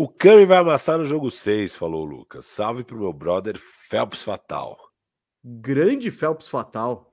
O 0.00 0.06
Curry 0.06 0.46
vai 0.46 0.58
amassar 0.58 0.96
no 0.96 1.04
jogo 1.04 1.28
6, 1.28 1.74
falou 1.74 2.06
o 2.06 2.08
Lucas. 2.08 2.46
Salve 2.46 2.84
pro 2.84 2.96
meu 2.96 3.12
brother 3.12 3.58
Phelps 3.58 4.22
Fatal. 4.22 4.78
Grande 5.42 6.08
Phelps 6.12 6.46
Fatal. 6.46 7.12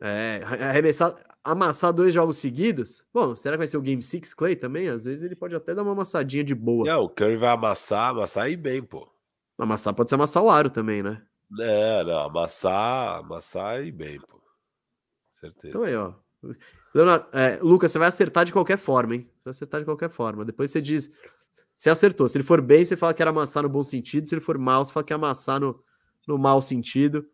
É, 0.00 0.40
arremessar, 0.42 1.16
amassar 1.44 1.92
dois 1.92 2.12
jogos 2.12 2.38
seguidos. 2.38 3.06
Bom, 3.14 3.36
será 3.36 3.54
que 3.54 3.58
vai 3.58 3.68
ser 3.68 3.76
o 3.76 3.80
Game 3.80 4.02
6 4.02 4.34
Clay 4.34 4.56
também? 4.56 4.88
Às 4.88 5.04
vezes 5.04 5.22
ele 5.22 5.36
pode 5.36 5.54
até 5.54 5.76
dar 5.76 5.84
uma 5.84 5.92
amassadinha 5.92 6.42
de 6.42 6.56
boa. 6.56 6.84
Não, 6.84 7.04
o 7.04 7.08
Curry 7.08 7.36
vai 7.36 7.50
amassar, 7.50 8.10
amassar 8.10 8.50
e 8.50 8.56
bem, 8.56 8.82
pô. 8.82 9.08
Amassar 9.56 9.94
pode 9.94 10.10
ser 10.10 10.16
amassar 10.16 10.42
o 10.42 10.50
aro 10.50 10.70
também, 10.70 11.04
né? 11.04 11.22
É, 11.60 12.02
não, 12.02 12.18
amassar, 12.18 13.20
amassar 13.20 13.84
e 13.84 13.92
bem, 13.92 14.18
pô. 14.18 14.42
Certeza. 15.36 15.68
Então 15.68 15.84
aí, 15.84 15.94
ó. 15.94 16.14
Leonardo, 16.92 17.28
é, 17.32 17.60
Lucas, 17.62 17.92
você 17.92 17.98
vai 18.00 18.08
acertar 18.08 18.44
de 18.44 18.52
qualquer 18.52 18.76
forma, 18.76 19.14
hein? 19.14 19.30
Você 19.36 19.44
vai 19.44 19.50
acertar 19.50 19.80
de 19.80 19.84
qualquer 19.84 20.10
forma. 20.10 20.44
Depois 20.44 20.72
você 20.72 20.80
diz. 20.80 21.12
Você 21.78 21.90
acertou. 21.90 22.26
Se 22.26 22.36
ele 22.36 22.42
for 22.42 22.60
bem, 22.60 22.84
você 22.84 22.96
fala 22.96 23.14
que 23.14 23.22
era 23.22 23.30
amassar 23.30 23.62
no 23.62 23.68
bom 23.68 23.84
sentido. 23.84 24.28
Se 24.28 24.34
ele 24.34 24.40
for 24.40 24.58
mal, 24.58 24.84
você 24.84 24.92
fala 24.92 25.04
que 25.04 25.12
é 25.12 25.16
amassar 25.16 25.60
no, 25.60 25.80
no 26.26 26.36
mau 26.36 26.60
sentido. 26.60 27.24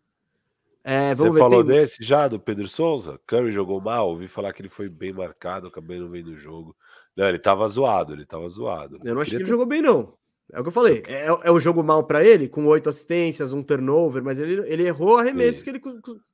É, 0.84 1.14
você 1.14 1.30
ver, 1.30 1.38
falou 1.38 1.64
tem... 1.64 1.74
desse 1.74 2.04
já, 2.04 2.28
do 2.28 2.38
Pedro 2.38 2.68
Souza? 2.68 3.18
Curry 3.26 3.50
jogou 3.52 3.80
mal? 3.80 4.10
Ouvi 4.10 4.28
falar 4.28 4.52
que 4.52 4.60
ele 4.60 4.68
foi 4.68 4.86
bem 4.86 5.14
marcado, 5.14 5.68
acabei 5.68 5.98
não 5.98 6.10
vendo 6.10 6.26
o 6.26 6.36
jogo. 6.36 6.76
Não, 7.16 7.26
ele 7.26 7.38
tava 7.38 7.66
zoado, 7.68 8.12
ele 8.12 8.26
tava 8.26 8.46
zoado. 8.50 8.98
Eu 9.02 9.14
não 9.14 9.22
achei 9.22 9.30
que 9.30 9.36
ele 9.36 9.44
ter... 9.44 9.50
jogou 9.50 9.64
bem, 9.64 9.80
não. 9.80 10.12
É 10.52 10.60
o 10.60 10.62
que 10.62 10.68
eu 10.68 10.72
falei. 10.72 11.02
É, 11.06 11.24
é 11.24 11.50
o 11.50 11.58
jogo 11.58 11.82
mal 11.82 12.04
para 12.04 12.22
ele, 12.22 12.46
com 12.46 12.66
oito 12.66 12.90
assistências, 12.90 13.54
um 13.54 13.62
turnover, 13.62 14.22
mas 14.22 14.38
ele, 14.38 14.60
ele 14.70 14.86
errou 14.86 15.16
arremessos 15.16 15.62
que, 15.62 15.70
ele, 15.70 15.80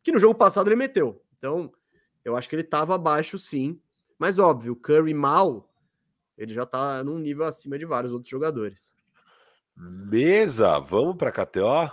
que 0.02 0.10
no 0.10 0.18
jogo 0.18 0.34
passado 0.34 0.66
ele 0.66 0.74
meteu. 0.74 1.22
Então, 1.38 1.70
eu 2.24 2.34
acho 2.34 2.48
que 2.48 2.56
ele 2.56 2.64
tava 2.64 2.96
abaixo, 2.96 3.38
sim. 3.38 3.80
Mas 4.18 4.40
óbvio, 4.40 4.72
o 4.72 4.76
Curry 4.76 5.14
mal, 5.14 5.69
ele 6.40 6.54
já 6.54 6.64
tá 6.64 7.04
num 7.04 7.18
nível 7.18 7.44
acima 7.44 7.78
de 7.78 7.84
vários 7.84 8.10
outros 8.12 8.30
jogadores. 8.30 8.96
Mesa, 9.76 10.78
vamos 10.78 11.16
para 11.16 11.30
KTO? 11.30 11.90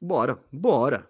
Bora, 0.00 0.42
bora. 0.50 1.08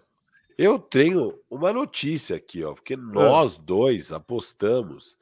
Eu 0.57 0.77
tenho 0.77 1.39
uma 1.49 1.71
notícia 1.71 2.35
aqui, 2.35 2.61
ó, 2.61 2.73
porque 2.73 2.97
nós 2.97 3.57
dois 3.57 4.11
apostamos 4.11 5.17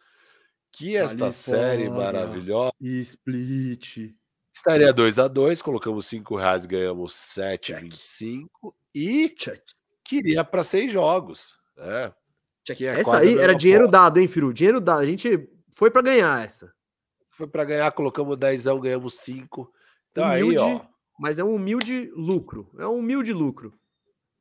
que 0.72 0.98
esta 0.98 1.26
Ali 1.26 1.34
série 1.34 1.90
maravilhosa. 1.90 2.74
Split. 2.82 4.16
Estaria 4.52 4.92
2 4.92 5.20
a 5.20 5.28
2 5.28 5.62
colocamos 5.62 6.08
5 6.08 6.36
reais, 6.36 6.66
ganhamos 6.66 7.14
7,25 7.14 8.74
e 8.94 9.30
Check. 9.30 9.62
queria 10.04 10.44
para 10.44 10.64
seis 10.64 10.92
jogos. 10.92 11.58
É, 11.78 12.12
é 12.70 12.84
essa 12.86 13.20
aí 13.20 13.38
era 13.38 13.56
dinheiro 13.56 13.88
dado, 13.88 14.20
hein, 14.20 14.28
Firu? 14.28 14.52
Dinheiro 14.52 14.82
dado. 14.82 15.02
A 15.02 15.06
gente 15.06 15.48
foi 15.72 15.90
para 15.90 16.02
ganhar 16.02 16.44
essa. 16.44 16.74
Foi 17.32 17.48
para 17.48 17.66
ganhar, 17.66 17.92
colocamos 17.92 18.38
10, 18.38 18.66
ganhamos 18.82 19.16
5. 19.16 19.72
Então 20.12 20.26
humilde, 20.26 20.58
aí, 20.58 20.76
ó. 20.78 20.86
Mas 21.20 21.40
é 21.40 21.44
um 21.44 21.56
humilde 21.56 22.12
lucro. 22.16 22.70
É 22.78 22.86
um 22.86 22.98
humilde 22.98 23.32
lucro. 23.34 23.74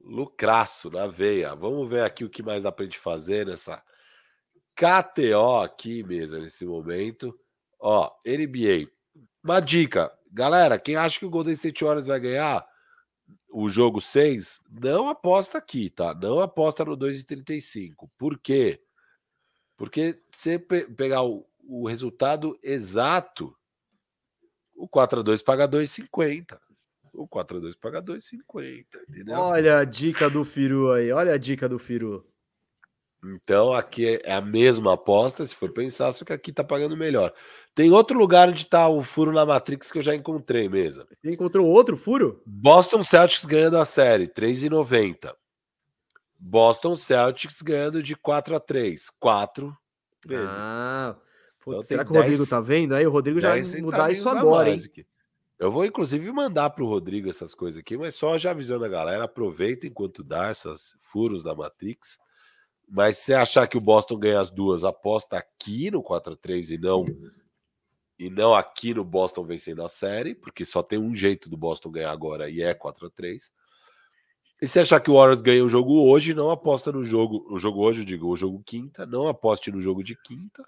Lucraço 0.00 0.90
na 0.90 1.06
veia. 1.06 1.54
Vamos 1.54 1.88
ver 1.88 2.02
aqui 2.02 2.24
o 2.24 2.30
que 2.30 2.42
mais 2.42 2.62
dá 2.62 2.72
pra 2.72 2.84
gente 2.84 2.98
fazer 2.98 3.46
nessa 3.46 3.82
KTO 4.74 5.60
aqui 5.62 6.02
mesmo, 6.02 6.38
nesse 6.38 6.64
momento. 6.64 7.38
Ó, 7.78 8.10
NBA. 8.24 8.90
Uma 9.42 9.60
dica, 9.60 10.12
galera, 10.30 10.78
quem 10.78 10.96
acha 10.96 11.18
que 11.18 11.26
o 11.26 11.30
Golden 11.30 11.52
State 11.52 11.84
Warriors 11.84 12.06
vai 12.06 12.20
ganhar 12.20 12.66
o 13.52 13.68
jogo 13.68 14.00
6, 14.00 14.60
não 14.70 15.08
aposta 15.08 15.58
aqui, 15.58 15.90
tá? 15.90 16.14
Não 16.14 16.40
aposta 16.40 16.84
no 16.84 16.96
2,35. 16.96 18.08
Por 18.16 18.38
quê? 18.38 18.80
Porque 19.76 20.22
se 20.32 20.58
pe 20.58 20.84
pegar 20.94 21.22
o, 21.22 21.46
o 21.70 21.86
resultado 21.86 22.59
exato, 22.62 23.56
o 24.74 24.88
4 24.88 25.20
a 25.20 25.22
2 25.22 25.42
paga 25.42 25.68
2,50. 25.68 26.59
O 27.12 27.26
4x2 27.28 27.76
paga 27.78 28.01
2,50, 28.01 28.86
entendeu? 29.09 29.38
Olha 29.38 29.78
a 29.78 29.84
dica 29.84 30.30
do 30.30 30.44
Firu 30.44 30.92
aí, 30.92 31.10
olha 31.10 31.34
a 31.34 31.38
dica 31.38 31.68
do 31.68 31.78
Firu. 31.78 32.24
Então 33.22 33.72
aqui 33.72 34.20
é 34.24 34.32
a 34.32 34.40
mesma 34.40 34.94
aposta, 34.94 35.44
se 35.44 35.55
for 35.55 35.72
pensar, 35.72 36.12
só 36.12 36.24
que 36.24 36.32
aqui 36.32 36.52
tá 36.52 36.62
pagando 36.62 36.97
melhor. 36.97 37.34
Tem 37.74 37.90
outro 37.90 38.16
lugar 38.16 38.48
onde 38.48 38.64
tá 38.64 38.88
o 38.88 39.02
furo 39.02 39.32
na 39.32 39.44
Matrix 39.44 39.90
que 39.90 39.98
eu 39.98 40.02
já 40.02 40.14
encontrei 40.14 40.68
mesmo. 40.68 41.05
Você 41.10 41.32
encontrou 41.32 41.66
outro 41.66 41.97
furo? 41.97 42.40
Boston 42.47 43.02
Celtics 43.02 43.44
ganhando 43.44 43.76
a 43.76 43.84
série, 43.84 44.28
3,90. 44.28 45.34
Boston 46.38 46.94
Celtics 46.94 47.60
ganhando 47.60 48.02
de 48.02 48.14
4 48.14 48.56
a 48.56 48.60
3, 48.60 49.10
4 49.18 49.76
vezes. 50.26 50.48
Ah, 50.48 51.16
putz, 51.61 51.77
então, 51.77 51.82
será 51.82 52.05
que 52.05 52.12
o 52.12 52.15
Rodrigo 52.15 52.47
tá 52.47 52.61
vendo? 52.61 52.95
Aí 52.95 53.07
o 53.07 53.11
Rodrigo 53.11 53.41
já 53.41 53.51
vai 53.51 53.62
mudar 53.81 54.11
isso 54.11 54.28
agora, 54.28 54.70
hein? 54.70 54.81
Eu 55.59 55.70
vou, 55.70 55.85
inclusive, 55.85 56.32
mandar 56.32 56.70
para 56.70 56.82
o 56.82 56.89
Rodrigo 56.89 57.28
essas 57.28 57.55
coisas 57.55 57.78
aqui, 57.78 57.95
mas 57.97 58.15
só 58.15 58.39
já 58.39 58.51
avisando 58.51 58.85
a 58.85 58.89
galera: 58.89 59.24
aproveita 59.24 59.87
enquanto 59.87 60.24
dá 60.24 60.51
esses 60.51 60.97
furos 61.03 61.43
da 61.43 61.55
Matrix. 61.55 62.19
Mas 62.89 63.19
se 63.19 63.32
achar 63.32 63.69
que 63.69 63.77
o 63.77 63.81
Boston 63.81 64.19
ganha 64.19 64.41
as 64.41 64.51
duas, 64.51 64.82
aposta 64.82 65.37
aqui 65.37 65.91
no 65.91 66.03
4x3 66.03 66.70
e 66.70 66.78
não 66.78 67.05
e 68.19 68.28
não 68.28 68.55
aqui 68.55 68.93
no 68.93 69.03
Boston 69.03 69.45
vencendo 69.45 69.82
a 69.82 69.89
série, 69.89 70.35
porque 70.35 70.62
só 70.65 70.82
tem 70.82 70.99
um 70.99 71.15
jeito 71.15 71.49
do 71.49 71.57
Boston 71.57 71.91
ganhar 71.91 72.11
agora 72.11 72.51
e 72.51 72.61
é 72.61 72.74
4 72.74 73.07
a 73.07 73.11
3 73.11 73.51
E 74.61 74.66
se 74.66 74.78
achar 74.78 75.01
que 75.01 75.11
o 75.11 75.15
Warriors 75.15 75.41
ganha 75.41 75.65
o 75.65 75.69
jogo 75.70 76.07
hoje, 76.07 76.35
não 76.35 76.51
aposta 76.51 76.93
no 76.93 77.03
jogo, 77.03 77.47
o 77.51 77.59
jogo 77.59 77.82
hoje, 77.82 78.03
eu 78.03 78.05
digo, 78.05 78.28
o 78.28 78.37
jogo 78.37 78.62
quinta, 78.62 79.07
não 79.07 79.27
aposte 79.27 79.70
no 79.73 79.81
jogo 79.81 80.03
de 80.05 80.15
quinta, 80.16 80.62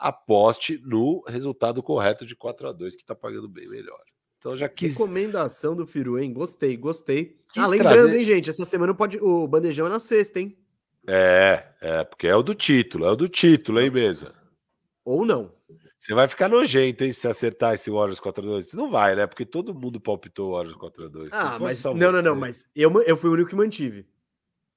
aposte 0.00 0.80
no 0.84 1.22
resultado 1.26 1.82
correto 1.82 2.26
de 2.26 2.34
4 2.34 2.68
a 2.68 2.72
2 2.72 2.96
que 2.96 3.02
está 3.02 3.14
pagando 3.14 3.48
bem 3.48 3.68
melhor. 3.68 4.02
Então 4.38 4.56
já 4.56 4.68
quis. 4.68 4.92
Recomendação 4.92 5.74
do 5.74 5.86
Firu, 5.86 6.18
hein? 6.18 6.32
Gostei, 6.32 6.76
gostei. 6.76 7.36
Quis 7.52 7.62
ah, 7.62 7.66
lembrando, 7.66 7.94
trazer... 7.94 8.18
hein, 8.18 8.24
gente? 8.24 8.50
Essa 8.50 8.64
semana 8.64 8.94
pode... 8.94 9.18
o 9.18 9.46
bandejão 9.46 9.86
é 9.86 9.90
na 9.90 9.98
sexta, 9.98 10.40
hein? 10.40 10.56
É, 11.06 11.64
é, 11.80 12.04
porque 12.04 12.26
é 12.26 12.36
o 12.36 12.42
do 12.42 12.54
título, 12.54 13.06
é 13.06 13.10
o 13.10 13.16
do 13.16 13.28
título, 13.28 13.80
hein, 13.80 13.90
mesa? 13.90 14.34
Ou 15.04 15.24
não. 15.24 15.52
Você 15.98 16.14
vai 16.14 16.28
ficar 16.28 16.48
nojento, 16.48 17.02
hein, 17.02 17.12
se 17.12 17.26
acertar 17.26 17.74
esse 17.74 17.90
Warriors 17.90 18.20
4x2. 18.20 18.74
Não 18.74 18.90
vai, 18.90 19.16
né? 19.16 19.26
Porque 19.26 19.44
todo 19.44 19.74
mundo 19.74 20.00
palpitou 20.00 20.50
o 20.50 20.52
Warriors 20.52 20.76
4x2. 20.76 21.28
Ah, 21.32 21.58
mas. 21.58 21.82
Não, 21.82 22.12
não, 22.12 22.22
não, 22.22 22.36
mas 22.36 22.68
eu, 22.76 23.02
eu 23.02 23.16
fui 23.16 23.30
o 23.30 23.32
único 23.32 23.50
que 23.50 23.56
mantive. 23.56 24.06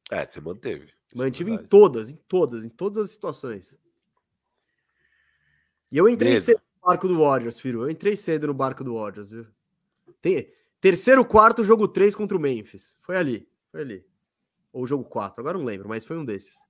É, 0.09 0.25
você 0.25 0.41
manteve. 0.41 0.87
É 1.13 1.17
mantive 1.17 1.51
é 1.51 1.53
em 1.55 1.57
todas, 1.59 2.09
em 2.09 2.17
todas, 2.27 2.65
em 2.65 2.69
todas 2.69 2.97
as 2.97 3.11
situações. 3.11 3.77
E 5.91 5.97
eu 5.97 6.07
entrei 6.07 6.37
cedo 6.37 6.61
barco 6.81 7.07
do 7.07 7.19
Warriors, 7.19 7.59
filho. 7.59 7.83
Eu 7.83 7.89
entrei 7.89 8.15
cedo 8.15 8.47
no 8.47 8.53
barco 8.53 8.83
do 8.83 8.95
Warriors, 8.95 9.29
viu? 9.29 9.45
Tem, 10.21 10.51
terceiro, 10.79 11.25
quarto, 11.25 11.63
jogo 11.63 11.87
3 11.87 12.15
contra 12.15 12.37
o 12.37 12.39
Memphis. 12.39 12.95
Foi 13.01 13.17
ali, 13.17 13.47
foi 13.71 13.81
ali. 13.81 14.05
Ou 14.71 14.87
jogo 14.87 15.03
4, 15.03 15.41
agora 15.41 15.57
não 15.57 15.65
lembro, 15.65 15.89
mas 15.89 16.05
foi 16.05 16.17
um 16.17 16.25
desses. 16.25 16.65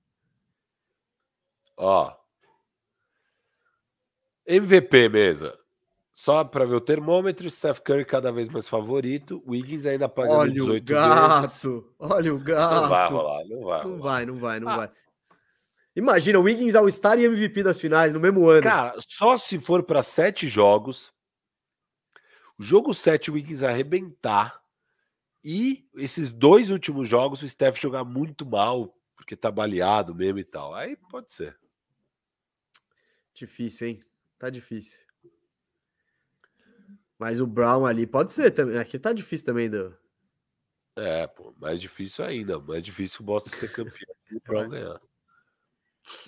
Ó. 1.76 2.14
MVP 4.46 5.08
mesa. 5.08 5.58
Só 6.12 6.44
para 6.44 6.66
ver 6.66 6.74
o 6.74 6.80
termômetro, 6.80 7.50
Steph 7.50 7.78
Curry 7.80 8.04
cada 8.04 8.30
vez 8.30 8.48
mais 8.48 8.68
favorito, 8.68 9.42
Wiggins 9.46 9.86
ainda 9.86 10.08
pagando 10.08 10.40
olha 10.40 10.52
18 10.52 10.82
o 10.82 10.94
gato. 10.94 11.94
Olha 11.98 12.34
o 12.34 12.38
gato. 12.38 12.82
Não 12.82 12.88
vai 12.88 13.08
rolar, 13.08 13.44
não 13.46 13.64
vai. 13.64 13.84
Não 13.84 13.98
vai, 13.98 14.26
não 14.26 14.36
vai, 14.36 14.60
não 14.60 14.68
ah, 14.68 14.76
vai. 14.76 14.90
Imagina, 15.94 16.38
o 16.38 16.42
Wiggins 16.42 16.74
All-Star 16.74 17.18
e 17.18 17.26
MVP 17.26 17.62
das 17.62 17.78
finais 17.78 18.14
no 18.14 18.20
mesmo 18.20 18.48
ano. 18.48 18.62
Cara, 18.62 18.94
só 19.06 19.36
se 19.36 19.60
for 19.60 19.82
para 19.82 20.02
sete 20.02 20.48
jogos, 20.48 21.12
o 22.58 22.62
jogo 22.62 22.94
7 22.94 23.30
o 23.30 23.34
Wiggins 23.34 23.62
arrebentar 23.62 24.62
e 25.44 25.88
esses 25.96 26.32
dois 26.32 26.70
últimos 26.70 27.08
jogos 27.08 27.42
o 27.42 27.48
Steph 27.48 27.76
jogar 27.76 28.04
muito 28.04 28.46
mal, 28.46 28.96
porque 29.16 29.34
tá 29.36 29.50
baleado 29.50 30.14
mesmo 30.14 30.38
e 30.38 30.44
tal. 30.44 30.72
Aí 30.74 30.96
pode 31.10 31.32
ser. 31.32 31.58
Difícil, 33.34 33.88
hein? 33.88 34.04
Tá 34.38 34.48
difícil. 34.48 35.00
Mas 37.18 37.40
o 37.40 37.46
Brown 37.46 37.84
ali 37.86 38.06
pode 38.06 38.32
ser 38.32 38.50
também. 38.50 38.78
Aqui 38.78 38.98
tá 38.98 39.12
difícil 39.12 39.46
também 39.46 39.68
do. 39.68 39.96
É, 40.94 41.26
pô, 41.26 41.54
mais 41.58 41.80
difícil 41.80 42.24
ainda. 42.24 42.60
Mais 42.60 42.82
difícil 42.82 43.22
o 43.22 43.24
Boston 43.24 43.50
ser 43.50 43.72
campeão 43.72 44.14
e 44.30 44.36
o 44.36 44.40
Brown 44.40 44.68
ganhar. 44.68 45.00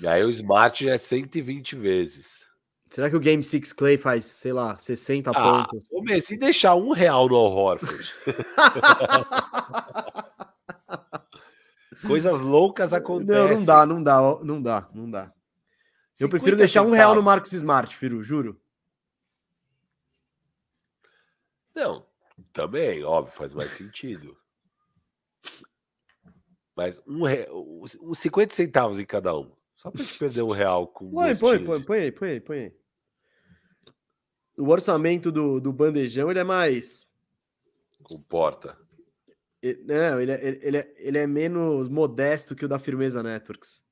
E 0.01 0.07
aí 0.07 0.25
o 0.25 0.31
Smart 0.31 0.89
é 0.89 0.97
120 0.97 1.77
vezes. 1.77 2.47
Será 2.91 3.11
que 3.11 3.17
o 3.17 3.21
Game 3.21 3.43
6 3.43 3.73
Clay 3.73 3.99
faz, 3.99 4.25
sei 4.25 4.53
lá, 4.53 4.79
60 4.79 5.31
ah, 5.31 5.35
pontos? 5.35 5.91
Ô, 5.91 6.05
se 6.21 6.37
deixar 6.37 6.77
um 6.77 6.93
real 6.93 7.29
no 7.29 7.35
Horford. 7.35 8.15
Coisas 12.07 12.41
loucas 12.41 12.93
acontecem. 12.93 13.35
Não, 13.35 13.49
não 13.57 13.65
dá, 13.65 13.87
não 13.87 14.03
dá, 14.03 14.21
não 14.43 14.61
dá, 14.63 14.89
não 14.95 15.11
dá. 15.11 15.33
Eu 16.21 16.29
prefiro 16.29 16.57
deixar 16.57 16.83
um 16.83 16.93
real 16.93 17.15
no 17.15 17.23
Marcos 17.23 17.53
Smart, 17.53 17.97
Firu, 17.97 18.23
juro. 18.23 18.61
Não, 21.75 22.07
também, 22.53 23.03
óbvio, 23.03 23.35
faz 23.35 23.53
mais 23.53 23.73
sentido. 23.73 24.37
Mas 26.77 27.01
um, 27.07 27.25
re... 27.25 27.49
uns 27.51 28.19
50 28.19 28.55
centavos 28.55 29.01
em 29.01 29.05
cada 29.05 29.37
um. 29.37 29.51
Só 29.85 29.91
pra 29.91 30.03
gente 30.03 30.19
perder 30.19 30.43
um 30.43 30.51
real 30.51 30.87
com. 30.89 31.11
Põe, 31.13 31.37
põe, 31.37 31.63
põe, 31.63 31.83
põe 31.85 31.99
aí, 31.99 32.13
põe 32.13 32.31
aí, 32.31 32.41
põe 32.41 32.59
aí. 32.59 32.73
O 34.57 34.69
orçamento 34.69 35.31
do, 35.31 35.61
do 35.61 35.73
bandejão 35.73 36.31
ele 36.31 36.41
é 36.41 36.45
mais. 36.45 37.07
Comporta. 38.03 38.79
Ele, 39.61 39.83
não, 39.85 40.21
ele 40.21 40.33
é, 40.33 40.47
ele, 40.63 40.77
é, 40.79 40.95
ele 40.97 41.19
é 41.19 41.27
menos 41.27 41.89
modesto 41.89 42.55
que 42.55 42.65
o 42.65 42.69
da 42.69 42.79
Firmeza 42.79 43.23
Networks. 43.23 43.85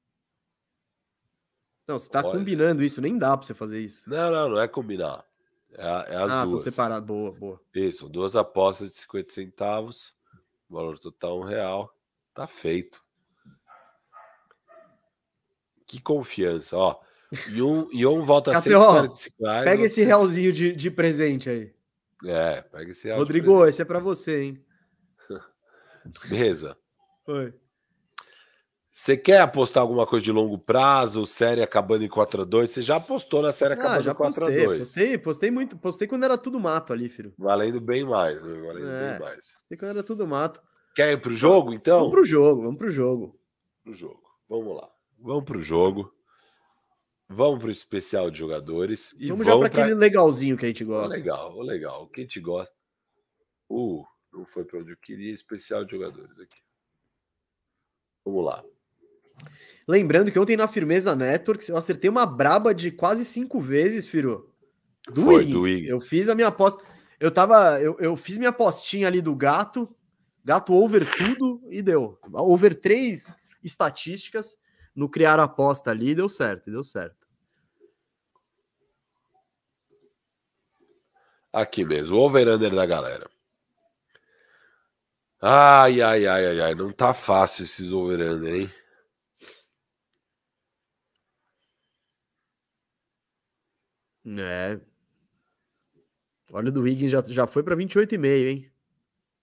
Não, 1.87 1.99
você 1.99 2.09
tá 2.09 2.21
Olha. 2.25 2.39
combinando 2.39 2.83
isso, 2.83 3.03
nem 3.03 3.19
dá 3.19 3.37
pra 3.37 3.47
você 3.47 3.53
fazer 3.53 3.81
isso. 3.81 4.09
Não, 4.09 4.31
não, 4.31 4.49
não 4.51 4.61
é 4.61 4.69
combinar. 4.69 5.27
É, 5.73 5.83
é 5.83 6.17
as 6.17 6.33
ah, 6.33 6.43
são 6.43 6.51
duas. 6.53 6.63
separados. 6.63 7.07
Boa, 7.07 7.33
boa. 7.33 7.61
Isso, 7.75 8.09
duas 8.09 8.37
apostas 8.37 8.91
de 8.91 8.97
50 8.97 9.33
centavos. 9.33 10.15
Valor 10.71 10.99
total 10.99 11.41
um 11.41 11.45
real. 11.45 11.95
Tá 12.33 12.47
feito. 12.47 13.03
Que 15.93 16.01
confiança, 16.01 16.75
ó. 16.75 16.99
E 17.53 17.61
um, 17.61 17.87
e 17.93 18.07
um 18.07 18.23
volta 18.23 18.59
145 18.59 19.45
reais. 19.45 19.65
Pega 19.65 19.83
esse 19.85 19.95
60. 19.97 20.09
realzinho 20.09 20.53
de, 20.53 20.73
de 20.75 20.91
presente 20.91 21.51
aí. 21.51 21.71
É, 22.25 22.63
pega 22.63 22.93
esse 22.93 23.09
real 23.09 23.19
Rodrigo, 23.19 23.67
esse 23.67 23.83
é 23.83 23.85
pra 23.85 23.99
você, 23.99 24.43
hein? 24.43 24.65
Beleza. 26.31 26.75
Oi. 27.27 27.53
Você 28.91 29.19
quer 29.19 29.41
apostar 29.43 29.83
alguma 29.83 30.07
coisa 30.07 30.25
de 30.25 30.33
longo 30.33 30.59
prazo, 30.59 31.27
série 31.27 31.61
acabando 31.63 32.05
em 32.05 32.09
4x2? 32.09 32.67
Você 32.69 32.81
já 32.81 32.97
apostou 32.97 33.43
na 33.43 33.53
série 33.53 33.75
Ah, 33.75 33.77
acabando 33.77 34.09
em 34.11 34.15
postei, 34.15 34.67
4x2. 34.67 34.79
postei, 34.79 35.19
postei 35.19 35.51
muito, 35.51 35.77
postei 35.77 36.09
quando 36.09 36.25
era 36.25 36.39
tudo 36.39 36.59
mato 36.59 36.95
ali, 36.95 37.11
filho. 37.11 37.35
Valendo 37.37 37.83
bem 37.83 38.03
mais, 38.05 38.43
né? 38.43 38.61
Valendo 38.67 38.89
É. 38.91 39.11
bem 39.13 39.21
mais. 39.21 39.53
Postei 39.53 39.77
quando 39.77 39.91
era 39.91 40.03
tudo 40.03 40.27
mato. 40.27 40.59
Quer 40.95 41.13
ir 41.13 41.21
pro 41.21 41.33
jogo, 41.35 41.75
então? 41.75 41.99
Vamos 41.99 42.13
pro 42.13 42.25
jogo, 42.25 42.63
vamos 42.63 42.79
pro 42.79 42.91
jogo. 42.91 43.39
pro 43.85 43.93
jogo. 43.93 44.23
Vamos 44.49 44.75
lá. 44.77 44.89
Vamos 45.23 45.45
pro 45.45 45.63
jogo. 45.63 46.13
Vamos 47.29 47.61
pro 47.61 47.71
especial 47.71 48.31
de 48.31 48.39
jogadores. 48.39 49.15
E 49.19 49.29
vamos 49.29 49.47
já 49.47 49.53
vamos 49.53 49.71
pra 49.71 49.83
aquele 49.83 49.95
legalzinho 49.95 50.57
que 50.57 50.65
a 50.65 50.69
gente 50.69 50.85
gosta. 50.85 51.17
Legal, 51.17 51.57
ô, 51.57 51.63
legal. 51.63 52.09
Quem 52.09 52.27
te 52.27 52.41
gosta? 52.41 52.75
Uh, 53.71 54.05
não 54.33 54.45
foi 54.45 54.65
para 54.65 54.81
onde 54.81 54.91
eu 54.91 54.97
queria. 54.97 55.33
Especial 55.33 55.85
de 55.85 55.93
jogadores 55.93 56.39
aqui. 56.41 56.61
Vamos 58.25 58.45
lá. 58.45 58.65
Lembrando 59.87 60.31
que 60.31 60.39
ontem 60.39 60.57
na 60.57 60.69
Firmeza 60.69 61.15
Networks 61.15 61.69
eu 61.69 61.77
acertei 61.77 62.11
uma 62.11 62.27
braba 62.27 62.75
de 62.75 62.91
quase 62.91 63.25
cinco 63.25 63.61
vezes, 63.61 64.07
Firo. 64.07 64.53
Do, 65.09 65.25
Foi, 65.25 65.37
Wiggins. 65.37 65.53
do 65.53 65.61
Wiggins. 65.63 65.89
Eu 65.89 66.01
fiz 66.01 66.29
a 66.29 66.35
minha 66.35 66.49
aposta. 66.49 66.85
Eu 67.19 67.31
tava. 67.31 67.81
Eu, 67.81 67.97
eu 68.01 68.17
fiz 68.17 68.37
minha 68.37 68.51
apostinha 68.51 69.07
ali 69.07 69.23
do 69.23 69.35
gato. 69.35 69.89
Gato 70.45 70.75
over 70.75 71.07
tudo 71.17 71.63
e 71.71 71.81
deu. 71.81 72.19
Over 72.33 72.75
três 72.75 73.33
estatísticas 73.63 74.61
no 74.95 75.09
criar 75.09 75.41
a 75.41 75.45
aposta 75.45 75.91
ali 75.91 76.15
deu 76.15 76.29
certo, 76.29 76.71
deu 76.71 76.85
certo. 76.85 77.27
Aqui 81.53 81.85
mesmo, 81.85 82.17
o 82.17 82.21
over-under 82.21 82.75
da 82.75 82.87
galera. 82.87 83.31
Ai, 85.41 86.01
ai, 86.01 86.27
ai, 86.27 86.47
ai, 86.47 86.61
ai. 86.61 86.75
Não 86.75 86.93
tá 86.93 87.13
fácil 87.13 87.65
esses 87.65 87.93
over-under, 87.93 88.55
hein? 88.55 88.71
É. 94.39 94.81
Olha 96.53 96.69
o 96.69 96.73
do 96.73 96.83
Wiggins 96.83 97.11
já, 97.11 97.23
já 97.23 97.47
foi 97.47 97.63
para 97.63 97.75
28,5, 97.75 98.27
hein? 98.27 98.71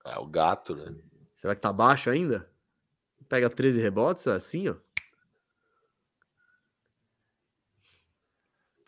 É 0.06 0.18
o 0.18 0.26
gato, 0.26 0.76
né? 0.76 0.96
Será 1.36 1.54
que 1.54 1.62
tá 1.62 1.74
baixo 1.74 2.10
ainda? 2.10 2.50
Pega 3.28 3.50
13 3.50 3.82
rebotes 3.82 4.28
assim, 4.28 4.70
ó. 4.70 4.76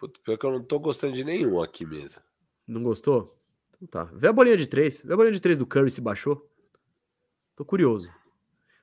Puta, 0.02 0.19
pior 0.23 0.36
que 0.36 0.45
eu 0.48 0.52
não 0.52 0.64
tô 0.64 0.80
gostando 0.80 1.14
de 1.14 1.23
nenhum 1.23 1.61
aqui 1.61 1.86
mesmo. 1.86 2.19
Não 2.68 2.82
gostou? 2.82 3.40
Então 3.76 3.88
tá. 3.88 4.11
Vê 4.15 4.28
a 4.30 4.34
bolinha 4.34 4.57
de 4.57 4.65
3. 4.65 5.03
Vê 5.03 5.14
a 5.14 5.15
bolinha 5.15 5.32
de 5.32 5.40
3 5.40 5.60
do 5.60 5.65
Curry 5.68 5.91
se 5.91 6.02
baixou. 6.02 6.49
Tô 7.56 7.64
curioso. 7.64 8.11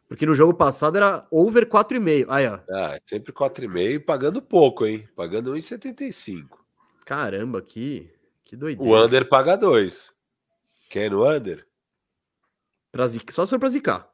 Porque 0.06 0.24
no 0.24 0.32
jogo 0.34 0.54
passado 0.54 0.96
era 0.96 1.26
over 1.28 1.68
4,5. 1.68 2.26
Aí, 2.30 2.46
ó. 2.46 2.60
Ah, 2.70 2.94
é 2.94 3.00
sempre 3.04 3.32
4,5 3.32 3.94
e 3.96 3.98
pagando 3.98 4.40
pouco, 4.40 4.86
hein? 4.86 5.08
Pagando 5.16 5.54
1,75. 5.54 6.56
Caramba, 7.04 7.60
que, 7.60 8.08
que 8.44 8.54
doideira. 8.56 8.88
O 8.92 9.04
under 9.04 9.28
paga 9.28 9.56
2. 9.56 10.14
Quer 10.88 11.10
no 11.10 11.28
under? 11.28 11.66
Pra 12.92 13.08
zica- 13.08 13.32
Só 13.32 13.44
se 13.44 13.50
for 13.50 13.58
pra 13.58 13.68
zicar. 13.68 14.08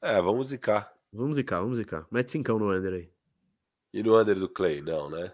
É, 0.00 0.20
vamos 0.22 0.48
zicar. 0.48 0.90
Vamos 1.12 1.36
zicar, 1.36 1.60
vamos 1.60 1.76
zicar. 1.76 2.06
Mete 2.10 2.32
5 2.32 2.58
no 2.58 2.72
under 2.72 2.94
aí. 2.94 3.10
E 3.92 4.02
no 4.02 4.18
under 4.18 4.38
do 4.38 4.48
Clay? 4.48 4.80
Não, 4.80 5.10
né? 5.10 5.30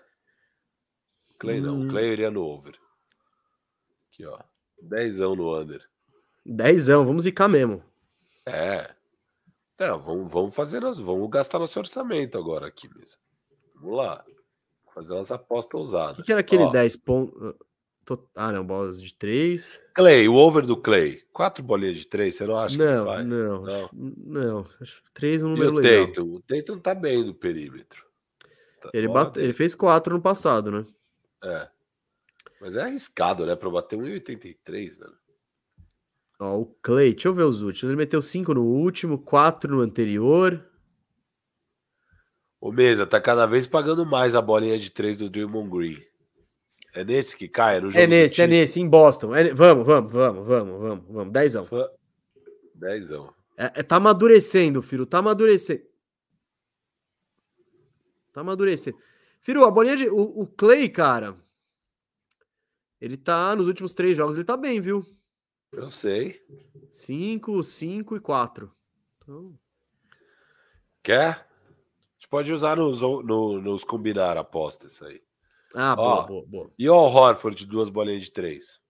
Clay 1.42 1.60
não. 1.60 1.80
Hum. 1.80 1.88
Clay 1.88 2.12
iria 2.12 2.30
no 2.30 2.42
over. 2.44 2.74
Aqui, 4.12 4.24
ó. 4.24 4.38
Dezão 4.80 5.34
no 5.36 5.56
under. 5.58 5.82
10, 6.46 6.86
vamos 6.88 7.24
zicar 7.24 7.48
mesmo. 7.48 7.82
É. 8.46 8.90
Não, 9.78 10.00
vamos, 10.00 10.32
vamos 10.32 10.54
fazer, 10.54 10.80
nosso, 10.80 11.02
vamos 11.04 11.28
gastar 11.30 11.58
nosso 11.58 11.78
orçamento 11.78 12.38
agora 12.38 12.66
aqui 12.66 12.88
mesmo. 12.94 13.18
Vamos 13.76 13.96
lá. 13.96 14.24
Fazer 14.94 15.12
umas 15.14 15.30
apostas 15.32 15.74
O 15.74 15.82
ousadas. 15.82 16.16
que, 16.18 16.22
que 16.24 16.32
era 16.32 16.40
aquele 16.40 16.64
Ó, 16.64 16.70
10 16.70 16.96
pontos? 16.96 17.54
Ah, 18.36 18.50
não, 18.52 18.66
bolas 18.66 19.00
de 19.00 19.14
3. 19.14 19.80
Clay, 19.94 20.28
o 20.28 20.34
over 20.34 20.66
do 20.66 20.76
Clay. 20.76 21.22
Quatro 21.32 21.62
bolinhas 21.64 21.96
de 21.96 22.06
três, 22.06 22.34
você 22.34 22.44
não 22.46 22.56
acha 22.56 22.76
que 22.76 22.82
Não, 22.84 23.04
faz? 23.06 23.26
não, 23.26 23.62
Não. 23.62 23.90
não. 23.92 24.66
Acho 24.80 25.02
3 25.14 25.42
é 25.42 25.44
um 25.44 25.48
E 25.48 25.50
número 25.52 25.72
o 25.72 25.74
legal. 25.78 26.06
Tatum? 26.08 26.34
O 26.34 26.40
Tatum 26.40 26.78
tá 26.80 26.94
bem 26.94 27.24
do 27.24 27.34
perímetro. 27.34 28.04
Tá- 28.80 28.90
Ele, 28.92 29.06
bate... 29.08 29.38
ele 29.38 29.52
fez 29.52 29.74
4 29.74 30.14
no 30.16 30.20
passado, 30.22 30.70
né? 30.70 30.84
É. 31.42 31.68
Mas 32.60 32.76
é 32.76 32.82
arriscado, 32.82 33.44
né? 33.44 33.56
Pra 33.56 33.68
bater 33.70 33.98
1,83, 33.98 34.98
velho. 34.98 35.16
Ó, 36.40 36.58
o 36.58 36.66
Clay, 36.82 37.12
deixa 37.12 37.28
eu 37.28 37.34
ver 37.34 37.44
os 37.44 37.62
últimos. 37.62 37.90
Ele 37.90 37.96
meteu 37.98 38.20
5 38.22 38.54
no 38.54 38.64
último, 38.64 39.18
4 39.18 39.76
no 39.76 39.80
anterior. 39.80 40.64
O 42.60 42.70
Mesa 42.70 43.06
tá 43.06 43.20
cada 43.20 43.44
vez 43.46 43.66
pagando 43.66 44.06
mais 44.06 44.34
a 44.34 44.40
bolinha 44.40 44.78
de 44.78 44.90
três 44.90 45.18
do 45.18 45.28
Draymond 45.28 45.68
Green. 45.70 46.02
É 46.94 47.02
nesse 47.02 47.36
que 47.36 47.48
cai? 47.48 47.78
É 47.78 47.80
no 47.80 47.90
jogo 47.90 48.04
É 48.04 48.06
nesse, 48.06 48.40
é 48.42 48.46
nesse, 48.46 48.78
em 48.80 48.88
Boston. 48.88 49.34
É- 49.34 49.52
Vamos, 49.52 49.84
vamos, 49.84 50.12
vamos, 50.12 50.46
vamos, 50.46 50.80
vamos, 50.80 51.06
vamos. 51.08 51.32
Dezão. 51.32 51.66
Dezão. 52.74 53.34
É, 53.56 53.80
é- 53.80 53.82
tá 53.82 53.96
amadurecendo, 53.96 54.80
filho. 54.82 55.06
Tá 55.06 55.18
amadurecendo. 55.18 55.82
Tá 58.32 58.40
amadurecendo. 58.42 58.98
Filho, 59.42 59.64
a 59.64 59.70
bolinha 59.70 59.96
de. 59.96 60.08
O, 60.08 60.42
o 60.42 60.46
Clay, 60.46 60.88
cara. 60.88 61.36
Ele 63.00 63.16
tá. 63.16 63.54
Nos 63.56 63.66
últimos 63.68 63.92
três 63.92 64.16
jogos, 64.16 64.36
ele 64.36 64.44
tá 64.44 64.56
bem, 64.56 64.80
viu? 64.80 65.04
Eu 65.72 65.90
sei. 65.90 66.40
5, 66.90 67.62
5 67.64 68.16
e 68.16 68.20
4. 68.20 68.74
Então, 69.18 69.58
Quer? 71.02 71.30
A 71.30 72.14
gente 72.14 72.28
pode 72.28 72.52
usar 72.52 72.76
nos, 72.76 73.00
no- 73.00 73.60
nos 73.60 73.82
combinar 73.82 74.36
apostas 74.36 74.92
isso 74.92 75.04
aí. 75.04 75.20
ah, 75.74 75.94
Ó. 75.94 75.96
boa, 75.96 76.26
boa, 76.26 76.46
boa. 76.46 76.72
E 76.78 76.88
o 76.88 76.94
Horford 76.94 77.56
de 77.56 77.66
duas 77.66 77.88
bolinhas 77.88 78.22
de 78.22 78.30
três? 78.30 78.80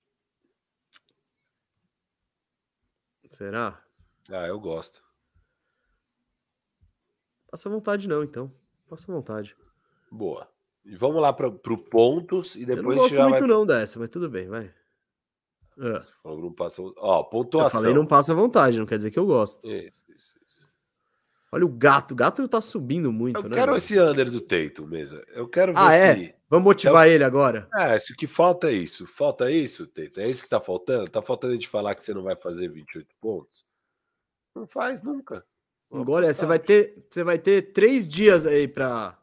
Será? 3.30 3.82
Ah, 4.30 4.46
eu 4.46 4.60
gosto. 4.60 5.02
Passa 7.50 7.70
vontade, 7.70 8.06
não, 8.08 8.22
então. 8.22 8.52
Passa 8.88 9.10
vontade. 9.10 9.56
Boa. 10.14 10.46
E 10.84 10.94
vamos 10.96 11.22
lá 11.22 11.32
para 11.32 11.50
pro 11.50 11.78
pontos 11.78 12.54
e 12.56 12.62
Eu 12.62 12.68
não 12.68 12.74
depois 12.76 12.98
a 12.98 13.02
gente 13.02 13.10
gosto 13.16 13.28
muito, 13.30 13.40
vai. 13.40 13.48
não, 13.48 13.66
dessa, 13.66 13.98
mas 13.98 14.10
tudo 14.10 14.28
bem, 14.28 14.48
vai. 14.48 14.72
Ah, 15.78 16.02
falou 16.22 16.38
que 16.38 16.44
não 16.44 16.52
passa- 16.52 16.82
Ó, 16.82 17.20
eu 17.20 17.24
pontuação. 17.24 17.80
falei 17.80 17.94
não 17.94 18.04
passa 18.06 18.34
vontade, 18.34 18.78
não 18.78 18.84
quer 18.86 18.96
dizer 18.96 19.10
que 19.10 19.18
eu 19.18 19.24
gosto. 19.24 19.66
Isso, 19.66 20.02
isso, 20.14 20.34
isso. 20.46 20.68
Olha 21.50 21.64
o 21.64 21.68
gato, 21.68 22.12
o 22.12 22.14
gato 22.14 22.46
tá 22.48 22.60
subindo 22.60 23.10
muito, 23.12 23.38
Eu 23.38 23.48
né? 23.48 23.54
quero 23.56 23.72
velho? 23.72 23.78
esse 23.78 23.98
under 23.98 24.30
do 24.30 24.40
Tatum, 24.40 24.86
mesa. 24.86 25.24
Eu 25.28 25.48
quero 25.48 25.72
ver 25.72 25.78
Ah, 25.80 25.94
é? 25.94 26.14
se. 26.14 26.34
Vamos 26.50 26.64
motivar 26.64 27.08
ele 27.08 27.24
agora. 27.24 27.68
É, 27.74 27.98
se 27.98 28.12
o 28.12 28.16
que 28.16 28.26
falta 28.26 28.68
é 28.70 28.74
isso. 28.74 29.06
Falta 29.06 29.50
isso, 29.50 29.86
Tatum. 29.86 30.20
É 30.20 30.28
isso 30.28 30.42
que 30.42 30.48
tá 30.48 30.60
faltando? 30.60 31.08
Tá 31.10 31.22
faltando 31.22 31.52
a 31.52 31.56
gente 31.56 31.68
falar 31.68 31.94
que 31.94 32.04
você 32.04 32.12
não 32.12 32.22
vai 32.22 32.36
fazer 32.36 32.68
28 32.68 33.14
pontos? 33.20 33.64
Não 34.54 34.66
faz 34.66 35.02
nunca. 35.02 35.44
Agora 35.90 36.26
é, 36.26 36.32
você 36.34 36.44
vai 36.44 36.58
ter, 36.58 37.06
você 37.08 37.22
vai 37.24 37.38
ter 37.38 37.72
três 37.72 38.06
dias 38.08 38.44
aí 38.46 38.66
pra, 38.68 39.18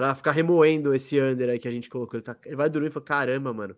pra 0.00 0.14
ficar 0.14 0.32
remoendo 0.32 0.94
esse 0.94 1.20
under 1.20 1.48
aí 1.50 1.58
que 1.58 1.68
a 1.68 1.70
gente 1.70 1.88
colocou. 1.90 2.16
Ele, 2.18 2.24
tá, 2.24 2.36
ele 2.44 2.56
vai 2.56 2.68
dormir 2.70 2.88
e 2.88 2.90
fala, 2.90 3.04
caramba, 3.04 3.52
mano. 3.52 3.76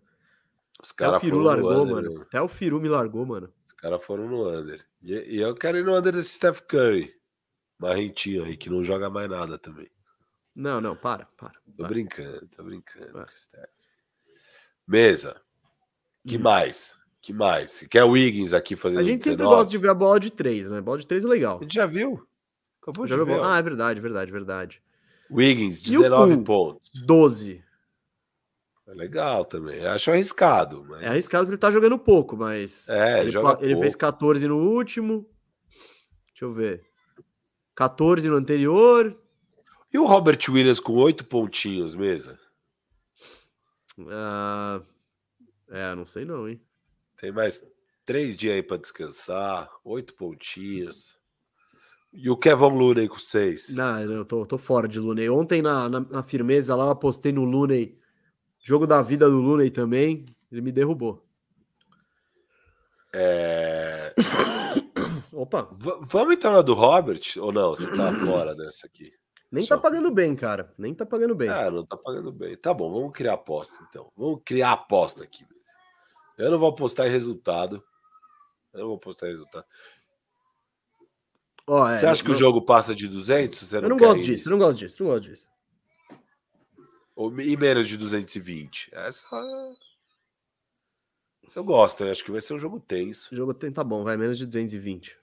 Os 0.83 0.91
Até 0.93 1.09
o 1.09 1.21
Firu 1.21 1.39
largou, 1.41 1.83
under, 1.83 1.95
mano. 1.95 2.13
meu. 2.13 2.23
Até 2.23 2.41
o 2.41 2.49
Firu 2.49 2.81
me 2.81 2.89
largou, 2.89 3.25
mano. 3.27 3.53
Os 3.67 3.73
caras 3.75 4.03
foram 4.05 4.29
no 4.29 4.49
under. 4.49 4.85
E, 5.03 5.13
e 5.37 5.41
eu 5.41 5.55
quero 5.55 5.79
ir 5.79 5.85
no 5.85 5.97
under 5.97 6.13
desse 6.13 6.31
Steph 6.31 6.61
Curry. 6.63 7.15
Marrentinho 7.79 8.45
aí, 8.45 8.57
que 8.57 8.71
não 8.71 8.83
joga 8.85 9.11
mais 9.11 9.29
nada 9.29 9.59
também. 9.59 9.91
Não, 10.55 10.81
não, 10.81 10.95
para, 10.95 11.27
para. 11.37 11.53
Tô 11.77 11.83
para. 11.83 11.89
brincando, 11.89 12.47
tô 12.49 12.63
brincando. 12.63 13.27
Steph. 13.35 13.69
Mesa. 14.87 15.41
Que 16.27 16.37
Hum. 16.37 16.41
mais? 16.43 16.97
Que 17.21 17.33
mais? 17.33 17.87
Quer 17.89 18.05
o 18.05 18.11
Wiggins 18.11 18.53
aqui 18.53 18.77
fazendo 18.77 19.01
A 19.01 19.03
gente 19.03 19.23
sempre 19.25 19.39
19? 19.39 19.57
gosta 19.57 19.71
de 19.71 19.79
ver 19.79 19.91
a 19.91 19.95
bola 19.95 20.19
de 20.21 20.31
três, 20.31 20.71
né? 20.71 20.81
Bola 20.81 20.99
de 20.99 21.07
três 21.07 21.25
é 21.25 21.29
legal. 21.29 21.59
A 21.59 21.63
gente 21.63 21.75
já 21.75 21.87
viu. 21.87 22.27
Acabou 22.81 23.07
Já 23.07 23.17
de 23.17 23.25
ver. 23.25 23.37
bola? 23.37 23.55
Ah, 23.55 23.59
é 23.59 23.63
verdade, 23.63 24.01
verdade, 24.01 24.31
verdade. 24.33 24.83
Wiggins, 25.33 25.81
E 25.83 25.97
o 25.97 26.03
19 26.03 26.33
Poole? 26.33 26.45
pontos. 26.45 26.91
12. 27.05 27.65
É 28.87 28.95
legal 28.95 29.45
também. 29.45 29.87
Acho 29.87 30.11
arriscado. 30.11 30.85
Mas... 30.87 31.03
É 31.03 31.09
arriscado 31.09 31.45
porque 31.45 31.55
ele 31.55 31.61
tá 31.61 31.71
jogando 31.71 31.99
pouco, 31.99 32.37
mas. 32.37 32.89
É, 32.89 33.21
ele, 33.21 33.31
joga 33.31 33.65
ele 33.65 33.77
fez 33.77 33.95
pouco. 33.95 34.13
14 34.19 34.47
no 34.49 34.59
último. 34.59 35.27
Deixa 36.29 36.45
eu 36.45 36.53
ver. 36.53 36.85
14 37.75 38.29
no 38.29 38.37
anterior. 38.37 39.19
E 39.93 39.99
o 39.99 40.05
Robert 40.05 40.39
Williams 40.49 40.81
com 40.81 40.95
oito 40.95 41.25
pontinhos, 41.25 41.95
mesa? 41.95 42.39
Uh, 43.99 44.85
é, 45.71 45.95
não 45.95 46.05
sei 46.05 46.25
não, 46.25 46.49
hein? 46.49 46.61
Tem 47.19 47.31
mais 47.31 47.65
três 48.05 48.37
dias 48.37 48.55
aí 48.55 48.63
para 48.63 48.79
descansar, 48.79 49.71
oito 49.85 50.15
pontinhos. 50.15 51.19
E 52.13 52.29
o 52.29 52.37
Kevin 52.37 52.77
Looney 52.77 53.09
com 53.09 53.19
seis? 53.19 53.71
Não, 53.71 54.01
eu 54.01 54.25
tô, 54.25 54.45
tô 54.45 54.59
fora 54.59 54.87
de 54.87 55.01
Looney. 55.01 55.31
Ontem 55.31 55.63
na, 55.63 55.89
na, 55.89 56.01
na, 56.01 56.23
firmeza 56.23 56.77
lá, 56.77 56.85
eu 56.85 56.91
apostei 56.91 57.33
no 57.33 57.45
Looney. 57.45 57.99
Jogo 58.59 58.87
da 58.87 59.01
vida 59.01 59.29
do 59.31 59.41
Looney 59.41 59.71
também. 59.71 60.27
Ele 60.51 60.61
me 60.61 60.71
derrubou. 60.71 61.27
É... 63.15 64.15
Opa. 65.33 65.69
V 65.73 66.01
vamos 66.03 66.35
entrar 66.35 66.53
na 66.53 66.63
do 66.63 66.75
Robert 66.75 67.23
ou 67.39 67.51
não? 67.51 67.71
Você 67.71 67.91
tá 67.97 68.13
fora 68.27 68.55
dessa 68.55 68.87
aqui? 68.87 69.11
Nem 69.51 69.65
Só. 69.65 69.77
tá 69.77 69.83
pagando 69.83 70.11
bem, 70.11 70.35
cara. 70.37 70.73
Nem 70.79 70.95
tá 70.95 71.05
pagando 71.07 71.35
bem. 71.35 71.49
Ah, 71.49 71.71
não 71.71 71.85
tá 71.85 71.97
pagando 71.97 72.31
bem. 72.31 72.57
Tá 72.57 72.73
bom, 72.73 72.93
vamos 72.93 73.13
criar 73.13 73.35
aposta 73.35 73.77
então. 73.89 74.11
Vamos 74.17 74.41
criar 74.45 74.73
aposta 74.73 75.25
aqui. 75.25 75.47
Eu 76.39 76.51
não 76.51 76.59
vou 76.59 76.69
apostar 76.69 77.07
em 77.07 77.11
resultado. 77.11 77.83
Eu 78.73 78.81
não 78.81 78.87
vou 78.89 78.97
apostar 78.97 79.29
em 79.29 79.33
resultado. 79.33 79.65
É, 81.89 81.99
você 81.99 82.07
acha 82.07 82.23
que 82.23 82.31
o 82.31 82.35
jogo 82.35 82.61
passa 82.63 82.95
de 82.95 83.09
200? 83.09 83.59
Você 83.59 83.77
eu 83.77 83.83
não, 83.83 83.89
não 83.91 83.97
gosto 83.97 84.23
disso, 84.23 84.49
eu 84.49 84.51
não 84.51 84.59
gosto 84.59 84.79
disso, 84.79 85.03
não 85.03 85.11
gosto 85.11 85.31
disso. 85.31 85.49
Ou, 87.15 87.41
e 87.41 87.57
menos 87.57 87.89
de 87.89 87.97
220. 87.97 88.91
Essa. 88.93 89.27
Essa 91.47 91.59
eu 91.59 91.65
gosto, 91.65 92.05
eu 92.05 92.11
acho 92.11 92.25
que 92.25 92.31
vai 92.31 92.41
ser 92.41 92.55
um 92.55 92.59
jogo 92.59 92.81
tenso. 92.81 93.33
O 93.33 93.37
jogo 93.37 93.55
tem, 93.55 93.71
tá 93.71 93.85
bom, 93.85 94.05
vai 94.05 94.17
menos 94.17 94.39
de 94.39 94.47
220. 94.47 95.19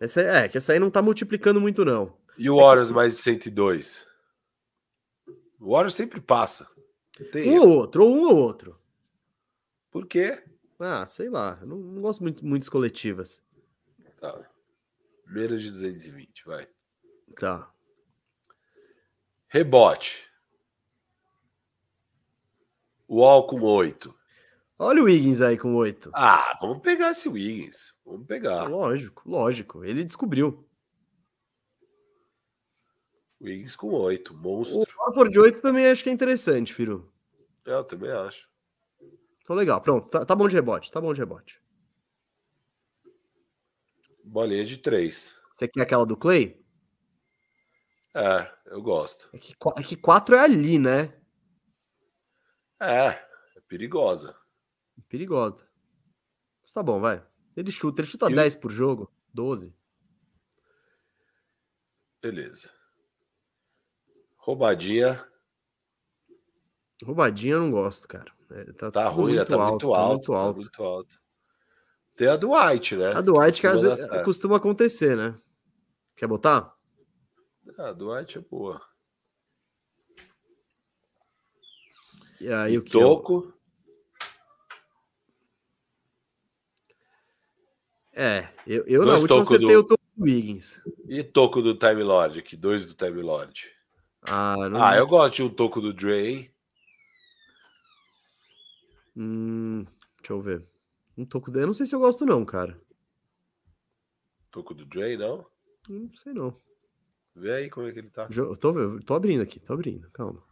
Essa, 0.00 0.20
é, 0.22 0.48
que 0.48 0.56
essa 0.56 0.72
aí 0.72 0.78
não 0.78 0.90
tá 0.90 1.02
multiplicando 1.02 1.60
muito, 1.60 1.84
não. 1.84 2.16
E 2.38 2.48
o 2.48 2.56
Warriors 2.56 2.90
mais 2.90 3.14
de 3.14 3.20
102? 3.20 4.06
O 5.60 5.72
Warriors 5.72 5.94
sempre 5.94 6.20
passa. 6.20 6.66
Tem 7.30 7.50
um 7.50 7.60
ou 7.60 7.68
outro, 7.68 8.04
ou 8.04 8.14
um 8.14 8.28
ou 8.28 8.36
outro. 8.36 8.78
Por 9.90 10.06
quê? 10.06 10.42
Ah, 10.78 11.04
sei 11.04 11.28
lá. 11.28 11.58
Eu 11.60 11.66
não, 11.66 11.76
não 11.76 12.00
gosto 12.00 12.22
muito 12.22 12.44
muitas 12.44 12.70
coletivas. 12.70 13.42
Tá. 14.18 14.49
Menos 15.30 15.62
de 15.62 15.70
220, 15.70 16.44
vai. 16.44 16.68
Tá. 17.36 17.70
Rebote. 19.48 20.28
Wall 23.08 23.46
com 23.46 23.60
8. 23.60 24.12
Olha 24.76 25.02
o 25.02 25.04
Wiggins 25.04 25.40
aí 25.40 25.56
com 25.56 25.74
8. 25.76 26.10
Ah, 26.14 26.58
vamos 26.60 26.80
pegar 26.80 27.12
esse 27.12 27.28
Wiggins. 27.28 27.94
Vamos 28.04 28.26
pegar. 28.26 28.64
Lógico, 28.64 29.22
lógico. 29.24 29.84
Ele 29.84 30.02
descobriu. 30.02 30.66
Wings 33.40 33.76
com 33.76 33.92
8, 33.92 34.34
monstro. 34.34 34.80
O 34.80 35.06
Horford 35.06 35.30
de 35.32 35.38
8 35.38 35.62
também 35.62 35.86
acho 35.86 36.02
que 36.02 36.10
é 36.10 36.12
interessante, 36.12 36.74
Firo. 36.74 37.12
É, 37.64 37.72
eu 37.72 37.84
também 37.84 38.10
acho. 38.10 38.48
Então 39.42 39.54
legal, 39.54 39.80
pronto. 39.80 40.08
Tá, 40.08 40.24
tá 40.24 40.34
bom 40.34 40.48
de 40.48 40.56
rebote, 40.56 40.90
tá 40.90 41.00
bom 41.00 41.14
de 41.14 41.20
rebote. 41.20 41.59
Bolinha 44.30 44.64
de 44.64 44.76
3. 44.76 45.36
Você 45.52 45.66
quer 45.66 45.82
aquela 45.82 46.06
do 46.06 46.16
Clay? 46.16 46.64
É, 48.14 48.48
eu 48.66 48.80
gosto. 48.80 49.28
É 49.32 49.38
que, 49.38 49.56
é 49.76 49.82
que 49.82 49.96
4 49.96 50.36
é 50.36 50.40
ali, 50.40 50.78
né? 50.78 51.12
É, 52.80 53.08
é 53.08 53.60
perigosa. 53.66 54.36
Perigosa. 55.08 55.68
Mas 56.62 56.72
tá 56.72 56.80
bom, 56.80 57.00
vai. 57.00 57.26
Ele 57.56 57.72
chuta, 57.72 58.02
ele 58.02 58.08
chuta 58.08 58.30
e 58.30 58.34
10 58.36 58.54
por 58.54 58.70
jogo, 58.70 59.12
12. 59.34 59.74
Beleza. 62.22 62.70
Roubadinha. 64.36 65.26
Roubadinha 67.02 67.54
eu 67.54 67.60
não 67.62 67.70
gosto, 67.72 68.06
cara. 68.06 68.32
É, 68.52 68.72
tá, 68.74 68.92
tá 68.92 69.08
ruim, 69.08 69.34
muito 69.34 69.48
tá, 69.48 69.54
alto, 69.56 69.86
muito 69.86 69.94
alto, 69.94 70.32
tá 70.32 70.32
muito 70.32 70.34
alto. 70.34 70.54
Tá 70.54 70.54
muito 70.54 70.82
alto. 70.84 71.19
Tem 72.20 72.28
a 72.28 72.36
do 72.36 72.50
White, 72.50 72.96
né? 72.96 73.14
A 73.14 73.22
do 73.22 73.38
White 73.38 73.62
que 73.62 73.66
às 73.66 73.80
vezes 73.80 74.06
costuma 74.22 74.58
acontecer, 74.58 75.16
né? 75.16 75.40
Quer 76.14 76.26
botar? 76.26 76.76
Ah, 77.78 77.88
a 77.88 77.92
do 77.94 78.12
White 78.12 78.36
é 78.36 78.40
boa. 78.42 78.78
E 82.38 82.52
aí 82.52 82.76
o 82.76 82.82
que? 82.82 82.92
Toco. 82.92 83.54
É, 88.12 88.52
eu, 88.66 88.84
eu 88.86 89.06
na 89.06 89.14
última 89.14 89.40
acertei 89.40 89.68
do... 89.68 89.78
o 89.78 89.86
Toco 89.86 90.04
do 90.14 90.24
Wiggins. 90.24 90.82
E 91.08 91.24
toco 91.24 91.62
do 91.62 91.74
Time 91.74 92.02
Lord 92.02 92.38
aqui, 92.38 92.54
dois 92.54 92.84
do 92.84 92.92
Time 92.92 93.22
Lord. 93.22 93.66
Ah, 94.28 94.56
ah, 94.78 94.96
eu 94.98 95.06
gosto 95.06 95.36
de 95.36 95.42
um 95.44 95.48
toco 95.48 95.80
do 95.80 95.94
Dre. 95.94 96.54
Hum, 99.16 99.86
deixa 100.18 100.34
eu 100.34 100.42
ver. 100.42 100.69
Um 101.20 101.26
toco 101.26 101.50
dele, 101.50 101.64
eu 101.64 101.66
não 101.66 101.74
sei 101.74 101.84
se 101.84 101.94
eu 101.94 102.00
gosto 102.00 102.24
não, 102.24 102.46
cara. 102.46 102.80
Toco 104.50 104.72
do 104.72 104.86
Dre, 104.86 105.18
não? 105.18 105.46
Não 105.86 106.10
sei 106.14 106.32
não. 106.32 106.58
Vê 107.36 107.52
aí 107.52 107.70
como 107.70 107.86
é 107.86 107.92
que 107.92 107.98
ele 107.98 108.08
tá. 108.08 108.26
Eu 108.34 108.56
tô, 108.56 108.98
tô 109.00 109.14
abrindo 109.14 109.42
aqui, 109.42 109.60
tô 109.60 109.74
abrindo, 109.74 110.10
calma. 110.12 110.42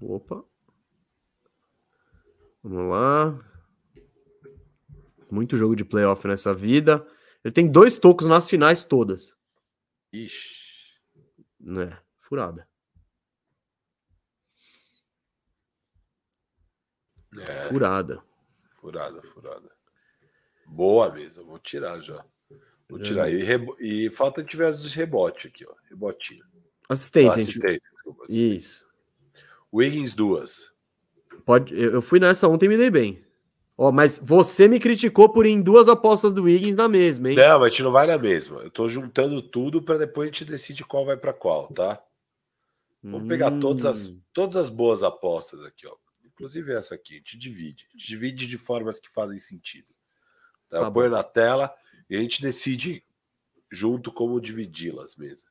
Opa. 0.00 0.44
Vamos 2.60 2.90
lá. 2.90 3.38
Muito 5.30 5.56
jogo 5.56 5.76
de 5.76 5.84
playoff 5.84 6.26
nessa 6.26 6.52
vida. 6.52 7.06
Ele 7.44 7.54
tem 7.54 7.70
dois 7.70 7.96
tocos 7.96 8.26
nas 8.26 8.48
finais 8.48 8.82
todas. 8.82 9.38
Ixi. 10.12 10.98
Né, 11.60 11.96
furada. 12.18 12.68
É. 17.38 17.68
Furada. 17.68 18.22
Furada, 18.80 19.22
furada. 19.22 19.70
Boa 20.66 21.12
mesa, 21.12 21.42
vou 21.42 21.58
tirar 21.58 22.00
já. 22.00 22.24
Vou 22.88 22.98
é. 22.98 23.02
tirar. 23.02 23.30
E, 23.30 23.42
rebo... 23.42 23.76
e 23.80 24.10
falta 24.10 24.42
tiver 24.42 24.68
as 24.68 24.94
rebote 24.94 25.48
aqui, 25.48 25.64
ó. 25.66 25.72
Rebotinho. 25.88 26.44
Assistência. 26.88 27.42
assistência, 27.42 27.90
desculpa, 27.92 28.24
assistência. 28.24 28.56
Isso. 28.56 28.88
Wiggins, 29.72 30.12
duas. 30.12 30.72
Pode, 31.44 31.78
eu 31.80 32.02
fui 32.02 32.18
nessa 32.18 32.48
ontem 32.48 32.66
e 32.66 32.68
me 32.68 32.76
dei 32.76 32.90
bem. 32.90 33.24
Ó, 33.78 33.90
mas 33.90 34.20
você 34.22 34.68
me 34.68 34.78
criticou 34.78 35.28
por 35.28 35.46
ir 35.46 35.52
em 35.52 35.62
duas 35.62 35.88
apostas 35.88 36.34
do 36.34 36.42
Wiggins 36.42 36.76
na 36.76 36.86
mesma, 36.86 37.30
hein? 37.30 37.36
Não, 37.36 37.58
mas 37.60 37.66
a 37.66 37.68
gente 37.70 37.82
não 37.82 37.92
vai 37.92 38.06
na 38.06 38.18
mesma. 38.18 38.60
Eu 38.60 38.70
tô 38.70 38.88
juntando 38.88 39.40
tudo 39.40 39.80
para 39.80 39.96
depois 39.96 40.28
a 40.28 40.32
gente 40.32 40.44
decide 40.44 40.84
qual 40.84 41.06
vai 41.06 41.16
para 41.16 41.32
qual, 41.32 41.68
tá? 41.68 42.02
Vamos 43.02 43.22
hum. 43.22 43.28
pegar 43.28 43.58
todas 43.58 43.86
as, 43.86 44.08
hum. 44.08 44.20
todas 44.34 44.56
as 44.56 44.68
boas 44.68 45.02
apostas 45.02 45.62
aqui, 45.62 45.86
ó. 45.86 45.94
Inclusive 46.40 46.72
essa 46.72 46.94
aqui, 46.94 47.14
a 47.14 47.16
gente 47.18 47.36
divide. 47.36 47.86
A 47.90 47.98
gente 47.98 48.08
divide 48.08 48.46
de 48.46 48.56
formas 48.56 48.98
que 48.98 49.10
fazem 49.10 49.36
sentido. 49.36 49.88
Tá? 50.70 50.80
tá 50.80 50.86
eu 50.86 50.92
ponho 50.92 51.10
na 51.10 51.22
tela 51.22 51.74
e 52.08 52.16
a 52.16 52.20
gente 52.20 52.40
decide 52.40 53.04
junto 53.70 54.10
como 54.10 54.40
dividi-las 54.40 55.16
mesmo. 55.16 55.50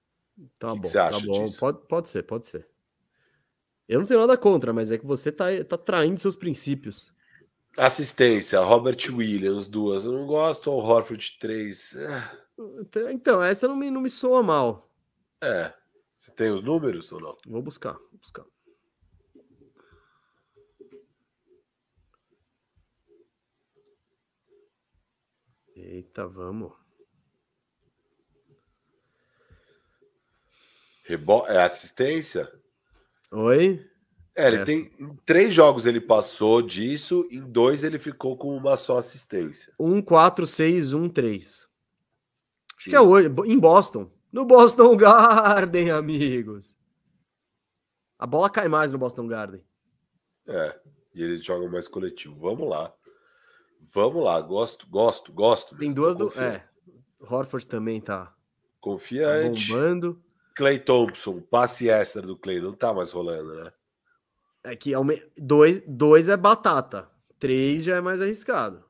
Tá 0.58 0.72
que 0.72 0.78
bom, 0.78 0.82
que 0.82 0.88
você 0.88 0.98
acha 0.98 1.20
tá 1.20 1.26
bom. 1.28 1.46
Disso? 1.46 1.60
Pode, 1.60 1.88
pode 1.88 2.10
ser, 2.10 2.24
pode 2.24 2.48
ser. 2.48 2.68
Eu 3.88 4.00
não 4.00 4.08
tenho 4.08 4.20
nada 4.20 4.36
contra, 4.36 4.74
mas 4.74 4.92
é 4.92 4.98
que 4.98 5.06
você 5.06 5.32
tá, 5.32 5.46
tá 5.68 5.78
traindo 5.78 6.20
seus 6.20 6.36
princípios. 6.36 7.14
Assistência, 7.78 8.60
Robert 8.60 8.98
Williams, 9.12 9.68
duas. 9.68 10.06
Eu 10.06 10.14
não 10.14 10.26
gosto, 10.26 10.72
ou 10.72 10.82
Horford, 10.82 11.38
três. 11.40 11.96
É. 11.96 13.12
Então, 13.12 13.44
essa 13.44 13.68
não 13.68 13.76
me, 13.76 13.92
não 13.92 14.02
me 14.02 14.10
soa 14.10 14.42
mal. 14.42 14.92
É. 15.40 15.72
Você 16.18 16.32
tem 16.32 16.50
os 16.50 16.64
números 16.64 17.12
ou 17.12 17.22
não? 17.22 17.38
Vou 17.46 17.62
buscar, 17.62 17.94
vou 17.94 18.20
buscar. 18.20 18.44
Eita, 25.92 26.28
vamos. 26.28 26.72
Rebo... 31.04 31.48
É 31.48 31.64
assistência? 31.64 32.48
Oi? 33.32 33.84
É, 34.36 34.48
ele 34.48 34.64
tem. 34.66 34.94
Em 35.00 35.16
três 35.26 35.52
jogos 35.52 35.88
ele 35.88 36.00
passou 36.00 36.62
disso, 36.62 37.28
em 37.32 37.42
dois 37.42 37.84
ele 37.84 37.98
ficou 37.98 38.38
com 38.38 38.56
uma 38.56 38.78
só 38.78 39.00
assistência. 39.00 39.74
Um, 39.80 40.00
quatro, 40.00 40.46
seis, 40.46 40.94
um, 40.94 41.10
três. 41.10 41.68
Acho 42.78 42.82
Isso. 42.82 42.90
que 42.92 42.96
é 42.96 43.02
hoje, 43.02 43.28
em 43.48 43.58
Boston. 43.58 44.12
No 44.32 44.46
Boston 44.46 44.94
Garden, 44.96 45.90
amigos. 45.90 46.78
A 48.20 48.28
bola 48.28 48.48
cai 48.48 48.68
mais 48.68 48.94
no 48.94 49.00
Boston 49.00 49.26
Garden. 49.26 49.66
É, 50.46 50.80
e 51.16 51.24
eles 51.24 51.44
jogam 51.44 51.68
mais 51.68 51.88
coletivo. 51.88 52.40
Vamos 52.40 52.70
lá. 52.70 52.94
Vamos 53.94 54.24
lá, 54.24 54.40
gosto, 54.42 54.88
gosto, 54.88 55.34
gosto. 55.34 55.76
Tem 55.78 55.92
duas 55.92 56.16
do. 56.16 56.32
É, 56.40 56.68
Horford 57.20 57.68
também 57.68 58.00
tá. 58.00 58.34
Confiante. 58.80 59.68
Tá 59.68 59.74
bombando. 59.74 60.24
Clay 60.56 60.78
Thompson, 60.78 61.42
passe 61.42 61.90
extra 61.90 62.22
do 62.22 62.38
Clay, 62.38 62.60
não 62.60 62.74
tá 62.74 62.94
mais 62.94 63.12
rolando, 63.12 63.64
né? 63.64 63.72
É 64.66 64.76
que 64.76 64.92
dois, 65.38 65.82
dois 65.88 66.28
é 66.28 66.36
batata, 66.36 67.10
três 67.40 67.84
já 67.84 67.96
é 67.96 68.02
mais 68.02 68.22
arriscado. 68.22 68.84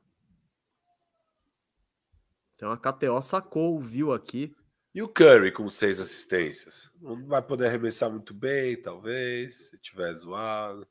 Tem 2.57 2.67
uma 2.67 2.77
KTO 2.77 3.21
sacou, 3.21 3.79
viu 3.79 4.11
aqui. 4.11 4.53
E 4.93 5.01
o 5.01 5.07
Curry 5.07 5.51
com 5.51 5.69
seis 5.69 5.99
assistências? 5.99 6.91
Não 6.99 7.27
vai 7.27 7.41
poder 7.41 7.67
arremessar 7.67 8.09
muito 8.09 8.33
bem, 8.33 8.81
talvez, 8.81 9.69
se 9.69 9.77
tiver 9.77 10.13
zoado. 10.15 10.87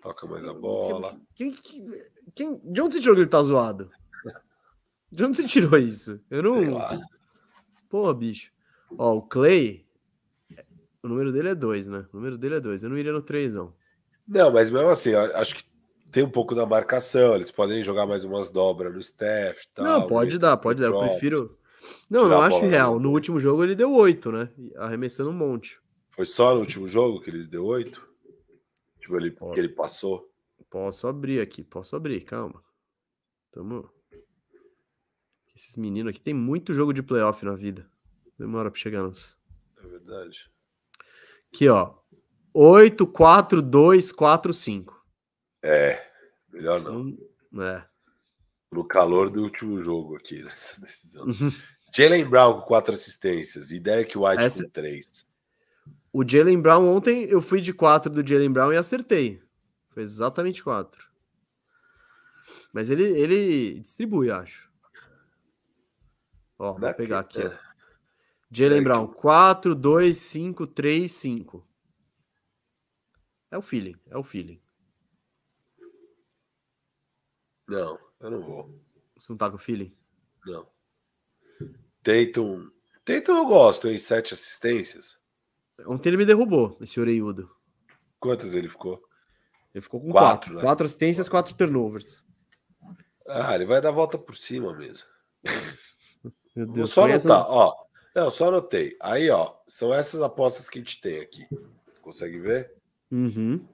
Toca 0.00 0.26
mais 0.26 0.46
a 0.46 0.54
bola. 0.54 1.20
Quem, 1.34 1.52
quem, 1.52 1.90
quem, 2.34 2.60
de 2.64 2.80
onde 2.80 2.94
você 2.94 3.00
tirou 3.00 3.14
que 3.14 3.22
ele 3.22 3.28
tá 3.28 3.42
zoado? 3.42 3.90
De 5.10 5.24
onde 5.24 5.36
você 5.36 5.44
tirou 5.44 5.78
isso? 5.78 6.18
Eu 6.30 6.42
não. 6.42 7.00
Pô, 7.88 8.12
bicho. 8.14 8.50
Ó, 8.96 9.16
o 9.16 9.22
Clay. 9.22 9.86
O 11.02 11.08
número 11.08 11.32
dele 11.32 11.50
é 11.50 11.54
dois, 11.54 11.86
né? 11.86 12.06
O 12.12 12.16
número 12.16 12.38
dele 12.38 12.56
é 12.56 12.60
dois. 12.60 12.82
Eu 12.82 12.88
não 12.88 12.96
iria 12.96 13.12
no 13.12 13.20
três, 13.20 13.54
não. 13.54 13.74
Não, 14.26 14.52
mas 14.52 14.70
mesmo 14.70 14.88
assim, 14.88 15.14
acho 15.14 15.56
que 15.56 15.64
tem 16.10 16.22
um 16.22 16.30
pouco 16.30 16.54
da 16.54 16.64
marcação. 16.64 17.34
Eles 17.34 17.50
podem 17.50 17.82
jogar 17.82 18.06
mais 18.06 18.24
umas 18.24 18.50
dobras 18.50 18.92
no 18.94 19.00
staff. 19.00 19.66
Tal, 19.74 19.84
não, 19.84 20.06
pode 20.06 20.38
dar, 20.38 20.56
pode 20.56 20.80
dar. 20.80 20.88
Eu 20.88 20.98
prefiro. 20.98 21.58
Não, 22.08 22.28
não 22.28 22.40
acho 22.40 22.64
real. 22.64 23.00
No 23.00 23.10
último 23.10 23.40
jogo 23.40 23.64
ele 23.64 23.74
deu 23.74 23.92
oito, 23.92 24.30
né? 24.30 24.48
Arremessando 24.76 25.30
um 25.30 25.34
monte. 25.34 25.80
Foi 26.10 26.24
só 26.24 26.54
no 26.54 26.60
último 26.60 26.86
jogo 26.86 27.20
que 27.20 27.30
ele 27.30 27.46
deu 27.46 27.64
oito? 27.66 28.06
Tipo, 29.00 29.16
ele, 29.16 29.32
que 29.32 29.60
ele 29.60 29.68
passou? 29.68 30.31
Posso 30.72 31.06
abrir 31.06 31.38
aqui, 31.38 31.62
posso 31.62 31.94
abrir, 31.94 32.22
calma. 32.22 32.64
Tamo. 33.50 33.92
Esses 35.54 35.76
meninos 35.76 36.08
aqui 36.08 36.18
tem 36.18 36.32
muito 36.32 36.72
jogo 36.72 36.94
de 36.94 37.02
playoff 37.02 37.44
na 37.44 37.54
vida. 37.54 37.86
Demora 38.38 38.70
pra 38.70 38.80
chegar 38.80 39.02
nos. 39.02 39.36
É 39.76 39.86
verdade. 39.86 40.50
Aqui, 41.52 41.68
ó. 41.68 41.94
8, 42.54 43.06
4, 43.06 43.60
2, 43.60 44.12
4, 44.12 44.54
5. 44.54 45.06
É, 45.62 46.10
melhor 46.50 46.80
não. 46.80 47.06
Então, 47.06 47.62
é. 47.62 47.86
No 48.72 48.88
calor 48.88 49.28
do 49.28 49.42
último 49.42 49.84
jogo 49.84 50.16
aqui, 50.16 50.40
nessa 50.42 50.80
decisão. 50.80 51.26
Jalen 51.94 52.24
Brown 52.24 52.60
com 52.60 52.66
quatro 52.66 52.94
assistências 52.94 53.72
e 53.72 53.78
Derek 53.78 54.16
White 54.16 54.42
Essa... 54.42 54.64
com 54.64 54.70
três. 54.70 55.26
O 56.10 56.26
Jalen 56.26 56.62
Brown 56.62 56.88
ontem 56.88 57.24
eu 57.24 57.42
fui 57.42 57.60
de 57.60 57.74
quatro 57.74 58.10
do 58.10 58.26
Jalen 58.26 58.50
Brown 58.50 58.72
e 58.72 58.76
acertei. 58.78 59.42
Foi 59.92 60.02
exatamente 60.02 60.62
quatro. 60.62 61.10
Mas 62.72 62.90
ele, 62.90 63.04
ele 63.04 63.80
distribui, 63.80 64.30
acho. 64.30 64.70
Ó, 66.58 66.74
vou 66.74 66.94
pegar 66.94 67.20
aqui. 67.20 67.42
É. 67.42 67.58
Jalen 68.50 68.82
Brown, 68.82 69.06
4, 69.06 69.74
2, 69.74 70.16
5, 70.16 70.66
3, 70.66 71.10
5. 71.10 71.66
É 73.50 73.58
o 73.58 73.62
feeling, 73.62 73.96
é 74.06 74.16
o 74.16 74.22
feeling. 74.22 74.60
Não, 77.68 77.98
eu 78.20 78.30
não 78.30 78.40
vou. 78.40 78.82
Você 79.16 79.32
não 79.32 79.36
tá 79.36 79.50
com 79.50 79.58
feeling? 79.58 79.94
Não. 80.46 80.66
Tatum. 82.02 82.70
Tatum 83.04 83.32
eu 83.32 83.46
gosto, 83.46 83.88
hein? 83.88 83.98
Sete 83.98 84.34
assistências. 84.34 85.20
Ontem 85.86 86.10
ele 86.10 86.18
me 86.18 86.26
derrubou, 86.26 86.76
esse 86.80 87.00
oreiudo. 87.00 87.50
Quantas 88.18 88.54
ele 88.54 88.68
ficou? 88.68 89.02
Ele 89.74 89.82
ficou 89.82 90.00
com 90.00 90.10
quatro. 90.10 90.28
Quatro, 90.28 90.54
né? 90.54 90.62
quatro 90.62 90.86
assistências, 90.86 91.28
quatro 91.28 91.54
turnovers. 91.54 92.24
Ah, 93.26 93.54
ele 93.54 93.64
vai 93.64 93.80
dar 93.80 93.90
volta 93.90 94.18
por 94.18 94.36
cima 94.36 94.74
mesmo. 94.76 95.08
Meu 96.54 96.66
Deus, 96.66 96.76
Vou 96.76 96.86
só 96.86 97.04
anotar, 97.04 97.16
essa... 97.16 97.48
ó. 97.48 97.82
Não, 98.14 98.30
só 98.30 98.48
anotei. 98.48 98.96
Aí, 99.00 99.30
ó, 99.30 99.56
são 99.66 99.92
essas 99.92 100.20
apostas 100.20 100.68
que 100.68 100.78
a 100.78 100.82
gente 100.82 101.00
tem 101.00 101.20
aqui. 101.20 101.46
Você 101.86 102.00
consegue 102.00 102.38
ver? 102.38 102.74
Uhum. 103.10 103.66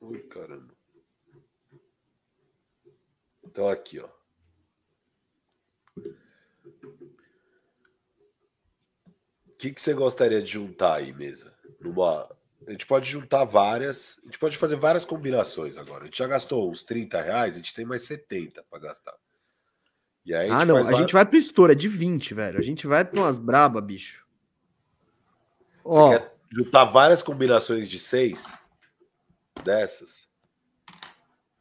Ui, 0.00 0.18
caramba. 0.24 0.74
Então, 3.42 3.68
aqui, 3.68 3.98
ó. 3.98 4.08
O 9.46 9.56
que, 9.58 9.72
que 9.72 9.82
você 9.82 9.94
gostaria 9.94 10.42
de 10.42 10.52
juntar 10.52 10.96
aí, 10.96 11.12
mesa? 11.12 11.52
Numa... 11.80 12.28
A 12.66 12.72
gente 12.72 12.86
pode 12.86 13.08
juntar 13.08 13.44
várias. 13.44 14.20
A 14.22 14.26
gente 14.26 14.38
pode 14.38 14.56
fazer 14.56 14.76
várias 14.76 15.04
combinações 15.04 15.78
agora. 15.78 16.02
A 16.02 16.06
gente 16.06 16.18
já 16.18 16.26
gastou 16.26 16.70
uns 16.70 16.82
30 16.82 17.20
reais, 17.20 17.54
a 17.54 17.56
gente 17.58 17.74
tem 17.74 17.84
mais 17.84 18.02
70 18.02 18.64
para 18.68 18.78
gastar. 18.80 19.14
E 20.24 20.34
aí 20.34 20.50
ah, 20.50 20.64
não. 20.64 20.76
A 20.76 20.92
gente 20.92 21.12
vai 21.12 21.24
pro 21.24 21.38
estouro, 21.38 21.72
é 21.72 21.74
de 21.74 21.88
20, 21.88 22.34
velho. 22.34 22.58
A 22.58 22.62
gente 22.62 22.86
vai 22.86 23.04
para 23.04 23.20
umas 23.20 23.38
braba, 23.38 23.80
bicho. 23.80 24.26
Ó. 25.84 26.20
Juntar 26.50 26.84
várias 26.86 27.22
combinações 27.22 27.88
de 27.88 28.00
seis 28.00 28.52
dessas? 29.62 30.28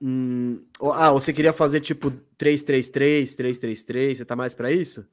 Hum, 0.02 0.64
ah, 0.94 1.12
você 1.12 1.34
queria 1.34 1.52
fazer 1.52 1.82
tipo 1.82 2.12
333, 2.38 3.36
333, 3.36 4.18
você 4.18 4.26
tá 4.26 4.36
mais 4.36 4.54
para 4.54 4.72
isso? 4.72 5.08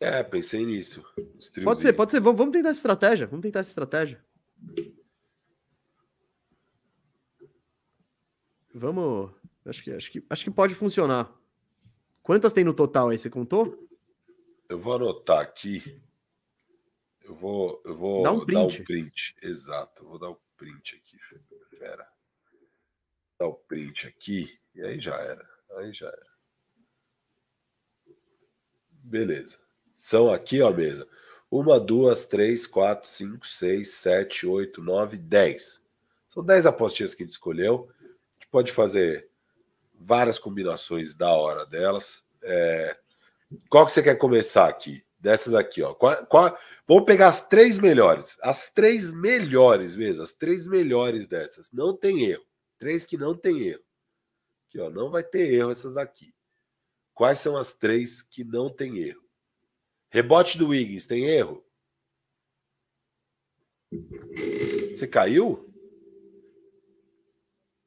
É, 0.00 0.22
pensei 0.22 0.64
nisso. 0.64 1.04
Pode 1.62 1.82
ser, 1.82 1.92
pode 1.92 2.10
ser. 2.10 2.20
Vamos, 2.20 2.38
vamos 2.38 2.52
tentar 2.52 2.70
essa 2.70 2.78
estratégia. 2.78 3.26
Vamos 3.26 3.42
tentar 3.42 3.60
essa 3.60 3.68
estratégia. 3.68 4.24
Vamos. 8.72 9.30
Acho 9.66 9.84
que, 9.84 9.92
acho, 9.92 10.10
que, 10.10 10.24
acho 10.30 10.44
que 10.44 10.50
pode 10.50 10.74
funcionar. 10.74 11.30
Quantas 12.22 12.54
tem 12.54 12.64
no 12.64 12.72
total 12.72 13.10
aí? 13.10 13.18
Você 13.18 13.28
contou? 13.28 13.86
Eu 14.70 14.78
vou 14.78 14.94
anotar 14.94 15.40
aqui. 15.40 16.00
Eu 17.20 17.34
vou, 17.34 17.82
eu 17.84 17.94
vou 17.94 18.22
Dá 18.22 18.32
um 18.32 18.46
print. 18.46 18.54
dar 18.54 18.82
um 18.82 18.84
print. 18.84 19.36
Exato. 19.42 20.02
Eu 20.02 20.08
vou 20.08 20.18
dar 20.18 20.30
um 20.30 20.36
print 20.56 20.96
aqui. 20.96 21.18
Pera. 21.78 22.08
Dar 23.38 23.48
o 23.48 23.50
um 23.50 23.62
print 23.68 24.06
aqui. 24.06 24.58
E 24.74 24.80
aí 24.80 24.98
já 24.98 25.16
era. 25.16 25.46
Aí 25.76 25.92
já 25.92 26.06
era. 26.06 26.30
Beleza. 28.88 29.58
São 29.94 30.32
aqui, 30.32 30.60
ó, 30.60 30.70
mesa. 30.72 31.06
Uma, 31.50 31.80
duas, 31.80 32.26
três, 32.26 32.66
quatro, 32.66 33.08
cinco, 33.08 33.46
seis, 33.46 33.94
sete, 33.94 34.46
oito, 34.46 34.80
nove, 34.80 35.16
dez. 35.16 35.84
São 36.28 36.44
dez 36.44 36.64
apostinhas 36.64 37.14
que 37.14 37.22
a 37.22 37.26
gente 37.26 37.32
escolheu. 37.32 37.88
A 38.00 38.04
gente 38.34 38.48
pode 38.50 38.72
fazer 38.72 39.28
várias 40.00 40.38
combinações 40.38 41.12
da 41.14 41.32
hora 41.34 41.66
delas. 41.66 42.24
É... 42.42 42.96
Qual 43.68 43.84
que 43.84 43.92
você 43.92 44.02
quer 44.02 44.14
começar 44.14 44.68
aqui? 44.68 45.04
Dessas 45.18 45.52
aqui, 45.52 45.82
ó. 45.82 45.92
Qual, 45.92 46.24
qual... 46.26 46.56
Vamos 46.86 47.04
pegar 47.04 47.28
as 47.28 47.46
três 47.46 47.78
melhores. 47.78 48.38
As 48.42 48.72
três 48.72 49.12
melhores 49.12 49.96
mesmo. 49.96 50.22
As 50.22 50.32
três 50.32 50.66
melhores 50.66 51.26
dessas. 51.26 51.70
Não 51.72 51.96
tem 51.96 52.24
erro. 52.24 52.44
Três 52.78 53.04
que 53.04 53.18
não 53.18 53.36
tem 53.36 53.60
erro. 53.68 53.82
Aqui, 54.68 54.80
ó. 54.80 54.88
Não 54.88 55.10
vai 55.10 55.24
ter 55.24 55.52
erro 55.52 55.72
essas 55.72 55.96
aqui. 55.96 56.32
Quais 57.12 57.40
são 57.40 57.56
as 57.56 57.74
três 57.74 58.22
que 58.22 58.44
não 58.44 58.70
tem 58.70 58.98
erro? 58.98 59.22
Rebote 60.10 60.58
do 60.58 60.68
Wiggins, 60.68 61.06
tem 61.06 61.24
erro? 61.24 61.64
Você 64.92 65.06
caiu? 65.06 65.72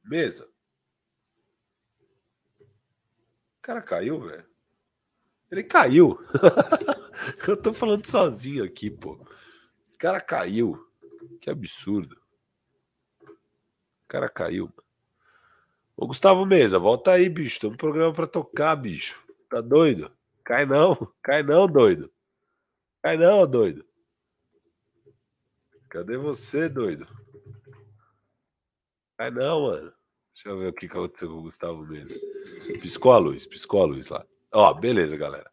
Mesa. 0.02 0.48
cara 3.64 3.80
caiu, 3.80 4.20
velho. 4.20 4.44
Ele 5.50 5.62
caiu. 5.64 6.18
Eu 7.48 7.56
tô 7.56 7.72
falando 7.72 8.06
sozinho 8.06 8.62
aqui, 8.62 8.90
pô. 8.90 9.12
O 9.12 9.98
cara 9.98 10.20
caiu. 10.20 10.86
Que 11.40 11.48
absurdo. 11.48 12.20
O 13.22 14.08
cara 14.08 14.28
caiu. 14.28 14.70
Ô, 15.96 16.06
Gustavo 16.06 16.44
Mesa, 16.44 16.78
volta 16.78 17.12
aí, 17.12 17.28
bicho. 17.28 17.60
Tem 17.60 17.70
um 17.70 17.76
programa 17.76 18.12
para 18.12 18.26
tocar, 18.26 18.76
bicho. 18.76 19.24
Tá 19.48 19.62
doido? 19.62 20.12
Cai 20.44 20.66
não. 20.66 21.10
Cai 21.22 21.42
não, 21.42 21.66
doido. 21.66 22.12
Cai 23.04 23.18
não, 23.18 23.46
doido. 23.46 23.84
Cadê 25.90 26.16
você, 26.16 26.70
doido? 26.70 27.06
Cai 29.18 29.30
não, 29.30 29.64
mano. 29.64 29.92
Deixa 30.32 30.48
eu 30.48 30.58
ver 30.58 30.68
o 30.68 30.72
que 30.72 30.86
aconteceu 30.86 31.28
com 31.28 31.34
o 31.34 31.42
Gustavo 31.42 31.86
mesmo. 31.86 32.18
Piscou 32.80 33.12
a 33.12 33.18
luz, 33.18 33.44
piscou 33.44 33.82
a 33.82 33.84
luz 33.84 34.08
lá. 34.08 34.24
Ó, 34.50 34.72
beleza, 34.72 35.18
galera. 35.18 35.50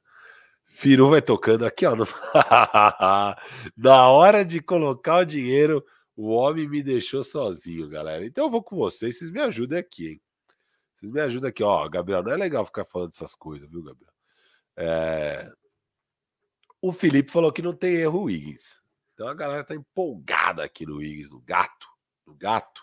Firu 0.64 1.10
vai 1.10 1.22
tocando 1.22 1.65
aqui, 1.65 1.86
ó. 1.86 1.94
No... 1.94 2.07
Na 3.76 4.07
hora 4.07 4.45
de 4.45 4.61
colocar 4.61 5.18
o 5.18 5.26
dinheiro, 5.26 5.86
o 6.15 6.30
homem 6.30 6.69
me 6.69 6.82
deixou 6.82 7.22
sozinho, 7.22 7.90
galera. 7.90 8.26
Então 8.26 8.45
eu 8.45 8.49
vou 8.49 8.64
com 8.64 8.78
vocês, 8.78 9.18
vocês 9.18 9.30
me 9.30 9.41
ajudem 9.41 9.78
aqui, 9.78 10.07
hein? 10.07 10.22
Vocês 10.95 11.11
me 11.11 11.19
ajudam 11.19 11.49
aqui, 11.49 11.64
ó. 11.64 11.90
Gabriel, 11.90 12.23
não 12.23 12.32
é 12.32 12.38
legal 12.38 12.65
ficar 12.65 12.86
falando 12.86 13.11
essas 13.14 13.36
coisas, 13.36 13.69
viu, 13.69 13.84
Gabriel? 13.84 14.14
É... 14.78 15.52
O 16.82 16.91
Felipe 16.91 17.32
falou 17.32 17.52
que 17.52 17.62
não 17.62 17.76
tem 17.76 17.95
erro 17.95 18.24
Wiggins. 18.24 18.76
Então 19.14 19.28
a 19.28 19.34
galera 19.34 19.64
tá 19.64 19.76
empolgada 19.76 20.64
aqui 20.64 20.86
no 20.86 20.98
Wiggins, 20.98 21.30
no 21.30 21.40
gato. 21.41 21.88
No 22.26 22.34
gato 22.34 22.82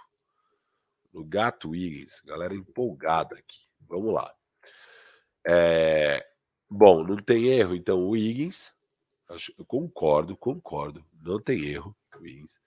no 1.13 1.25
Gato 1.25 1.71
Wiggins. 1.71 2.21
Galera 2.25 2.55
empolgada 2.55 3.37
aqui. 3.37 3.59
Vamos 3.89 4.15
lá. 4.15 4.33
É, 5.47 6.25
bom, 6.69 7.05
não 7.05 7.17
tem 7.17 7.49
erro, 7.49 7.75
então 7.75 7.99
o 7.99 8.11
Wiggins. 8.11 8.75
Eu 9.59 9.65
concordo, 9.67 10.37
concordo. 10.37 11.05
Não 11.21 11.41
tem 11.41 11.65
erro, 11.65 11.97
Wiggins. 12.17 12.61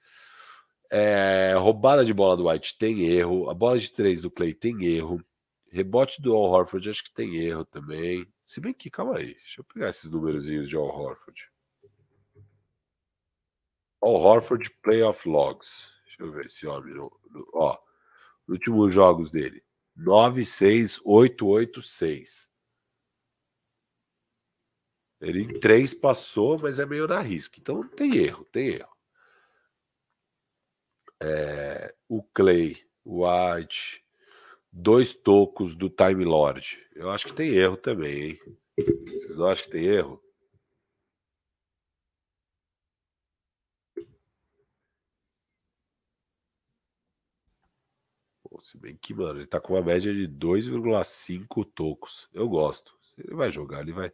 É, 0.92 1.54
roubada 1.58 2.04
de 2.04 2.14
bola 2.14 2.36
do 2.36 2.50
White 2.50 2.78
tem 2.78 3.08
erro. 3.08 3.50
A 3.50 3.54
bola 3.54 3.80
de 3.80 3.90
três 3.90 4.22
do 4.22 4.30
Clay 4.30 4.54
tem 4.54 4.84
erro. 4.86 5.24
Rebote 5.72 6.22
do 6.22 6.36
Al 6.36 6.52
Horford, 6.52 6.90
acho 6.90 7.04
que 7.06 7.14
tem 7.14 7.38
erro 7.38 7.64
também. 7.64 8.28
Se 8.52 8.60
bem 8.60 8.74
que, 8.74 8.90
calma 8.90 9.16
aí, 9.16 9.34
deixa 9.36 9.62
eu 9.62 9.64
pegar 9.64 9.88
esses 9.88 10.10
númerozinhos 10.10 10.68
de 10.68 10.76
Al 10.76 10.84
Horford. 10.84 11.50
Al 14.02 14.16
Horford 14.16 14.70
Playoff 14.82 15.26
Logs. 15.26 15.94
Deixa 16.04 16.22
eu 16.22 16.34
ver 16.34 16.48
esse 16.48 16.68
homem. 16.68 16.94
No, 16.94 17.18
no, 17.30 17.50
ó, 17.54 17.82
últimos 18.50 18.94
jogos 18.94 19.32
dele: 19.32 19.64
9, 19.96 20.46
6, 20.46 21.00
8, 21.06 21.48
8, 21.48 21.82
6. 21.82 22.52
Ele 25.22 25.44
em 25.44 25.58
3 25.62 25.94
passou, 25.94 26.60
mas 26.60 26.78
é 26.78 26.86
meio 26.86 27.08
na 27.08 27.22
risca. 27.22 27.58
Então 27.58 27.88
tem 27.88 28.18
erro, 28.18 28.44
tem 28.44 28.68
erro. 28.68 28.98
É, 31.24 31.96
o 32.06 32.22
Clay, 32.22 32.86
o 33.06 33.26
White, 33.26 34.04
dois 34.72 35.14
tocos 35.14 35.76
do 35.76 35.90
Time 35.90 36.24
Lord. 36.24 36.78
Eu 36.96 37.10
acho 37.10 37.28
que 37.28 37.34
tem 37.34 37.50
erro 37.50 37.78
também, 37.78 38.32
hein? 38.32 38.40
Vocês 38.78 39.38
não 39.38 39.48
acham 39.48 39.66
que 39.66 39.72
tem 39.72 39.86
erro? 39.86 40.22
se 48.62 48.78
bem 48.78 48.96
que, 48.96 49.14
mano, 49.14 49.40
ele 49.40 49.48
tá 49.48 49.60
com 49.60 49.74
uma 49.74 49.82
média 49.82 50.14
de 50.14 50.28
2,5 50.28 51.66
tocos. 51.74 52.30
Eu 52.34 52.48
gosto. 52.48 52.96
Se 53.02 53.22
ele 53.22 53.36
vai 53.36 53.52
jogar, 53.52 53.82
ele 53.82 53.92
vai. 53.92 54.12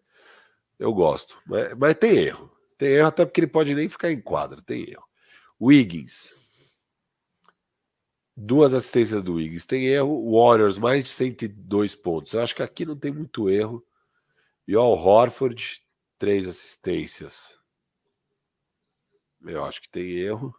Eu 0.80 0.94
gosto. 0.94 1.38
Mas, 1.46 1.76
mas 1.76 1.96
tem 1.96 2.18
erro. 2.18 2.52
Tem 2.78 2.90
erro 2.90 3.08
até 3.08 3.26
porque 3.26 3.42
ele 3.42 3.48
pode 3.48 3.76
nem 3.76 3.90
ficar 3.90 4.12
em 4.12 4.22
quadra. 4.22 4.62
Tem 4.62 4.90
erro. 4.90 5.06
Wiggins. 5.60 6.32
Duas 8.40 8.72
assistências 8.72 9.24
do 9.24 9.34
Wiggins. 9.34 9.66
Tem 9.66 9.88
erro. 9.88 10.32
Warriors, 10.32 10.78
mais 10.78 11.04
de 11.04 11.10
102 11.10 11.96
pontos. 11.96 12.34
Eu 12.34 12.44
acho 12.44 12.56
que 12.56 12.62
aqui 12.62 12.86
não 12.86 12.96
tem 12.96 13.12
muito 13.12 13.50
erro. 13.50 13.84
E 14.68 14.76
o 14.76 14.82
Horford, 14.84 15.82
três 16.20 16.48
assistências. 16.48 17.60
Eu 19.44 19.66
acho 19.66 19.82
que 19.82 19.90
tem 19.90 20.12
erro. 20.12 20.54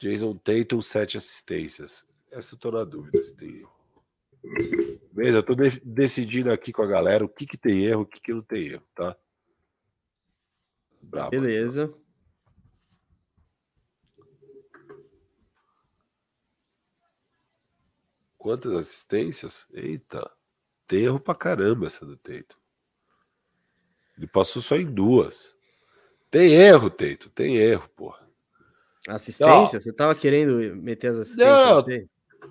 Jason 0.00 0.36
Tatum, 0.36 0.82
sete 0.82 1.16
assistências. 1.16 2.04
Essa 2.32 2.54
eu 2.54 2.58
tô 2.58 2.72
na 2.72 2.82
dúvida 2.82 3.22
se 3.22 3.36
tem 3.36 3.60
erro. 3.60 3.76
Beleza, 5.12 5.38
eu 5.38 5.42
tô 5.42 5.54
de 5.54 5.80
decidindo 5.84 6.52
aqui 6.52 6.72
com 6.72 6.82
a 6.82 6.86
galera 6.86 7.24
o 7.24 7.28
que, 7.28 7.46
que 7.46 7.56
tem 7.56 7.84
erro, 7.84 8.02
o 8.02 8.06
que, 8.06 8.20
que 8.20 8.34
não 8.34 8.42
tem 8.42 8.66
erro, 8.66 8.84
tá? 8.94 9.16
Bravo, 11.00 11.30
Beleza. 11.30 11.84
Então. 11.84 12.05
Quantas 18.38 18.72
assistências? 18.72 19.66
Eita, 19.72 20.30
tem 20.86 21.04
erro 21.04 21.20
pra 21.20 21.34
caramba 21.34 21.86
essa 21.86 22.04
do 22.04 22.16
Teito. 22.16 22.58
Ele 24.16 24.26
passou 24.26 24.62
só 24.62 24.76
em 24.76 24.86
duas. 24.86 25.54
Tem 26.30 26.52
erro, 26.52 26.90
Teito, 26.90 27.30
tem 27.30 27.56
erro, 27.56 27.88
porra. 27.96 28.26
Assistência? 29.08 29.78
Você 29.78 29.92
tava 29.92 30.14
querendo 30.14 30.76
meter 30.76 31.08
as 31.08 31.18
assistências? 31.18 31.62
Não, 31.62 31.84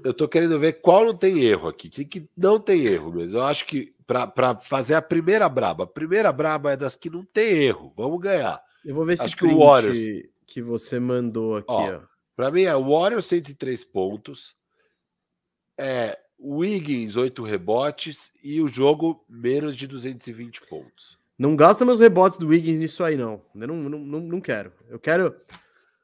eu 0.04 0.14
tô 0.14 0.28
querendo 0.28 0.60
ver 0.60 0.74
qual 0.74 1.06
não 1.06 1.16
tem 1.16 1.44
erro 1.44 1.68
aqui. 1.68 1.90
Que, 1.90 2.06
que 2.06 2.30
não 2.36 2.60
tem 2.60 2.86
erro 2.86 3.12
mesmo. 3.12 3.40
Eu 3.40 3.44
acho 3.44 3.66
que 3.66 3.94
para 4.06 4.58
fazer 4.60 4.96
a 4.96 5.02
primeira 5.02 5.50
braba, 5.50 5.84
a 5.84 5.88
primeira 5.88 6.32
braba 6.32 6.72
é 6.72 6.78
das 6.78 6.96
que 6.96 7.10
não 7.10 7.24
tem 7.26 7.64
erro. 7.64 7.94
Vamos 7.98 8.20
ganhar. 8.20 8.62
Eu 8.84 8.96
vou 8.96 9.06
ver 9.06 9.18
se 9.18 9.36
que 9.36 9.46
o 9.46 9.60
Warriors 9.60 10.00
que 10.46 10.62
você 10.62 11.00
mandou 11.00 11.58
aqui, 11.58 11.66
ó. 11.70 11.98
ó. 11.98 12.02
Para 12.36 12.52
mim 12.52 12.64
é 12.64 12.76
o 12.76 12.90
Warriors 12.90 13.26
103 13.26 13.84
pontos. 13.86 14.56
É 15.78 16.18
Wiggins 16.40 17.16
8 17.16 17.44
rebotes 17.44 18.32
e 18.44 18.62
o 18.62 18.68
jogo 18.68 19.24
menos 19.28 19.76
de 19.76 19.88
220 19.88 20.62
pontos. 20.68 21.18
Não 21.38 21.56
gasta 21.56 21.84
meus 21.86 22.00
rebotes 22.00 22.38
do 22.38 22.48
Wiggins 22.48 22.80
nisso 22.80 23.04
aí, 23.04 23.18
não. 23.18 23.42
Eu 23.56 23.68
não, 23.68 23.76
não, 23.76 24.00
não, 24.00 24.20
não 24.22 24.42
quero. 24.42 24.72
Eu 24.88 25.00
quero. 25.00 25.36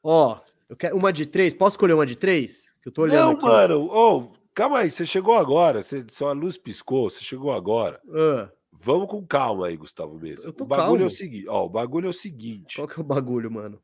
Ó, 0.02 0.40
eu 0.68 0.76
quero 0.76 0.96
uma 0.96 1.12
de 1.12 1.24
três. 1.26 1.54
Posso 1.54 1.74
escolher 1.74 1.94
uma 1.94 2.04
de 2.04 2.16
três? 2.16 2.70
Que 2.82 2.88
eu 2.88 2.92
tô 2.92 3.02
olhando 3.02 3.24
Não, 3.24 3.30
aqui. 3.32 3.46
mano. 3.46 3.88
Oh, 3.90 4.32
calma 4.54 4.80
aí, 4.80 4.90
você 4.90 5.06
chegou 5.06 5.34
agora. 5.34 5.82
Você, 5.82 6.04
sua 6.10 6.32
luz 6.32 6.58
piscou, 6.58 7.08
você 7.08 7.22
chegou 7.22 7.52
agora. 7.52 8.00
Uh. 8.06 8.50
Vamos 8.72 9.08
com 9.08 9.24
calma 9.24 9.68
aí, 9.68 9.76
Gustavo 9.76 10.18
Mesa. 10.18 10.50
o 10.50 10.64
bagulho 10.64 10.86
calmo. 10.86 11.02
é 11.02 11.06
o 11.06 11.10
seguinte, 11.10 11.48
ó, 11.48 11.64
o 11.64 11.68
bagulho 11.68 12.06
é 12.06 12.10
o 12.10 12.12
seguinte. 12.12 12.76
Qual 12.76 12.88
que 12.88 12.98
é 12.98 13.00
o 13.00 13.04
bagulho, 13.04 13.50
mano? 13.50 13.80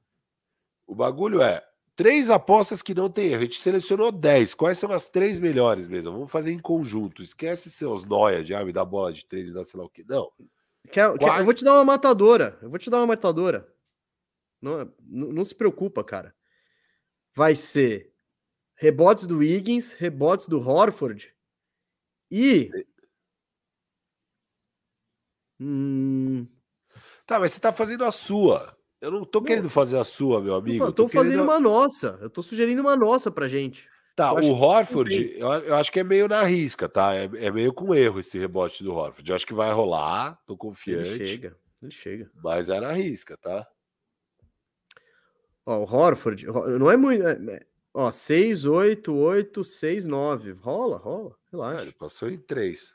O 0.87 0.95
bagulho 0.95 1.41
é 1.41 1.63
três 1.99 2.31
apostas 2.31 2.81
que 2.81 2.95
não 2.95 3.11
tem 3.11 3.33
erro. 3.33 3.43
A 3.43 3.45
gente 3.45 3.61
selecionou 3.61 4.11
dez. 4.11 4.55
Quais 4.55 4.79
são 4.79 4.91
as 4.93 5.11
três 5.11 5.39
melhores 5.39 5.89
mesmo? 5.89 6.13
Vamos 6.13 6.31
fazer 6.31 6.53
em 6.53 6.59
conjunto. 6.59 7.23
Esquece 7.23 7.71
seus 7.71 8.05
noia 8.05 8.43
de 8.43 8.55
ah, 8.55 8.65
me 8.65 8.73
dá 8.73 8.85
bola 8.85 9.13
de 9.13 9.27
três, 9.27 9.49
me 9.49 9.53
dá 9.53 9.65
sei 9.65 9.79
lá 9.79 9.85
o 9.87 9.91
quê. 9.91 10.05
Não. 10.09 10.31
Quer, 10.91 11.19
quer, 11.19 11.41
eu 11.41 11.45
vou 11.45 11.53
te 11.53 11.65
dar 11.65 11.75
uma 11.75 11.85
matadora. 11.85 12.59
Eu 12.63 12.71
vou 12.71 12.79
te 12.79 12.89
dar 12.89 12.99
uma 12.99 13.09
matadora. 13.09 13.69
Não, 14.63 14.91
não, 15.07 15.33
não 15.33 15.45
se 15.45 15.55
preocupa, 15.55 16.03
cara 16.03 16.35
vai 17.39 17.55
ser 17.55 18.13
rebotes 18.75 19.25
do 19.25 19.39
Wiggins, 19.39 19.93
rebotes 19.93 20.49
do 20.49 20.61
Horford 20.61 21.33
e. 22.31 22.69
Hum... 25.61 26.47
Tá, 27.25 27.39
mas 27.39 27.53
você 27.53 27.61
tá 27.61 27.73
fazendo 27.73 28.05
a 28.05 28.11
sua. 28.11 28.78
Eu 29.01 29.11
não 29.11 29.25
tô 29.25 29.41
querendo 29.41 29.71
fazer 29.71 29.97
a 29.99 30.05
sua, 30.05 30.41
meu 30.41 30.55
amigo. 30.55 30.85
Eu 30.85 30.93
tô, 30.93 31.05
tô 31.05 31.09
fazendo 31.09 31.33
querendo... 31.33 31.45
uma 31.45 31.61
nossa. 31.61 32.19
Eu 32.21 32.29
tô 32.29 32.43
sugerindo 32.43 32.81
uma 32.81 32.97
nossa 32.97 33.31
pra 33.31 33.47
gente. 33.47 33.89
Tá, 34.17 34.35
eu 34.37 34.51
o 34.51 34.53
Horford, 34.53 35.37
eu, 35.37 35.49
eu, 35.49 35.77
acho 35.77 35.93
que 35.93 36.01
é 36.01 36.05
meio 36.05 36.27
na 36.27 36.43
risca, 36.43 36.89
tá? 36.89 37.15
É, 37.15 37.31
é, 37.37 37.53
meio 37.53 37.73
com 37.73 37.95
erro 37.95 38.19
esse 38.19 38.37
rebote 38.37 38.83
do 38.83 38.93
Horford. 38.93 39.31
Eu 39.31 39.37
acho 39.37 39.47
que 39.47 39.55
vai 39.55 39.71
rolar, 39.71 40.37
tô 40.45 40.57
confiante. 40.57 41.09
Ele 41.11 41.27
chega, 41.29 41.57
ele 41.81 41.93
chega. 41.93 42.31
Mas 42.43 42.69
é 42.69 42.81
na 42.81 42.91
risca, 42.91 43.37
tá? 43.37 43.65
Ó, 45.65 45.79
o 45.79 45.83
Horford, 45.85 46.47
não 46.47 46.91
é 46.91 46.97
muito. 46.97 47.25
É, 47.25 47.33
é 47.33 47.61
ó, 47.95 48.11
6, 48.11 48.65
8, 48.65 49.15
8, 49.15 49.63
6, 49.63 50.07
9. 50.09 50.51
Rola, 50.53 50.97
rola. 50.97 51.37
Relaxa. 51.53 51.81
É, 51.81 51.83
ele 51.85 51.93
passou 51.93 52.29
em 52.29 52.39
3. 52.39 52.93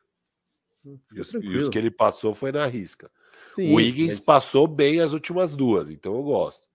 Hum, 0.86 1.00
e 1.14 1.22
os, 1.22 1.34
e 1.34 1.56
os, 1.56 1.70
que 1.70 1.78
ele 1.78 1.90
passou 1.90 2.36
foi 2.36 2.52
na 2.52 2.66
risca. 2.66 3.10
Sim, 3.48 3.74
o 3.74 3.80
Higgins 3.80 4.16
mas... 4.16 4.26
passou 4.26 4.68
bem 4.68 5.00
as 5.00 5.14
últimas 5.14 5.56
duas, 5.56 5.90
então 5.90 6.16
eu 6.16 6.24
gosto. 6.24 6.68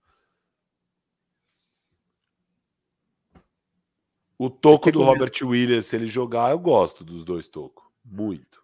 O 4.37 4.49
toco 4.49 4.89
do 4.89 5.03
Robert 5.03 5.33
Williams, 5.41 5.87
se 5.87 5.97
ele 5.97 6.07
jogar, 6.07 6.51
eu 6.51 6.59
gosto 6.59 7.03
dos 7.03 7.25
dois 7.25 7.47
tocos. 7.49 7.85
Muito. 8.05 8.63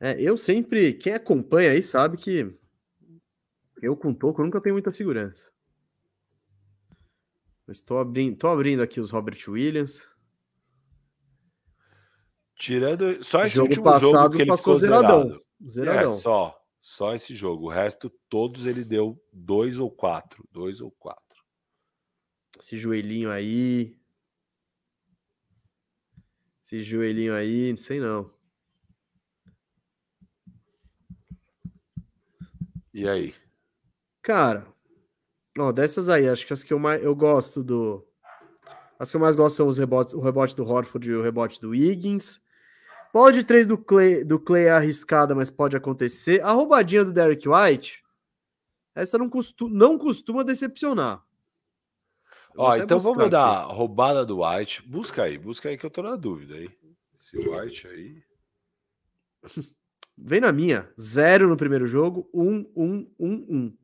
É, 0.00 0.20
eu 0.20 0.36
sempre, 0.36 0.92
quem 0.94 1.14
acompanha 1.14 1.70
aí 1.70 1.84
sabe 1.84 2.16
que 2.16 2.52
eu 3.80 3.96
com 3.96 4.12
toco 4.12 4.42
nunca 4.42 4.60
tenho 4.60 4.74
muita 4.74 4.90
segurança. 4.90 5.52
Estou 7.68 7.98
abrindo, 7.98 8.36
tô 8.36 8.48
abrindo 8.48 8.82
aqui 8.82 8.98
os 8.98 9.10
Robert 9.10 9.38
Williams. 9.48 10.11
Tirando 12.62 13.24
só 13.24 13.44
esse 13.44 13.56
jogo 13.56 13.70
último 13.70 13.84
passado 13.84 14.08
jogo 14.08 14.36
que 14.36 14.42
ele 14.42 14.50
passou 14.52 14.76
zeradão. 14.76 15.42
Zeradão. 15.68 16.14
É, 16.14 16.16
só, 16.16 16.64
só 16.80 17.12
esse 17.12 17.34
jogo. 17.34 17.64
O 17.64 17.68
resto, 17.68 18.08
todos 18.28 18.66
ele 18.66 18.84
deu 18.84 19.20
dois 19.32 19.80
ou 19.80 19.90
quatro. 19.90 20.46
Dois 20.52 20.80
ou 20.80 20.92
quatro. 20.92 21.42
Esse 22.56 22.78
joelhinho 22.78 23.32
aí. 23.32 23.98
Esse 26.62 26.82
joelhinho 26.82 27.34
aí, 27.34 27.70
não 27.70 27.76
sei 27.76 27.98
não. 27.98 28.32
E 32.94 33.08
aí? 33.08 33.34
Cara, 34.22 34.72
ó, 35.58 35.72
dessas 35.72 36.08
aí, 36.08 36.28
acho 36.28 36.46
que 36.46 36.52
as 36.52 36.62
que 36.62 36.72
eu 36.72 36.78
mais 36.78 37.02
eu 37.02 37.16
gosto 37.16 37.64
do. 37.64 38.06
As 39.00 39.10
que 39.10 39.16
eu 39.16 39.20
mais 39.20 39.34
gosto 39.34 39.56
são 39.56 39.66
os 39.66 39.78
rebotes, 39.78 40.14
o 40.14 40.20
rebote 40.20 40.54
do 40.54 40.64
Horford 40.64 41.10
e 41.10 41.14
o 41.16 41.22
rebote 41.22 41.60
do 41.60 41.74
Higgins. 41.74 42.40
Pode 43.12 43.44
três 43.44 43.66
do 43.66 43.76
Clay, 43.76 44.24
do 44.24 44.40
Clay 44.40 44.64
é 44.64 44.70
arriscada, 44.70 45.34
mas 45.34 45.50
pode 45.50 45.76
acontecer. 45.76 46.42
A 46.42 46.52
roubadinha 46.52 47.04
do 47.04 47.12
Derek 47.12 47.46
White, 47.46 48.02
essa 48.94 49.18
não, 49.18 49.28
costu, 49.28 49.68
não 49.68 49.98
costuma 49.98 50.42
decepcionar. 50.42 51.22
Ó, 52.56 52.74
então 52.74 52.98
vamos 52.98 53.30
dar 53.30 53.44
a 53.44 53.64
roubada 53.64 54.24
do 54.24 54.42
White. 54.42 54.82
Busca 54.88 55.24
aí, 55.24 55.36
busca 55.36 55.68
aí 55.68 55.76
que 55.76 55.84
eu 55.84 55.90
tô 55.90 56.02
na 56.02 56.16
dúvida 56.16 56.54
aí. 56.54 56.70
Esse 57.14 57.36
White 57.36 57.86
aí. 57.86 58.22
Vem 60.16 60.40
na 60.40 60.52
minha. 60.52 60.90
Zero 60.98 61.48
no 61.48 61.56
primeiro 61.56 61.86
jogo, 61.86 62.30
um, 62.32 62.60
um, 62.74 63.12
um, 63.20 63.46
um. 63.48 63.78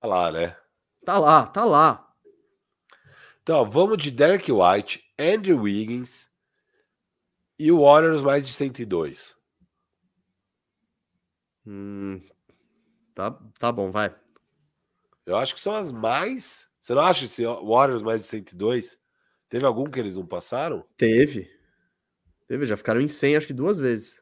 Tá 0.00 0.08
lá, 0.08 0.32
né? 0.32 0.56
Tá 1.04 1.18
lá, 1.18 1.46
tá 1.46 1.64
lá. 1.64 2.12
Então, 3.40 3.68
vamos 3.70 3.98
de 3.98 4.10
Derek 4.10 4.50
White, 4.50 5.04
Andrew 5.18 5.62
Wiggins 5.62 6.31
e 7.62 7.70
o 7.70 7.82
Warriors 7.82 8.22
mais 8.22 8.44
de 8.44 8.52
102. 8.52 9.36
Hum, 11.64 12.20
tá, 13.14 13.30
tá 13.56 13.70
bom, 13.70 13.92
vai. 13.92 14.12
Eu 15.24 15.36
acho 15.36 15.54
que 15.54 15.60
são 15.60 15.76
as 15.76 15.92
mais. 15.92 16.68
Você 16.80 16.92
não 16.92 17.02
acha 17.02 17.24
esse 17.24 17.44
Warriors 17.44 18.02
mais 18.02 18.22
de 18.22 18.26
102? 18.26 18.98
Teve 19.48 19.64
algum 19.64 19.88
que 19.88 20.00
eles 20.00 20.16
não 20.16 20.26
passaram? 20.26 20.84
Teve. 20.96 21.48
Teve, 22.48 22.66
já 22.66 22.76
ficaram 22.76 23.00
em 23.00 23.06
100 23.06 23.36
acho 23.36 23.46
que 23.46 23.52
duas 23.52 23.78
vezes. 23.78 24.20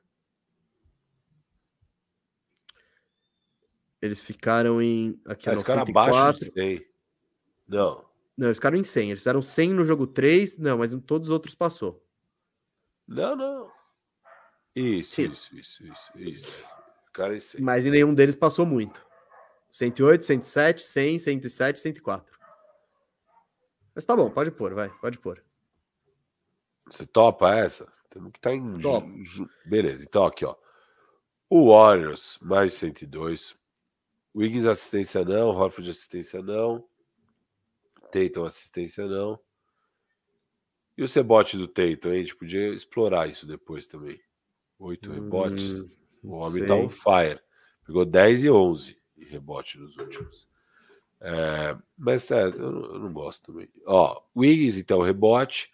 Eles 4.02 4.20
ficaram 4.20 4.82
em. 4.82 5.18
Aqui 5.24 5.48
ah, 5.48 5.52
não, 5.52 5.60
eles 5.60 5.62
ficaram 5.62 5.86
104. 5.86 6.14
abaixo 6.14 6.38
de 6.40 6.52
100. 6.52 6.86
Não. 7.66 8.04
Não, 8.36 8.48
eles 8.48 8.58
ficaram 8.58 8.76
em 8.76 8.84
100. 8.84 9.08
Eles 9.08 9.20
fizeram 9.20 9.40
100 9.40 9.70
no 9.72 9.84
jogo 9.86 10.06
3, 10.06 10.58
não, 10.58 10.76
mas 10.76 10.92
em 10.92 11.00
todos 11.00 11.30
os 11.30 11.32
outros 11.32 11.54
passou. 11.54 12.06
Não, 13.10 13.34
não. 13.36 13.72
Isso, 14.74 15.20
isso, 15.22 15.56
isso, 15.58 15.84
isso, 15.84 16.12
isso. 16.18 16.64
Em 17.18 17.40
100. 17.40 17.60
Mas 17.60 17.84
em 17.84 17.90
nenhum 17.90 18.14
deles 18.14 18.34
passou 18.36 18.64
muito. 18.64 19.04
108, 19.70 20.24
107, 20.24 20.80
100, 20.82 21.18
107, 21.18 21.80
104. 21.80 22.38
Mas 23.94 24.04
tá 24.04 24.14
bom, 24.16 24.30
pode 24.30 24.50
pôr, 24.52 24.72
vai, 24.74 24.88
pode 25.00 25.18
pôr. 25.18 25.44
Você 26.86 27.04
topa 27.04 27.52
essa? 27.54 27.86
Temos 28.08 28.30
que 28.32 28.38
estar 28.38 28.54
em. 28.54 28.72
Topo. 28.74 29.08
ju- 29.24 29.48
Beleza, 29.66 30.04
então 30.04 30.24
aqui, 30.24 30.44
ó. 30.44 30.54
O 31.48 31.70
Warriors, 31.70 32.38
mais 32.40 32.74
102. 32.74 33.56
Wiggins, 34.34 34.66
assistência 34.66 35.24
não. 35.24 35.48
Horford, 35.48 35.90
assistência 35.90 36.40
não. 36.42 36.88
Tatum, 38.12 38.44
assistência 38.44 39.06
não. 39.06 39.38
E 41.00 41.02
o 41.02 41.06
rebote 41.06 41.56
do 41.56 41.66
Tatum, 41.66 42.10
hein? 42.10 42.18
A 42.18 42.22
gente 42.22 42.36
podia 42.36 42.68
explorar 42.74 43.26
isso 43.26 43.46
depois 43.46 43.86
também. 43.86 44.20
Oito 44.78 45.10
rebotes. 45.10 45.80
Hum, 45.80 45.88
O 46.24 46.32
homem 46.34 46.66
tá 46.66 46.74
sei. 46.74 46.84
on 46.84 46.90
fire. 46.90 47.40
Pegou 47.86 48.04
10 48.04 48.44
e 48.44 48.50
11 48.50 48.98
em 49.16 49.24
rebote 49.24 49.78
nos 49.78 49.96
últimos. 49.96 50.46
É, 51.22 51.74
mas 51.96 52.30
é, 52.30 52.44
eu, 52.48 52.70
não- 52.70 52.84
eu 52.94 52.98
não 52.98 53.12
gosto 53.14 53.50
também. 53.50 53.66
Ó, 53.86 54.20
Wiggins, 54.36 54.76
então, 54.76 55.00
rebote. 55.00 55.70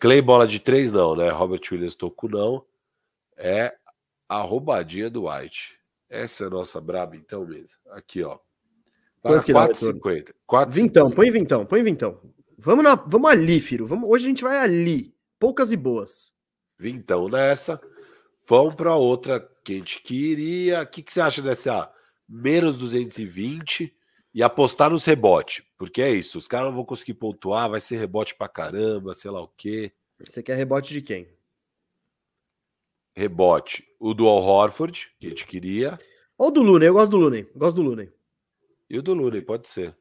Clay, 0.00 0.22
bola 0.22 0.46
de 0.46 0.58
três, 0.58 0.92
não, 0.92 1.14
né? 1.14 1.28
Robert 1.28 1.60
Williams, 1.70 1.94
toco, 1.94 2.26
não. 2.26 2.64
É 3.36 3.74
a 4.26 4.40
roubadinha 4.40 5.10
do 5.10 5.28
White. 5.28 5.78
Essa 6.08 6.44
é 6.44 6.46
a 6.46 6.50
nossa 6.50 6.80
braba, 6.80 7.16
então, 7.16 7.44
mesmo. 7.46 7.76
Aqui, 7.90 8.22
ó. 8.22 8.38
Quanto 9.20 9.44
que 9.44 9.52
dá 9.52 9.64
o 9.64 9.68
4,50. 9.68 10.34
4,50. 10.46 10.70
Vintão, 10.70 11.10
põe 11.10 11.30
vintão, 11.30 11.66
põe 11.66 11.82
vintão. 11.82 12.20
Vamos, 12.58 12.84
na, 12.84 12.94
vamos 12.94 13.30
ali, 13.30 13.60
Firo. 13.60 13.86
Vamos, 13.86 14.08
hoje 14.08 14.26
a 14.26 14.28
gente 14.28 14.42
vai 14.42 14.58
ali. 14.58 15.14
Poucas 15.38 15.72
e 15.72 15.76
boas. 15.76 16.34
Vintão 16.78 17.28
nessa. 17.28 17.80
Vamos 18.46 18.74
para 18.74 18.94
outra 18.94 19.40
que 19.64 19.72
a 19.74 19.76
gente 19.76 20.02
queria. 20.02 20.82
O 20.82 20.86
que, 20.86 21.02
que 21.02 21.12
você 21.12 21.20
acha 21.20 21.40
dessa 21.40 21.92
menos 22.28 22.76
220 22.76 23.94
e 24.32 24.42
apostar 24.42 24.90
nos 24.90 25.04
rebote? 25.04 25.64
Porque 25.78 26.02
é 26.02 26.10
isso, 26.10 26.38
os 26.38 26.48
caras 26.48 26.68
não 26.68 26.76
vão 26.76 26.84
conseguir 26.84 27.14
pontuar, 27.14 27.70
vai 27.70 27.80
ser 27.80 27.96
rebote 27.96 28.34
pra 28.34 28.48
caramba, 28.48 29.14
sei 29.14 29.30
lá 29.30 29.40
o 29.42 29.48
quê. 29.48 29.92
Você 30.18 30.42
quer 30.42 30.56
rebote 30.56 30.92
de 30.92 31.02
quem? 31.02 31.28
Rebote. 33.16 33.86
O 33.98 34.12
do 34.12 34.26
Al 34.28 34.42
Horford, 34.42 35.10
que 35.18 35.26
a 35.26 35.30
gente 35.30 35.46
queria, 35.46 35.98
Ou 36.36 36.50
do 36.50 36.62
Looney, 36.62 36.88
eu 36.88 36.94
gosto 36.94 37.10
do 37.10 37.18
Looney. 37.18 37.48
Gosto 37.54 37.76
do 37.76 37.82
Looney. 37.82 38.12
e 38.90 38.98
o 38.98 39.02
do 39.02 39.14
Looney, 39.14 39.40
pode 39.40 39.68
ser. 39.68 39.96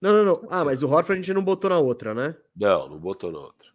Não, 0.00 0.12
não, 0.12 0.24
não. 0.24 0.48
Ah, 0.50 0.64
mas 0.64 0.82
o 0.82 0.88
Horford 0.88 1.20
a 1.20 1.22
gente 1.22 1.34
não 1.34 1.44
botou 1.44 1.70
na 1.70 1.78
outra, 1.78 2.14
né? 2.14 2.36
Não, 2.54 2.88
não 2.88 2.98
botou 2.98 3.32
no 3.32 3.40
outro. 3.40 3.74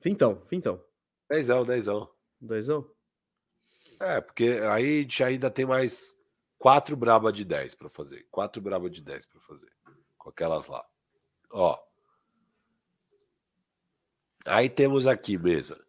Vintão, 0.00 0.42
vintão. 0.50 0.82
Dezão, 1.28 1.64
dezão. 1.64 2.10
Doisão? 2.40 2.88
É, 4.00 4.20
porque 4.20 4.58
aí 4.70 4.98
a 4.98 5.02
gente 5.02 5.24
ainda 5.24 5.50
tem 5.50 5.66
mais 5.66 6.14
quatro 6.56 6.96
braba 6.96 7.32
de 7.32 7.44
10 7.44 7.74
para 7.74 7.88
fazer. 7.88 8.26
Quatro 8.30 8.62
braba 8.62 8.88
de 8.88 9.02
10 9.02 9.26
para 9.26 9.40
fazer. 9.40 9.72
Com 10.16 10.30
aquelas 10.30 10.66
lá. 10.68 10.86
Ó. 11.50 11.78
Aí 14.44 14.68
temos 14.68 15.06
aqui, 15.06 15.36
mesa. 15.36 15.84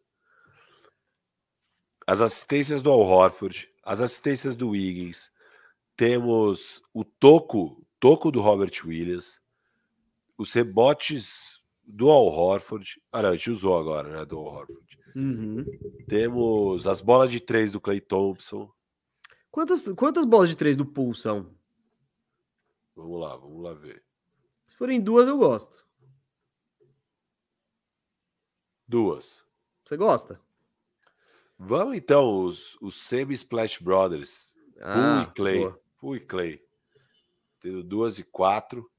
As 2.05 2.21
assistências 2.21 2.81
do 2.81 2.89
Al 2.89 3.01
Horford, 3.01 3.69
as 3.83 4.01
assistências 4.01 4.55
do 4.55 4.69
Wiggins. 4.69 5.31
Temos 5.99 6.81
o 6.93 7.03
toco, 7.03 7.85
toco 7.99 8.31
do 8.31 8.39
Robert 8.39 8.71
Williams. 8.85 9.41
Os 10.37 10.53
rebotes 10.53 11.61
do 11.83 12.09
Al 12.09 12.27
Horford. 12.27 13.01
Ah, 13.11 13.21
não, 13.21 13.31
a 13.31 13.35
gente 13.35 13.51
usou 13.51 13.77
agora, 13.77 14.07
né? 14.07 14.25
Do 14.25 14.37
Al 14.37 14.45
Horford. 14.45 14.97
Uhum. 15.13 15.65
Temos 16.07 16.87
as 16.87 17.01
bolas 17.01 17.29
de 17.29 17.41
três 17.41 17.73
do 17.73 17.81
Clay 17.81 17.99
Thompson. 17.99 18.71
Quantas, 19.51 19.89
quantas 19.89 20.23
bolas 20.23 20.47
de 20.47 20.55
três 20.55 20.77
do 20.77 20.85
pool 20.85 21.13
são? 21.13 21.53
Vamos 22.95 23.19
lá, 23.19 23.35
vamos 23.35 23.61
lá 23.61 23.73
ver. 23.73 24.01
Se 24.67 24.77
forem 24.77 25.01
duas, 25.01 25.27
eu 25.27 25.37
gosto. 25.37 25.85
Duas. 28.87 29.43
Você 29.83 29.97
gosta? 29.97 30.39
Vamos 31.57 31.97
então, 31.97 32.45
os, 32.45 32.77
os 32.79 32.95
Semi-Splash 32.95 33.79
Brothers. 33.83 34.55
Poole 34.77 35.23
e 35.23 35.33
Clay. 35.33 35.57
Ah, 35.57 35.69
boa. 35.71 35.88
E 36.03 36.19
Clay. 36.19 36.63
Tendo 37.59 37.83
duas 37.83 38.17
e 38.19 38.23
quatro. 38.23 38.89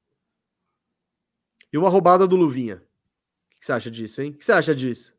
E 1.73 1.79
uma 1.79 1.89
roubada 1.89 2.27
do 2.27 2.37
Luvinha. 2.37 2.77
O 2.77 3.59
que 3.61 3.65
você 3.67 3.73
acha 3.73 3.91
disso, 3.91 4.21
hein? 4.23 4.31
O 4.33 4.35
que 4.39 4.45
você 4.45 4.53
acha 4.53 4.75
disso? 4.75 5.17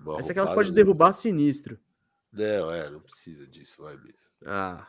Uma 0.00 0.18
Essa 0.18 0.32
aqui 0.32 0.38
ela 0.38 0.48
roubada 0.48 0.54
pode 0.56 0.70
do- 0.70 0.74
derrubar 0.74 1.12
sinistro. 1.12 1.78
Não, 2.32 2.70
é, 2.72 2.90
não 2.90 3.00
precisa 3.00 3.46
disso, 3.46 3.82
vai 3.82 3.96
mesmo. 3.96 4.18
Ah. 4.44 4.88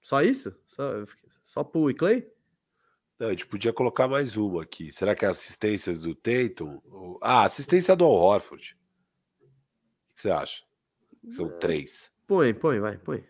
Só 0.00 0.20
isso? 0.22 0.54
Só, 0.66 0.90
só 1.42 1.64
Poole 1.64 1.94
e 1.94 1.96
Clay? 1.96 2.30
Não, 3.18 3.28
a 3.28 3.30
gente 3.30 3.46
podia 3.46 3.72
colocar 3.72 4.06
mais 4.06 4.36
uma 4.36 4.62
aqui. 4.62 4.92
Será 4.92 5.14
que 5.14 5.24
é 5.24 5.28
assistências 5.28 5.98
do 6.00 6.14
Tatum? 6.14 6.80
Ou- 6.84 7.18
Ah, 7.22 7.44
assistência 7.44 7.96
do 7.96 8.04
Al 8.04 8.12
Horford. 8.12 8.76
O 9.40 9.46
que 10.14 10.20
você 10.20 10.30
acha? 10.30 10.62
São 11.30 11.48
três. 11.58 12.12
Põe, 12.26 12.52
põe, 12.52 12.78
vai, 12.80 12.98
põe. 12.98 13.26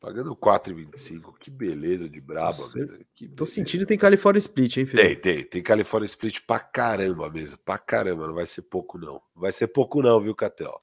Pagando 0.00 0.34
4,25. 0.34 1.36
Que 1.38 1.50
beleza 1.50 2.08
de 2.08 2.22
braba, 2.22 2.56
mesmo. 2.74 3.04
Que 3.14 3.28
Tô 3.28 3.44
sentindo 3.44 3.82
que 3.82 3.88
tem 3.88 3.98
California 3.98 4.38
Split, 4.38 4.78
hein, 4.78 4.86
filho? 4.86 5.02
Tem, 5.02 5.14
tem. 5.14 5.44
Tem 5.44 5.62
California 5.62 6.06
Split 6.06 6.40
pra 6.46 6.58
caramba 6.58 7.28
mesmo. 7.28 7.58
Pra 7.58 7.76
caramba. 7.76 8.26
Não 8.26 8.34
vai 8.34 8.46
ser 8.46 8.62
pouco, 8.62 8.96
não. 8.96 9.20
Não 9.34 9.42
vai 9.42 9.52
ser 9.52 9.66
pouco, 9.66 10.00
não, 10.02 10.18
viu, 10.18 10.34
Catel? 10.34 10.80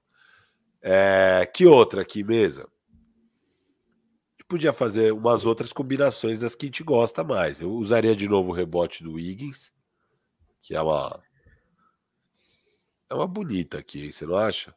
É, 0.79 1.49
que 1.51 1.65
outra 1.65 2.03
aqui, 2.03 2.23
mesa? 2.23 2.61
A 2.61 4.33
gente 4.33 4.47
podia 4.47 4.71
fazer 4.71 5.11
umas 5.11 5.47
outras 5.47 5.73
combinações 5.73 6.37
das 6.37 6.53
que 6.53 6.67
a 6.67 6.67
gente 6.67 6.83
gosta 6.83 7.23
mais. 7.23 7.59
Eu 7.59 7.71
usaria 7.71 8.15
de 8.15 8.29
novo 8.29 8.51
o 8.51 8.55
rebote 8.55 9.03
do 9.03 9.13
Wiggins, 9.13 9.73
que 10.61 10.75
é 10.75 10.81
uma. 10.81 11.23
É 13.09 13.15
uma 13.15 13.27
bonita 13.27 13.79
aqui, 13.79 14.03
hein? 14.03 14.11
Você 14.11 14.27
não 14.27 14.37
acha? 14.37 14.75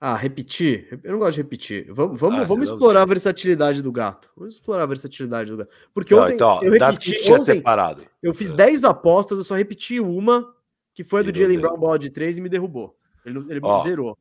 Ah, 0.00 0.16
repetir? 0.16 1.00
Eu 1.02 1.12
não 1.12 1.18
gosto 1.18 1.34
de 1.34 1.42
repetir. 1.42 1.92
Vamos, 1.92 2.20
vamos, 2.20 2.38
Ah, 2.40 2.44
vamos 2.44 2.66
você 2.68 2.70
não 2.70 2.76
explorar 2.76 3.02
a 3.02 3.06
versatilidade 3.06 3.82
do 3.82 3.90
gato. 3.90 4.30
Vamos 4.36 4.54
explorar 4.54 4.84
a 4.84 4.86
versatilidade 4.86 5.50
do 5.50 5.56
gato. 5.56 5.74
Porque 5.92 6.14
Não, 6.14 6.22
ontem 6.22 6.34
então, 6.34 6.62
eu 6.62 6.78
das 6.78 6.98
que 6.98 7.06
repeti, 7.10 7.24
tinha 7.24 7.36
ontem 7.36 7.44
separado. 7.56 8.06
eu 8.22 8.32
fiz 8.32 8.52
É. 8.52 8.54
10 8.54 8.84
apostas, 8.84 9.38
eu 9.38 9.44
só 9.44 9.54
repeti 9.56 9.98
uma, 9.98 10.54
que 10.94 11.02
foi 11.02 11.20
a 11.20 11.22
do 11.24 11.36
Jalen. 11.36 11.58
Brown 11.58 11.76
bola 11.78 11.98
de 11.98 12.10
3 12.10 12.38
e 12.38 12.40
me 12.40 12.48
derrubou. 12.48 12.96
Ele, 13.26 13.38
ele 13.50 13.60
Ó, 13.62 13.78
zerou. 13.82 14.16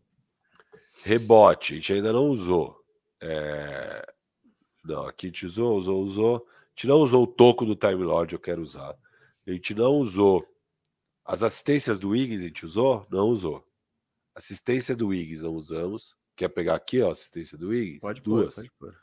Rebote, 1.04 1.74
a 1.74 1.76
gente 1.76 1.94
ainda 1.94 2.12
não 2.12 2.28
usou. 2.30 2.82
É, 3.22 4.04
Não, 4.84 5.06
aqui 5.06 5.28
a 5.28 5.30
gente 5.30 5.46
usou, 5.46 5.78
usou, 5.78 6.02
usou. 6.02 6.36
A 6.38 6.70
gente 6.76 6.88
não 6.88 6.98
usou 7.02 7.24
o 7.24 7.28
toco 7.28 7.66
do 7.66 7.76
Time 7.76 8.04
Lord, 8.04 8.34
eu 8.34 8.40
quero 8.40 8.62
usar. 8.62 8.96
A 9.46 9.52
gente 9.52 9.74
não 9.76 9.94
usou. 9.98 10.44
As 11.26 11.44
assistências 11.44 12.00
do 12.00 12.10
Wiggins, 12.10 12.42
a 12.42 12.46
gente 12.46 12.66
usou? 12.66 13.06
Não 13.12 13.28
usou. 13.28 13.67
Assistência 14.38 14.96
do 14.96 15.08
Wiggins, 15.08 15.42
não 15.42 15.56
usamos. 15.56 16.16
Quer 16.36 16.50
pegar 16.50 16.76
aqui, 16.76 17.02
ó, 17.02 17.10
assistência 17.10 17.58
do 17.58 17.70
Wiggins? 17.70 18.00
Pode 18.02 18.22
pôr, 18.22 18.42
Duas. 18.44 18.54
pode 18.56 18.72
pôr. 18.78 18.96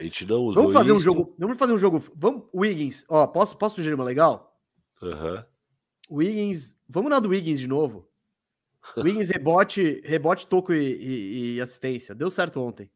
A 0.00 0.02
gente 0.02 0.26
não 0.26 0.40
usou. 0.42 0.54
Vamos 0.64 0.72
fazer 0.72 0.92
um 0.92 0.98
jogo. 0.98 1.32
Vamos 1.38 1.56
fazer 1.56 1.72
um 1.72 1.78
jogo. 1.78 2.02
Vamos, 2.16 2.42
Wiggins. 2.52 3.04
Ó, 3.08 3.24
posso, 3.28 3.56
posso 3.56 3.76
sugerir 3.76 3.94
uma 3.94 4.02
legal? 4.02 4.60
Aham. 5.00 5.46
Wiggins. 6.10 6.76
Vamos 6.88 7.10
na 7.10 7.20
do 7.20 7.28
Wiggins 7.28 7.60
de 7.60 7.68
novo. 7.68 8.08
Wiggins 8.96 9.28
rebote, 9.30 10.00
rebote, 10.04 10.48
toco 10.48 10.74
e, 10.74 10.78
e- 10.78 11.54
e 11.54 11.60
assistência. 11.60 12.12
Deu 12.12 12.32
certo 12.32 12.60
ontem. 12.60 12.90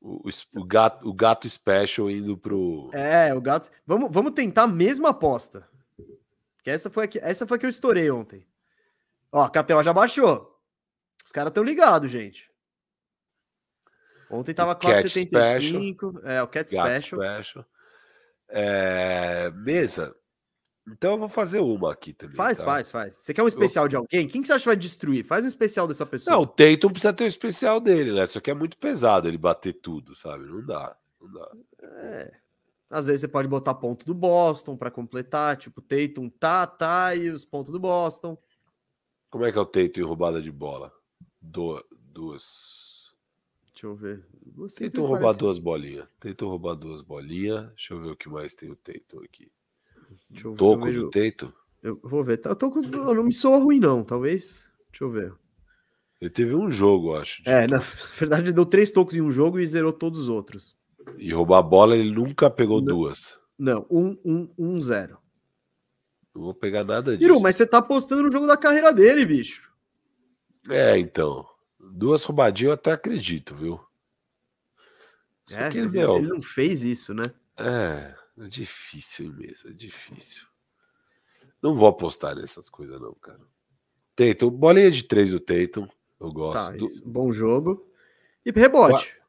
O, 0.00 0.28
o, 0.28 0.60
o 0.60 0.64
gato, 0.64 1.08
o 1.08 1.12
gato 1.12 1.48
special 1.50 2.08
indo 2.08 2.38
pro. 2.38 2.88
É, 2.94 3.34
o 3.34 3.40
gato. 3.40 3.68
Vamos, 3.84 4.08
vamos 4.12 4.30
tentar 4.32 4.62
a 4.62 4.68
mesma 4.68 5.08
aposta. 5.08 5.68
Que 6.62 6.70
essa 6.70 6.90
foi 6.90 7.04
a 7.04 7.08
que, 7.08 7.18
essa 7.18 7.46
foi 7.46 7.58
que 7.58 7.66
eu 7.66 7.70
estourei 7.70 8.10
ontem. 8.10 8.46
Ó, 9.32 9.42
a 9.42 9.50
KTO 9.50 9.82
já 9.82 9.92
baixou. 9.92 10.50
Os 11.24 11.32
caras 11.32 11.50
estão 11.50 11.62
ligados, 11.62 12.10
gente. 12.10 12.50
Ontem 14.30 14.54
tava 14.54 14.74
Cat 14.74 15.06
4,75. 15.06 16.20
É, 16.24 16.42
o 16.42 16.46
Cat 16.46 16.74
Gato 16.74 17.00
Special. 17.00 17.22
special. 17.22 17.66
É, 18.48 19.50
mesa. 19.50 20.14
Então 20.88 21.12
eu 21.12 21.18
vou 21.18 21.28
fazer 21.28 21.60
uma 21.60 21.92
aqui 21.92 22.12
também. 22.12 22.36
Faz, 22.36 22.58
tá? 22.58 22.64
faz, 22.64 22.90
faz. 22.90 23.14
Você 23.16 23.34
quer 23.34 23.42
um 23.42 23.48
especial 23.48 23.86
de 23.86 23.96
alguém? 23.96 24.26
Quem 24.26 24.40
que 24.40 24.46
você 24.46 24.52
acha 24.52 24.62
que 24.62 24.68
vai 24.68 24.76
destruir? 24.76 25.24
Faz 25.24 25.44
um 25.44 25.48
especial 25.48 25.86
dessa 25.86 26.06
pessoa. 26.06 26.34
Não, 26.34 26.42
o 26.42 26.46
Tatum 26.46 26.90
precisa 26.90 27.12
ter 27.12 27.24
o 27.24 27.28
especial 27.28 27.80
dele, 27.80 28.12
né? 28.12 28.26
Só 28.26 28.40
que 28.40 28.50
é 28.50 28.54
muito 28.54 28.76
pesado 28.78 29.28
ele 29.28 29.38
bater 29.38 29.74
tudo, 29.74 30.16
sabe? 30.16 30.46
Não 30.46 30.64
dá. 30.64 30.96
Não 31.20 31.32
dá. 31.32 31.50
É. 31.82 32.32
Às 32.90 33.06
vezes 33.06 33.20
você 33.20 33.28
pode 33.28 33.46
botar 33.46 33.72
ponto 33.74 34.04
do 34.04 34.12
Boston 34.12 34.76
para 34.76 34.90
completar, 34.90 35.56
tipo 35.56 35.80
Tatum 35.80 36.28
tá, 36.28 36.66
tá 36.66 37.14
e 37.14 37.30
os 37.30 37.44
pontos 37.44 37.70
do 37.70 37.78
Boston. 37.78 38.36
Como 39.30 39.44
é 39.44 39.52
que 39.52 39.58
é 39.58 39.60
o 39.60 39.64
Tatum 39.66 40.00
em 40.00 40.04
roubada 40.04 40.42
de 40.42 40.50
bola? 40.50 40.92
Du- 41.40 41.84
duas. 42.12 43.12
Deixa 43.72 43.86
eu 43.86 43.94
ver. 43.94 44.26
Você 44.56 44.90
Tatum 44.90 45.06
roubar 45.06 45.32
duas 45.34 45.58
bolinhas. 45.58 46.08
Tatum 46.18 46.48
roubar 46.48 46.74
duas 46.74 47.00
bolinhas. 47.02 47.68
Deixa 47.68 47.94
eu 47.94 48.00
ver 48.00 48.10
o 48.10 48.16
que 48.16 48.28
mais 48.28 48.52
tem 48.54 48.70
o 48.70 48.76
Tatum 48.76 49.22
aqui. 49.22 49.50
Deixa 50.28 50.48
eu 50.48 50.54
ver, 50.54 50.64
eu 50.64 50.80
vejo- 50.80 51.02
do 51.04 51.10
Tatum. 51.10 51.52
Eu 51.82 52.00
vou 52.02 52.24
ver. 52.24 52.40
Eu 52.44 52.56
tô 52.56 52.70
com... 52.70 52.80
Não 52.82 53.22
me 53.24 53.32
soa 53.32 53.58
ruim, 53.58 53.78
não. 53.78 54.02
Talvez. 54.02 54.68
Deixa 54.90 55.04
eu 55.04 55.10
ver. 55.10 55.32
Ele 56.20 56.28
teve 56.28 56.54
um 56.54 56.70
jogo, 56.70 57.14
acho. 57.14 57.40
É, 57.46 57.66
na 57.68 57.78
verdade, 58.18 58.52
deu 58.52 58.66
três 58.66 58.90
tocos 58.90 59.14
em 59.14 59.22
um 59.22 59.30
jogo 59.30 59.60
e 59.60 59.66
zerou 59.66 59.92
todos 59.92 60.18
os 60.18 60.28
outros. 60.28 60.76
E 61.18 61.32
roubar 61.32 61.58
a 61.58 61.62
bola, 61.62 61.96
ele 61.96 62.10
nunca 62.10 62.50
pegou 62.50 62.80
Não. 62.80 62.96
duas. 62.96 63.38
Não, 63.58 63.86
um, 63.90 64.16
um, 64.24 64.54
um, 64.58 64.80
zero. 64.80 65.18
Não 66.34 66.42
vou 66.42 66.54
pegar 66.54 66.82
nada 66.84 67.16
disso. 67.16 67.30
Iru, 67.30 67.40
mas 67.40 67.56
você 67.56 67.66
tá 67.66 67.78
apostando 67.78 68.22
no 68.22 68.32
jogo 68.32 68.46
da 68.46 68.56
carreira 68.56 68.92
dele, 68.92 69.26
bicho. 69.26 69.70
É, 70.68 70.98
então. 70.98 71.46
Duas 71.78 72.22
roubadinhas 72.24 72.70
eu 72.70 72.74
até 72.74 72.92
acredito, 72.92 73.54
viu? 73.54 73.80
Só 75.42 75.58
É, 75.58 75.70
que, 75.70 75.82
meu, 75.82 76.16
ele 76.16 76.28
não 76.28 76.42
fez 76.42 76.84
isso, 76.84 77.12
né? 77.12 77.24
É, 77.56 78.14
é 78.38 78.48
difícil 78.48 79.32
mesmo, 79.32 79.70
é 79.70 79.72
difícil. 79.72 80.44
Não 81.62 81.74
vou 81.74 81.88
apostar 81.88 82.34
nessas 82.36 82.70
coisas, 82.70 83.00
não, 83.00 83.14
cara. 83.14 83.40
Tatum, 84.16 84.50
bolinha 84.50 84.90
de 84.90 85.02
três 85.02 85.32
do 85.32 85.40
Tatum, 85.40 85.88
eu 86.18 86.28
gosto. 86.30 86.70
Tá, 86.70 86.70
do, 86.70 86.86
bom 87.04 87.32
jogo. 87.32 87.90
E 88.44 88.50
rebote. 88.50 89.19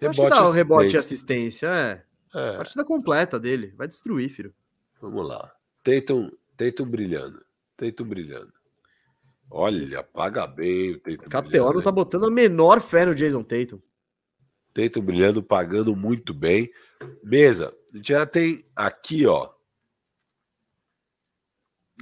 Eu 0.00 0.10
acho 0.10 0.22
que 0.22 0.28
dá 0.28 0.46
o 0.46 0.50
rebote 0.50 0.94
e 0.94 0.98
assistência, 0.98 1.66
é. 1.68 2.04
É, 2.34 2.56
Partida 2.56 2.84
completa 2.84 3.40
dele. 3.40 3.72
Vai 3.76 3.88
destruir, 3.88 4.28
filho. 4.28 4.54
vamos 5.00 5.26
lá. 5.26 5.52
Tatum, 5.82 6.30
Tatum 6.56 6.84
brilhando. 6.84 7.44
Tatum 7.76 8.04
brilhando. 8.04 8.52
Olha, 9.50 10.02
paga 10.02 10.46
bem 10.46 10.92
o 10.92 11.00
Tatum 11.00 11.72
não 11.72 11.82
tá 11.82 11.90
botando 11.90 12.26
a 12.26 12.30
menor 12.30 12.80
fé 12.82 13.06
no 13.06 13.14
Jason 13.14 13.42
Tatum. 13.42 13.80
Tatum 14.74 15.00
brilhando, 15.00 15.42
pagando 15.42 15.96
muito 15.96 16.34
bem. 16.34 16.70
Mesa, 17.22 17.74
a 17.92 17.96
gente 17.96 18.08
já 18.08 18.26
tem 18.26 18.64
aqui, 18.76 19.26
ó. 19.26 19.50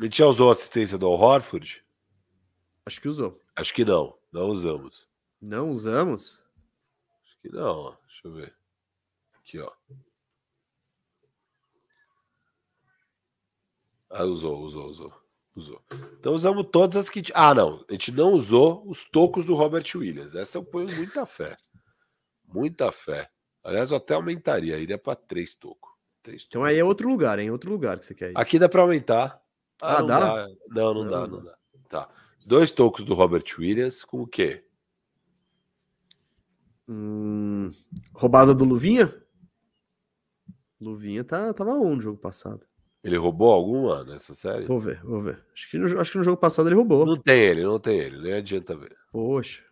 A 0.01 0.05
gente 0.05 0.18
já 0.18 0.27
usou 0.27 0.48
a 0.48 0.52
assistência 0.52 0.98
do 0.98 1.06
Al 1.06 1.18
Horford? 1.18 1.82
Acho 2.85 3.01
que 3.01 3.09
usou. 3.09 3.40
Acho 3.55 3.73
que 3.73 3.85
não, 3.85 4.18
não 4.31 4.48
usamos. 4.48 5.09
Não 5.40 5.70
usamos? 5.70 6.43
Que 7.48 7.55
não, 7.55 7.77
ó. 7.78 7.90
deixa 8.06 8.20
eu 8.27 8.32
ver. 8.32 8.55
Aqui, 9.39 9.60
ó. 9.60 9.70
Ah, 14.10 14.24
usou, 14.24 14.59
usou, 14.62 14.86
usou. 14.89 15.12
Usou. 15.55 15.81
Então 16.20 16.35
usamos 16.35 16.66
todas 16.70 16.97
as 16.97 17.09
que. 17.09 17.23
Ah, 17.32 17.55
não. 17.55 17.82
A 17.89 17.93
gente 17.93 18.12
não 18.12 18.32
usou 18.32 18.82
os 18.86 19.05
tocos 19.09 19.44
do 19.47 19.55
Robert 19.55 19.86
Williams. 19.94 20.35
Essa 20.35 20.59
eu 20.59 20.64
ponho 20.64 20.93
muita 20.94 21.24
fé. 21.24 21.56
Muita 22.44 22.93
fé. 22.93 23.31
Aliás, 23.64 23.90
eu 23.90 23.97
até 23.97 24.14
aumentaria. 24.14 24.78
Iria 24.78 24.98
para 24.98 25.16
três 25.16 25.55
tocos. 25.55 25.90
Três 26.23 26.44
Então 26.47 26.60
tocos. 26.60 26.73
aí 26.74 26.78
é 26.78 26.85
outro 26.85 27.09
lugar, 27.09 27.39
hein? 27.39 27.51
Outro 27.51 27.70
lugar 27.70 27.98
que 27.98 28.05
você 28.05 28.14
quer 28.14 28.32
ir. 28.32 28.35
Aqui 28.39 28.59
dá 28.59 28.68
para 28.68 28.82
aumentar. 28.82 29.40
Ah, 29.81 30.01
não 30.01 30.06
dá? 30.06 30.47
Não, 30.68 30.94
não, 30.94 31.05
Não, 31.05 31.10
dá, 31.10 31.27
não 31.27 31.44
dá. 31.44 31.59
Tá. 31.89 32.09
Dois 32.44 32.70
tocos 32.70 33.02
do 33.05 33.14
Robert 33.14 33.44
Williams 33.59 34.05
com 34.05 34.20
o 34.20 34.27
quê? 34.27 34.65
Hum, 36.88 37.72
roubada 38.14 38.54
do 38.54 38.64
Luvinha? 38.64 39.12
Luvinha 40.80 41.24
tá, 41.24 41.52
tava 41.52 41.72
on 41.72 41.96
no 41.96 42.02
jogo 42.02 42.18
passado. 42.18 42.66
Ele 43.02 43.16
roubou 43.16 43.52
alguma 43.52 44.04
nessa 44.04 44.34
série? 44.34 44.66
Vou 44.66 44.80
ver, 44.80 45.00
vou 45.02 45.22
ver. 45.22 45.44
Acho 45.54 45.70
que 45.70 45.78
no, 45.78 46.00
acho 46.00 46.12
que 46.12 46.18
no 46.18 46.24
jogo 46.24 46.36
passado 46.36 46.68
ele 46.68 46.74
roubou. 46.74 47.06
Não 47.06 47.20
tem 47.20 47.40
ele, 47.40 47.62
não 47.62 47.78
tem 47.78 47.98
ele. 47.98 48.20
Nem 48.20 48.32
adianta 48.32 48.76
ver. 48.76 48.96
Poxa. 49.12 49.62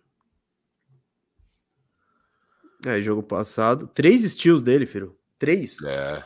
É, 2.86 3.00
jogo 3.00 3.22
passado. 3.22 3.86
Três 3.88 4.22
steals 4.22 4.62
dele, 4.62 4.86
filho. 4.86 5.16
Três? 5.38 5.76
É. 5.82 6.24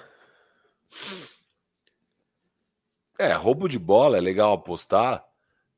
É, 3.18 3.32
roubo 3.32 3.68
de 3.68 3.78
bola 3.78 4.16
é 4.16 4.20
legal 4.20 4.52
apostar, 4.52 5.24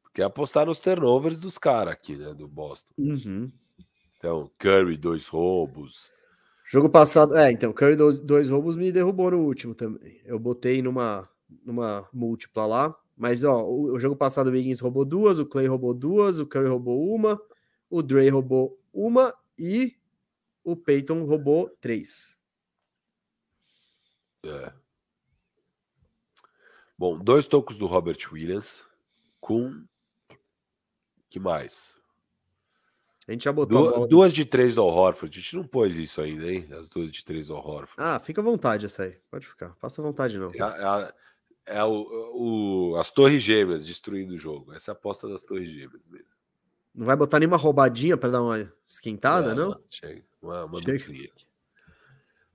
porque 0.03 0.21
é 0.21 0.25
apostar 0.25 0.67
nos 0.67 0.79
turnovers 0.79 1.41
dos 1.41 1.59
caras 1.59 1.95
aqui, 1.95 2.17
né, 2.17 2.35
do 2.35 2.47
Boston. 2.47 2.93
Uhum. 2.99 3.51
Então, 4.21 4.51
Curry, 4.59 4.99
dois 4.99 5.27
roubos. 5.29 6.13
Jogo 6.69 6.91
passado. 6.91 7.35
É, 7.35 7.51
então, 7.51 7.73
Curry 7.73 7.97
dois, 7.97 8.21
dois 8.21 8.51
roubos 8.51 8.77
me 8.77 8.93
derrubou 8.93 9.31
no 9.31 9.39
último 9.39 9.75
também. 9.75 10.21
Eu 10.27 10.39
botei 10.39 10.83
numa, 10.83 11.27
numa 11.65 12.07
múltipla 12.13 12.67
lá. 12.67 12.95
Mas, 13.17 13.45
ó, 13.45 13.65
o, 13.65 13.95
o 13.95 13.99
jogo 13.99 14.15
passado 14.15 14.49
o 14.49 14.51
Wiggins 14.51 14.79
roubou 14.79 15.07
duas, 15.07 15.39
o 15.39 15.47
Clay 15.47 15.67
roubou 15.67 15.95
duas, 15.95 16.39
o 16.39 16.47
Curry 16.47 16.69
roubou 16.69 17.15
uma, 17.15 17.41
o 17.89 18.03
Dre 18.03 18.29
roubou 18.29 18.79
uma 18.93 19.35
e 19.59 19.97
o 20.63 20.77
Peyton 20.77 21.25
roubou 21.25 21.71
três. 21.81 22.37
É. 24.45 24.73
Bom, 26.97 27.19
dois 27.19 27.47
tocos 27.47 27.79
do 27.79 27.87
Robert 27.87 28.19
Williams 28.31 28.87
com. 29.41 29.83
que 31.31 31.41
mais? 31.41 32.00
A 33.31 33.33
gente 33.33 33.45
já 33.45 33.53
botou 33.53 34.01
Du- 34.01 34.09
duas 34.09 34.33
de 34.33 34.45
três 34.45 34.75
do 34.75 34.81
Al 34.83 34.89
Horford. 34.89 35.39
A 35.39 35.41
gente 35.41 35.55
não 35.57 35.63
pôs 35.65 35.97
isso 35.97 36.21
ainda, 36.21 36.51
hein? 36.51 36.67
As 36.73 36.89
duas 36.89 37.13
de 37.13 37.25
três 37.25 37.47
do 37.47 37.55
Al 37.55 37.61
Horford. 37.65 37.95
Ah, 37.97 38.19
fica 38.19 38.41
à 38.41 38.45
vontade 38.45 38.87
essa 38.87 39.05
aí. 39.05 39.17
Pode 39.31 39.47
ficar. 39.47 39.69
Passa 39.77 40.03
à 40.03 40.05
vontade, 40.05 40.37
não. 40.37 40.51
É, 40.53 40.61
a- 40.61 41.15
é 41.67 41.77
é 41.79 41.85
o, 41.85 42.91
o- 42.93 42.97
as 42.97 43.09
torres 43.13 43.41
gêmeas 43.45 43.87
destruindo 43.87 44.35
o 44.35 44.39
jogo. 44.39 44.73
Essa 44.73 44.91
é 44.91 44.93
a 44.93 44.97
aposta 44.97 45.29
das 45.29 45.45
torres 45.45 45.71
gêmeas 45.71 46.05
mesmo. 46.09 46.27
Não 46.93 47.07
vai 47.07 47.15
botar 47.15 47.39
nenhuma 47.39 47.57
roubadinha 47.57 48.17
para 48.17 48.31
dar 48.31 48.43
uma 48.43 48.69
esquentada, 48.89 49.55
não? 49.55 49.81
Chega. 49.89 50.25
Uma, 50.43 50.65
uma 50.65 50.83
Chega. 50.83 51.31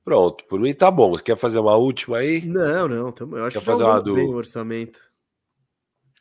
Pronto, 0.04 0.44
por 0.44 0.60
mim 0.60 0.74
tá 0.74 0.92
bom. 0.92 1.12
Você 1.12 1.24
quer 1.24 1.38
fazer 1.38 1.60
uma 1.60 1.78
última 1.78 2.18
aí? 2.18 2.42
Não, 2.46 2.90
não. 2.90 3.14
eu 3.18 3.46
acho 3.46 3.54
Quer 3.54 3.60
que 3.60 3.66
fazer 3.66 3.84
uma 3.86 4.02
do- 4.02 4.16
bem 4.16 4.28
o 4.28 4.36
orçamento. 4.36 5.10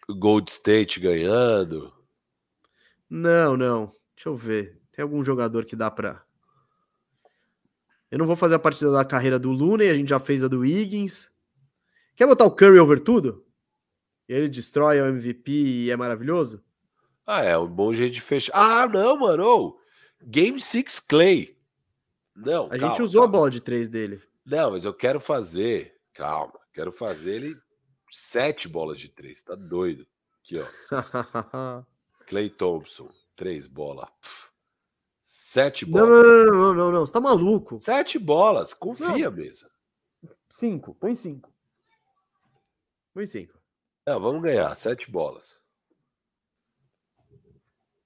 Gold 0.09 0.49
State 0.49 1.01
ganhando. 1.01 1.93
Não, 3.11 3.57
não. 3.57 3.93
Deixa 4.15 4.29
eu 4.29 4.37
ver. 4.37 4.81
Tem 4.93 5.03
algum 5.03 5.25
jogador 5.25 5.65
que 5.65 5.75
dá 5.77 5.91
pra. 5.91 6.23
Eu 8.11 8.19
não 8.19 8.27
vou 8.27 8.37
fazer 8.37 8.55
a 8.55 8.59
partida 8.61 8.93
da 8.93 9.05
carreira 9.05 9.39
do 9.39 9.51
Looney, 9.51 9.89
a 9.91 9.95
gente 9.95 10.09
já 10.11 10.21
fez 10.21 10.43
a 10.45 10.49
do 10.49 10.61
Wiggins. 10.61 11.31
Quer 12.15 12.27
botar 12.27 12.45
o 12.45 12.51
Curry 12.55 12.79
over 12.79 13.01
tudo? 13.01 13.45
E 14.29 14.33
ele 14.33 14.49
destrói 14.49 15.01
o 15.01 15.07
MVP 15.07 15.51
e 15.51 15.91
é 15.91 15.97
maravilhoso? 15.97 16.63
Ah, 17.27 17.43
é 17.43 17.59
um 17.59 17.67
bom 17.67 17.93
jeito 17.93 18.13
de 18.15 18.21
fechar. 18.21 18.53
Ah, 18.55 18.87
não, 18.87 19.19
mano. 19.19 19.45
ô, 19.45 19.81
Game 20.23 20.61
6 20.61 21.01
Clay. 21.01 21.59
Não, 22.37 22.67
A 22.67 22.71
calma, 22.79 22.89
gente 22.89 23.03
usou 23.03 23.23
a 23.23 23.25
calma. 23.25 23.39
bola 23.39 23.51
de 23.51 23.61
três 23.61 23.89
dele. 23.89 24.23
Não, 24.47 24.71
mas 24.73 24.85
eu 24.85 24.95
quero 24.95 25.19
fazer. 25.19 25.95
Calma. 26.13 26.59
Quero 26.73 26.93
fazer 26.93 27.37
ele 27.37 27.57
sete 28.11 28.69
bolas 28.69 28.99
de 29.01 29.09
três. 29.09 29.43
Tá 29.43 29.55
doido. 29.55 30.07
Aqui, 30.41 30.59
ó. 30.61 30.65
Clay 32.29 32.49
Thompson. 32.51 33.11
Três 33.37 33.67
bolas. 33.67 34.09
Sete 35.25 35.89
não, 35.89 36.01
bolas. 36.01 36.09
não, 36.09 36.45
não, 36.45 36.53
não, 36.53 36.75
não, 36.75 36.93
não. 36.93 37.01
Você 37.01 37.13
tá 37.13 37.21
maluco? 37.21 37.81
Sete 37.81 38.19
bolas. 38.19 38.75
Confia 38.75 39.31
mesmo. 39.31 39.69
Cinco. 40.49 40.95
Põe 40.95 41.15
cinco. 41.15 41.53
Põe 43.13 43.27
cinco. 43.27 43.59
Não, 44.07 44.21
vamos 44.21 44.43
ganhar. 44.43 44.77
Sete 44.77 45.11
bolas. 45.11 45.63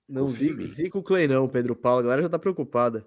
Não, 0.08 0.30
zica, 0.30 0.64
zica 0.64 0.98
o 0.98 1.02
Clay 1.02 1.28
não, 1.28 1.46
Pedro 1.46 1.76
Paulo. 1.76 2.00
A 2.00 2.02
galera 2.02 2.22
já 2.22 2.28
tá 2.30 2.38
preocupada. 2.38 3.06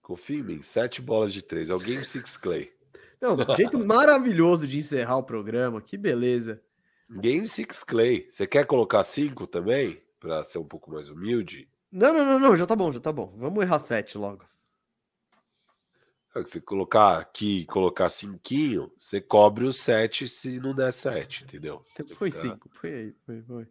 Confia 0.00 0.38
em 0.38 0.42
mim. 0.42 0.62
Sete 0.62 1.02
bolas 1.02 1.32
de 1.32 1.42
três. 1.42 1.70
É 1.70 1.74
o 1.74 1.78
Game 1.78 2.04
6 2.04 2.36
Clay. 2.36 2.72
Não, 3.20 3.36
jeito 3.56 3.78
maravilhoso 3.78 4.66
de 4.66 4.78
encerrar 4.78 5.16
o 5.16 5.22
programa. 5.24 5.80
Que 5.80 5.96
beleza. 5.96 6.62
Game 7.10 7.48
6 7.48 7.82
Clay. 7.84 8.28
Você 8.30 8.46
quer 8.46 8.64
colocar 8.66 9.02
cinco 9.02 9.46
também? 9.46 10.00
Pra 10.20 10.44
ser 10.44 10.58
um 10.58 10.64
pouco 10.64 10.90
mais 10.92 11.08
humilde? 11.08 11.68
Não, 11.90 12.12
não, 12.12 12.24
não, 12.24 12.38
não, 12.38 12.56
já 12.56 12.66
tá 12.66 12.76
bom, 12.76 12.92
já 12.92 13.00
tá 13.00 13.10
bom. 13.10 13.34
Vamos 13.36 13.64
errar 13.64 13.78
sete 13.80 14.16
logo. 14.16 14.44
É, 16.36 16.44
Se 16.44 16.60
colocar 16.60 17.18
aqui, 17.18 17.64
colocar 17.66 18.08
cinquinho, 18.08 18.92
você 18.98 19.20
cobre 19.20 19.64
os 19.64 19.78
sete 19.80 20.28
se 20.28 20.60
não 20.60 20.72
der 20.74 20.92
sete, 20.92 21.42
entendeu? 21.42 21.84
Você 21.96 22.04
Põe 22.14 22.30
fica- 22.30 22.42
cinco, 22.54 22.68
põe 22.80 22.90
aí, 22.92 23.12
põe, 23.26 23.42
põe. 23.42 23.66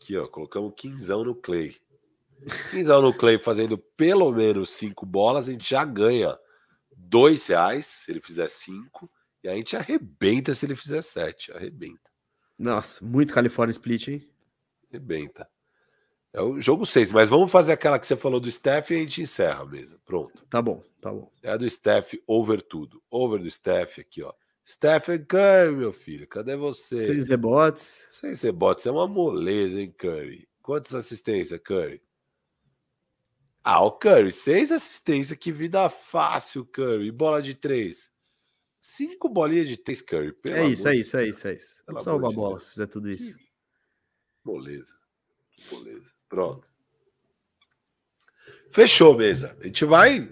Aqui, 0.00 0.16
ó, 0.16 0.26
colocamos 0.28 0.74
quinzão 0.76 1.24
no 1.24 1.34
Clay. 1.34 1.80
Quinzão 2.70 3.00
no 3.02 3.14
Clay 3.14 3.38
fazendo 3.38 3.78
pelo 3.78 4.30
menos 4.30 4.70
cinco 4.70 5.06
bolas, 5.06 5.48
a 5.48 5.52
gente 5.52 5.68
já 5.68 5.84
ganha 5.84 6.38
dois 6.96 7.46
reais 7.46 7.86
se 7.86 8.10
ele 8.10 8.20
fizer 8.20 8.48
cinco 8.48 9.10
E 9.42 9.48
a 9.48 9.54
gente 9.56 9.76
arrebenta 9.76 10.54
se 10.54 10.64
ele 10.66 10.76
fizer 10.76 11.02
7. 11.02 11.50
Arrebenta. 11.52 12.11
Nossa, 12.62 13.04
muito 13.04 13.34
California 13.34 13.72
Split, 13.72 14.06
hein? 14.06 14.28
Arrebenta. 14.88 15.48
É 16.32 16.40
o 16.40 16.60
jogo 16.60 16.86
6, 16.86 17.10
mas 17.10 17.28
vamos 17.28 17.50
fazer 17.50 17.72
aquela 17.72 17.98
que 17.98 18.06
você 18.06 18.16
falou 18.16 18.38
do 18.38 18.48
Steph 18.48 18.92
e 18.92 18.94
a 18.94 18.98
gente 18.98 19.22
encerra 19.22 19.66
mesa. 19.66 19.98
Pronto. 20.06 20.46
Tá 20.48 20.62
bom, 20.62 20.80
tá 21.00 21.10
bom. 21.10 21.28
É 21.42 21.50
a 21.50 21.56
do 21.56 21.68
Steph 21.68 22.14
over 22.24 22.62
tudo. 22.62 23.02
Over 23.10 23.40
do 23.40 23.50
Steph 23.50 23.98
aqui, 23.98 24.22
ó. 24.22 24.32
Stephen 24.64 25.24
Curry, 25.24 25.74
meu 25.74 25.92
filho, 25.92 26.26
cadê 26.28 26.56
você? 26.56 27.00
Seis 27.00 27.28
rebotes. 27.28 28.08
Seis 28.12 28.40
rebotes, 28.42 28.86
é 28.86 28.92
uma 28.92 29.08
moleza, 29.08 29.80
hein, 29.80 29.92
Curry? 29.98 30.48
Quantas 30.62 30.94
assistências, 30.94 31.60
Curry? 31.60 32.00
Ah, 33.64 33.84
o 33.84 33.90
Curry, 33.90 34.30
seis 34.30 34.70
assistências, 34.70 35.36
que 35.36 35.50
vida 35.50 35.90
fácil, 35.90 36.64
Curry. 36.64 37.10
Bola 37.10 37.42
de 37.42 37.56
três. 37.56 38.11
Cinco 38.84 39.28
bolinhas 39.28 39.68
de 39.68 39.76
três, 39.76 40.02
Curry. 40.02 40.36
é 40.48 40.66
isso, 40.66 40.88
é 40.88 40.96
isso, 40.96 41.16
é 41.16 41.28
isso, 41.28 41.46
é 41.46 41.54
isso. 41.54 41.84
Não 41.86 41.94
precisa 41.94 42.10
roubar 42.10 42.32
bola 42.32 42.58
se 42.58 42.70
fizer 42.70 42.88
tudo 42.88 43.08
isso. 43.08 43.38
Que 43.38 43.44
moleza. 44.44 44.92
Que 45.52 45.72
moleza. 45.72 46.12
Pronto. 46.28 46.66
Fechou, 48.72 49.16
mesa. 49.16 49.56
A 49.60 49.64
gente 49.64 49.84
vai 49.84 50.28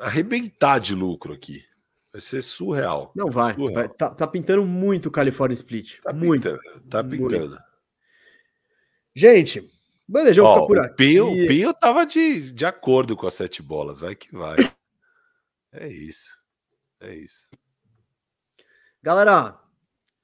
arrebentar 0.00 0.80
de 0.80 0.92
lucro 0.92 1.32
aqui. 1.32 1.64
Vai 2.10 2.20
ser 2.20 2.42
surreal. 2.42 3.12
Não 3.14 3.30
vai. 3.30 3.54
Surreal. 3.54 3.74
vai 3.74 3.88
tá, 3.88 4.10
tá, 4.10 4.26
pintando 4.26 4.66
muito 4.66 5.06
o 5.06 5.12
California 5.12 5.54
Split. 5.54 6.00
Tá 6.00 6.12
muito. 6.12 6.50
Pintando, 6.50 6.88
tá 6.88 7.04
pintando. 7.04 7.48
Muito. 7.50 7.62
Gente, 9.14 9.70
Bandejão 10.08 10.46
Ó, 10.46 10.54
fica 10.54 10.66
por 10.66 10.78
aqui. 10.80 10.92
O 10.92 10.96
Pinho, 10.96 11.26
o 11.26 11.46
Pinho 11.46 11.74
tava 11.74 12.04
de, 12.04 12.50
de 12.50 12.66
acordo 12.66 13.16
com 13.16 13.28
as 13.28 13.34
sete 13.34 13.62
bolas. 13.62 14.00
Vai 14.00 14.16
que 14.16 14.34
vai. 14.34 14.56
É 15.70 15.86
isso. 15.86 16.34
É 16.98 17.14
isso. 17.14 17.50
Galera, 19.02 19.56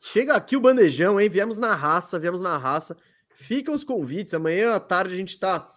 chega 0.00 0.34
aqui 0.34 0.56
o 0.56 0.60
bandejão, 0.60 1.20
hein? 1.20 1.28
Viemos 1.28 1.58
na 1.58 1.74
raça, 1.74 2.18
viemos 2.18 2.40
na 2.40 2.58
raça. 2.58 2.96
Ficam 3.36 3.74
os 3.74 3.84
convites. 3.84 4.34
Amanhã 4.34 4.74
à 4.74 4.80
tarde 4.80 5.14
a 5.14 5.16
gente 5.16 5.38
tá 5.38 5.70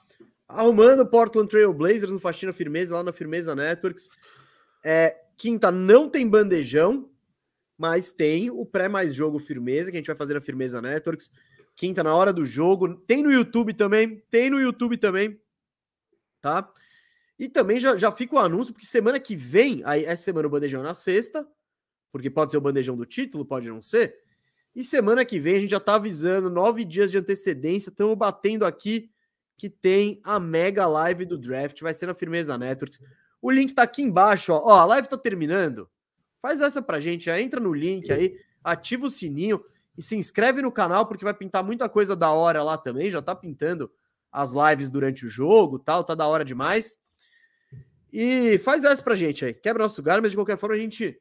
arrumando 0.47 1.01
o 1.01 1.05
Portland 1.05 1.49
Trail 1.49 1.73
Blazers 1.73 2.11
no 2.11 2.19
Faxina 2.19 2.53
Firmeza, 2.53 2.95
lá 2.95 3.03
na 3.03 3.13
Firmeza 3.13 3.55
Networks. 3.55 4.09
É, 4.83 5.15
quinta 5.35 5.71
não 5.71 6.09
tem 6.09 6.27
bandejão, 6.27 7.09
mas 7.77 8.11
tem 8.11 8.49
o 8.49 8.65
pré 8.65 8.89
mais 8.89 9.13
jogo 9.13 9.39
Firmeza, 9.39 9.91
que 9.91 9.97
a 9.97 9.99
gente 9.99 10.07
vai 10.07 10.15
fazer 10.15 10.33
na 10.33 10.41
Firmeza 10.41 10.81
Networks. 10.81 11.29
Quinta 11.75 12.03
na 12.03 12.15
hora 12.15 12.33
do 12.33 12.43
jogo. 12.43 12.95
Tem 12.95 13.21
no 13.21 13.31
YouTube 13.31 13.73
também, 13.73 14.23
tem 14.31 14.49
no 14.49 14.59
YouTube 14.59 14.97
também, 14.97 15.39
tá? 16.41 16.67
E 17.37 17.47
também 17.47 17.79
já, 17.79 17.95
já 17.95 18.11
fica 18.11 18.35
o 18.35 18.39
anúncio, 18.39 18.73
porque 18.73 18.87
semana 18.87 19.19
que 19.19 19.35
vem, 19.35 19.83
aí 19.85 20.03
essa 20.03 20.23
semana 20.23 20.47
o 20.47 20.49
bandejão 20.49 20.79
é 20.79 20.83
na 20.83 20.95
sexta, 20.95 21.47
porque 22.17 22.31
pode 22.31 22.49
ser 22.49 22.57
o 22.57 22.61
bandejão 22.61 22.97
do 22.97 23.05
título, 23.05 23.45
pode 23.45 23.69
não 23.69 23.79
ser. 23.79 24.15
E 24.75 24.83
semana 24.83 25.23
que 25.23 25.39
vem 25.39 25.57
a 25.57 25.59
gente 25.59 25.69
já 25.69 25.79
tá 25.79 25.93
avisando, 25.95 26.49
nove 26.49 26.83
dias 26.83 27.11
de 27.11 27.17
antecedência, 27.19 27.91
estamos 27.91 28.17
batendo 28.17 28.65
aqui 28.65 29.11
que 29.55 29.69
tem 29.69 30.19
a 30.23 30.39
mega 30.39 30.87
live 30.87 31.25
do 31.25 31.37
draft, 31.37 31.79
vai 31.81 31.93
ser 31.93 32.07
na 32.07 32.15
Firmeza 32.15 32.57
Networks. 32.57 32.99
O 33.39 33.51
link 33.51 33.71
tá 33.71 33.83
aqui 33.83 34.01
embaixo, 34.01 34.51
ó. 34.51 34.61
ó 34.65 34.79
a 34.79 34.85
live 34.85 35.07
tá 35.07 35.15
terminando. 35.15 35.87
Faz 36.41 36.59
essa 36.59 36.81
pra 36.81 36.99
gente, 36.99 37.25
já 37.25 37.39
entra 37.39 37.59
no 37.59 37.71
link 37.71 38.11
aí, 38.11 38.35
ativa 38.63 39.05
o 39.05 39.11
sininho 39.11 39.63
e 39.95 40.01
se 40.01 40.15
inscreve 40.15 40.59
no 40.63 40.71
canal, 40.71 41.05
porque 41.05 41.23
vai 41.23 41.35
pintar 41.35 41.63
muita 41.63 41.87
coisa 41.87 42.15
da 42.15 42.31
hora 42.31 42.63
lá 42.63 42.79
também. 42.79 43.11
Já 43.11 43.21
tá 43.21 43.35
pintando 43.35 43.91
as 44.31 44.53
lives 44.53 44.89
durante 44.89 45.23
o 45.23 45.29
jogo 45.29 45.77
tal, 45.77 46.03
tá 46.03 46.15
da 46.15 46.25
hora 46.25 46.43
demais. 46.43 46.97
E 48.11 48.57
faz 48.57 48.83
essa 48.83 49.03
pra 49.03 49.15
gente 49.15 49.45
aí, 49.45 49.53
quebra 49.53 49.83
nosso 49.83 50.01
lugar, 50.01 50.19
mas 50.19 50.31
de 50.31 50.37
qualquer 50.37 50.57
forma 50.57 50.73
a 50.73 50.79
gente 50.79 51.19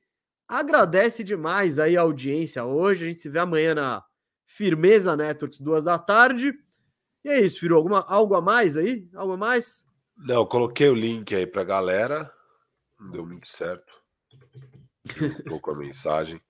agradece 0.49 1.25
demais 1.25 1.79
aí 1.79 1.97
a 1.97 2.03
audiência 2.03 2.65
hoje. 2.65 3.05
A 3.05 3.09
gente 3.09 3.21
se 3.21 3.29
vê 3.29 3.39
amanhã 3.39 3.75
na 3.75 4.05
Firmeza 4.47 5.17
Networks, 5.17 5.61
duas 5.61 5.83
da 5.83 5.99
tarde. 5.99 6.55
E 7.25 7.29
é 7.29 7.41
isso, 7.41 7.61
Firo. 7.61 7.77
Alguma, 7.77 8.01
algo 8.07 8.35
a 8.35 8.41
mais 8.41 8.77
aí? 8.77 9.09
Algo 9.15 9.33
a 9.33 9.37
mais? 9.37 9.85
Não, 10.17 10.47
coloquei 10.47 10.89
o 10.89 10.95
link 10.95 11.35
aí 11.35 11.47
pra 11.47 11.65
galera. 11.65 12.33
Não 12.99 13.11
deu 13.11 13.27
muito 13.27 13.49
certo. 13.49 13.93
Um 15.21 15.51
pouco 15.51 15.71
a 15.71 15.77
mensagem. 15.77 16.41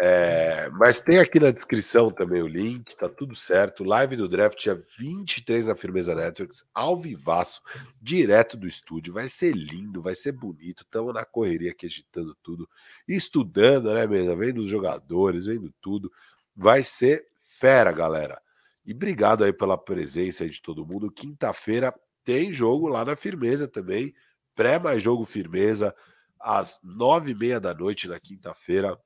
É, 0.00 0.70
mas 0.74 1.00
tem 1.00 1.18
aqui 1.18 1.40
na 1.40 1.50
descrição 1.50 2.08
também 2.08 2.40
o 2.40 2.46
link, 2.46 2.96
tá 2.96 3.08
tudo 3.08 3.34
certo. 3.34 3.82
Live 3.82 4.14
do 4.14 4.28
draft 4.28 4.62
dia 4.62 4.80
23 4.96 5.66
na 5.66 5.74
Firmeza 5.74 6.14
Networks, 6.14 6.62
ao 6.72 6.96
vivaço, 6.96 7.60
direto 8.00 8.56
do 8.56 8.68
estúdio. 8.68 9.12
Vai 9.12 9.26
ser 9.26 9.56
lindo, 9.56 10.00
vai 10.00 10.14
ser 10.14 10.30
bonito. 10.30 10.84
Estamos 10.84 11.12
na 11.12 11.24
correria 11.24 11.72
aqui 11.72 11.86
agitando 11.86 12.36
tudo, 12.44 12.68
estudando, 13.08 13.92
né, 13.92 14.06
mesmo? 14.06 14.36
Vendo 14.36 14.60
os 14.60 14.68
jogadores, 14.68 15.46
vendo 15.46 15.74
tudo. 15.80 16.12
Vai 16.54 16.84
ser 16.84 17.26
fera, 17.42 17.90
galera. 17.90 18.40
E 18.86 18.92
obrigado 18.92 19.42
aí 19.42 19.52
pela 19.52 19.76
presença 19.76 20.44
aí 20.44 20.50
de 20.50 20.62
todo 20.62 20.86
mundo. 20.86 21.10
Quinta-feira 21.10 21.92
tem 22.22 22.52
jogo 22.52 22.86
lá 22.86 23.04
na 23.04 23.16
Firmeza 23.16 23.66
também. 23.66 24.14
Pré 24.54 24.78
mais 24.78 25.02
jogo 25.02 25.24
Firmeza, 25.24 25.92
às 26.38 26.78
nove 26.84 27.32
e 27.32 27.34
meia 27.34 27.58
da 27.58 27.74
noite 27.74 28.06
na 28.06 28.20
quinta-feira 28.20 28.96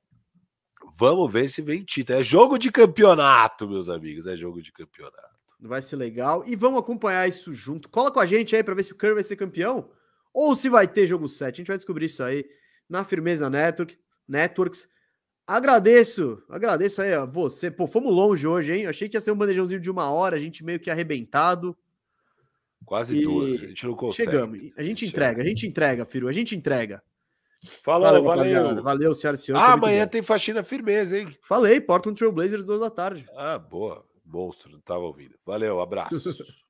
Vamos 0.95 1.31
ver 1.31 1.49
se 1.49 1.61
vem 1.61 1.83
título. 1.83 2.19
É 2.19 2.23
jogo 2.23 2.57
de 2.57 2.71
campeonato, 2.71 3.67
meus 3.67 3.89
amigos. 3.89 4.27
É 4.27 4.37
jogo 4.37 4.61
de 4.61 4.71
campeonato. 4.71 5.33
Vai 5.59 5.81
ser 5.81 5.95
legal. 5.95 6.43
E 6.45 6.55
vamos 6.55 6.79
acompanhar 6.79 7.27
isso 7.27 7.51
junto. 7.51 7.89
Cola 7.89 8.11
com 8.11 8.19
a 8.19 8.25
gente 8.25 8.55
aí 8.55 8.63
para 8.63 8.75
ver 8.75 8.83
se 8.83 8.91
o 8.91 8.95
Curry 8.95 9.15
vai 9.15 9.23
ser 9.23 9.35
campeão 9.35 9.89
ou 10.33 10.55
se 10.55 10.69
vai 10.69 10.87
ter 10.87 11.07
jogo 11.07 11.27
7. 11.27 11.53
A 11.53 11.57
gente 11.57 11.67
vai 11.67 11.77
descobrir 11.77 12.05
isso 12.05 12.21
aí 12.21 12.45
na 12.87 13.03
Firmeza 13.03 13.49
Network, 13.49 13.97
Networks. 14.27 14.87
Agradeço, 15.47 16.41
agradeço 16.49 17.01
aí 17.01 17.13
a 17.13 17.25
você. 17.25 17.71
Pô, 17.71 17.87
fomos 17.87 18.13
longe 18.13 18.47
hoje, 18.47 18.71
hein? 18.71 18.85
Achei 18.85 19.09
que 19.09 19.17
ia 19.17 19.21
ser 19.21 19.31
um 19.31 19.37
bandejãozinho 19.37 19.79
de 19.79 19.89
uma 19.89 20.11
hora, 20.11 20.35
a 20.35 20.39
gente 20.39 20.63
meio 20.63 20.79
que 20.79 20.89
arrebentado. 20.89 21.75
Quase 22.85 23.17
e... 23.17 23.23
duas, 23.23 23.61
a 23.61 23.67
gente 23.67 23.85
não 23.85 23.95
consegue. 23.95 24.29
Chegamos, 24.29 24.73
a 24.77 24.83
gente 24.83 25.05
entrega, 25.05 25.41
a 25.41 25.45
gente 25.45 25.67
entrega, 25.67 26.05
Firu, 26.05 26.27
a 26.27 26.31
gente 26.31 26.55
entrega. 26.55 27.03
Falou, 27.83 28.23
valeu. 28.23 28.63
Valeu, 28.63 28.83
valeu 28.83 29.13
senhoras 29.13 29.41
e 29.41 29.45
senhores. 29.45 29.67
Ah, 29.67 29.73
amanhã 29.73 30.05
tem 30.05 30.21
faxina 30.21 30.63
firmeza, 30.63 31.17
hein? 31.17 31.35
Falei, 31.41 31.79
Portland 31.79 32.17
Trail 32.17 32.31
Blazers, 32.31 32.65
duas 32.65 32.79
da 32.79 32.89
tarde. 32.89 33.25
Ah, 33.35 33.57
boa. 33.57 34.05
Monstro, 34.25 34.71
não 34.71 34.79
tava 34.79 35.01
ouvindo. 35.01 35.35
Valeu, 35.45 35.79
abraço. 35.79 36.33